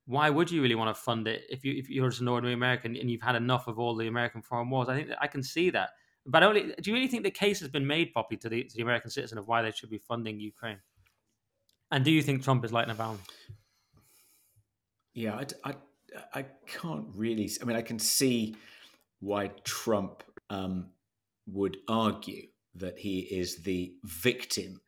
why 0.06 0.30
would 0.30 0.52
you 0.52 0.62
really 0.62 0.76
want 0.76 0.96
to 0.96 1.02
fund 1.02 1.28
it 1.28 1.44
if 1.50 1.64
you 1.64 1.74
if 1.78 1.90
you're 1.90 2.10
just 2.10 2.22
an 2.22 2.28
ordinary 2.28 2.54
American 2.54 2.96
and 2.96 3.10
you've 3.10 3.22
had 3.22 3.36
enough 3.36 3.68
of 3.68 3.80
all 3.80 3.96
the 3.96 4.08
American 4.08 4.42
foreign 4.42 4.70
wars? 4.70 4.90
I 4.90 4.96
think 4.96 5.10
I 5.20 5.28
can 5.28 5.44
see 5.44 5.70
that. 5.72 5.90
But 6.26 6.44
only 6.44 6.74
do 6.80 6.92
you 6.92 6.94
really 6.94 7.08
think 7.08 7.24
the 7.24 7.32
case 7.32 7.60
has 7.62 7.70
been 7.70 7.88
made 7.88 8.14
properly 8.14 8.38
to 8.38 8.50
the 8.50 8.64
to 8.64 8.76
the 8.76 8.84
American 8.84 9.10
citizen 9.10 9.38
of 9.38 9.48
why 9.48 9.62
they 9.62 9.72
should 9.72 9.90
be 9.90 9.98
funding 9.98 10.40
Ukraine? 10.40 10.80
And 11.92 12.06
do 12.06 12.12
you 12.12 12.22
think 12.22 12.44
Trump 12.44 12.64
is 12.64 12.72
like 12.72 12.88
Navalny? 12.88 13.20
Yeah, 15.14 15.36
I, 15.64 15.70
I, 15.70 15.76
I 16.34 16.46
can't 16.68 17.06
really. 17.14 17.50
I 17.62 17.66
mean, 17.66 17.78
I 17.78 17.82
can 17.82 18.00
see 18.00 18.56
why 19.20 19.52
Trump 19.64 20.24
um, 20.50 20.88
would 21.48 21.78
argue 21.88 22.48
that 22.76 22.98
he 22.98 23.20
is 23.20 23.64
the 23.64 23.94
victim 24.04 24.82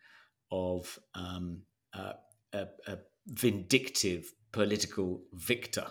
of 0.51 0.99
um, 1.15 1.61
uh, 1.93 2.13
a, 2.53 2.67
a 2.87 2.97
vindictive 3.27 4.31
political 4.51 5.21
victor 5.33 5.87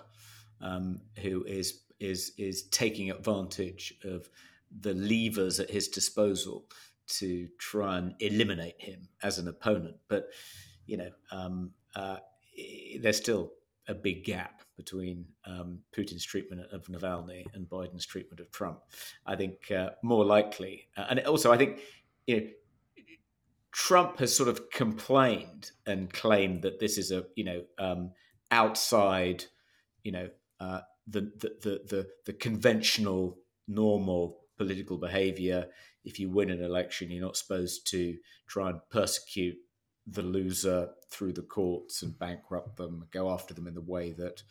um, 0.60 1.00
who 1.18 1.44
is 1.44 1.82
is 2.00 2.32
is 2.38 2.64
taking 2.64 3.10
advantage 3.10 3.94
of 4.04 4.28
the 4.80 4.94
levers 4.94 5.60
at 5.60 5.70
his 5.70 5.88
disposal 5.88 6.64
to 7.06 7.48
try 7.58 7.98
and 7.98 8.14
eliminate 8.20 8.80
him 8.80 9.08
as 9.22 9.38
an 9.38 9.48
opponent. 9.48 9.96
But 10.08 10.28
you 10.86 10.96
know, 10.96 11.10
um, 11.30 11.72
uh, 11.94 12.18
there's 13.00 13.18
still 13.18 13.52
a 13.88 13.94
big 13.94 14.24
gap 14.24 14.62
between 14.76 15.26
um, 15.44 15.80
Putin's 15.96 16.24
treatment 16.24 16.62
of 16.72 16.86
Navalny 16.86 17.44
and 17.54 17.68
Biden's 17.68 18.06
treatment 18.06 18.40
of 18.40 18.50
Trump. 18.50 18.80
I 19.26 19.36
think 19.36 19.70
uh, 19.70 19.90
more 20.02 20.24
likely, 20.24 20.88
uh, 20.96 21.06
and 21.10 21.20
also 21.20 21.52
I 21.52 21.56
think 21.56 21.80
you 22.26 22.36
know 22.40 22.46
Trump 23.72 24.18
has 24.18 24.34
sort 24.34 24.48
of 24.48 24.70
complained 24.70 25.72
and 25.86 26.12
claimed 26.12 26.62
that 26.62 26.78
this 26.78 26.98
is 26.98 27.10
a 27.10 27.24
you 27.34 27.44
know 27.44 27.62
um, 27.78 28.12
outside 28.50 29.44
you 30.02 30.12
know 30.12 30.28
uh, 30.60 30.80
the, 31.06 31.20
the, 31.20 31.56
the 31.62 31.82
the 31.88 32.08
the 32.26 32.32
conventional 32.32 33.38
normal 33.66 34.38
political 34.56 34.98
behavior. 34.98 35.66
If 36.04 36.18
you 36.18 36.30
win 36.30 36.50
an 36.50 36.62
election, 36.62 37.10
you're 37.10 37.24
not 37.24 37.36
supposed 37.36 37.86
to 37.90 38.16
try 38.46 38.70
and 38.70 38.80
persecute 38.90 39.56
the 40.06 40.22
loser 40.22 40.90
through 41.10 41.32
the 41.32 41.42
courts 41.42 42.02
and 42.02 42.18
bankrupt 42.18 42.76
them, 42.76 43.06
go 43.12 43.30
after 43.30 43.54
them 43.54 43.66
in 43.66 43.74
the 43.74 43.80
way 43.80 44.12
that 44.12 44.42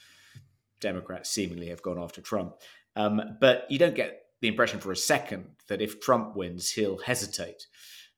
Democrats 0.80 1.30
seemingly 1.30 1.68
have 1.68 1.82
gone 1.82 2.00
after 2.00 2.22
Trump. 2.22 2.56
Um, 2.96 3.22
but 3.40 3.66
you 3.70 3.78
don't 3.80 3.96
get 3.96 4.24
the 4.42 4.48
impression 4.48 4.80
for 4.80 4.92
a 4.92 4.98
second 4.98 5.46
that 5.68 5.82
if 5.82 6.02
Trump 6.02 6.36
wins, 6.36 6.72
he'll 6.72 6.98
hesitate 6.98 7.68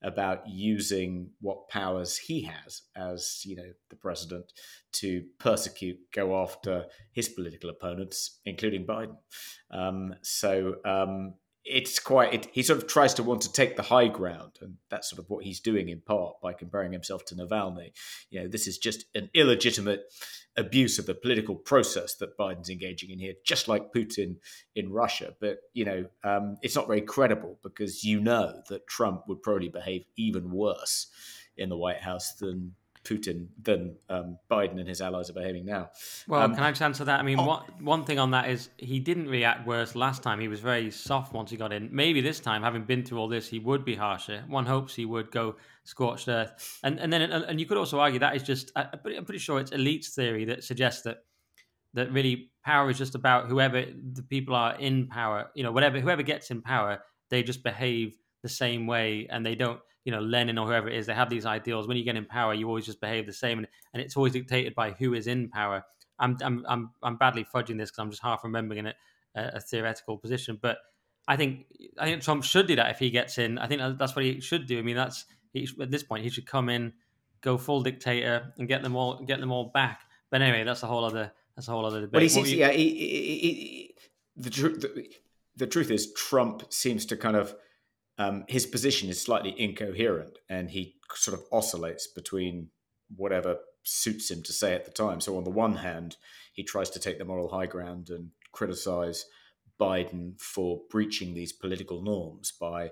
about 0.02 0.48
using 0.48 1.30
what 1.40 1.70
powers 1.70 2.18
he 2.18 2.42
has 2.42 2.82
as 2.96 3.42
you 3.46 3.56
know 3.56 3.72
the 3.90 3.96
president 3.96 4.52
to 4.92 5.24
persecute, 5.40 5.98
go 6.14 6.42
after 6.42 6.86
his 7.14 7.30
political 7.30 7.70
opponents, 7.70 8.40
including 8.46 8.86
Biden. 8.86 9.16
Um, 9.72 10.16
so 10.22 10.76
um, 10.86 11.36
it's 11.66 12.00
quite 12.00 12.34
it, 12.34 12.48
he 12.52 12.62
sort 12.62 12.82
of 12.82 12.88
tries 12.88 13.14
to 13.14 13.24
want 13.24 13.42
to 13.42 13.52
take 13.52 13.76
the 13.76 13.84
high 13.84 14.08
ground 14.08 14.52
and 14.62 14.76
that's 14.90 15.10
sort 15.10 15.20
of 15.20 15.30
what 15.30 15.44
he's 15.44 15.60
doing 15.60 15.90
in 15.90 16.02
part 16.02 16.42
by 16.42 16.54
comparing 16.54 16.92
himself 16.92 17.24
to 17.26 17.36
Navalny. 17.36 17.92
You 18.30 18.42
know 18.42 18.48
this 18.48 18.68
is 18.68 18.78
just 18.78 19.06
an 19.16 19.30
illegitimate 19.34 20.04
abuse 20.56 21.00
of 21.00 21.06
the 21.06 21.16
political 21.16 21.56
process 21.56 22.16
that 22.16 22.38
Biden's 22.38 22.70
engaging 22.70 23.10
in 23.12 23.20
here 23.20 23.34
just 23.46 23.68
like 23.68 23.94
Putin 23.94 24.36
in 24.76 24.92
Russia. 24.92 25.36
But 25.40 25.60
you 25.74 25.86
know 25.86 26.06
um, 26.24 26.58
it's 26.62 26.76
not 26.76 26.88
very 26.88 27.02
credible 27.02 27.60
because 27.64 28.04
you 28.04 28.20
know 28.20 28.62
that 28.70 28.88
Trump 28.88 29.24
would 29.28 29.42
probably 29.42 29.70
behave 29.70 30.06
even 30.18 30.52
worse 30.52 31.08
in 31.56 31.70
the 31.70 31.78
White 31.78 32.02
House 32.02 32.34
than 32.36 32.76
Putin 33.04 33.48
than 33.62 33.96
um, 34.10 34.38
Biden 34.50 34.80
and 34.80 34.88
his 34.88 35.02
allies 35.02 35.30
are 35.30 35.34
behaving 35.34 35.66
now. 35.66 35.90
Well, 36.28 36.42
um, 36.42 36.56
can 36.56 36.64
I 36.64 36.72
just 36.72 36.82
answer 36.82 37.04
that? 37.06 37.20
I 37.20 37.24
mean, 37.24 37.40
oh, 37.40 37.64
one 37.80 38.06
thing 38.06 38.18
on 38.18 38.32
that 38.32 38.50
is 38.50 38.70
he 38.78 39.00
didn't 39.00 39.28
react 39.28 39.68
worse 39.68 39.96
last 39.96 40.24
time. 40.24 40.40
He 40.40 40.48
was 40.48 40.60
very 40.60 40.90
soft 40.90 41.34
once 41.34 41.52
he 41.52 41.58
got 41.58 41.74
in. 41.74 41.90
Maybe 41.92 42.22
this 42.22 42.40
time, 42.40 42.64
having 42.64 42.84
been 42.84 43.04
through 43.04 43.20
all 43.20 43.28
this, 43.28 43.48
he 43.48 43.60
would 43.60 43.84
be 43.84 43.96
harsher. 43.96 44.44
One 44.48 44.66
hopes 44.66 44.96
he 44.96 45.06
would 45.06 45.32
go 45.32 45.56
scorched 45.84 46.28
earth. 46.30 46.80
And 46.84 47.00
and 47.00 47.12
then 47.12 47.22
and 47.22 47.60
you 47.60 47.66
could 47.66 47.78
also 47.78 48.00
argue 48.00 48.20
that 48.20 48.36
is 48.36 48.44
just 48.44 48.72
I'm 48.76 49.26
pretty 49.26 49.40
sure 49.40 49.60
it's 49.60 49.72
elites 49.72 50.14
theory 50.14 50.46
that 50.46 50.64
suggests 50.64 51.02
that 51.04 51.18
that 51.94 52.12
really 52.12 52.52
power 52.64 52.90
is 52.90 52.98
just 52.98 53.16
about 53.16 53.48
whoever 53.48 53.84
the 54.14 54.24
people 54.24 54.56
are 54.56 54.76
in 54.76 55.08
power. 55.08 55.52
You 55.56 55.64
know, 55.64 55.72
whatever 55.72 56.00
whoever 56.00 56.24
gets 56.24 56.52
in 56.52 56.62
power, 56.62 57.00
they 57.30 57.44
just 57.44 57.64
behave 57.64 58.18
the 58.44 58.50
same 58.50 58.88
way 58.88 59.28
and 59.30 59.46
they 59.46 59.56
don't 59.56 59.80
you 60.06 60.12
know 60.12 60.20
Lenin 60.20 60.58
or 60.58 60.68
whoever 60.68 60.90
it 60.90 60.96
is, 60.96 61.06
they 61.06 61.14
have 61.14 61.30
these 61.30 61.46
ideals. 61.46 61.88
When 61.88 61.98
you 61.98 62.04
get 62.04 62.16
in 62.16 62.26
power, 62.26 62.54
you 62.54 62.68
always 62.68 62.86
just 62.86 63.02
behave 63.02 63.26
the 63.26 63.34
same, 63.34 63.60
and, 63.60 63.68
and 63.94 64.02
it's 64.02 64.18
always 64.18 64.34
dictated 64.34 64.76
by 64.76 64.92
who 64.92 65.14
is 65.14 65.28
in 65.28 65.50
power. 65.50 65.84
I'm 66.20 66.38
I'm 66.42 66.66
I'm, 66.68 66.92
I'm 67.02 67.18
badly 67.18 67.46
fudging 67.46 67.78
this 67.78 67.90
because 67.92 68.00
I'm 68.00 68.10
just 68.10 68.22
half 68.22 68.44
remembering 68.44 68.86
it 68.86 68.96
a, 69.36 69.52
a 69.56 69.60
theoretical 69.60 70.18
position, 70.18 70.60
but 70.62 70.78
I 71.28 71.38
think 71.38 71.66
I 71.98 72.06
think 72.06 72.22
Trump 72.22 72.44
should 72.44 72.68
do 72.68 72.76
that 72.76 72.92
if 72.92 73.00
he 73.00 73.10
gets 73.10 73.38
in. 73.38 73.58
I 73.58 73.68
think 73.68 73.82
that's 73.98 74.16
what 74.16 74.26
he 74.26 74.42
should 74.42 74.68
do. 74.68 74.80
I 74.80 74.82
mean, 74.82 74.96
that's 74.96 75.26
he, 75.54 75.68
at 75.82 75.90
this 75.90 76.04
point 76.04 76.24
he 76.24 76.30
should 76.30 76.46
come 76.46 76.70
in, 76.70 76.94
go 77.42 77.58
full 77.58 77.82
dictator, 77.82 78.54
and 78.58 78.68
get 78.68 78.84
them 78.84 78.96
all 78.96 79.24
get 79.24 79.40
them 79.40 79.52
all 79.52 79.72
back. 79.74 80.02
But 80.30 80.42
anyway, 80.42 80.64
that's 80.64 80.84
a 80.84 80.88
whole 80.88 81.06
other 81.06 81.32
that's 81.56 81.68
a 81.68 81.72
whole 81.72 81.86
other 81.86 82.02
debate. 82.02 82.14
Well, 82.14 82.22
he 82.22 82.30
seems, 82.30 82.52
you... 82.52 82.60
yeah, 82.60 82.72
he, 82.72 82.90
he, 82.90 83.38
he, 83.38 83.96
the, 84.36 84.50
the 84.50 85.08
the 85.56 85.68
truth 85.68 85.92
is 85.92 86.12
Trump 86.14 86.72
seems 86.74 87.06
to 87.06 87.16
kind 87.16 87.38
of 87.38 87.56
um, 88.18 88.46
his 88.48 88.66
position 88.66 89.10
is 89.10 89.22
slightly 89.22 89.60
incoherent 89.60 90.38
and 90.50 90.70
he 90.70 90.96
sort 91.16 91.38
of 91.38 91.46
oscillates 91.52 92.08
between 92.08 92.70
whatever 93.16 93.58
suits 93.84 94.30
him 94.32 94.44
to 94.44 94.54
say 94.54 94.74
at 94.74 94.86
the 94.86 94.92
time. 94.92 95.20
So 95.20 95.38
on 95.38 95.44
the 95.44 95.50
one 95.50 95.78
hand, 95.78 96.18
he 96.54 96.64
tries 96.64 96.90
to 96.92 97.00
take 97.00 97.18
the 97.18 97.26
moral 97.26 97.50
high 97.50 97.66
ground 97.66 98.10
and 98.10 98.30
criticize 98.52 99.26
Biden 99.80 100.40
for 100.40 100.82
breaching 100.90 101.34
these 101.34 101.52
political 101.52 102.02
norms 102.02 102.54
by 102.60 102.92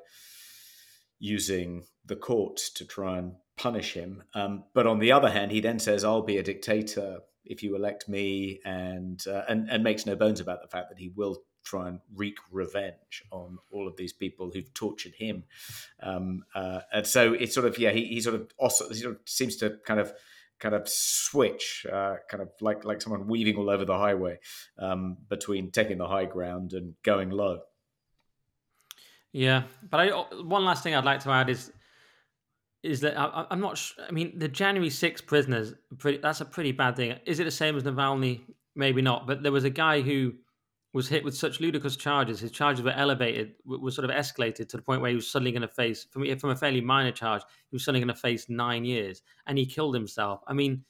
using 1.20 1.86
the 2.06 2.16
court 2.16 2.60
to 2.76 2.86
try 2.86 3.20
and 3.20 3.34
punish 3.58 3.94
him. 3.94 4.24
Um, 4.34 4.64
but 4.74 4.88
on 4.88 5.00
the 5.00 5.12
other 5.12 5.30
hand, 5.30 5.52
he 5.52 5.62
then 5.62 5.80
says, 5.80 6.04
"I'll 6.04 6.24
be 6.24 6.38
a 6.38 6.44
dictator 6.44 7.20
if 7.46 7.62
you 7.62 7.76
elect 7.76 8.10
me," 8.10 8.60
and 8.66 9.22
uh, 9.28 9.44
and 9.48 9.70
and 9.70 9.84
makes 9.84 10.06
no 10.06 10.16
bones 10.16 10.40
about 10.40 10.64
the 10.64 10.68
fact 10.68 10.90
that 10.90 10.98
he 10.98 11.10
will 11.16 11.44
try 11.64 11.88
and 11.88 12.00
wreak 12.16 12.38
revenge 12.52 13.24
on 13.32 13.58
all 13.72 13.88
of 13.88 13.96
these 13.98 14.14
people 14.14 14.52
who've 14.54 14.74
tortured 14.74 15.14
him. 15.16 15.44
Um, 16.02 16.44
uh, 16.56 16.82
and 16.94 17.06
so 17.06 17.34
it's 17.34 17.54
sort 17.54 17.68
of 17.68 17.78
yeah, 17.78 17.92
he, 17.92 18.06
he 18.06 18.22
sort 18.22 18.36
of 18.36 18.52
also 18.58 18.90
he 18.90 18.96
sort 18.96 19.16
of 19.16 19.22
seems 19.26 19.56
to 19.58 19.78
kind 19.86 20.00
of 20.00 20.14
kind 20.60 20.76
of 20.76 20.88
switch, 20.88 21.86
uh, 21.92 22.16
kind 22.30 22.42
of 22.42 22.50
like 22.62 22.86
like 22.86 23.02
someone 23.02 23.28
weaving 23.28 23.58
all 23.58 23.70
over 23.70 23.86
the 23.86 23.98
highway 23.98 24.40
um, 24.78 25.18
between 25.30 25.72
taking 25.72 25.98
the 25.98 26.08
high 26.08 26.26
ground 26.26 26.74
and 26.74 26.94
going 27.04 27.30
low. 27.30 27.60
Yeah, 29.34 29.64
but 29.90 30.00
I, 30.00 30.10
one 30.42 30.66
last 30.66 30.84
thing 30.84 30.94
I'd 30.94 31.06
like 31.06 31.22
to 31.22 31.32
add 31.32 31.50
is 31.50 31.72
is 32.84 33.02
that 33.02 33.18
I, 33.18 33.46
am 33.52 33.60
not. 33.60 33.78
Sh- 33.78 33.94
I 34.08 34.12
mean, 34.12 34.38
the 34.38 34.48
January 34.48 34.90
6 34.90 35.22
prisoners. 35.22 35.74
Pretty, 35.98 36.18
that's 36.18 36.42
a 36.42 36.46
pretty 36.46 36.72
bad 36.72 36.96
thing. 36.96 37.16
Is 37.26 37.40
it 37.40 37.44
the 37.44 37.52
same 37.52 37.76
as 37.78 37.84
Navalny? 37.84 38.42
Maybe 38.76 39.02
not. 39.02 39.28
But 39.28 39.44
there 39.44 39.52
was 39.52 39.66
a 39.66 39.70
guy 39.70 40.02
who 40.02 40.34
was 40.94 41.08
hit 41.08 41.24
with 41.24 41.36
such 41.36 41.60
ludicrous 41.60 41.96
charges. 41.96 42.40
His 42.40 42.52
charges 42.52 42.84
were 42.84 42.92
elevated, 42.92 43.54
was 43.66 43.96
sort 43.96 44.10
of 44.10 44.16
escalated 44.16 44.68
to 44.70 44.78
the 44.78 44.84
point 44.84 45.02
where 45.02 45.10
he 45.10 45.16
was 45.16 45.30
suddenly 45.30 45.52
going 45.52 45.62
to 45.62 45.68
face, 45.68 46.06
from, 46.12 46.38
from 46.38 46.50
a 46.50 46.56
fairly 46.56 46.82
minor 46.82 47.12
charge, 47.12 47.44
he 47.70 47.76
was 47.76 47.86
suddenly 47.86 48.06
going 48.06 48.14
to 48.14 48.22
face 48.22 48.50
nine 48.50 48.84
years, 48.84 49.22
and 49.48 49.58
he 49.58 49.66
killed 49.66 49.96
himself. 49.96 50.42
I 50.48 50.54
mean, 50.54 50.84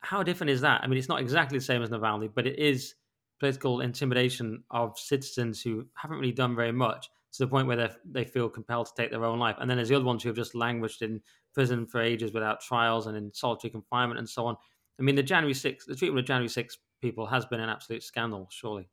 how 0.00 0.22
different 0.22 0.50
is 0.50 0.60
that? 0.62 0.80
I 0.82 0.88
mean, 0.88 0.98
it's 0.98 1.08
not 1.08 1.20
exactly 1.20 1.58
the 1.58 1.64
same 1.64 1.82
as 1.82 1.90
Navalny, 1.90 2.30
but 2.34 2.46
it 2.46 2.58
is 2.58 2.94
political 3.38 3.80
intimidation 3.80 4.64
of 4.70 4.98
citizens 4.98 5.62
who 5.62 5.86
haven't 5.94 6.18
really 6.18 6.32
done 6.32 6.56
very 6.56 6.72
much 6.72 7.08
to 7.32 7.38
the 7.38 7.48
point 7.48 7.66
where 7.66 7.96
they 8.04 8.24
feel 8.24 8.48
compelled 8.48 8.86
to 8.86 8.92
take 8.96 9.10
their 9.10 9.24
own 9.24 9.38
life. 9.38 9.56
And 9.58 9.70
then 9.70 9.78
there's 9.78 9.88
the 9.88 9.94
other 9.94 10.04
ones 10.04 10.22
who 10.22 10.28
have 10.28 10.36
just 10.36 10.54
languished 10.54 11.02
in 11.02 11.20
prison 11.54 11.86
for 11.86 12.00
ages 12.00 12.32
without 12.32 12.60
trials 12.60 13.06
and 13.06 13.16
in 13.16 13.32
solitary 13.32 13.70
confinement 13.70 14.18
and 14.18 14.28
so 14.28 14.46
on. 14.46 14.56
I 14.98 15.02
mean, 15.02 15.14
the 15.14 15.22
January 15.22 15.54
6th, 15.54 15.86
the 15.86 15.96
treatment 15.96 16.20
of 16.20 16.26
January 16.26 16.48
6 16.48 16.78
people 17.00 17.26
has 17.26 17.46
been 17.46 17.60
an 17.60 17.70
absolute 17.70 18.02
scandal, 18.02 18.48
surely. 18.50 18.88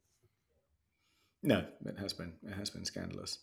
No, 1.41 1.65
it 1.85 1.97
has 1.99 2.13
been. 2.13 2.33
It 2.43 2.53
has 2.53 2.69
been 2.69 2.85
scandalous, 2.85 3.39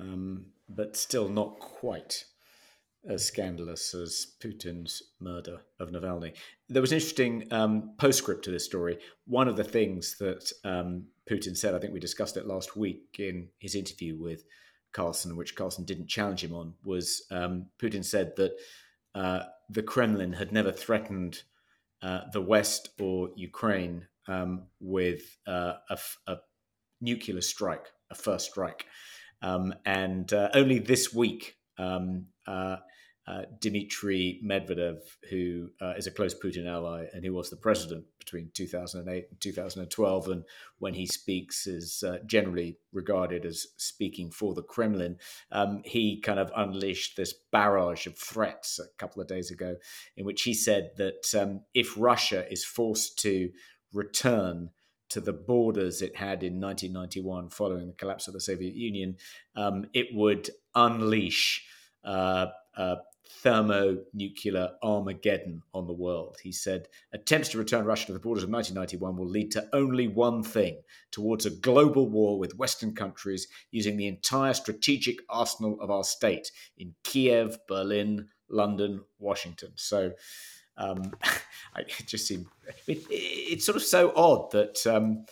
um, 0.00 0.46
but 0.68 0.96
still 0.96 1.28
not 1.28 1.58
quite 1.58 2.24
as 3.06 3.24
scandalous 3.24 3.92
as 3.94 4.28
Putin's 4.42 5.02
murder 5.20 5.60
of 5.78 5.90
Navalny. 5.90 6.34
There 6.68 6.80
was 6.80 6.90
an 6.90 6.96
interesting 6.96 7.46
um, 7.50 7.94
postscript 7.98 8.44
to 8.44 8.50
this 8.50 8.64
story. 8.64 8.98
One 9.26 9.46
of 9.46 9.56
the 9.56 9.64
things 9.64 10.16
that 10.18 10.50
um, 10.64 11.08
Putin 11.30 11.56
said, 11.56 11.74
I 11.74 11.78
think 11.78 11.92
we 11.92 12.00
discussed 12.00 12.36
it 12.36 12.46
last 12.46 12.76
week 12.76 13.16
in 13.18 13.48
his 13.58 13.74
interview 13.74 14.16
with 14.18 14.44
Carlson, 14.92 15.36
which 15.36 15.54
Carlson 15.54 15.84
didn't 15.84 16.08
challenge 16.08 16.42
him 16.42 16.54
on, 16.54 16.74
was 16.84 17.26
um, 17.30 17.66
Putin 17.78 18.04
said 18.04 18.36
that 18.36 18.52
uh, 19.14 19.40
the 19.68 19.82
Kremlin 19.82 20.32
had 20.32 20.52
never 20.52 20.72
threatened 20.72 21.42
uh, 22.02 22.20
the 22.32 22.40
West 22.40 22.88
or 22.98 23.30
Ukraine 23.36 24.06
um, 24.28 24.64
with 24.80 25.36
uh, 25.46 25.74
a, 25.90 25.98
a 26.26 26.36
nuclear 27.04 27.40
strike, 27.40 27.86
a 28.10 28.14
first 28.14 28.50
strike. 28.50 28.86
Um, 29.42 29.74
and 29.84 30.32
uh, 30.32 30.48
only 30.54 30.78
this 30.78 31.12
week, 31.12 31.56
um, 31.78 32.26
uh, 32.46 32.76
uh, 33.26 33.42
Dmitry 33.58 34.40
Medvedev, 34.44 34.98
who 35.30 35.70
uh, 35.80 35.94
is 35.96 36.06
a 36.06 36.10
close 36.10 36.34
Putin 36.34 36.66
ally 36.66 37.06
and 37.12 37.24
who 37.24 37.32
was 37.32 37.48
the 37.48 37.56
president 37.56 38.04
between 38.18 38.50
2008 38.52 39.26
and 39.30 39.40
2012, 39.40 40.28
and 40.28 40.44
when 40.78 40.92
he 40.92 41.06
speaks 41.06 41.66
is 41.66 42.02
uh, 42.06 42.18
generally 42.26 42.76
regarded 42.92 43.46
as 43.46 43.66
speaking 43.78 44.30
for 44.30 44.52
the 44.52 44.62
Kremlin, 44.62 45.16
um, 45.52 45.80
he 45.86 46.20
kind 46.20 46.38
of 46.38 46.52
unleashed 46.54 47.16
this 47.16 47.34
barrage 47.50 48.06
of 48.06 48.18
threats 48.18 48.78
a 48.78 48.84
couple 48.98 49.22
of 49.22 49.28
days 49.28 49.50
ago, 49.50 49.76
in 50.18 50.26
which 50.26 50.42
he 50.42 50.52
said 50.52 50.90
that 50.98 51.34
um, 51.34 51.60
if 51.72 51.94
Russia 51.96 52.50
is 52.52 52.64
forced 52.64 53.18
to 53.20 53.50
return 53.92 54.70
to 55.14 55.20
the 55.20 55.32
borders 55.32 56.02
it 56.02 56.16
had 56.16 56.42
in 56.42 56.60
1991 56.60 57.48
following 57.48 57.86
the 57.86 57.92
collapse 57.94 58.28
of 58.28 58.34
the 58.34 58.40
Soviet 58.40 58.74
Union, 58.74 59.16
um, 59.56 59.86
it 59.94 60.08
would 60.12 60.50
unleash 60.74 61.64
uh, 62.04 62.46
thermonuclear 63.42 64.70
Armageddon 64.82 65.62
on 65.72 65.86
the 65.86 65.92
world. 65.92 66.38
He 66.42 66.52
said 66.52 66.88
attempts 67.12 67.50
to 67.50 67.58
return 67.58 67.84
Russia 67.84 68.06
to 68.06 68.12
the 68.12 68.18
borders 68.18 68.42
of 68.42 68.50
1991 68.50 69.16
will 69.16 69.28
lead 69.28 69.50
to 69.52 69.68
only 69.72 70.08
one 70.08 70.42
thing 70.42 70.80
towards 71.10 71.46
a 71.46 71.50
global 71.50 72.08
war 72.08 72.38
with 72.38 72.56
Western 72.56 72.94
countries 72.94 73.48
using 73.70 73.96
the 73.96 74.08
entire 74.08 74.54
strategic 74.54 75.18
arsenal 75.28 75.80
of 75.80 75.90
our 75.90 76.04
state 76.04 76.50
in 76.76 76.94
Kiev, 77.04 77.58
Berlin, 77.68 78.28
London, 78.48 79.02
Washington. 79.18 79.72
So 79.76 80.12
um, 80.76 81.12
it 81.76 82.06
just 82.06 82.26
seemed 82.26 82.46
it, 82.86 83.04
it's 83.10 83.64
sort 83.64 83.76
of 83.76 83.82
so 83.82 84.12
odd 84.14 84.50
that 84.52 84.86
um, 84.86 85.24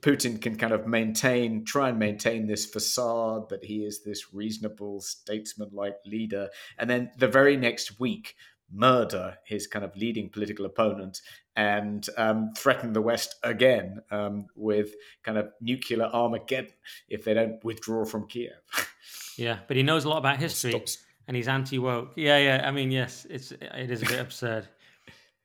Putin 0.00 0.40
can 0.40 0.56
kind 0.56 0.72
of 0.72 0.86
maintain, 0.86 1.64
try 1.64 1.88
and 1.88 1.98
maintain 1.98 2.46
this 2.46 2.66
facade 2.66 3.48
that 3.48 3.64
he 3.64 3.84
is 3.84 4.02
this 4.02 4.32
reasonable 4.32 5.00
statesman-like 5.00 5.96
leader, 6.06 6.48
and 6.78 6.88
then 6.88 7.10
the 7.18 7.28
very 7.28 7.56
next 7.56 7.98
week 7.98 8.36
murder 8.72 9.36
his 9.44 9.66
kind 9.66 9.84
of 9.84 9.96
leading 9.96 10.28
political 10.28 10.64
opponent 10.64 11.20
and 11.56 12.08
um, 12.16 12.52
threaten 12.56 12.92
the 12.92 13.02
West 13.02 13.34
again 13.42 14.00
um, 14.10 14.46
with 14.54 14.94
kind 15.22 15.36
of 15.36 15.50
nuclear 15.60 16.04
Armageddon 16.04 16.72
if 17.08 17.24
they 17.24 17.34
don't 17.34 17.62
withdraw 17.64 18.04
from 18.04 18.28
Kiev. 18.28 18.52
yeah, 19.36 19.58
but 19.66 19.76
he 19.76 19.82
knows 19.82 20.04
a 20.04 20.08
lot 20.08 20.18
about 20.18 20.38
history. 20.38 20.70
Stops. 20.70 20.98
And 21.26 21.36
he's 21.36 21.48
anti 21.48 21.78
woke. 21.78 22.12
Yeah, 22.16 22.38
yeah. 22.38 22.64
I 22.66 22.72
mean, 22.72 22.90
yes, 22.90 23.24
it's 23.30 23.52
it 23.52 23.90
is 23.90 24.02
a 24.02 24.06
bit 24.06 24.18
absurd. 24.18 24.66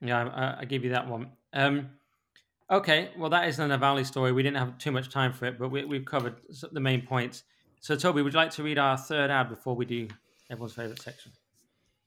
Yeah, 0.02 0.28
I, 0.28 0.62
I 0.62 0.66
give 0.66 0.84
you 0.84 0.92
that 0.92 1.08
one. 1.08 1.32
Um, 1.54 1.90
okay, 2.70 3.10
well, 3.18 3.30
that 3.30 3.48
is 3.48 3.58
the 3.58 3.64
Navalny 3.64 4.06
story. 4.06 4.32
We 4.32 4.44
didn't 4.44 4.58
have 4.58 4.78
too 4.78 4.92
much 4.92 5.10
time 5.10 5.34
for 5.34 5.46
it, 5.46 5.58
but 5.58 5.70
we, 5.70 5.86
we've 5.86 6.06
covered 6.06 6.36
the 6.72 6.80
main 6.80 7.02
points. 7.02 7.44
So, 7.80 7.96
Toby, 7.96 8.22
would 8.22 8.34
you 8.34 8.40
like 8.40 8.52
to 8.52 8.64
read 8.64 8.78
our 8.78 8.98
third 8.98 9.30
ad 9.30 9.50
before 9.50 9.76
we 9.76 9.86
do 9.86 10.08
everyone's 10.50 10.74
favorite 10.74 11.02
section? 11.02 11.32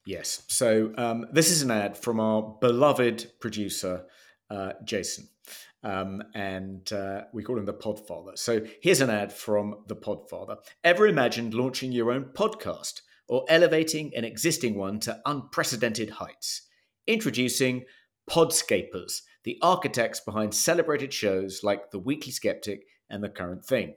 Yes. 0.04 0.42
So, 0.48 0.92
um, 0.96 1.26
this 1.32 1.50
is 1.50 1.62
an 1.62 1.70
ad 1.70 1.96
from 1.96 2.18
our 2.18 2.56
beloved 2.60 3.32
producer, 3.40 4.06
uh, 4.50 4.72
Jason. 4.84 5.28
Um, 5.84 6.22
and 6.34 6.92
uh, 6.92 7.22
we 7.32 7.44
call 7.44 7.58
him 7.58 7.66
the 7.66 7.74
Podfather. 7.74 8.36
So, 8.36 8.62
here's 8.80 9.00
an 9.00 9.10
ad 9.10 9.32
from 9.32 9.84
the 9.86 9.96
Podfather. 9.96 10.56
Ever 10.82 11.06
imagined 11.06 11.54
launching 11.54 11.92
your 11.92 12.10
own 12.10 12.30
podcast 12.34 13.02
or 13.28 13.44
elevating 13.48 14.12
an 14.16 14.24
existing 14.24 14.76
one 14.76 14.98
to 15.00 15.20
unprecedented 15.26 16.10
heights? 16.10 16.62
Introducing 17.08 17.86
Podscapers, 18.28 19.22
the 19.44 19.58
architects 19.62 20.20
behind 20.20 20.52
celebrated 20.52 21.10
shows 21.10 21.60
like 21.62 21.90
The 21.90 21.98
Weekly 21.98 22.30
Sceptic 22.30 22.80
and 23.08 23.24
The 23.24 23.30
Current 23.30 23.64
Thing. 23.64 23.94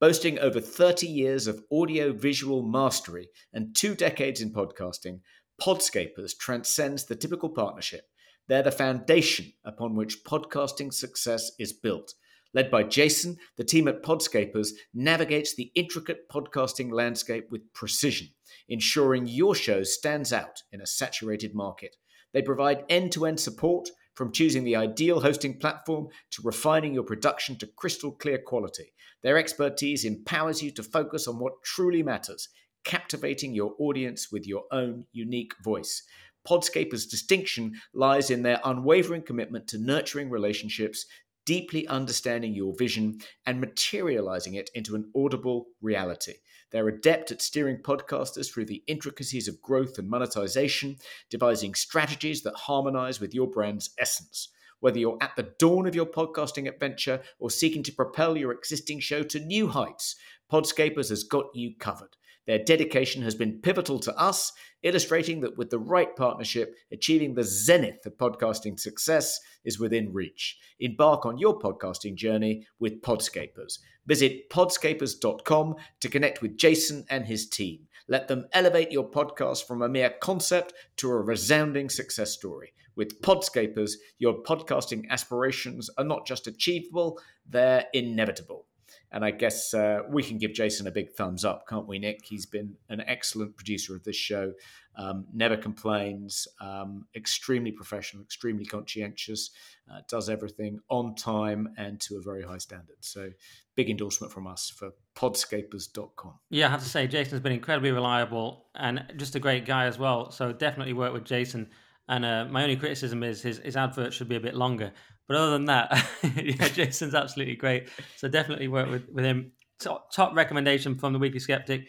Boasting 0.00 0.40
over 0.40 0.60
30 0.60 1.06
years 1.06 1.46
of 1.46 1.62
audio 1.70 2.12
visual 2.12 2.64
mastery 2.64 3.28
and 3.52 3.76
two 3.76 3.94
decades 3.94 4.40
in 4.40 4.52
podcasting, 4.52 5.20
Podscapers 5.62 6.36
transcends 6.36 7.04
the 7.04 7.14
typical 7.14 7.48
partnership. 7.48 8.02
They're 8.48 8.64
the 8.64 8.72
foundation 8.72 9.52
upon 9.64 9.94
which 9.94 10.24
podcasting 10.24 10.92
success 10.92 11.52
is 11.60 11.72
built. 11.72 12.14
Led 12.54 12.72
by 12.72 12.82
Jason, 12.82 13.36
the 13.56 13.62
team 13.62 13.86
at 13.86 14.02
Podscapers 14.02 14.70
navigates 14.92 15.54
the 15.54 15.70
intricate 15.76 16.28
podcasting 16.28 16.90
landscape 16.90 17.52
with 17.52 17.72
precision, 17.72 18.30
ensuring 18.68 19.28
your 19.28 19.54
show 19.54 19.84
stands 19.84 20.32
out 20.32 20.64
in 20.72 20.80
a 20.80 20.86
saturated 20.86 21.54
market. 21.54 21.94
They 22.32 22.42
provide 22.42 22.84
end 22.88 23.12
to 23.12 23.26
end 23.26 23.40
support 23.40 23.88
from 24.14 24.32
choosing 24.32 24.64
the 24.64 24.76
ideal 24.76 25.20
hosting 25.20 25.58
platform 25.58 26.08
to 26.32 26.42
refining 26.42 26.92
your 26.92 27.04
production 27.04 27.56
to 27.56 27.66
crystal 27.66 28.12
clear 28.12 28.38
quality. 28.38 28.92
Their 29.22 29.38
expertise 29.38 30.04
empowers 30.04 30.62
you 30.62 30.70
to 30.72 30.82
focus 30.82 31.28
on 31.28 31.38
what 31.38 31.62
truly 31.64 32.02
matters, 32.02 32.48
captivating 32.84 33.54
your 33.54 33.74
audience 33.78 34.32
with 34.32 34.46
your 34.46 34.64
own 34.72 35.04
unique 35.12 35.52
voice. 35.62 36.02
Podscaper's 36.46 37.06
distinction 37.06 37.74
lies 37.94 38.30
in 38.30 38.42
their 38.42 38.60
unwavering 38.64 39.22
commitment 39.22 39.68
to 39.68 39.78
nurturing 39.78 40.30
relationships, 40.30 41.06
deeply 41.46 41.86
understanding 41.88 42.54
your 42.54 42.74
vision, 42.78 43.18
and 43.46 43.60
materializing 43.60 44.54
it 44.54 44.70
into 44.74 44.94
an 44.94 45.10
audible 45.16 45.66
reality. 45.80 46.34
They're 46.70 46.88
adept 46.88 47.30
at 47.30 47.40
steering 47.40 47.78
podcasters 47.78 48.52
through 48.52 48.66
the 48.66 48.82
intricacies 48.86 49.48
of 49.48 49.62
growth 49.62 49.98
and 49.98 50.08
monetization, 50.08 50.96
devising 51.30 51.74
strategies 51.74 52.42
that 52.42 52.54
harmonize 52.54 53.20
with 53.20 53.34
your 53.34 53.46
brand's 53.46 53.90
essence. 53.98 54.50
Whether 54.80 54.98
you're 54.98 55.18
at 55.20 55.34
the 55.36 55.50
dawn 55.58 55.86
of 55.86 55.94
your 55.94 56.06
podcasting 56.06 56.68
adventure 56.68 57.22
or 57.38 57.50
seeking 57.50 57.82
to 57.84 57.92
propel 57.92 58.36
your 58.36 58.52
existing 58.52 59.00
show 59.00 59.22
to 59.24 59.40
new 59.40 59.68
heights, 59.68 60.14
Podscapers 60.50 61.08
has 61.08 61.24
got 61.24 61.46
you 61.54 61.72
covered. 61.78 62.16
Their 62.46 62.64
dedication 62.64 63.20
has 63.22 63.34
been 63.34 63.60
pivotal 63.60 63.98
to 64.00 64.16
us, 64.16 64.54
illustrating 64.82 65.40
that 65.40 65.58
with 65.58 65.68
the 65.68 65.78
right 65.78 66.16
partnership, 66.16 66.74
achieving 66.90 67.34
the 67.34 67.44
zenith 67.44 68.06
of 68.06 68.16
podcasting 68.16 68.80
success 68.80 69.38
is 69.66 69.78
within 69.78 70.14
reach. 70.14 70.56
Embark 70.80 71.26
on 71.26 71.36
your 71.36 71.58
podcasting 71.58 72.14
journey 72.14 72.66
with 72.78 73.02
Podscapers. 73.02 73.80
Visit 74.08 74.48
podscapers.com 74.48 75.76
to 76.00 76.08
connect 76.08 76.40
with 76.40 76.56
Jason 76.56 77.04
and 77.10 77.26
his 77.26 77.46
team. 77.46 77.88
Let 78.08 78.26
them 78.26 78.46
elevate 78.54 78.90
your 78.90 79.08
podcast 79.08 79.66
from 79.66 79.82
a 79.82 79.88
mere 79.88 80.08
concept 80.08 80.72
to 80.96 81.10
a 81.10 81.20
resounding 81.20 81.90
success 81.90 82.32
story. 82.32 82.72
With 82.96 83.20
Podscapers, 83.20 83.92
your 84.18 84.42
podcasting 84.42 85.08
aspirations 85.10 85.90
are 85.98 86.04
not 86.04 86.26
just 86.26 86.46
achievable, 86.46 87.20
they're 87.46 87.84
inevitable. 87.92 88.64
And 89.12 89.26
I 89.26 89.30
guess 89.30 89.74
uh, 89.74 90.00
we 90.08 90.22
can 90.22 90.38
give 90.38 90.54
Jason 90.54 90.86
a 90.86 90.90
big 90.90 91.12
thumbs 91.12 91.44
up, 91.44 91.68
can't 91.68 91.86
we, 91.86 91.98
Nick? 91.98 92.24
He's 92.24 92.46
been 92.46 92.76
an 92.88 93.02
excellent 93.02 93.56
producer 93.56 93.94
of 93.94 94.04
this 94.04 94.16
show, 94.16 94.54
um, 94.98 95.26
never 95.32 95.56
complains, 95.56 96.48
um, 96.60 97.06
extremely 97.14 97.72
professional, 97.72 98.22
extremely 98.22 98.64
conscientious, 98.64 99.50
uh, 99.90 100.00
does 100.08 100.28
everything 100.28 100.80
on 100.90 101.14
time 101.14 101.68
and 101.78 102.00
to 102.00 102.16
a 102.16 102.20
very 102.20 102.42
high 102.42 102.58
standard. 102.58 102.96
So, 103.00 103.30
big 103.76 103.88
endorsement 103.88 104.32
from 104.32 104.46
us 104.46 104.68
for 104.68 104.90
podscapers.com. 105.16 106.34
Yeah, 106.50 106.66
I 106.66 106.70
have 106.70 106.82
to 106.82 106.88
say, 106.88 107.06
Jason's 107.06 107.40
been 107.40 107.52
incredibly 107.52 107.92
reliable 107.92 108.66
and 108.74 109.04
just 109.16 109.36
a 109.36 109.40
great 109.40 109.64
guy 109.64 109.86
as 109.86 109.98
well. 109.98 110.30
So, 110.30 110.52
definitely 110.52 110.94
work 110.94 111.12
with 111.12 111.24
Jason. 111.24 111.70
And 112.08 112.24
uh, 112.24 112.46
my 112.50 112.62
only 112.62 112.76
criticism 112.76 113.22
is 113.22 113.40
his, 113.40 113.58
his 113.58 113.76
advert 113.76 114.12
should 114.12 114.28
be 114.28 114.36
a 114.36 114.40
bit 114.40 114.54
longer. 114.54 114.92
But 115.28 115.36
other 115.36 115.52
than 115.52 115.66
that, 115.66 116.06
yeah, 116.34 116.68
Jason's 116.68 117.14
absolutely 117.14 117.56
great. 117.56 117.88
So 118.16 118.28
definitely 118.28 118.68
work 118.68 118.90
with, 118.90 119.08
with 119.10 119.24
him. 119.24 119.52
Top, 119.78 120.10
top 120.10 120.34
recommendation 120.34 120.96
from 120.96 121.12
the 121.12 121.18
Weekly 121.20 121.38
Sceptic. 121.38 121.86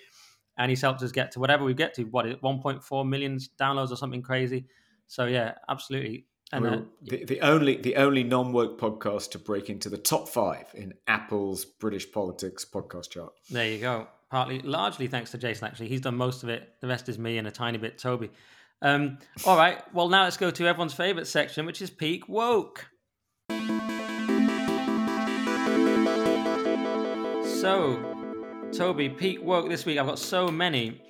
And 0.60 0.70
he's 0.70 0.82
helped 0.82 1.02
us 1.02 1.12
get 1.12 1.32
to 1.32 1.40
whatever 1.40 1.64
we 1.64 1.74
get 1.74 1.96
to. 1.96 2.04
What 2.04 2.28
is 2.28 2.34
it, 2.34 2.42
1.4 2.44 3.10
million 3.10 3.40
downloads 3.60 3.92
or 3.92 3.96
something 3.96 4.22
crazy? 4.22 4.66
So 5.08 5.26
yeah, 5.26 5.54
absolutely. 5.68 6.28
And 6.52 6.66
uh, 6.66 6.80
the, 7.02 7.26
the 7.26 7.42
only 7.42 7.78
the 7.78 7.96
only 7.96 8.24
non 8.24 8.54
woke 8.54 8.80
podcast 8.80 9.32
to 9.32 9.40
break 9.40 9.70
into 9.70 9.90
the 9.90 9.98
top 9.98 10.28
five 10.28 10.66
in 10.74 10.94
Apple's 11.08 11.64
British 11.66 12.12
politics 12.12 12.66
podcast 12.66 13.10
chart. 13.12 13.34
There 13.50 13.68
you 13.68 13.80
go. 13.80 14.08
Partly, 14.32 14.60
largely 14.60 15.08
thanks 15.08 15.32
to 15.32 15.38
Jason. 15.38 15.68
Actually, 15.68 15.90
he's 15.90 16.02
done 16.02 16.16
most 16.16 16.44
of 16.44 16.50
it. 16.50 16.76
The 16.82 16.88
rest 16.88 17.10
is 17.10 17.18
me 17.18 17.38
and 17.38 17.48
a 17.48 17.52
tiny 17.52 17.78
bit 17.78 17.98
Toby. 17.98 18.30
Um, 18.82 19.18
all 19.46 19.58
right. 19.58 19.82
Well, 19.94 20.10
now 20.10 20.24
let's 20.24 20.38
go 20.38 20.52
to 20.52 20.68
everyone's 20.68 20.94
favorite 20.94 21.28
section, 21.28 21.66
which 21.66 21.82
is 21.82 21.90
peak 21.90 22.28
woke. 22.28 22.88
So, 27.62 28.19
Toby, 28.72 29.10
peak 29.10 29.44
woke 29.44 29.68
this 29.68 29.86
week. 29.86 29.98
I've 29.98 30.06
got 30.06 30.20
so 30.20 30.48
many. 30.48 31.02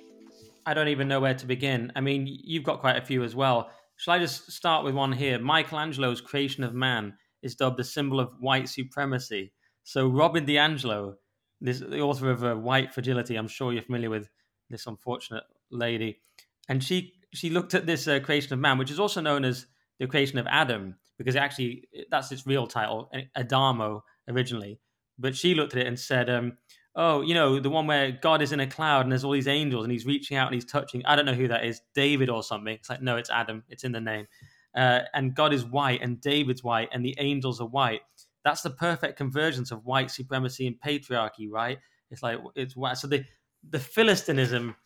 I 0.64 0.72
don't 0.72 0.88
even 0.88 1.08
know 1.08 1.20
where 1.20 1.34
to 1.34 1.46
begin. 1.46 1.92
I 1.94 2.00
mean, 2.00 2.26
you've 2.26 2.64
got 2.64 2.80
quite 2.80 2.96
a 2.96 3.02
few 3.02 3.22
as 3.22 3.36
well. 3.36 3.70
Shall 3.96 4.14
I 4.14 4.18
just 4.18 4.50
start 4.50 4.84
with 4.84 4.94
one 4.94 5.12
here? 5.12 5.38
Michelangelo's 5.38 6.20
creation 6.20 6.64
of 6.64 6.74
man 6.74 7.14
is 7.42 7.54
dubbed 7.54 7.78
the 7.78 7.84
symbol 7.84 8.18
of 8.18 8.32
white 8.40 8.68
supremacy. 8.68 9.52
So, 9.84 10.08
Robin 10.08 10.46
DiAngelo, 10.46 11.14
this, 11.60 11.80
the 11.80 12.00
author 12.00 12.30
of 12.30 12.42
uh, 12.42 12.54
White 12.54 12.94
Fragility, 12.94 13.36
I'm 13.36 13.48
sure 13.48 13.72
you're 13.72 13.82
familiar 13.82 14.10
with 14.10 14.28
this 14.70 14.86
unfortunate 14.86 15.44
lady, 15.70 16.20
and 16.68 16.82
she 16.82 17.12
she 17.32 17.50
looked 17.50 17.74
at 17.74 17.86
this 17.86 18.08
uh, 18.08 18.20
creation 18.20 18.54
of 18.54 18.58
man, 18.58 18.78
which 18.78 18.90
is 18.90 18.98
also 18.98 19.20
known 19.20 19.44
as 19.44 19.66
the 19.98 20.06
creation 20.06 20.38
of 20.38 20.46
Adam, 20.46 20.96
because 21.18 21.36
actually 21.36 21.88
that's 22.10 22.32
its 22.32 22.46
real 22.46 22.66
title, 22.66 23.10
Adamo 23.36 24.02
originally 24.28 24.80
but 25.20 25.36
she 25.36 25.54
looked 25.54 25.74
at 25.74 25.82
it 25.82 25.86
and 25.86 25.98
said, 25.98 26.30
um, 26.30 26.56
"Oh, 26.94 27.22
you 27.22 27.34
know, 27.34 27.60
the 27.60 27.70
one 27.70 27.86
where 27.86 28.12
God 28.12 28.42
is 28.42 28.52
in 28.52 28.60
a 28.60 28.66
cloud 28.66 29.02
and 29.02 29.12
there's 29.12 29.24
all 29.24 29.32
these 29.32 29.48
angels 29.48 29.84
and 29.84 29.92
he's 29.92 30.06
reaching 30.06 30.36
out 30.36 30.46
and 30.46 30.54
he's 30.54 30.64
touching. 30.64 31.04
I 31.06 31.16
don't 31.16 31.26
know 31.26 31.34
who 31.34 31.48
that 31.48 31.64
is, 31.64 31.80
David 31.94 32.28
or 32.28 32.42
something." 32.42 32.74
It's 32.74 32.90
like, 32.90 33.02
no, 33.02 33.16
it's 33.16 33.30
Adam. 33.30 33.64
It's 33.68 33.84
in 33.84 33.92
the 33.92 34.00
name. 34.00 34.26
Uh, 34.74 35.00
and 35.14 35.34
God 35.34 35.52
is 35.52 35.64
white 35.64 36.00
and 36.02 36.20
David's 36.20 36.62
white 36.62 36.88
and 36.92 37.04
the 37.04 37.16
angels 37.18 37.60
are 37.60 37.66
white. 37.66 38.02
That's 38.44 38.62
the 38.62 38.70
perfect 38.70 39.16
convergence 39.16 39.70
of 39.70 39.84
white 39.84 40.10
supremacy 40.10 40.66
and 40.66 40.80
patriarchy, 40.80 41.48
right? 41.50 41.78
It's 42.10 42.22
like 42.22 42.38
it's 42.54 42.76
white. 42.76 42.98
So 42.98 43.06
the 43.08 43.24
the 43.68 43.78
philistinism 43.78 44.76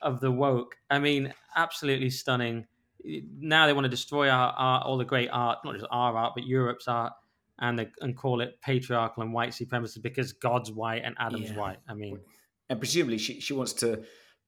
of 0.00 0.20
the 0.20 0.30
woke. 0.30 0.76
I 0.90 0.98
mean, 0.98 1.32
absolutely 1.56 2.10
stunning. 2.10 2.66
Now 3.04 3.66
they 3.66 3.72
want 3.72 3.84
to 3.84 3.90
destroy 3.90 4.28
our 4.28 4.52
art, 4.52 4.86
all 4.86 4.96
the 4.96 5.04
great 5.04 5.28
art, 5.32 5.58
not 5.64 5.74
just 5.74 5.86
our 5.90 6.16
art, 6.16 6.32
but 6.34 6.46
Europe's 6.46 6.88
art 6.88 7.12
and 7.60 7.78
the, 7.78 7.90
and 8.00 8.16
call 8.16 8.40
it 8.40 8.60
patriarchal 8.62 9.22
and 9.22 9.32
white 9.32 9.50
supremacist 9.50 10.02
because 10.02 10.32
God's 10.32 10.70
white 10.70 11.02
and 11.04 11.14
Adam's 11.18 11.50
yeah. 11.50 11.56
white. 11.56 11.78
I 11.88 11.94
mean, 11.94 12.20
and 12.68 12.78
presumably 12.78 13.18
she 13.18 13.40
she 13.40 13.52
wants 13.52 13.72
to 13.74 14.02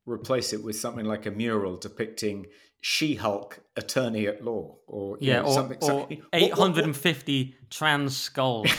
replace 0.07 0.52
it 0.52 0.62
with 0.62 0.76
something 0.76 1.05
like 1.05 1.26
a 1.26 1.30
mural 1.30 1.76
depicting 1.76 2.46
She-Hulk 2.82 3.61
attorney 3.76 4.26
at 4.26 4.44
law, 4.44 4.76
or 4.86 5.16
yeah, 5.20 5.40
know, 5.40 5.46
or, 5.46 5.55
something, 5.55 5.78
or 5.80 5.88
something. 5.88 6.22
850 6.32 7.42
what, 7.44 7.55
what? 7.61 7.70
trans 7.70 8.16
skulls. 8.16 8.70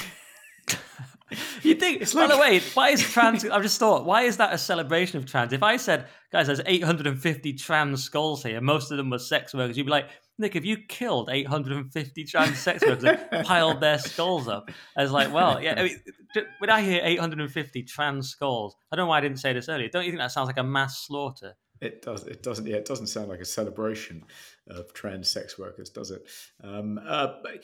you 1.63 1.75
think? 1.75 2.01
It's 2.01 2.13
like, 2.13 2.29
by 2.29 2.35
the 2.35 2.41
way, 2.41 2.59
why 2.73 2.89
is 2.89 3.01
trans? 3.01 3.45
I've 3.45 3.63
just 3.63 3.79
thought, 3.79 4.05
why 4.05 4.23
is 4.23 4.37
that 4.37 4.53
a 4.53 4.57
celebration 4.57 5.17
of 5.17 5.25
trans? 5.25 5.53
If 5.53 5.63
I 5.63 5.77
said, 5.77 6.07
guys, 6.31 6.47
there's 6.47 6.61
850 6.65 7.53
trans 7.53 8.03
skulls 8.03 8.43
here, 8.43 8.61
most 8.61 8.91
of 8.91 8.97
them 8.97 9.09
were 9.09 9.19
sex 9.19 9.53
workers, 9.53 9.77
you'd 9.77 9.85
be 9.85 9.91
like, 9.91 10.09
Nick, 10.37 10.55
if 10.55 10.65
you 10.65 10.77
killed 10.77 11.29
850 11.31 12.23
trans 12.25 12.59
sex 12.59 12.85
workers 12.85 13.03
and 13.31 13.45
piled 13.45 13.79
their 13.79 13.97
skulls 13.99 14.47
up, 14.47 14.69
I 14.97 15.03
was 15.03 15.11
like, 15.11 15.33
well, 15.33 15.61
yeah. 15.61 15.79
I 15.79 15.83
mean, 15.83 15.99
when 16.59 16.69
I 16.69 16.81
hear 16.81 17.01
850 17.03 17.83
trans 17.83 18.29
skulls, 18.29 18.75
I 18.91 18.95
don't 18.95 19.05
know 19.05 19.09
why 19.09 19.19
I 19.19 19.21
didn't 19.21 19.39
say 19.39 19.53
this 19.53 19.69
earlier. 19.69 19.89
Don't 19.89 20.03
you 20.03 20.11
think 20.11 20.19
that 20.19 20.31
sounds 20.31 20.47
like 20.47 20.57
a 20.57 20.63
mass 20.63 21.05
slaughter? 21.07 21.53
It 21.81 22.01
does. 22.01 22.25
It 22.25 22.43
doesn't. 22.43 22.67
Yeah, 22.67 22.77
it 22.77 22.85
doesn't 22.85 23.07
sound 23.07 23.29
like 23.29 23.39
a 23.39 23.45
celebration 23.45 24.23
of 24.67 24.93
trans 24.93 25.29
sex 25.29 25.57
workers, 25.57 25.89
does 25.89 26.11
it? 26.11 26.27
Um, 26.63 26.99
uh, 27.05 27.27
but, 27.43 27.63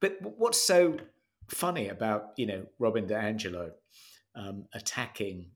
but 0.00 0.38
what's 0.38 0.60
so 0.60 0.96
funny 1.50 1.88
about 1.88 2.30
you 2.36 2.46
know 2.46 2.66
Robin 2.78 3.06
DiAngelo 3.06 3.70
um, 4.34 4.66
attacking 4.74 5.50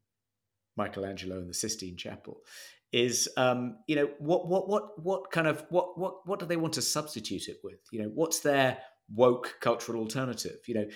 Michelangelo 0.76 1.38
in 1.38 1.48
the 1.48 1.54
Sistine 1.54 1.96
Chapel 1.96 2.40
is 2.92 3.28
um, 3.36 3.78
you 3.86 3.96
know 3.96 4.08
what 4.18 4.46
what 4.48 4.68
what 4.68 5.02
what 5.02 5.30
kind 5.30 5.46
of 5.46 5.64
what 5.70 5.98
what 5.98 6.26
what 6.26 6.38
do 6.38 6.46
they 6.46 6.56
want 6.56 6.74
to 6.74 6.82
substitute 6.82 7.48
it 7.48 7.58
with? 7.64 7.80
You 7.92 8.02
know, 8.02 8.10
what's 8.14 8.40
their 8.40 8.78
woke 9.12 9.56
cultural 9.60 10.00
alternative? 10.00 10.58
You 10.66 10.74
know, 10.74 10.86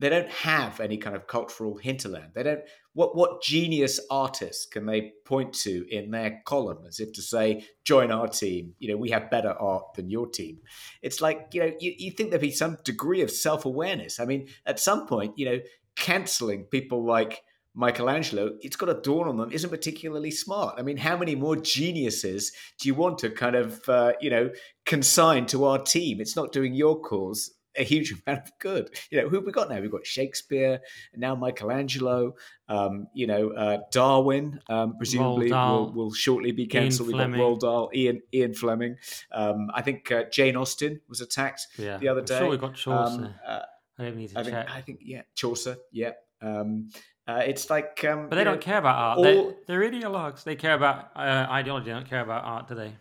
they 0.00 0.08
don't 0.08 0.30
have 0.30 0.80
any 0.80 0.96
kind 0.96 1.16
of 1.16 1.26
cultural 1.26 1.76
hinterland. 1.76 2.32
They 2.34 2.42
don't. 2.42 2.60
What 2.94 3.16
what 3.16 3.42
genius 3.42 4.00
artists 4.10 4.66
can 4.66 4.86
they 4.86 5.12
point 5.24 5.52
to 5.54 5.86
in 5.90 6.10
their 6.10 6.40
column 6.44 6.84
as 6.86 7.00
if 7.00 7.12
to 7.14 7.22
say, 7.22 7.64
"Join 7.84 8.10
our 8.10 8.28
team"? 8.28 8.74
You 8.78 8.92
know, 8.92 8.96
we 8.96 9.10
have 9.10 9.30
better 9.30 9.50
art 9.52 9.94
than 9.94 10.10
your 10.10 10.28
team. 10.28 10.58
It's 11.02 11.20
like 11.20 11.48
you 11.52 11.60
know, 11.60 11.72
you, 11.80 11.94
you 11.98 12.10
think 12.12 12.30
there'd 12.30 12.40
be 12.40 12.50
some 12.50 12.78
degree 12.84 13.22
of 13.22 13.30
self 13.30 13.64
awareness. 13.64 14.20
I 14.20 14.24
mean, 14.24 14.48
at 14.66 14.78
some 14.78 15.06
point, 15.06 15.34
you 15.36 15.46
know, 15.46 15.58
canceling 15.96 16.64
people 16.64 17.04
like 17.04 17.42
Michelangelo, 17.74 18.56
it's 18.60 18.76
got 18.76 18.88
a 18.88 19.00
dawn 19.00 19.28
on 19.28 19.36
them, 19.36 19.52
isn't 19.52 19.70
particularly 19.70 20.30
smart. 20.30 20.74
I 20.78 20.82
mean, 20.82 20.96
how 20.96 21.16
many 21.16 21.34
more 21.34 21.54
geniuses 21.56 22.52
do 22.80 22.88
you 22.88 22.94
want 22.94 23.18
to 23.18 23.30
kind 23.30 23.54
of, 23.54 23.88
uh, 23.88 24.14
you 24.20 24.30
know, 24.30 24.50
consign 24.84 25.46
to 25.46 25.64
our 25.64 25.78
team? 25.78 26.20
It's 26.20 26.34
not 26.34 26.50
doing 26.50 26.74
your 26.74 27.00
cause 27.00 27.54
a 27.78 27.84
huge 27.84 28.12
amount 28.26 28.46
of 28.46 28.58
good. 28.58 28.90
You 29.10 29.22
know, 29.22 29.28
who 29.28 29.36
have 29.36 29.44
we 29.46 29.52
got 29.52 29.68
now? 29.68 29.80
We've 29.80 29.90
got 29.90 30.06
Shakespeare, 30.06 30.80
now 31.16 31.34
Michelangelo. 31.34 32.34
Um, 32.68 33.08
you 33.14 33.26
know, 33.26 33.50
uh, 33.50 33.78
Darwin 33.90 34.60
um, 34.68 34.96
presumably 34.96 35.50
will, 35.50 35.92
will, 35.92 36.12
shortly 36.12 36.52
be 36.52 36.66
cancelled. 36.66 37.08
We've 37.08 37.16
got 37.16 37.30
Roald 37.30 37.60
Dahl, 37.60 37.90
Ian 37.94 38.20
Ian 38.32 38.54
Fleming. 38.54 38.96
Um, 39.32 39.70
I 39.72 39.82
think 39.82 40.10
uh, 40.12 40.24
Jane 40.24 40.56
Austen 40.56 41.00
was 41.08 41.20
attacked 41.20 41.66
yeah. 41.78 41.96
the 41.96 42.08
other 42.08 42.22
day. 42.22 42.36
I'm 42.36 42.42
sure 42.42 42.50
we 42.50 42.56
got 42.58 42.74
Chaucer. 42.74 43.24
Um, 43.24 43.34
uh, 43.46 43.62
I 43.98 44.04
don't 44.04 44.16
need 44.16 44.30
to 44.30 44.38
I 44.38 44.42
check. 44.42 44.52
Think, 44.52 44.70
I 44.70 44.80
think 44.82 45.00
yeah, 45.02 45.22
Chaucer. 45.34 45.76
Yeah. 45.92 46.12
Um, 46.40 46.90
uh, 47.26 47.42
it's 47.46 47.68
like, 47.68 48.04
um, 48.04 48.28
but 48.28 48.36
they 48.36 48.44
don't 48.44 48.54
know, 48.54 48.60
care 48.60 48.78
about 48.78 48.96
art. 48.96 49.18
All... 49.18 49.24
They, 49.24 49.54
they're 49.66 49.90
ideologues. 49.90 50.44
They 50.44 50.56
care 50.56 50.74
about 50.74 51.10
uh, 51.14 51.46
ideology. 51.50 51.86
They 51.86 51.92
don't 51.92 52.08
care 52.08 52.22
about 52.22 52.44
art, 52.44 52.68
do 52.68 52.74
they? 52.74 52.92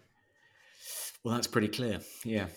Well, 1.24 1.36
that's 1.36 1.48
pretty 1.48 1.70
clear. 1.70 2.00
Yeah. 2.26 2.48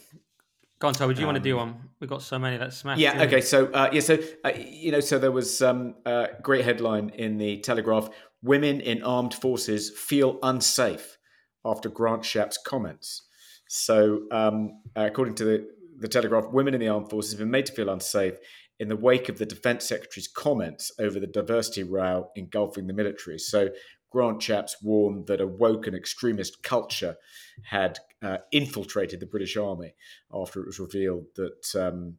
Go 0.81 0.89
on, 0.89 0.95
Toby. 0.95 1.13
Do 1.13 1.21
you 1.21 1.27
um, 1.27 1.35
want 1.35 1.45
to 1.45 1.49
do 1.49 1.57
one? 1.57 1.91
We've 2.01 2.09
got 2.09 2.23
so 2.23 2.39
many 2.39 2.57
that 2.57 2.73
smash. 2.73 2.99
Yeah. 2.99 3.23
Okay. 3.25 3.43
So 3.43 3.67
uh, 3.67 3.91
yeah. 3.93 4.01
So 4.01 4.19
uh, 4.45 4.53
you 4.57 4.91
know, 4.91 5.01
so 5.01 5.19
there 5.19 5.31
was 5.31 5.61
um, 5.61 5.97
a 6.07 6.29
great 6.43 6.65
headline 6.65 7.11
in 7.11 7.37
the 7.37 7.61
Telegraph: 7.61 8.09
"Women 8.43 8.81
in 8.81 9.03
armed 9.03 9.35
forces 9.35 9.91
feel 9.91 10.39
unsafe 10.43 11.19
after 11.67 11.91
Grant 11.91 12.23
Shapps 12.23 12.57
comments." 12.65 13.27
So, 13.69 14.23
um, 14.33 14.81
according 14.97 15.35
to 15.37 15.45
the 15.45 15.69
the 15.99 16.09
Telegraph, 16.09 16.47
women 16.51 16.73
in 16.73 16.81
the 16.81 16.89
armed 16.89 17.11
forces 17.11 17.33
have 17.33 17.41
been 17.41 17.51
made 17.51 17.67
to 17.67 17.73
feel 17.73 17.91
unsafe 17.91 18.39
in 18.79 18.89
the 18.89 18.97
wake 18.97 19.29
of 19.29 19.37
the 19.37 19.45
Defence 19.45 19.85
Secretary's 19.85 20.29
comments 20.29 20.91
over 20.99 21.21
the 21.21 21.27
diversity 21.27 21.83
row 21.83 22.31
engulfing 22.37 22.87
the 22.87 22.95
military. 22.95 23.39
So 23.39 23.69
Grant 24.11 24.41
Shapps 24.41 24.83
warned 24.83 25.27
that 25.29 25.41
a 25.41 25.47
woke 25.47 25.87
and 25.87 25.97
extremist 25.97 26.63
culture 26.63 27.17
had 27.63 27.99
uh, 28.23 28.39
infiltrated 28.53 29.21
the 29.21 29.27
British 29.27 29.57
Army 29.57 29.95
after 30.35 30.61
it 30.61 30.67
was 30.67 30.81
revealed 30.81 31.27
that 31.37 31.75
um, 31.77 32.17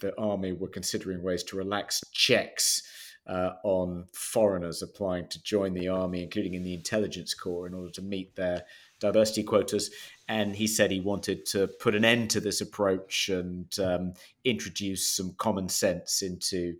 the 0.00 0.16
army 0.18 0.52
were 0.52 0.68
considering 0.68 1.22
ways 1.22 1.42
to 1.44 1.56
relax 1.56 2.02
checks 2.12 2.82
uh, 3.26 3.52
on 3.62 4.06
foreigners 4.14 4.80
applying 4.80 5.28
to 5.28 5.42
join 5.42 5.74
the 5.74 5.88
army, 5.88 6.22
including 6.22 6.54
in 6.54 6.62
the 6.62 6.72
intelligence 6.72 7.34
corps, 7.34 7.66
in 7.66 7.74
order 7.74 7.90
to 7.90 8.00
meet 8.00 8.34
their 8.36 8.64
diversity 9.00 9.42
quotas. 9.42 9.90
And 10.28 10.56
he 10.56 10.66
said 10.66 10.90
he 10.90 11.00
wanted 11.00 11.44
to 11.46 11.68
put 11.80 11.94
an 11.94 12.04
end 12.04 12.30
to 12.30 12.40
this 12.40 12.62
approach 12.62 13.28
and 13.28 13.66
um, 13.78 14.14
introduce 14.44 15.06
some 15.06 15.34
common 15.36 15.68
sense 15.68 16.22
into 16.22 16.76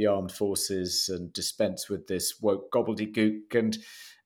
the 0.00 0.06
armed 0.06 0.32
forces 0.32 1.10
and 1.12 1.30
dispense 1.34 1.90
with 1.90 2.06
this 2.06 2.40
woke 2.40 2.72
gobbledygook. 2.72 3.54
And 3.54 3.76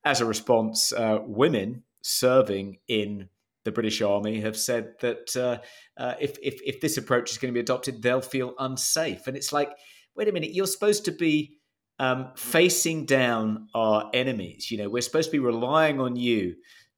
as 0.05 0.21
a 0.21 0.25
response, 0.25 0.93
uh, 0.93 1.19
women 1.27 1.83
serving 2.01 2.79
in 2.87 3.29
the 3.65 3.73
British 3.73 4.01
Army 4.01 4.41
have 4.41 4.57
said 4.57 4.93
that 5.01 5.37
uh, 5.37 5.59
uh, 6.01 6.15
if, 6.21 6.37
if, 6.41 6.61
if 6.65 6.81
this 6.81 6.97
approach 6.97 7.33
is 7.33 7.39
going 7.39 7.53
to 7.53 7.57
be 7.57 7.61
adopted, 7.61 8.03
they'll 8.03 8.21
feel 8.21 8.55
unsafe. 8.59 9.27
And 9.27 9.37
it's 9.37 9.53
like, 9.53 9.73
wait 10.15 10.29
a 10.29 10.33
minute, 10.33 10.55
you're 10.55 10.67
supposed 10.67 11.07
to 11.07 11.11
be 11.11 11.59
um, 11.99 12.31
facing 12.37 13.05
down 13.05 13.67
our 13.75 14.11
enemies. 14.15 14.71
You 14.71 14.79
know, 14.79 14.89
we're 14.89 15.03
supposed 15.03 15.31
to 15.31 15.37
be 15.37 15.41
relying 15.41 16.01
on 16.01 16.15
you 16.15 16.55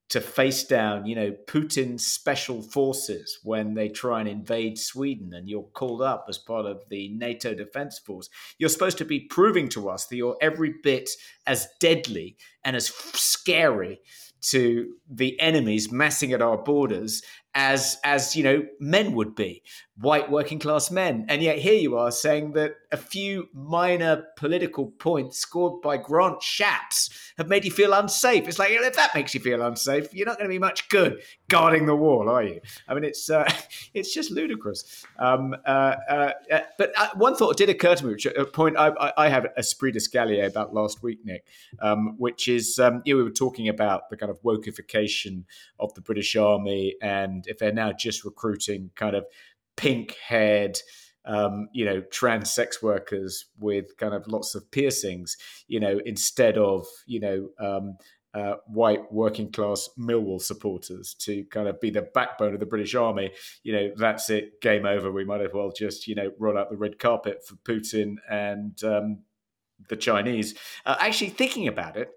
to 0.09 0.21
face 0.21 0.65
down, 0.65 1.05
you 1.07 1.17
know, 1.17 1.33
Putin's 1.47 2.07
special 2.07 2.63
forces 2.63 3.41
when 3.43 3.75
they 3.75 3.89
try 3.89 4.21
and 4.21 4.29
invade 4.29 4.79
Sweden 4.79 5.35
and 5.35 5.49
you're 5.49 5.65
called 5.75 6.01
up 6.01 6.27
as 6.29 6.39
part 6.39 6.65
of 6.65 6.83
the 6.91 7.09
NATO 7.09 7.55
defense 7.55 7.99
force. 7.99 8.29
You're 8.59 8.69
supposed 8.69 8.99
to 8.99 9.05
be 9.05 9.21
proving 9.21 9.69
to 9.71 9.89
us 9.89 10.07
that 10.07 10.17
you're 10.17 10.37
every 10.41 10.75
bit 10.83 11.11
as 11.47 11.67
deadly 11.81 12.37
and 12.65 12.77
as 12.77 12.89
scary 12.89 14.01
to 14.43 14.95
the 15.11 15.39
enemies 15.41 15.91
massing 15.91 16.33
at 16.33 16.43
our 16.43 16.59
borders 16.59 17.23
as 17.55 17.97
as 18.05 18.37
you 18.37 18.45
know 18.45 18.65
men 18.79 19.13
would 19.13 19.35
be 19.35 19.63
white 19.99 20.31
working 20.31 20.59
class 20.59 20.91
men. 20.91 21.25
And 21.29 21.43
yet 21.43 21.59
here 21.59 21.75
you 21.75 21.97
are 21.97 22.11
saying 22.11 22.53
that 22.53 22.75
a 22.93 22.97
few 22.97 23.49
minor 23.55 24.25
political 24.37 24.87
points 24.87 25.39
scored 25.39 25.81
by 25.81 25.97
grant 25.97 26.41
shapps 26.41 27.33
have 27.39 27.49
made 27.49 27.65
you 27.65 27.71
feel 27.71 27.93
unsafe. 27.93 28.47
It's 28.47 28.59
like 28.59 28.71
if 28.71 28.97
that 28.97 29.15
makes 29.15 29.35
you 29.35 29.41
feel 29.41 29.63
unsafe 29.63 30.13
you're 30.13 30.27
not 30.27 30.37
going 30.39 30.49
to 30.49 30.55
be 30.55 30.59
much 30.59 30.89
good 30.89 31.23
guarding 31.49 31.87
the 31.87 31.97
wall 31.97 32.29
are 32.29 32.43
you? 32.43 32.61
I 32.89 32.95
mean 32.95 33.05
it's 33.05 33.31
uh, 33.31 33.51
it's 33.95 34.13
just 34.13 34.31
ludicrous. 34.31 35.05
Um, 35.19 35.55
uh, 35.67 35.97
uh, 36.09 36.33
uh 36.53 36.61
but 36.79 36.93
uh, 36.97 37.09
one 37.15 37.35
thought 37.35 37.57
did 37.57 37.71
occur 37.71 37.95
to 37.95 38.05
me 38.05 38.13
which 38.13 38.27
a 38.27 38.45
point 38.45 38.77
i, 38.77 39.13
I 39.17 39.29
have 39.29 39.47
esprit 39.57 39.93
d'escalier 39.93 40.47
about 40.47 40.75
last 40.75 41.03
week 41.03 41.21
nick 41.25 41.45
um, 41.81 42.17
which 42.19 42.49
is 42.49 42.79
um, 42.79 43.03
you 43.05 43.15
know, 43.15 43.19
we 43.19 43.25
were 43.25 43.31
talking 43.31 43.69
about 43.69 44.11
the 44.11 44.17
kind 44.17 44.31
of 44.31 44.41
wokeification 44.43 45.45
of 45.81 45.95
the 45.95 46.01
british 46.01 46.37
army 46.37 46.97
and 47.01 47.47
if 47.47 47.59
they're 47.59 47.73
now 47.73 47.93
just 47.93 48.25
recruiting 48.25 48.91
kind 48.95 49.17
of 49.17 49.25
pink 49.77 50.17
haired, 50.27 50.79
um, 51.25 51.69
you 51.73 51.85
know, 51.85 52.01
trans 52.01 52.53
sex 52.53 52.83
workers 52.83 53.47
with 53.59 53.97
kind 53.97 54.15
of 54.15 54.27
lots 54.29 54.55
of 54.55 54.71
piercings, 54.71 55.37
you 55.69 55.81
know, 55.81 56.01
instead 56.05 56.57
of, 56.57 56.87
you 57.07 57.21
know, 57.21 57.49
um, 57.59 57.97
uh, 58.35 58.57
white 58.67 59.11
working 59.11 59.51
class 59.51 59.89
Millwall 59.99 60.41
supporters 60.41 61.15
to 61.15 61.45
kind 61.45 61.69
of 61.69 61.81
be 61.81 61.89
the 61.89 62.03
backbone 62.03 62.53
of 62.53 62.61
the 62.61 62.67
British 62.67 62.95
Army, 62.95 63.31
you 63.63 63.73
know, 63.73 63.91
that's 63.97 64.29
it, 64.29 64.61
game 64.61 64.85
over. 64.85 65.11
We 65.11 65.25
might 65.25 65.41
as 65.41 65.51
well 65.55 65.73
just, 65.75 66.07
you 66.07 66.15
know, 66.15 66.31
roll 66.39 66.59
out 66.59 66.71
the 66.71 66.77
red 66.77 66.99
carpet 66.99 67.47
for 67.47 67.55
Putin 67.57 68.17
and 68.31 68.83
um, 68.85 69.21
the 69.89 69.97
Chinese. 69.97 70.55
Uh, 70.85 70.97
actually, 71.01 71.31
thinking 71.31 71.67
about 71.67 71.97
it, 71.97 72.11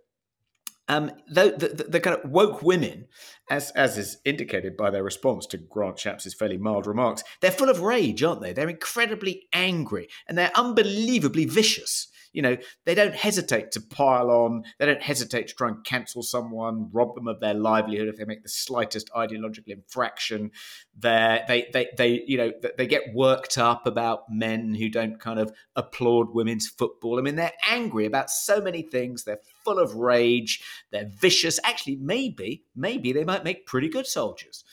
um, 0.90 1.12
the, 1.28 1.56
the, 1.56 1.84
the, 1.84 2.00
kind 2.00 2.18
of 2.18 2.30
woke 2.30 2.64
women, 2.64 3.06
as 3.50 3.70
as 3.72 3.98
is 3.98 4.18
indicated 4.26 4.76
by 4.76 4.90
their 4.90 5.04
response 5.04 5.46
to 5.48 5.58
Grant 5.58 6.00
Shapps' 6.00 6.34
fairly 6.34 6.58
mild 6.58 6.88
remarks, 6.88 7.24
they're 7.42 7.52
full 7.52 7.70
of 7.70 7.82
rage, 7.82 8.24
aren't 8.24 8.42
they? 8.42 8.54
They're 8.54 8.68
incredibly 8.68 9.48
angry 9.54 10.10
and 10.28 10.38
they're 10.38 10.52
unbelievably 10.56 11.46
vicious. 11.46 12.08
You 12.32 12.42
know, 12.42 12.58
they 12.86 12.96
don't 12.96 13.16
hesitate 13.16 13.72
to 13.72 13.82
pile 13.82 14.30
on. 14.30 14.64
They 14.78 14.86
don't 14.86 15.02
hesitate 15.02 15.48
to 15.48 15.56
try 15.56 15.70
and 15.70 15.84
cancel 15.84 16.22
someone, 16.22 16.90
rob 16.92 17.16
them 17.16 17.28
of 17.28 17.40
their 17.40 17.54
livelihood 17.54 18.08
if 18.08 18.18
they 18.18 18.26
make 18.26 18.44
the 18.44 18.50
slightest 18.50 19.10
ideological 19.16 19.74
infraction. 19.74 20.52
They're, 20.98 21.44
they, 21.48 21.70
they, 21.74 21.88
they, 21.98 22.24
you 22.28 22.38
know, 22.38 22.52
they 22.78 22.88
get 22.88 23.14
worked 23.14 23.58
up 23.58 23.88
about 23.88 24.30
men 24.30 24.76
who 24.76 24.90
don't 24.90 25.20
kind 25.20 25.40
of 25.40 25.52
applaud 25.76 26.34
women's 26.34 26.68
football. 26.68 27.18
I 27.18 27.22
mean, 27.22 27.36
they're 27.36 27.52
angry 27.70 28.06
about 28.06 28.30
so 28.30 28.62
many 28.62 28.82
things. 28.82 29.24
They're 29.24 29.40
full 29.64 29.80
of 29.80 29.96
rage. 29.96 30.62
They're 30.92 31.10
vicious. 31.10 31.60
Actually, 31.64 31.98
maybe, 31.98 32.64
maybe 32.76 33.14
they 33.14 33.24
might 33.24 33.44
make 33.44 33.66
pretty 33.66 33.90
good 33.90 34.08
soldiers. 34.08 34.64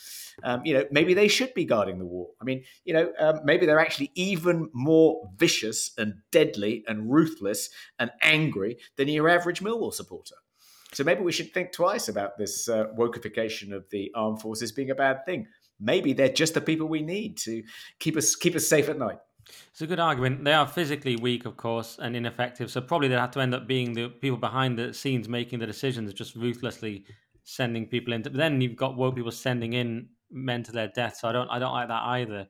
Um, 0.43 0.63
you 0.65 0.75
know, 0.75 0.85
maybe 0.91 1.15
they 1.15 1.29
should 1.29 1.55
be 1.55 1.65
guarding 1.65 1.99
the 1.99 2.05
wall. 2.05 2.35
I 2.41 2.45
mean, 2.45 2.65
you 2.85 2.93
know, 2.93 3.13
um, 3.19 3.41
maybe 3.45 3.67
they're 3.67 3.81
actually 3.81 4.13
even 4.15 4.69
more 4.73 5.31
vicious 5.37 5.93
and 5.97 6.15
deadly 6.31 6.85
and 6.87 7.11
ruthless 7.11 7.71
and 7.99 8.11
angry 8.23 8.79
than 8.97 9.09
your 9.09 9.29
average 9.29 9.61
Millwall 9.61 9.95
supporter. 9.95 10.37
So 10.93 11.05
maybe 11.05 11.23
we 11.23 11.33
should 11.33 11.53
think 11.53 11.73
twice 11.73 12.09
about 12.09 12.39
this 12.39 12.69
uh, 12.69 12.87
wokeification 12.97 13.73
of 13.73 13.85
the 13.91 14.11
armed 14.15 14.41
forces 14.41 14.73
being 14.73 14.91
a 14.91 14.95
bad 14.95 15.25
thing. 15.27 15.47
Maybe 15.81 16.13
they're 16.13 16.29
just 16.29 16.55
the 16.55 16.61
people 16.61 16.87
we 16.87 17.03
need 17.03 17.37
to 17.39 17.63
keep 17.99 18.17
us 18.17 18.35
keep 18.35 18.55
us 18.57 18.67
safe 18.67 18.89
at 18.89 18.99
night. 18.99 19.19
It's 19.71 19.83
a 19.83 19.87
good 19.87 20.01
argument. 20.01 20.45
They 20.45 20.53
are 20.53 20.67
physically 20.67 21.17
weak, 21.17 21.45
of 21.45 21.57
course, 21.57 21.99
and 22.01 22.17
ineffective. 22.17 22.71
So 22.71 22.81
probably 22.81 23.09
they 23.09 23.15
have 23.15 23.31
to 23.33 23.41
end 23.41 23.55
up 23.55 23.67
being 23.67 23.93
the 23.93 24.09
people 24.09 24.39
behind 24.39 24.79
the 24.79 24.93
scenes 24.93 25.29
making 25.29 25.59
the 25.59 25.67
decisions, 25.67 26.13
just 26.15 26.35
ruthlessly 26.35 27.05
sending 27.45 27.87
people 27.87 28.13
in. 28.13 28.23
But 28.23 28.33
then 28.33 28.61
you've 28.61 28.77
got 28.77 28.97
woke 28.97 29.17
people 29.17 29.31
sending 29.31 29.75
in 29.75 30.09
men 30.31 30.63
to 30.65 30.73
their 30.73 30.89
death. 30.89 31.19
So 31.19 31.29
I 31.29 31.33
don't 31.33 31.49
I 31.49 31.59
don't 31.59 31.73
like 31.73 31.89
that 31.89 32.03
either. 32.03 32.49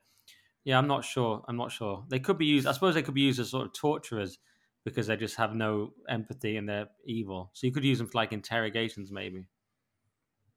Yeah, 0.64 0.78
I'm 0.78 0.88
not 0.88 1.04
sure. 1.04 1.44
I'm 1.46 1.56
not 1.56 1.70
sure. 1.70 2.04
They 2.08 2.18
could 2.18 2.38
be 2.38 2.46
used. 2.46 2.66
I 2.66 2.72
suppose 2.72 2.94
they 2.94 3.02
could 3.02 3.14
be 3.14 3.20
used 3.20 3.38
as 3.38 3.50
sort 3.50 3.66
of 3.66 3.72
torturers 3.72 4.38
because 4.84 5.06
they 5.08 5.16
just 5.16 5.36
have 5.36 5.54
no 5.54 5.92
empathy 6.08 6.56
and 6.56 6.68
they're 6.68 6.88
evil. 7.04 7.50
So 7.54 7.66
you 7.66 7.72
could 7.72 7.84
use 7.84 7.98
them 7.98 8.06
for 8.06 8.18
like 8.18 8.32
interrogations, 8.32 9.10
maybe. 9.12 9.46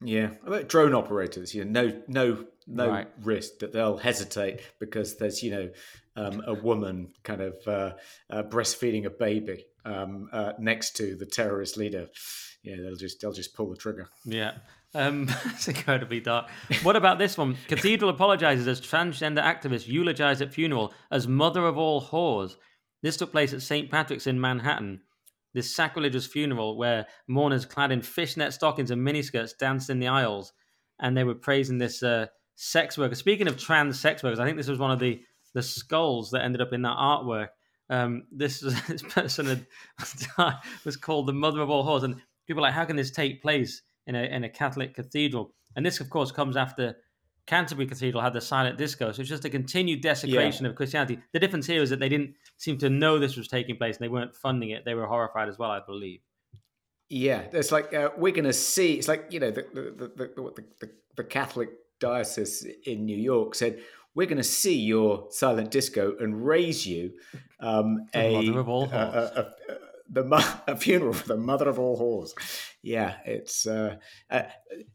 Yeah, 0.01 0.29
about 0.45 0.69
drone 0.69 0.93
operators, 0.93 1.53
you 1.53 1.65
know, 1.65 1.87
no, 1.87 2.03
no, 2.07 2.45
no 2.67 2.89
right. 2.89 3.07
risk 3.21 3.59
that 3.59 3.73
they'll 3.73 3.97
hesitate 3.97 4.61
because 4.79 5.17
there's, 5.17 5.43
you 5.43 5.51
know, 5.51 5.69
um, 6.15 6.41
a 6.45 6.53
woman 6.53 7.11
kind 7.23 7.41
of 7.41 7.55
uh, 7.67 7.93
uh, 8.29 8.43
breastfeeding 8.43 9.05
a 9.05 9.09
baby 9.09 9.65
um, 9.83 10.29
uh, 10.31 10.53
next 10.57 10.95
to 10.97 11.15
the 11.15 11.25
terrorist 11.25 11.75
leader. 11.75 12.07
Yeah, 12.63 12.77
they'll 12.77 12.95
just 12.95 13.19
they'll 13.19 13.33
just 13.33 13.53
pull 13.53 13.69
the 13.69 13.77
trigger. 13.77 14.09
Yeah, 14.25 14.53
um, 14.95 15.27
it's 15.45 15.67
incredibly 15.67 16.19
dark. 16.19 16.49
What 16.83 16.95
about 16.95 17.19
this 17.19 17.37
one? 17.37 17.57
Cathedral 17.67 18.09
apologizes 18.09 18.67
as 18.67 18.81
transgender 18.81 19.43
activist 19.43 19.87
eulogized 19.87 20.41
at 20.41 20.53
funeral 20.53 20.93
as 21.11 21.27
mother 21.27 21.65
of 21.65 21.77
all 21.77 22.01
whores. 22.01 22.55
This 23.01 23.17
took 23.17 23.31
place 23.31 23.53
at 23.53 23.61
St. 23.61 23.89
Patrick's 23.89 24.27
in 24.27 24.41
Manhattan. 24.41 25.01
This 25.53 25.75
sacrilegious 25.75 26.27
funeral 26.27 26.77
where 26.77 27.07
mourners 27.27 27.65
clad 27.65 27.91
in 27.91 28.01
fishnet 28.01 28.53
stockings 28.53 28.91
and 28.91 29.05
miniskirts 29.05 29.57
danced 29.57 29.89
in 29.89 29.99
the 29.99 30.07
aisles, 30.07 30.53
and 30.99 31.15
they 31.15 31.23
were 31.23 31.35
praising 31.35 31.77
this 31.77 32.03
uh, 32.03 32.27
sex 32.55 32.97
worker. 32.97 33.15
Speaking 33.15 33.47
of 33.47 33.57
trans 33.57 33.99
sex 33.99 34.21
workers, 34.21 34.39
I 34.39 34.45
think 34.45 34.57
this 34.57 34.67
was 34.67 34.79
one 34.79 34.91
of 34.91 34.99
the 34.99 35.21
the 35.53 35.63
skulls 35.63 36.29
that 36.31 36.43
ended 36.43 36.61
up 36.61 36.73
in 36.73 36.83
that 36.83 36.97
artwork. 36.97 37.47
Um, 37.89 38.23
this, 38.31 38.59
this 38.87 39.01
person 39.01 39.47
had, 39.47 39.67
was 40.85 40.95
called 40.95 41.27
the 41.27 41.33
mother 41.33 41.61
of 41.61 41.69
all 41.69 41.85
whores, 41.85 42.03
and 42.03 42.21
people 42.47 42.63
are 42.63 42.67
like, 42.67 42.75
how 42.75 42.85
can 42.85 42.95
this 42.95 43.11
take 43.11 43.41
place? 43.41 43.81
In 44.09 44.15
a, 44.15 44.23
in 44.23 44.43
a 44.43 44.49
Catholic 44.49 44.95
cathedral. 44.95 45.53
And 45.75 45.85
this, 45.85 45.99
of 45.99 46.09
course, 46.09 46.31
comes 46.31 46.57
after 46.57 46.97
Canterbury 47.45 47.87
Cathedral 47.87 48.23
had 48.23 48.33
the 48.33 48.41
silent 48.41 48.77
disco. 48.77 49.11
So 49.11 49.21
it's 49.21 49.29
just 49.29 49.45
a 49.45 49.49
continued 49.49 50.01
desecration 50.01 50.65
yeah. 50.65 50.71
of 50.71 50.75
Christianity. 50.75 51.19
The 51.31 51.39
difference 51.39 51.67
here 51.67 51.81
is 51.81 51.91
that 51.91 51.99
they 51.99 52.09
didn't 52.09 52.33
seem 52.57 52.79
to 52.79 52.89
know 52.89 53.19
this 53.19 53.37
was 53.37 53.47
taking 53.47 53.77
place 53.77 53.97
and 53.97 54.03
they 54.03 54.09
weren't 54.09 54.35
funding 54.35 54.71
it. 54.71 54.83
They 54.83 54.95
were 54.95 55.05
horrified 55.05 55.47
as 55.47 55.59
well, 55.59 55.69
I 55.69 55.79
believe. 55.85 56.21
Yeah, 57.07 57.43
it's 57.53 57.71
like 57.71 57.93
uh, 57.93 58.09
we're 58.17 58.33
going 58.33 58.45
to 58.45 58.53
see. 58.53 58.93
It's 58.93 59.07
like 59.07 59.27
you 59.31 59.39
know 59.39 59.49
the 59.49 59.65
the, 59.73 60.11
the 60.15 60.63
the, 60.79 60.91
the 61.15 61.23
Catholic 61.23 61.69
diocese 61.99 62.67
in 62.85 63.05
New 63.05 63.17
York 63.17 63.55
said 63.55 63.79
we're 64.13 64.27
going 64.27 64.37
to 64.37 64.43
see 64.43 64.77
your 64.77 65.27
silent 65.31 65.71
disco 65.71 66.15
and 66.19 66.45
raise 66.45 66.85
you 66.85 67.13
um, 67.61 68.07
a, 68.13 68.35
a, 68.35 69.39
a, 69.41 69.53
the 70.09 70.23
a 70.67 70.75
funeral 70.75 71.13
for 71.13 71.27
the 71.27 71.37
mother 71.37 71.69
of 71.69 71.79
all 71.79 71.97
whores. 71.99 72.31
Yeah, 72.81 73.17
it's 73.25 73.67
uh, 73.67 73.97
uh, 74.29 74.43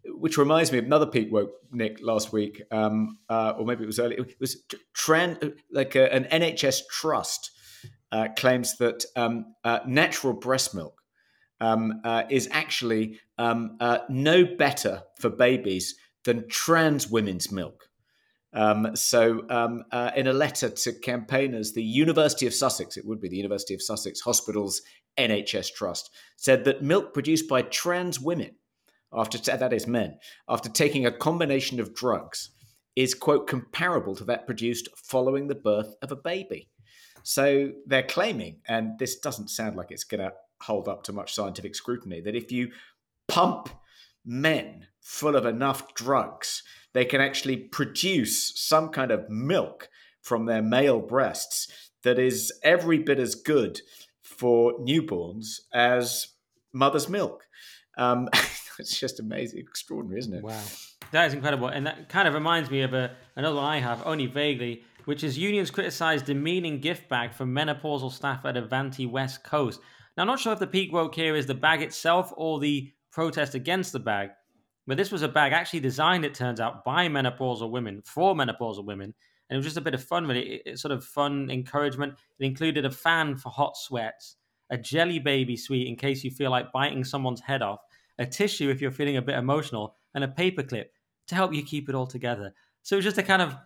which 0.07 0.39
reminds 0.39 0.73
me 0.73 0.79
of 0.79 0.85
another 0.85 1.07
peak 1.07 1.33
woke 1.33 1.53
Nick 1.71 1.99
last 2.03 2.33
week, 2.33 2.63
um, 2.71 3.19
uh, 3.29 3.55
or 3.59 3.65
maybe 3.65 3.85
it 3.85 3.87
was 3.87 3.99
early. 3.99 4.17
It 4.17 4.41
was 4.41 4.63
trend 4.95 5.55
like 5.71 5.95
a, 5.95 6.13
an 6.13 6.25
NHS 6.25 6.83
trust 6.91 7.51
uh, 8.13 8.29
claims 8.37 8.77
that 8.79 9.05
um, 9.17 9.55
uh, 9.65 9.81
natural 9.87 10.33
breast 10.33 10.75
milk 10.75 11.03
um, 11.61 12.01
uh, 12.05 12.23
is 12.31 12.49
actually 12.53 13.19
um, 13.39 13.77
no 14.09 14.45
better 14.45 15.03
for 15.19 15.31
babies 15.31 15.97
than 16.25 16.49
trans 16.49 17.11
women's 17.11 17.51
milk. 17.51 17.89
Um, 18.55 18.95
so, 18.95 19.45
um, 19.51 19.85
uh, 19.91 20.13
in 20.15 20.29
a 20.29 20.33
letter 20.33 20.71
to 20.71 20.93
campaigners, 20.93 21.73
the 21.73 21.83
University 21.83 22.47
of 22.47 22.55
Sussex, 22.55 22.97
it 22.97 23.05
would 23.05 23.21
be 23.21 23.29
the 23.29 23.37
University 23.37 23.75
of 23.75 23.83
Sussex 23.83 24.21
Hospitals 24.21 24.81
NHS 25.19 25.73
Trust, 25.75 26.11
said 26.37 26.65
that 26.65 26.83
milk 26.83 27.13
produced 27.13 27.49
by 27.49 27.63
trans 27.63 28.21
women, 28.21 28.53
after 29.13 29.39
that 29.39 29.73
is 29.73 29.87
men, 29.87 30.19
after 30.49 30.69
taking 30.69 31.05
a 31.05 31.13
combination 31.13 31.81
of 31.81 31.95
drugs, 31.95 32.51
is 32.97 33.15
quote 33.15 33.49
comparable 33.49 34.15
to 34.15 34.25
that 34.25 34.47
produced 34.47 34.89
following 34.97 35.49
the 35.49 35.55
birth 35.55 35.95
of 36.01 36.13
a 36.13 36.17
baby. 36.17 36.69
So 37.25 37.73
they're 37.87 38.03
claiming, 38.03 38.59
and 38.69 38.99
this 38.99 39.19
doesn't 39.19 39.49
sound 39.49 39.77
like 39.77 39.91
it's 39.91 40.05
going 40.05 40.21
to 40.21 40.33
hold 40.63 40.89
up 40.89 41.03
to 41.05 41.13
much 41.13 41.35
scientific 41.35 41.75
scrutiny, 41.75 42.21
that 42.21 42.37
if 42.37 42.53
you 42.53 42.71
pump 43.27 43.69
men 44.25 44.87
full 45.01 45.35
of 45.35 45.47
enough 45.47 45.95
drugs, 45.95 46.63
they 46.95 47.05
can 47.05 47.21
actually 47.21 47.57
produce 47.57 48.53
some 48.59 48.89
kind 48.89 49.11
of 49.11 49.29
milk 49.29 49.91
from 50.23 50.47
their 50.47 50.63
male 50.63 51.01
breasts 51.01 51.69
that 52.03 52.19
is 52.19 52.53
every 52.63 52.99
bit 52.99 53.19
as 53.19 53.35
good 53.35 53.81
for 54.23 54.79
newborns 54.79 55.61
as 55.73 56.29
mother's 56.73 57.09
milk. 57.09 57.45
Um, 57.99 58.29
it's 58.79 58.99
just 58.99 59.21
amazing, 59.21 59.61
extraordinary, 59.61 60.21
isn't 60.21 60.35
it? 60.35 60.43
Wow, 60.43 60.63
that 61.13 61.27
is 61.27 61.35
incredible, 61.35 61.69
and 61.69 61.87
that 61.87 62.09
kind 62.09 62.27
of 62.27 62.35
reminds 62.35 62.71
me 62.71 62.83
of 62.83 62.95
a, 62.95 63.15
another 63.37 63.57
one 63.57 63.65
I 63.65 63.79
have, 63.81 64.03
only 64.07 64.27
vaguely, 64.27 64.83
which 65.05 65.23
is 65.23 65.37
unions 65.37 65.71
criticised 65.71 66.27
demeaning 66.27 66.81
gift 66.81 67.09
bag 67.09 67.35
for 67.35 67.45
menopausal 67.45 68.11
staff 68.11 68.45
at 68.45 68.57
Avanti 68.57 69.07
West 69.07 69.45
Coast. 69.45 69.81
Now, 70.17 70.23
I'm 70.23 70.27
not 70.29 70.41
sure 70.41 70.53
if 70.53 70.59
the 70.59 70.67
peak 70.67 70.93
woke 70.93 71.15
here 71.15 71.37
is 71.37 71.47
the 71.47 71.55
bag 71.55 71.83
itself 71.83 72.33
or 72.37 72.61
the 72.61 72.93
protest 73.13 73.55
against 73.55 73.93
the 73.93 74.01
bag, 74.01 74.31
but 74.87 74.97
this 74.97 75.11
was 75.11 75.23
a 75.23 75.29
bag 75.29 75.53
actually 75.53 75.81
designed, 75.81 76.25
it 76.25 76.35
turns 76.35 76.61
out, 76.61 76.85
by 76.85 77.09
menopausal 77.09 77.71
women 77.71 78.03
for 78.05 78.35
menopausal 78.35 78.85
women. 78.85 79.15
And 79.49 79.57
it 79.57 79.59
was 79.59 79.67
just 79.67 79.77
a 79.77 79.83
bit 79.83 79.95
of 79.95 80.03
fun, 80.03 80.27
really. 80.27 80.63
It, 80.65 80.79
sort 80.79 80.93
of 80.93 81.05
fun 81.05 81.51
encouragement. 81.51 82.15
It 82.39 82.47
included 82.47 82.85
a 82.85 82.91
fan 82.91 83.37
for 83.37 83.51
hot 83.51 83.77
sweats, 83.77 84.37
a 84.71 84.79
jelly 84.79 85.19
baby 85.19 85.57
sweet 85.57 85.87
in 85.87 85.97
case 85.97 86.25
you 86.25 86.31
feel 86.31 86.51
like 86.51 86.73
biting 86.73 87.05
someone's 87.05 87.41
head 87.41 87.63
off, 87.63 87.81
a 88.19 88.27
tissue 88.27 88.71
if 88.71 88.81
you're 88.81 88.91
feeling 88.91 89.17
a 89.17 89.23
bit 89.23 89.37
emotional, 89.37 89.97
and 90.15 90.25
a 90.25 90.29
paperclip 90.29 90.87
to 91.29 91.35
help 91.35 91.53
you 91.53 91.63
keep 91.63 91.89
it 91.89 91.95
all 91.95 92.07
together. 92.07 92.55
So 92.83 92.97
it 92.97 92.99
was 92.99 93.05
just 93.05 93.19
a 93.19 93.23
kind 93.23 93.43
of, 93.43 93.57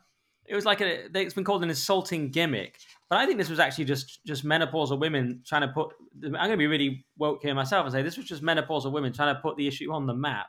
it 0.47 0.55
was 0.55 0.65
like 0.65 0.81
a, 0.81 1.07
it's 1.15 1.35
been 1.35 1.45
called 1.45 1.62
an 1.62 1.69
insulting 1.69 2.31
gimmick. 2.31 2.78
But 3.11 3.19
I 3.19 3.27
think 3.27 3.39
this 3.39 3.51
was 3.51 3.59
actually 3.59 3.86
just 3.86 4.24
just 4.24 4.45
menopausal 4.45 4.99
women 5.01 5.43
trying 5.47 5.62
to 5.62 5.69
put. 5.69 5.95
I'm 6.23 6.32
going 6.32 6.51
to 6.51 6.57
be 6.57 6.66
really 6.66 7.07
woke 7.16 7.43
here 7.43 7.55
myself 7.55 7.85
and 7.85 7.93
say 7.93 8.03
this 8.03 8.16
was 8.16 8.27
just 8.27 8.43
menopausal 8.43 8.93
women 8.93 9.12
trying 9.12 9.35
to 9.35 9.40
put 9.40 9.57
the 9.57 9.66
issue 9.66 9.93
on 9.93 10.07
the 10.07 10.15
map, 10.15 10.47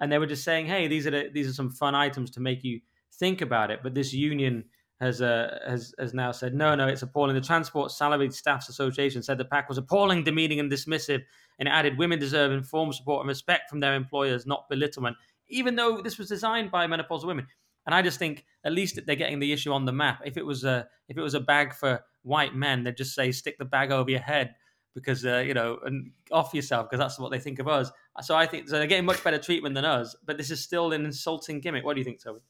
and 0.00 0.10
they 0.10 0.18
were 0.18 0.26
just 0.26 0.44
saying, 0.44 0.66
"Hey, 0.66 0.88
these 0.88 1.06
are 1.06 1.10
the, 1.10 1.30
these 1.32 1.48
are 1.48 1.52
some 1.52 1.70
fun 1.70 1.94
items 1.94 2.30
to 2.32 2.40
make 2.40 2.64
you 2.64 2.80
think 3.12 3.40
about 3.40 3.70
it." 3.70 3.80
But 3.82 3.94
this 3.94 4.12
union 4.12 4.64
has 5.00 5.22
uh, 5.22 5.58
has 5.66 5.94
has 5.98 6.14
now 6.14 6.32
said, 6.32 6.54
"No, 6.54 6.74
no, 6.74 6.88
it's 6.88 7.02
appalling." 7.02 7.34
The 7.34 7.40
Transport 7.40 7.90
Salaried 7.90 8.34
Staffs 8.34 8.68
Association 8.68 9.22
said 9.22 9.38
the 9.38 9.44
pack 9.44 9.68
was 9.68 9.78
appalling, 9.78 10.24
demeaning, 10.24 10.60
and 10.60 10.70
dismissive, 10.70 11.22
and 11.58 11.68
added, 11.68 11.98
"Women 11.98 12.18
deserve 12.18 12.52
informed 12.52 12.94
support 12.94 13.20
and 13.20 13.28
respect 13.28 13.70
from 13.70 13.80
their 13.80 13.94
employers, 13.94 14.46
not 14.46 14.68
belittlement." 14.68 15.16
Even 15.48 15.76
though 15.76 16.02
this 16.02 16.18
was 16.18 16.28
designed 16.28 16.70
by 16.70 16.86
menopausal 16.86 17.26
women, 17.26 17.46
and 17.86 17.94
I 17.94 18.02
just 18.02 18.18
think 18.18 18.44
at 18.64 18.72
least 18.72 19.00
they're 19.06 19.16
getting 19.16 19.38
the 19.38 19.52
issue 19.52 19.72
on 19.72 19.86
the 19.86 19.92
map. 19.92 20.20
If 20.24 20.36
it 20.36 20.44
was 20.44 20.64
a 20.64 20.86
if 21.08 21.16
it 21.16 21.22
was 21.22 21.34
a 21.34 21.40
bag 21.40 21.72
for 21.72 22.04
white 22.22 22.54
men, 22.54 22.84
they'd 22.84 22.96
just 22.96 23.14
say 23.14 23.32
stick 23.32 23.56
the 23.58 23.64
bag 23.64 23.90
over 23.90 24.10
your 24.10 24.20
head 24.20 24.54
because 24.94 25.24
uh, 25.24 25.38
you 25.38 25.54
know 25.54 25.78
and 25.84 26.10
off 26.32 26.52
yourself 26.52 26.88
because 26.88 26.98
that's 26.98 27.18
what 27.18 27.30
they 27.30 27.38
think 27.38 27.58
of 27.58 27.68
us. 27.68 27.90
So 28.20 28.36
I 28.36 28.46
think 28.46 28.68
so 28.68 28.78
they're 28.78 28.86
getting 28.86 29.04
much 29.04 29.22
better 29.22 29.38
treatment 29.38 29.74
than 29.74 29.84
us, 29.84 30.16
but 30.24 30.36
this 30.36 30.50
is 30.50 30.60
still 30.62 30.92
an 30.92 31.04
insulting 31.04 31.60
gimmick. 31.60 31.84
What 31.84 31.94
do 31.94 32.00
you 32.00 32.04
think, 32.04 32.22
Toby? 32.22 32.40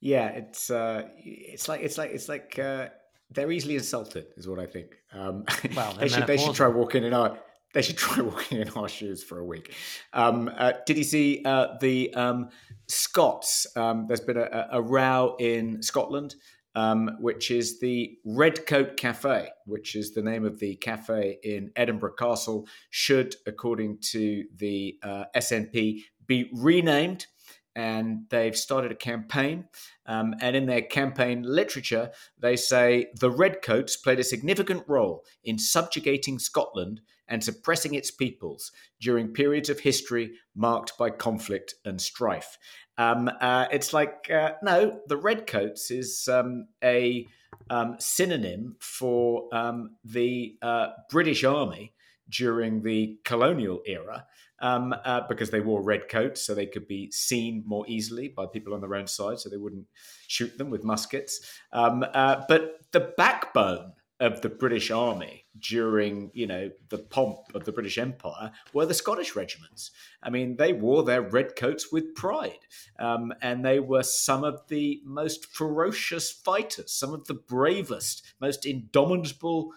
Yeah, 0.00 0.28
it's 0.28 0.70
uh, 0.70 1.08
it's 1.16 1.68
like 1.68 1.82
it's 1.82 1.98
like 1.98 2.10
it's 2.10 2.28
like 2.28 2.58
uh, 2.58 2.88
they're 3.30 3.50
easily 3.50 3.74
insulted, 3.74 4.26
is 4.36 4.48
what 4.48 4.58
I 4.58 4.66
think. 4.66 4.96
Um, 5.12 5.44
well, 5.76 5.92
they 5.94 6.08
should 6.08 6.26
they 6.26 6.36
should 6.36 6.54
try 6.54 6.68
walking 6.68 7.04
in 7.04 7.12
our 7.12 7.38
they 7.74 7.82
should 7.82 7.96
try 7.98 8.22
walking 8.22 8.60
in 8.60 8.68
our 8.70 8.88
shoes 8.88 9.22
for 9.22 9.38
a 9.38 9.44
week. 9.44 9.74
Um, 10.12 10.50
uh, 10.56 10.72
did 10.86 10.96
you 10.96 11.04
see 11.04 11.42
uh, 11.44 11.76
the 11.80 12.14
um, 12.14 12.50
Scots? 12.86 13.66
Um, 13.76 14.06
there's 14.06 14.20
been 14.20 14.38
a, 14.38 14.68
a, 14.72 14.82
row 14.82 15.36
in 15.38 15.82
Scotland, 15.82 16.36
um, 16.78 17.10
which 17.18 17.50
is 17.50 17.80
the 17.80 18.16
Redcoat 18.24 18.96
Cafe, 18.96 19.48
which 19.66 19.96
is 19.96 20.14
the 20.14 20.22
name 20.22 20.44
of 20.44 20.60
the 20.60 20.76
cafe 20.76 21.38
in 21.42 21.72
Edinburgh 21.74 22.14
Castle, 22.16 22.68
should, 22.90 23.34
according 23.48 23.98
to 24.12 24.44
the 24.54 24.96
uh, 25.02 25.24
SNP, 25.34 26.02
be 26.28 26.48
renamed 26.52 27.26
and 27.74 28.26
they've 28.30 28.56
started 28.56 28.92
a 28.92 28.94
campaign. 28.94 29.64
Um, 30.06 30.34
and 30.40 30.54
in 30.54 30.66
their 30.66 30.82
campaign 30.82 31.42
literature, 31.42 32.12
they 32.38 32.54
say 32.54 33.08
the 33.18 33.30
Redcoats 33.30 33.96
played 33.96 34.20
a 34.20 34.24
significant 34.24 34.84
role 34.86 35.24
in 35.42 35.58
subjugating 35.58 36.38
Scotland 36.38 37.00
and 37.28 37.42
suppressing 37.42 37.94
its 37.94 38.10
peoples 38.10 38.72
during 39.00 39.28
periods 39.28 39.68
of 39.68 39.80
history 39.80 40.32
marked 40.54 40.96
by 40.98 41.10
conflict 41.10 41.74
and 41.84 42.00
strife. 42.00 42.58
Um, 42.96 43.30
uh, 43.40 43.66
it's 43.70 43.92
like, 43.92 44.30
uh, 44.30 44.52
no, 44.62 45.00
the 45.06 45.16
Redcoats 45.16 45.90
is 45.90 46.28
um, 46.28 46.68
a 46.82 47.26
um, 47.70 47.96
synonym 47.98 48.76
for 48.80 49.48
um, 49.52 49.96
the 50.04 50.56
uh, 50.62 50.88
British 51.10 51.44
Army 51.44 51.94
during 52.28 52.82
the 52.82 53.18
colonial 53.24 53.80
era 53.86 54.26
um, 54.60 54.94
uh, 55.04 55.20
because 55.28 55.50
they 55.50 55.60
wore 55.60 55.82
red 55.82 56.08
coats 56.08 56.42
so 56.42 56.54
they 56.54 56.66
could 56.66 56.88
be 56.88 57.10
seen 57.10 57.62
more 57.66 57.84
easily 57.88 58.28
by 58.28 58.46
people 58.46 58.74
on 58.74 58.80
their 58.80 58.94
own 58.94 59.06
side 59.06 59.38
so 59.38 59.48
they 59.48 59.56
wouldn't 59.56 59.86
shoot 60.26 60.56
them 60.58 60.70
with 60.70 60.84
muskets. 60.84 61.40
Um, 61.72 62.04
uh, 62.12 62.42
but 62.48 62.80
the 62.92 63.12
backbone 63.16 63.92
of 64.20 64.40
the 64.40 64.48
British 64.48 64.90
Army 64.90 65.44
during, 65.60 66.30
you 66.34 66.46
know, 66.46 66.70
the 66.88 66.98
pomp 66.98 67.38
of 67.54 67.64
the 67.64 67.72
British 67.72 67.98
Empire 67.98 68.52
were 68.72 68.86
the 68.86 68.94
Scottish 68.94 69.36
regiments. 69.36 69.90
I 70.22 70.30
mean, 70.30 70.56
they 70.56 70.72
wore 70.72 71.02
their 71.02 71.22
red 71.22 71.56
coats 71.56 71.92
with 71.92 72.14
pride, 72.14 72.58
um, 72.98 73.32
and 73.42 73.64
they 73.64 73.80
were 73.80 74.02
some 74.02 74.44
of 74.44 74.60
the 74.68 75.00
most 75.04 75.46
ferocious 75.46 76.30
fighters, 76.30 76.92
some 76.92 77.12
of 77.12 77.26
the 77.26 77.34
bravest, 77.34 78.34
most 78.40 78.66
indomitable 78.66 79.72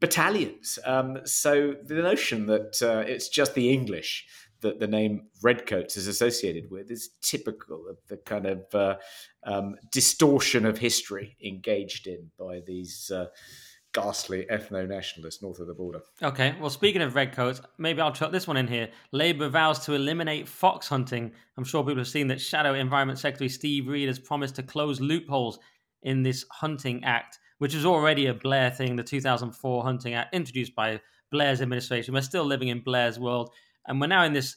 battalions. 0.00 0.78
Um, 0.84 1.18
so 1.24 1.74
the 1.82 1.94
notion 1.94 2.46
that 2.46 2.82
uh, 2.82 3.04
it's 3.06 3.28
just 3.28 3.54
the 3.54 3.72
English 3.72 4.26
that 4.62 4.80
the 4.80 4.86
name 4.86 5.28
Redcoats 5.42 5.96
is 5.96 6.06
associated 6.06 6.70
with 6.70 6.90
is 6.90 7.10
typical 7.20 7.86
of 7.88 7.98
the 8.08 8.16
kind 8.16 8.46
of 8.46 8.74
uh, 8.74 8.96
um, 9.44 9.76
distortion 9.90 10.64
of 10.64 10.78
history 10.78 11.36
engaged 11.44 12.06
in 12.06 12.30
by 12.38 12.60
these 12.66 13.10
uh, 13.14 13.26
ghastly 13.92 14.46
ethno 14.50 14.88
nationalists 14.88 15.42
north 15.42 15.58
of 15.58 15.66
the 15.66 15.74
border. 15.74 16.00
Okay, 16.22 16.54
well, 16.60 16.70
speaking 16.70 17.02
of 17.02 17.14
redcoats, 17.14 17.60
maybe 17.78 18.00
I'll 18.00 18.12
chuck 18.12 18.32
this 18.32 18.46
one 18.46 18.56
in 18.56 18.66
here. 18.66 18.88
Labour 19.12 19.48
vows 19.48 19.78
to 19.86 19.94
eliminate 19.94 20.48
fox 20.48 20.88
hunting. 20.88 21.32
I'm 21.56 21.64
sure 21.64 21.82
people 21.82 21.98
have 21.98 22.08
seen 22.08 22.28
that 22.28 22.40
Shadow 22.40 22.74
Environment 22.74 23.18
Secretary 23.18 23.48
Steve 23.48 23.88
Reed 23.88 24.08
has 24.08 24.18
promised 24.18 24.56
to 24.56 24.62
close 24.62 25.00
loopholes 25.00 25.58
in 26.02 26.22
this 26.22 26.44
hunting 26.50 27.04
act 27.04 27.38
which 27.62 27.76
is 27.76 27.86
already 27.86 28.26
a 28.26 28.34
Blair 28.34 28.72
thing, 28.72 28.96
the 28.96 29.04
2004 29.04 29.84
Hunting 29.84 30.14
Act 30.14 30.34
introduced 30.34 30.74
by 30.74 31.00
Blair's 31.30 31.60
administration. 31.62 32.12
We're 32.12 32.22
still 32.22 32.44
living 32.44 32.66
in 32.66 32.80
Blair's 32.80 33.20
world, 33.20 33.50
and 33.86 34.00
we're 34.00 34.08
now 34.08 34.24
in 34.24 34.32
this 34.32 34.56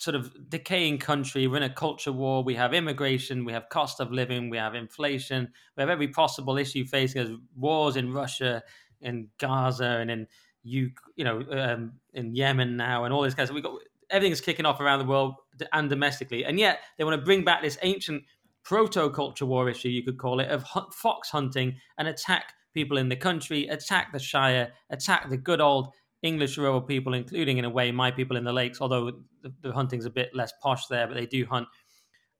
sort 0.00 0.14
of 0.14 0.32
decaying 0.48 0.98
country. 0.98 1.46
We're 1.46 1.58
in 1.58 1.62
a 1.62 1.70
culture 1.70 2.12
war. 2.12 2.42
We 2.42 2.54
have 2.54 2.74
immigration, 2.74 3.44
we 3.44 3.52
have 3.52 3.68
cost 3.68 4.00
of 4.00 4.12
living, 4.12 4.50
we 4.50 4.58
have 4.58 4.74
inflation, 4.74 5.52
we 5.76 5.80
have 5.82 5.90
every 5.90 6.08
possible 6.08 6.56
issue 6.58 6.84
facing 6.84 7.22
us. 7.22 7.28
Wars 7.56 7.96
in 7.96 8.12
Russia, 8.12 8.62
in 9.00 9.28
Gaza, 9.38 9.98
and 10.00 10.10
in 10.10 10.26
you, 10.62 10.90
you 11.16 11.24
know, 11.24 11.44
um, 11.50 11.92
in 12.14 12.34
Yemen 12.34 12.76
now, 12.76 13.04
and 13.04 13.12
all 13.12 13.22
this 13.22 13.34
kind 13.34 13.48
of. 13.48 13.54
We 13.54 13.60
got 13.60 13.78
everything's 14.10 14.40
kicking 14.40 14.66
off 14.66 14.80
around 14.80 15.00
the 15.00 15.04
world 15.04 15.34
and 15.72 15.88
domestically, 15.88 16.44
and 16.44 16.58
yet 16.58 16.80
they 16.96 17.04
want 17.04 17.18
to 17.18 17.24
bring 17.24 17.44
back 17.44 17.62
this 17.62 17.78
ancient 17.82 18.24
proto 18.64 19.10
culture 19.10 19.46
war 19.46 19.68
issue, 19.68 19.88
you 19.88 20.02
could 20.02 20.18
call 20.18 20.40
it, 20.40 20.48
of 20.48 20.64
fox 20.92 21.28
hunting 21.28 21.76
and 21.98 22.08
attack 22.08 22.54
people 22.72 22.96
in 22.96 23.08
the 23.08 23.16
country, 23.16 23.68
attack 23.68 24.12
the 24.12 24.18
Shire, 24.18 24.72
attack 24.90 25.28
the 25.28 25.36
good 25.36 25.60
old 25.60 25.88
English 26.24 26.56
rural 26.56 26.80
people, 26.80 27.12
including 27.12 27.58
in 27.58 27.66
a 27.66 27.70
way 27.70 27.92
my 27.92 28.10
people 28.10 28.36
in 28.36 28.44
the 28.44 28.52
lakes, 28.52 28.80
although 28.80 29.12
the, 29.42 29.52
the 29.60 29.72
hunting's 29.72 30.06
a 30.06 30.10
bit 30.10 30.34
less 30.34 30.52
posh 30.62 30.86
there, 30.86 31.06
but 31.06 31.14
they 31.14 31.26
do 31.26 31.44
hunt. 31.44 31.68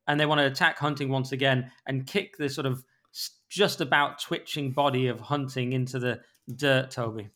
And 0.07 0.19
they 0.19 0.25
want 0.25 0.39
to 0.39 0.47
attack 0.47 0.79
hunting 0.79 1.09
once 1.09 1.31
again 1.31 1.71
and 1.85 2.05
kick 2.05 2.37
the 2.37 2.49
sort 2.49 2.65
of 2.65 2.83
just 3.49 3.81
about 3.81 4.19
twitching 4.19 4.71
body 4.71 5.07
of 5.07 5.19
hunting 5.19 5.73
into 5.73 5.99
the 5.99 6.19
dirt, 6.53 6.91
Toby. 6.91 7.29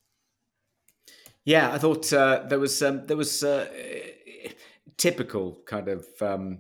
Yeah, 1.46 1.72
I 1.72 1.78
thought 1.78 2.12
uh, 2.12 2.44
there 2.48 2.60
was 2.60 2.82
um, 2.82 3.06
there 3.06 3.18
was 3.18 3.44
uh, 3.44 3.68
typical 4.98 5.60
kind 5.66 5.88
of 5.88 6.06
um, 6.22 6.60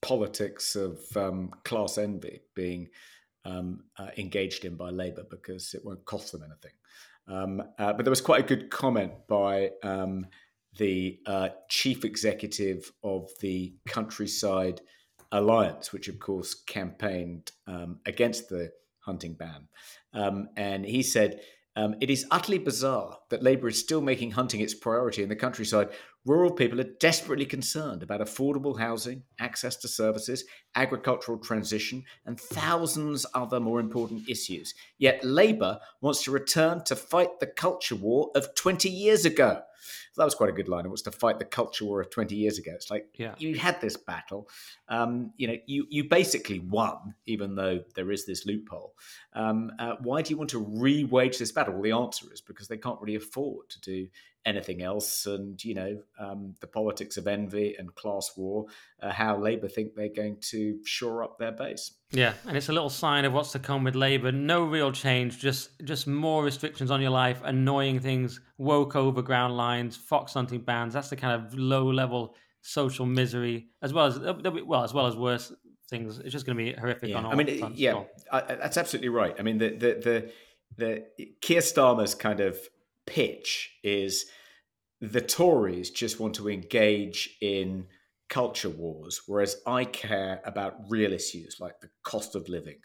politics 0.00 0.74
of 0.74 1.00
um, 1.16 1.50
class 1.64 1.98
envy 1.98 2.40
being 2.54 2.88
um, 3.44 3.84
uh, 3.98 4.08
engaged 4.16 4.64
in 4.64 4.76
by 4.76 4.90
Labour 4.90 5.24
because 5.30 5.74
it 5.74 5.84
won't 5.84 6.04
cost 6.04 6.32
them 6.32 6.42
anything. 6.42 6.72
Um, 7.28 7.62
uh, 7.78 7.92
but 7.92 8.04
there 8.04 8.10
was 8.10 8.20
quite 8.20 8.44
a 8.44 8.46
good 8.46 8.70
comment 8.70 9.12
by 9.28 9.70
um, 9.82 10.26
the 10.76 11.18
uh, 11.26 11.48
chief 11.68 12.04
executive 12.04 12.90
of 13.02 13.30
the 13.40 13.74
Countryside 13.86 14.80
Alliance, 15.30 15.92
which 15.92 16.08
of 16.08 16.18
course 16.18 16.54
campaigned 16.54 17.52
um, 17.66 18.00
against 18.06 18.48
the 18.48 18.70
hunting 19.00 19.34
ban. 19.34 19.68
Um, 20.12 20.48
and 20.56 20.84
he 20.84 21.02
said, 21.02 21.40
Um, 21.74 21.94
it 22.00 22.10
is 22.10 22.26
utterly 22.30 22.58
bizarre 22.58 23.18
that 23.30 23.42
Labour 23.42 23.68
is 23.68 23.78
still 23.78 24.00
making 24.00 24.32
hunting 24.32 24.60
its 24.60 24.74
priority 24.74 25.22
in 25.22 25.28
the 25.28 25.36
countryside. 25.36 25.88
Rural 26.24 26.52
people 26.52 26.80
are 26.80 26.96
desperately 27.00 27.46
concerned 27.46 28.02
about 28.02 28.20
affordable 28.20 28.78
housing, 28.78 29.24
access 29.40 29.74
to 29.76 29.88
services, 29.88 30.44
agricultural 30.76 31.38
transition, 31.38 32.04
and 32.24 32.38
thousands 32.38 33.26
other 33.34 33.58
more 33.58 33.80
important 33.80 34.28
issues. 34.28 34.72
Yet 34.98 35.24
Labour 35.24 35.80
wants 36.00 36.22
to 36.24 36.30
return 36.30 36.84
to 36.84 36.94
fight 36.94 37.40
the 37.40 37.48
culture 37.48 37.96
war 37.96 38.30
of 38.36 38.54
20 38.54 38.88
years 38.88 39.24
ago. 39.24 39.62
that 40.16 40.24
was 40.24 40.36
quite 40.36 40.50
a 40.50 40.52
good 40.52 40.68
line. 40.68 40.86
It 40.86 40.90
was 40.92 41.02
to 41.02 41.10
fight 41.10 41.40
the 41.40 41.44
culture 41.44 41.84
war 41.84 42.00
of 42.00 42.10
20 42.10 42.36
years 42.36 42.56
ago. 42.56 42.70
It's 42.72 42.88
like 42.88 43.08
yeah. 43.14 43.34
you 43.38 43.56
had 43.56 43.80
this 43.80 43.96
battle. 43.96 44.48
Um, 44.88 45.32
you 45.36 45.48
know, 45.48 45.56
you 45.66 45.86
you 45.90 46.04
basically 46.04 46.60
won, 46.60 47.14
even 47.26 47.56
though 47.56 47.80
there 47.96 48.12
is 48.12 48.26
this 48.26 48.46
loophole. 48.46 48.94
Um, 49.32 49.72
uh, 49.78 49.96
why 50.00 50.22
do 50.22 50.30
you 50.30 50.36
want 50.36 50.50
to 50.50 50.60
re-wage 50.60 51.38
this 51.38 51.50
battle? 51.50 51.74
Well, 51.74 51.82
the 51.82 51.92
answer 51.92 52.32
is 52.32 52.40
because 52.40 52.68
they 52.68 52.76
can't 52.76 53.00
really 53.00 53.16
afford 53.16 53.70
to 53.70 53.80
do 53.80 54.06
anything 54.44 54.82
else. 54.82 55.26
And, 55.26 55.62
you 55.64 55.74
know, 55.74 56.02
um, 56.18 56.54
the 56.60 56.66
politics 56.66 57.16
of 57.16 57.26
envy 57.26 57.76
and 57.78 57.94
class 57.94 58.32
war, 58.36 58.66
uh, 59.02 59.10
how 59.10 59.38
Labour 59.38 59.68
think 59.68 59.94
they're 59.94 60.08
going 60.08 60.38
to 60.50 60.78
shore 60.84 61.22
up 61.22 61.38
their 61.38 61.52
base. 61.52 61.92
Yeah, 62.10 62.34
and 62.46 62.56
it's 62.56 62.68
a 62.68 62.72
little 62.72 62.90
sign 62.90 63.24
of 63.24 63.32
what's 63.32 63.52
to 63.52 63.58
come 63.58 63.84
with 63.84 63.94
Labour. 63.94 64.32
No 64.32 64.64
real 64.64 64.92
change, 64.92 65.38
just 65.38 65.70
just 65.84 66.06
more 66.06 66.44
restrictions 66.44 66.90
on 66.90 67.00
your 67.00 67.10
life, 67.10 67.40
annoying 67.42 68.00
things, 68.00 68.40
woke 68.58 68.96
overground 68.96 69.56
lines, 69.56 69.96
fox 69.96 70.34
hunting 70.34 70.60
bans. 70.60 70.92
That's 70.92 71.08
the 71.08 71.16
kind 71.16 71.40
of 71.40 71.54
low 71.54 71.90
level 71.90 72.36
social 72.60 73.06
misery, 73.06 73.68
as 73.80 73.94
well 73.94 74.06
as 74.06 74.18
well 74.18 74.84
as 74.84 74.92
well 74.92 75.06
as 75.06 75.16
worse 75.16 75.52
things. 75.88 76.18
It's 76.18 76.32
just 76.32 76.44
going 76.44 76.58
to 76.58 76.64
be 76.64 76.72
horrific 76.78 77.08
yeah. 77.08 77.16
on 77.16 77.24
all. 77.24 77.32
I 77.32 77.34
mean, 77.34 77.72
yeah, 77.74 78.02
I, 78.30 78.40
that's 78.40 78.76
absolutely 78.76 79.08
right. 79.08 79.34
I 79.38 79.42
mean, 79.42 79.56
the 79.56 79.70
the 79.70 80.30
the 80.76 81.04
the 81.16 81.26
Keir 81.40 81.60
Starmer's 81.60 82.14
kind 82.14 82.40
of 82.40 82.58
pitch 83.06 83.70
is 83.82 84.26
the 85.00 85.20
Tories 85.20 85.90
just 85.90 86.20
want 86.20 86.34
to 86.34 86.48
engage 86.48 87.36
in 87.40 87.86
culture 88.28 88.70
wars, 88.70 89.22
whereas 89.26 89.56
I 89.66 89.84
care 89.84 90.40
about 90.44 90.76
real 90.88 91.12
issues 91.12 91.56
like 91.60 91.80
the 91.80 91.90
cost 92.02 92.34
of 92.34 92.48
living, 92.48 92.78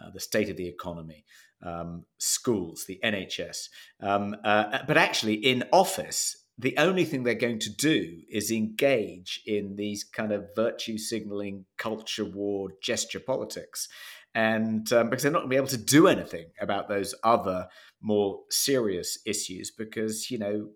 uh, 0.00 0.10
the 0.10 0.20
state 0.20 0.50
of 0.50 0.56
the 0.56 0.68
economy, 0.68 1.24
um, 1.64 2.04
schools, 2.18 2.84
the 2.86 3.00
NHS. 3.02 3.68
Um, 4.02 4.36
uh, 4.44 4.80
but 4.86 4.96
actually, 4.96 5.34
in 5.34 5.64
office, 5.72 6.44
the 6.58 6.76
only 6.76 7.04
thing 7.04 7.22
they're 7.22 7.34
going 7.34 7.60
to 7.60 7.74
do 7.74 8.18
is 8.30 8.50
engage 8.50 9.40
in 9.46 9.76
these 9.76 10.04
kind 10.04 10.32
of 10.32 10.48
virtue 10.54 10.98
signaling 10.98 11.64
culture 11.78 12.24
war 12.24 12.68
gesture 12.82 13.20
politics 13.20 13.88
and 14.34 14.92
um, 14.92 15.08
because 15.08 15.22
they're 15.22 15.32
not 15.32 15.40
going 15.40 15.48
to 15.48 15.54
be 15.54 15.56
able 15.56 15.66
to 15.68 15.76
do 15.76 16.06
anything 16.06 16.46
about 16.60 16.88
those 16.88 17.14
other 17.24 17.66
more 18.00 18.40
serious 18.50 19.18
issues 19.26 19.70
because 19.70 20.30
you 20.30 20.38
know 20.38 20.68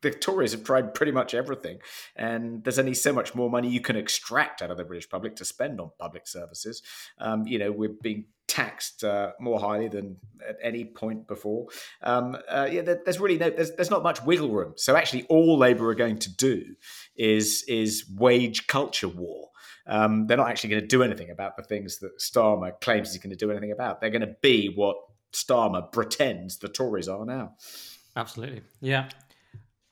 the 0.00 0.10
Tories 0.10 0.52
have 0.52 0.64
tried 0.64 0.94
pretty 0.94 1.12
much 1.12 1.34
everything, 1.34 1.80
and 2.16 2.64
there's 2.64 2.78
only 2.78 2.94
so 2.94 3.12
much 3.12 3.34
more 3.34 3.50
money 3.50 3.68
you 3.68 3.80
can 3.80 3.96
extract 3.96 4.62
out 4.62 4.70
of 4.70 4.78
the 4.78 4.84
British 4.84 5.08
public 5.08 5.36
to 5.36 5.44
spend 5.44 5.80
on 5.80 5.90
public 5.98 6.26
services. 6.26 6.82
Um, 7.18 7.46
you 7.46 7.58
know, 7.58 7.70
we're 7.70 7.94
being 8.02 8.26
taxed 8.46 9.04
uh, 9.04 9.32
more 9.38 9.60
highly 9.60 9.88
than 9.88 10.16
at 10.48 10.56
any 10.62 10.84
point 10.84 11.28
before. 11.28 11.66
Um, 12.02 12.36
uh, 12.48 12.68
yeah, 12.70 12.80
there's 12.80 13.20
really 13.20 13.36
no, 13.36 13.50
there's, 13.50 13.72
there's 13.72 13.90
not 13.90 14.02
much 14.02 14.22
wiggle 14.22 14.50
room. 14.50 14.72
So 14.76 14.96
actually, 14.96 15.24
all 15.24 15.58
Labour 15.58 15.90
are 15.90 15.94
going 15.94 16.18
to 16.20 16.34
do 16.34 16.64
is 17.16 17.64
is 17.68 18.04
wage 18.16 18.66
culture 18.66 19.08
war 19.08 19.50
um, 19.86 20.26
they're 20.26 20.36
not 20.36 20.48
actually 20.48 20.70
going 20.70 20.82
to 20.82 20.88
do 20.88 21.02
anything 21.02 21.30
about 21.30 21.56
the 21.56 21.62
things 21.62 21.98
that 21.98 22.18
Starmer 22.18 22.78
claims 22.80 23.12
he's 23.12 23.20
going 23.20 23.30
to 23.30 23.36
do 23.36 23.50
anything 23.50 23.72
about. 23.72 24.00
They're 24.00 24.10
going 24.10 24.20
to 24.20 24.36
be 24.40 24.72
what 24.74 24.96
Starmer 25.32 25.90
pretends 25.92 26.58
the 26.58 26.68
Tories 26.68 27.08
are 27.08 27.24
now. 27.24 27.54
Absolutely. 28.16 28.62
Yeah. 28.80 29.08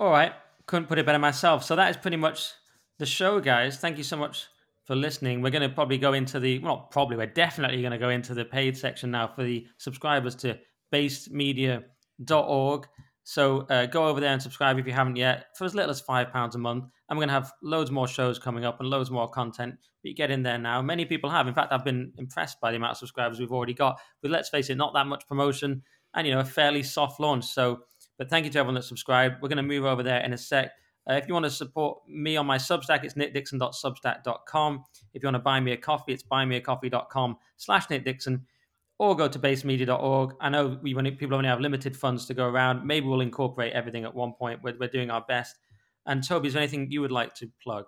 All 0.00 0.10
right. 0.10 0.32
Couldn't 0.66 0.88
put 0.88 0.98
it 0.98 1.06
better 1.06 1.18
myself. 1.18 1.64
So 1.64 1.76
that 1.76 1.90
is 1.90 1.96
pretty 1.96 2.16
much 2.16 2.52
the 2.98 3.06
show, 3.06 3.40
guys. 3.40 3.78
Thank 3.78 3.96
you 3.96 4.04
so 4.04 4.16
much 4.16 4.46
for 4.84 4.96
listening. 4.96 5.42
We're 5.42 5.50
going 5.50 5.68
to 5.68 5.74
probably 5.74 5.98
go 5.98 6.12
into 6.12 6.40
the, 6.40 6.58
well, 6.58 6.88
probably, 6.90 7.16
we're 7.16 7.26
definitely 7.26 7.80
going 7.80 7.92
to 7.92 7.98
go 7.98 8.08
into 8.08 8.34
the 8.34 8.44
paid 8.44 8.76
section 8.76 9.10
now 9.10 9.28
for 9.28 9.44
the 9.44 9.66
subscribers 9.78 10.34
to 10.36 10.58
basedmedia.org. 10.92 12.86
So 13.28 13.66
uh, 13.68 13.84
go 13.84 14.06
over 14.06 14.20
there 14.20 14.32
and 14.32 14.40
subscribe 14.40 14.78
if 14.78 14.86
you 14.86 14.94
haven't 14.94 15.16
yet 15.16 15.54
for 15.54 15.66
as 15.66 15.74
little 15.74 15.90
as 15.90 16.00
£5 16.00 16.54
a 16.54 16.58
month. 16.58 16.84
And 17.08 17.18
we're 17.18 17.26
going 17.26 17.28
to 17.28 17.34
have 17.34 17.52
loads 17.62 17.90
more 17.90 18.08
shows 18.08 18.38
coming 18.38 18.64
up 18.64 18.80
and 18.80 18.88
loads 18.88 19.10
more 19.10 19.28
content. 19.28 19.74
But 20.02 20.14
get 20.16 20.30
in 20.30 20.42
there 20.42 20.56
now. 20.56 20.80
Many 20.80 21.04
people 21.04 21.28
have. 21.28 21.46
In 21.46 21.52
fact, 21.52 21.70
I've 21.70 21.84
been 21.84 22.10
impressed 22.16 22.58
by 22.58 22.70
the 22.70 22.78
amount 22.78 22.92
of 22.92 22.96
subscribers 22.96 23.38
we've 23.38 23.52
already 23.52 23.74
got. 23.74 24.00
But 24.22 24.30
let's 24.30 24.48
face 24.48 24.70
it, 24.70 24.76
not 24.76 24.94
that 24.94 25.06
much 25.06 25.28
promotion 25.28 25.82
and, 26.14 26.26
you 26.26 26.32
know, 26.32 26.40
a 26.40 26.44
fairly 26.44 26.82
soft 26.82 27.20
launch. 27.20 27.44
So, 27.44 27.80
but 28.16 28.30
thank 28.30 28.46
you 28.46 28.50
to 28.52 28.60
everyone 28.60 28.76
that 28.76 28.84
subscribed. 28.84 29.42
We're 29.42 29.50
going 29.50 29.58
to 29.58 29.62
move 29.62 29.84
over 29.84 30.02
there 30.02 30.20
in 30.20 30.32
a 30.32 30.38
sec. 30.38 30.70
Uh, 31.06 31.12
if 31.16 31.28
you 31.28 31.34
want 31.34 31.44
to 31.44 31.50
support 31.50 31.98
me 32.08 32.38
on 32.38 32.46
my 32.46 32.56
Substack, 32.56 33.04
it's 33.04 33.12
nickdixon.substack.com. 33.12 34.84
If 35.12 35.22
you 35.22 35.26
want 35.26 35.34
to 35.34 35.40
buy 35.40 35.60
me 35.60 35.72
a 35.72 35.76
coffee, 35.76 36.14
it's 36.14 36.24
buymeacoffee.com 36.24 37.36
slash 37.58 37.88
nickdixon 37.88 38.40
or 38.98 39.14
go 39.16 39.28
to 39.28 39.38
basedmedia.org. 39.38 40.34
I 40.40 40.48
know 40.48 40.78
we 40.82 40.92
people 41.12 41.36
only 41.36 41.48
have 41.48 41.60
limited 41.60 41.96
funds 41.96 42.26
to 42.26 42.34
go 42.34 42.46
around. 42.46 42.84
Maybe 42.84 43.06
we'll 43.06 43.20
incorporate 43.20 43.72
everything 43.72 44.04
at 44.04 44.14
one 44.14 44.32
point. 44.32 44.60
We're, 44.62 44.76
we're 44.78 44.88
doing 44.88 45.10
our 45.10 45.24
best. 45.26 45.56
And 46.06 46.26
Toby, 46.26 46.48
is 46.48 46.54
there 46.54 46.62
anything 46.62 46.90
you 46.90 47.00
would 47.00 47.12
like 47.12 47.34
to 47.36 47.48
plug? 47.62 47.84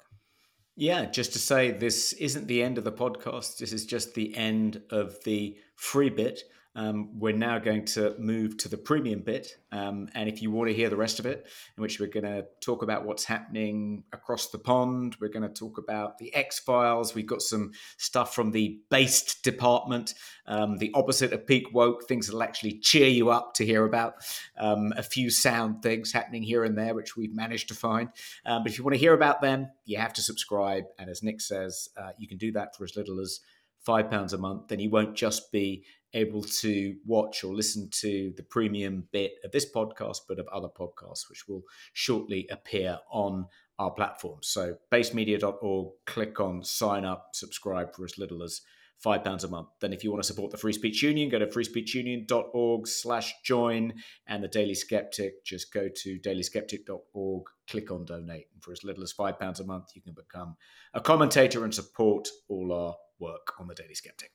Yeah, 0.76 1.06
just 1.06 1.32
to 1.32 1.38
say 1.38 1.72
this 1.72 2.12
isn't 2.14 2.46
the 2.46 2.62
end 2.62 2.78
of 2.78 2.84
the 2.84 2.92
podcast. 2.92 3.58
This 3.58 3.72
is 3.72 3.84
just 3.86 4.14
the 4.14 4.34
end 4.36 4.82
of 4.90 5.22
the 5.24 5.56
free 5.74 6.10
bit. 6.10 6.42
Um, 6.76 7.18
we're 7.18 7.34
now 7.34 7.58
going 7.58 7.84
to 7.86 8.14
move 8.18 8.56
to 8.58 8.68
the 8.68 8.76
premium 8.76 9.20
bit. 9.20 9.56
Um, 9.72 10.08
and 10.14 10.28
if 10.28 10.40
you 10.40 10.50
want 10.50 10.68
to 10.68 10.74
hear 10.74 10.88
the 10.88 10.96
rest 10.96 11.18
of 11.18 11.26
it, 11.26 11.46
in 11.76 11.82
which 11.82 11.98
we're 11.98 12.06
going 12.06 12.24
to 12.24 12.46
talk 12.60 12.82
about 12.82 13.04
what's 13.04 13.24
happening 13.24 14.04
across 14.12 14.50
the 14.50 14.58
pond, 14.58 15.16
we're 15.20 15.28
going 15.28 15.42
to 15.42 15.48
talk 15.48 15.78
about 15.78 16.18
the 16.18 16.32
X 16.34 16.60
Files. 16.60 17.14
We've 17.14 17.26
got 17.26 17.42
some 17.42 17.72
stuff 17.96 18.34
from 18.34 18.52
the 18.52 18.80
based 18.88 19.42
department, 19.42 20.14
um, 20.46 20.78
the 20.78 20.92
opposite 20.94 21.32
of 21.32 21.46
peak 21.46 21.72
woke, 21.72 22.06
things 22.06 22.26
that'll 22.26 22.42
actually 22.42 22.78
cheer 22.78 23.08
you 23.08 23.30
up 23.30 23.54
to 23.54 23.66
hear 23.66 23.84
about. 23.84 24.14
Um, 24.56 24.92
a 24.96 25.02
few 25.02 25.28
sound 25.28 25.82
things 25.82 26.12
happening 26.12 26.42
here 26.42 26.64
and 26.64 26.78
there, 26.78 26.94
which 26.94 27.16
we've 27.16 27.34
managed 27.34 27.68
to 27.68 27.74
find. 27.74 28.10
Um, 28.46 28.62
but 28.62 28.70
if 28.70 28.78
you 28.78 28.84
want 28.84 28.94
to 28.94 29.00
hear 29.00 29.14
about 29.14 29.40
them, 29.40 29.68
you 29.84 29.98
have 29.98 30.12
to 30.14 30.22
subscribe. 30.22 30.84
And 30.98 31.10
as 31.10 31.22
Nick 31.22 31.40
says, 31.40 31.88
uh, 31.96 32.10
you 32.16 32.28
can 32.28 32.38
do 32.38 32.52
that 32.52 32.76
for 32.76 32.84
as 32.84 32.96
little 32.96 33.20
as 33.20 33.40
five 33.80 34.10
pounds 34.10 34.32
a 34.32 34.38
month, 34.38 34.68
then 34.68 34.78
you 34.78 34.90
won't 34.90 35.16
just 35.16 35.50
be 35.50 35.84
able 36.14 36.42
to 36.42 36.96
watch 37.06 37.44
or 37.44 37.54
listen 37.54 37.88
to 37.90 38.32
the 38.36 38.42
premium 38.42 39.04
bit 39.12 39.32
of 39.44 39.52
this 39.52 39.70
podcast, 39.70 40.18
but 40.28 40.38
of 40.38 40.48
other 40.48 40.68
podcasts, 40.68 41.28
which 41.28 41.48
will 41.48 41.62
shortly 41.92 42.46
appear 42.50 42.98
on 43.10 43.46
our 43.78 43.90
platform. 43.90 44.38
So 44.42 44.76
basedmedia.org, 44.92 45.92
click 46.06 46.40
on 46.40 46.62
sign 46.62 47.04
up, 47.04 47.30
subscribe 47.32 47.94
for 47.94 48.04
as 48.04 48.18
little 48.18 48.42
as 48.42 48.60
five 48.98 49.24
pounds 49.24 49.44
a 49.44 49.48
month. 49.48 49.68
Then 49.80 49.92
if 49.92 50.04
you 50.04 50.10
want 50.10 50.22
to 50.22 50.26
support 50.26 50.50
the 50.50 50.58
Free 50.58 50.74
Speech 50.74 51.02
Union, 51.02 51.30
go 51.30 51.38
to 51.38 51.46
freespeechunion.org 51.46 52.86
slash 52.86 53.34
join 53.42 53.94
and 54.26 54.44
the 54.44 54.48
Daily 54.48 54.74
Sceptic, 54.74 55.44
just 55.44 55.72
go 55.72 55.88
to 55.88 56.18
dailysceptic.org, 56.18 57.44
click 57.68 57.90
on 57.90 58.04
donate. 58.04 58.48
And 58.52 58.62
for 58.62 58.72
as 58.72 58.84
little 58.84 59.02
as 59.02 59.12
five 59.12 59.38
pounds 59.40 59.60
a 59.60 59.64
month, 59.64 59.92
you 59.94 60.02
can 60.02 60.12
become 60.12 60.56
a 60.92 61.00
commentator 61.00 61.64
and 61.64 61.74
support 61.74 62.28
all 62.48 62.72
our 62.72 62.94
work 63.18 63.54
on 63.58 63.66
the 63.66 63.74
Daily 63.74 63.94
Sceptic. 63.94 64.32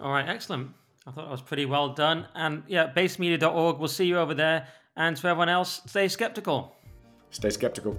All 0.00 0.10
right, 0.10 0.28
excellent. 0.28 0.70
I 1.06 1.10
thought 1.12 1.24
that 1.24 1.30
was 1.30 1.42
pretty 1.42 1.66
well 1.66 1.90
done. 1.90 2.26
And 2.34 2.62
yeah, 2.66 2.92
basedmedia.org. 2.94 3.78
We'll 3.78 3.88
see 3.88 4.06
you 4.06 4.18
over 4.18 4.34
there. 4.34 4.68
And 4.96 5.16
to 5.16 5.28
everyone 5.28 5.48
else, 5.48 5.80
stay 5.86 6.08
skeptical. 6.08 6.76
Stay 7.30 7.50
skeptical. 7.50 7.96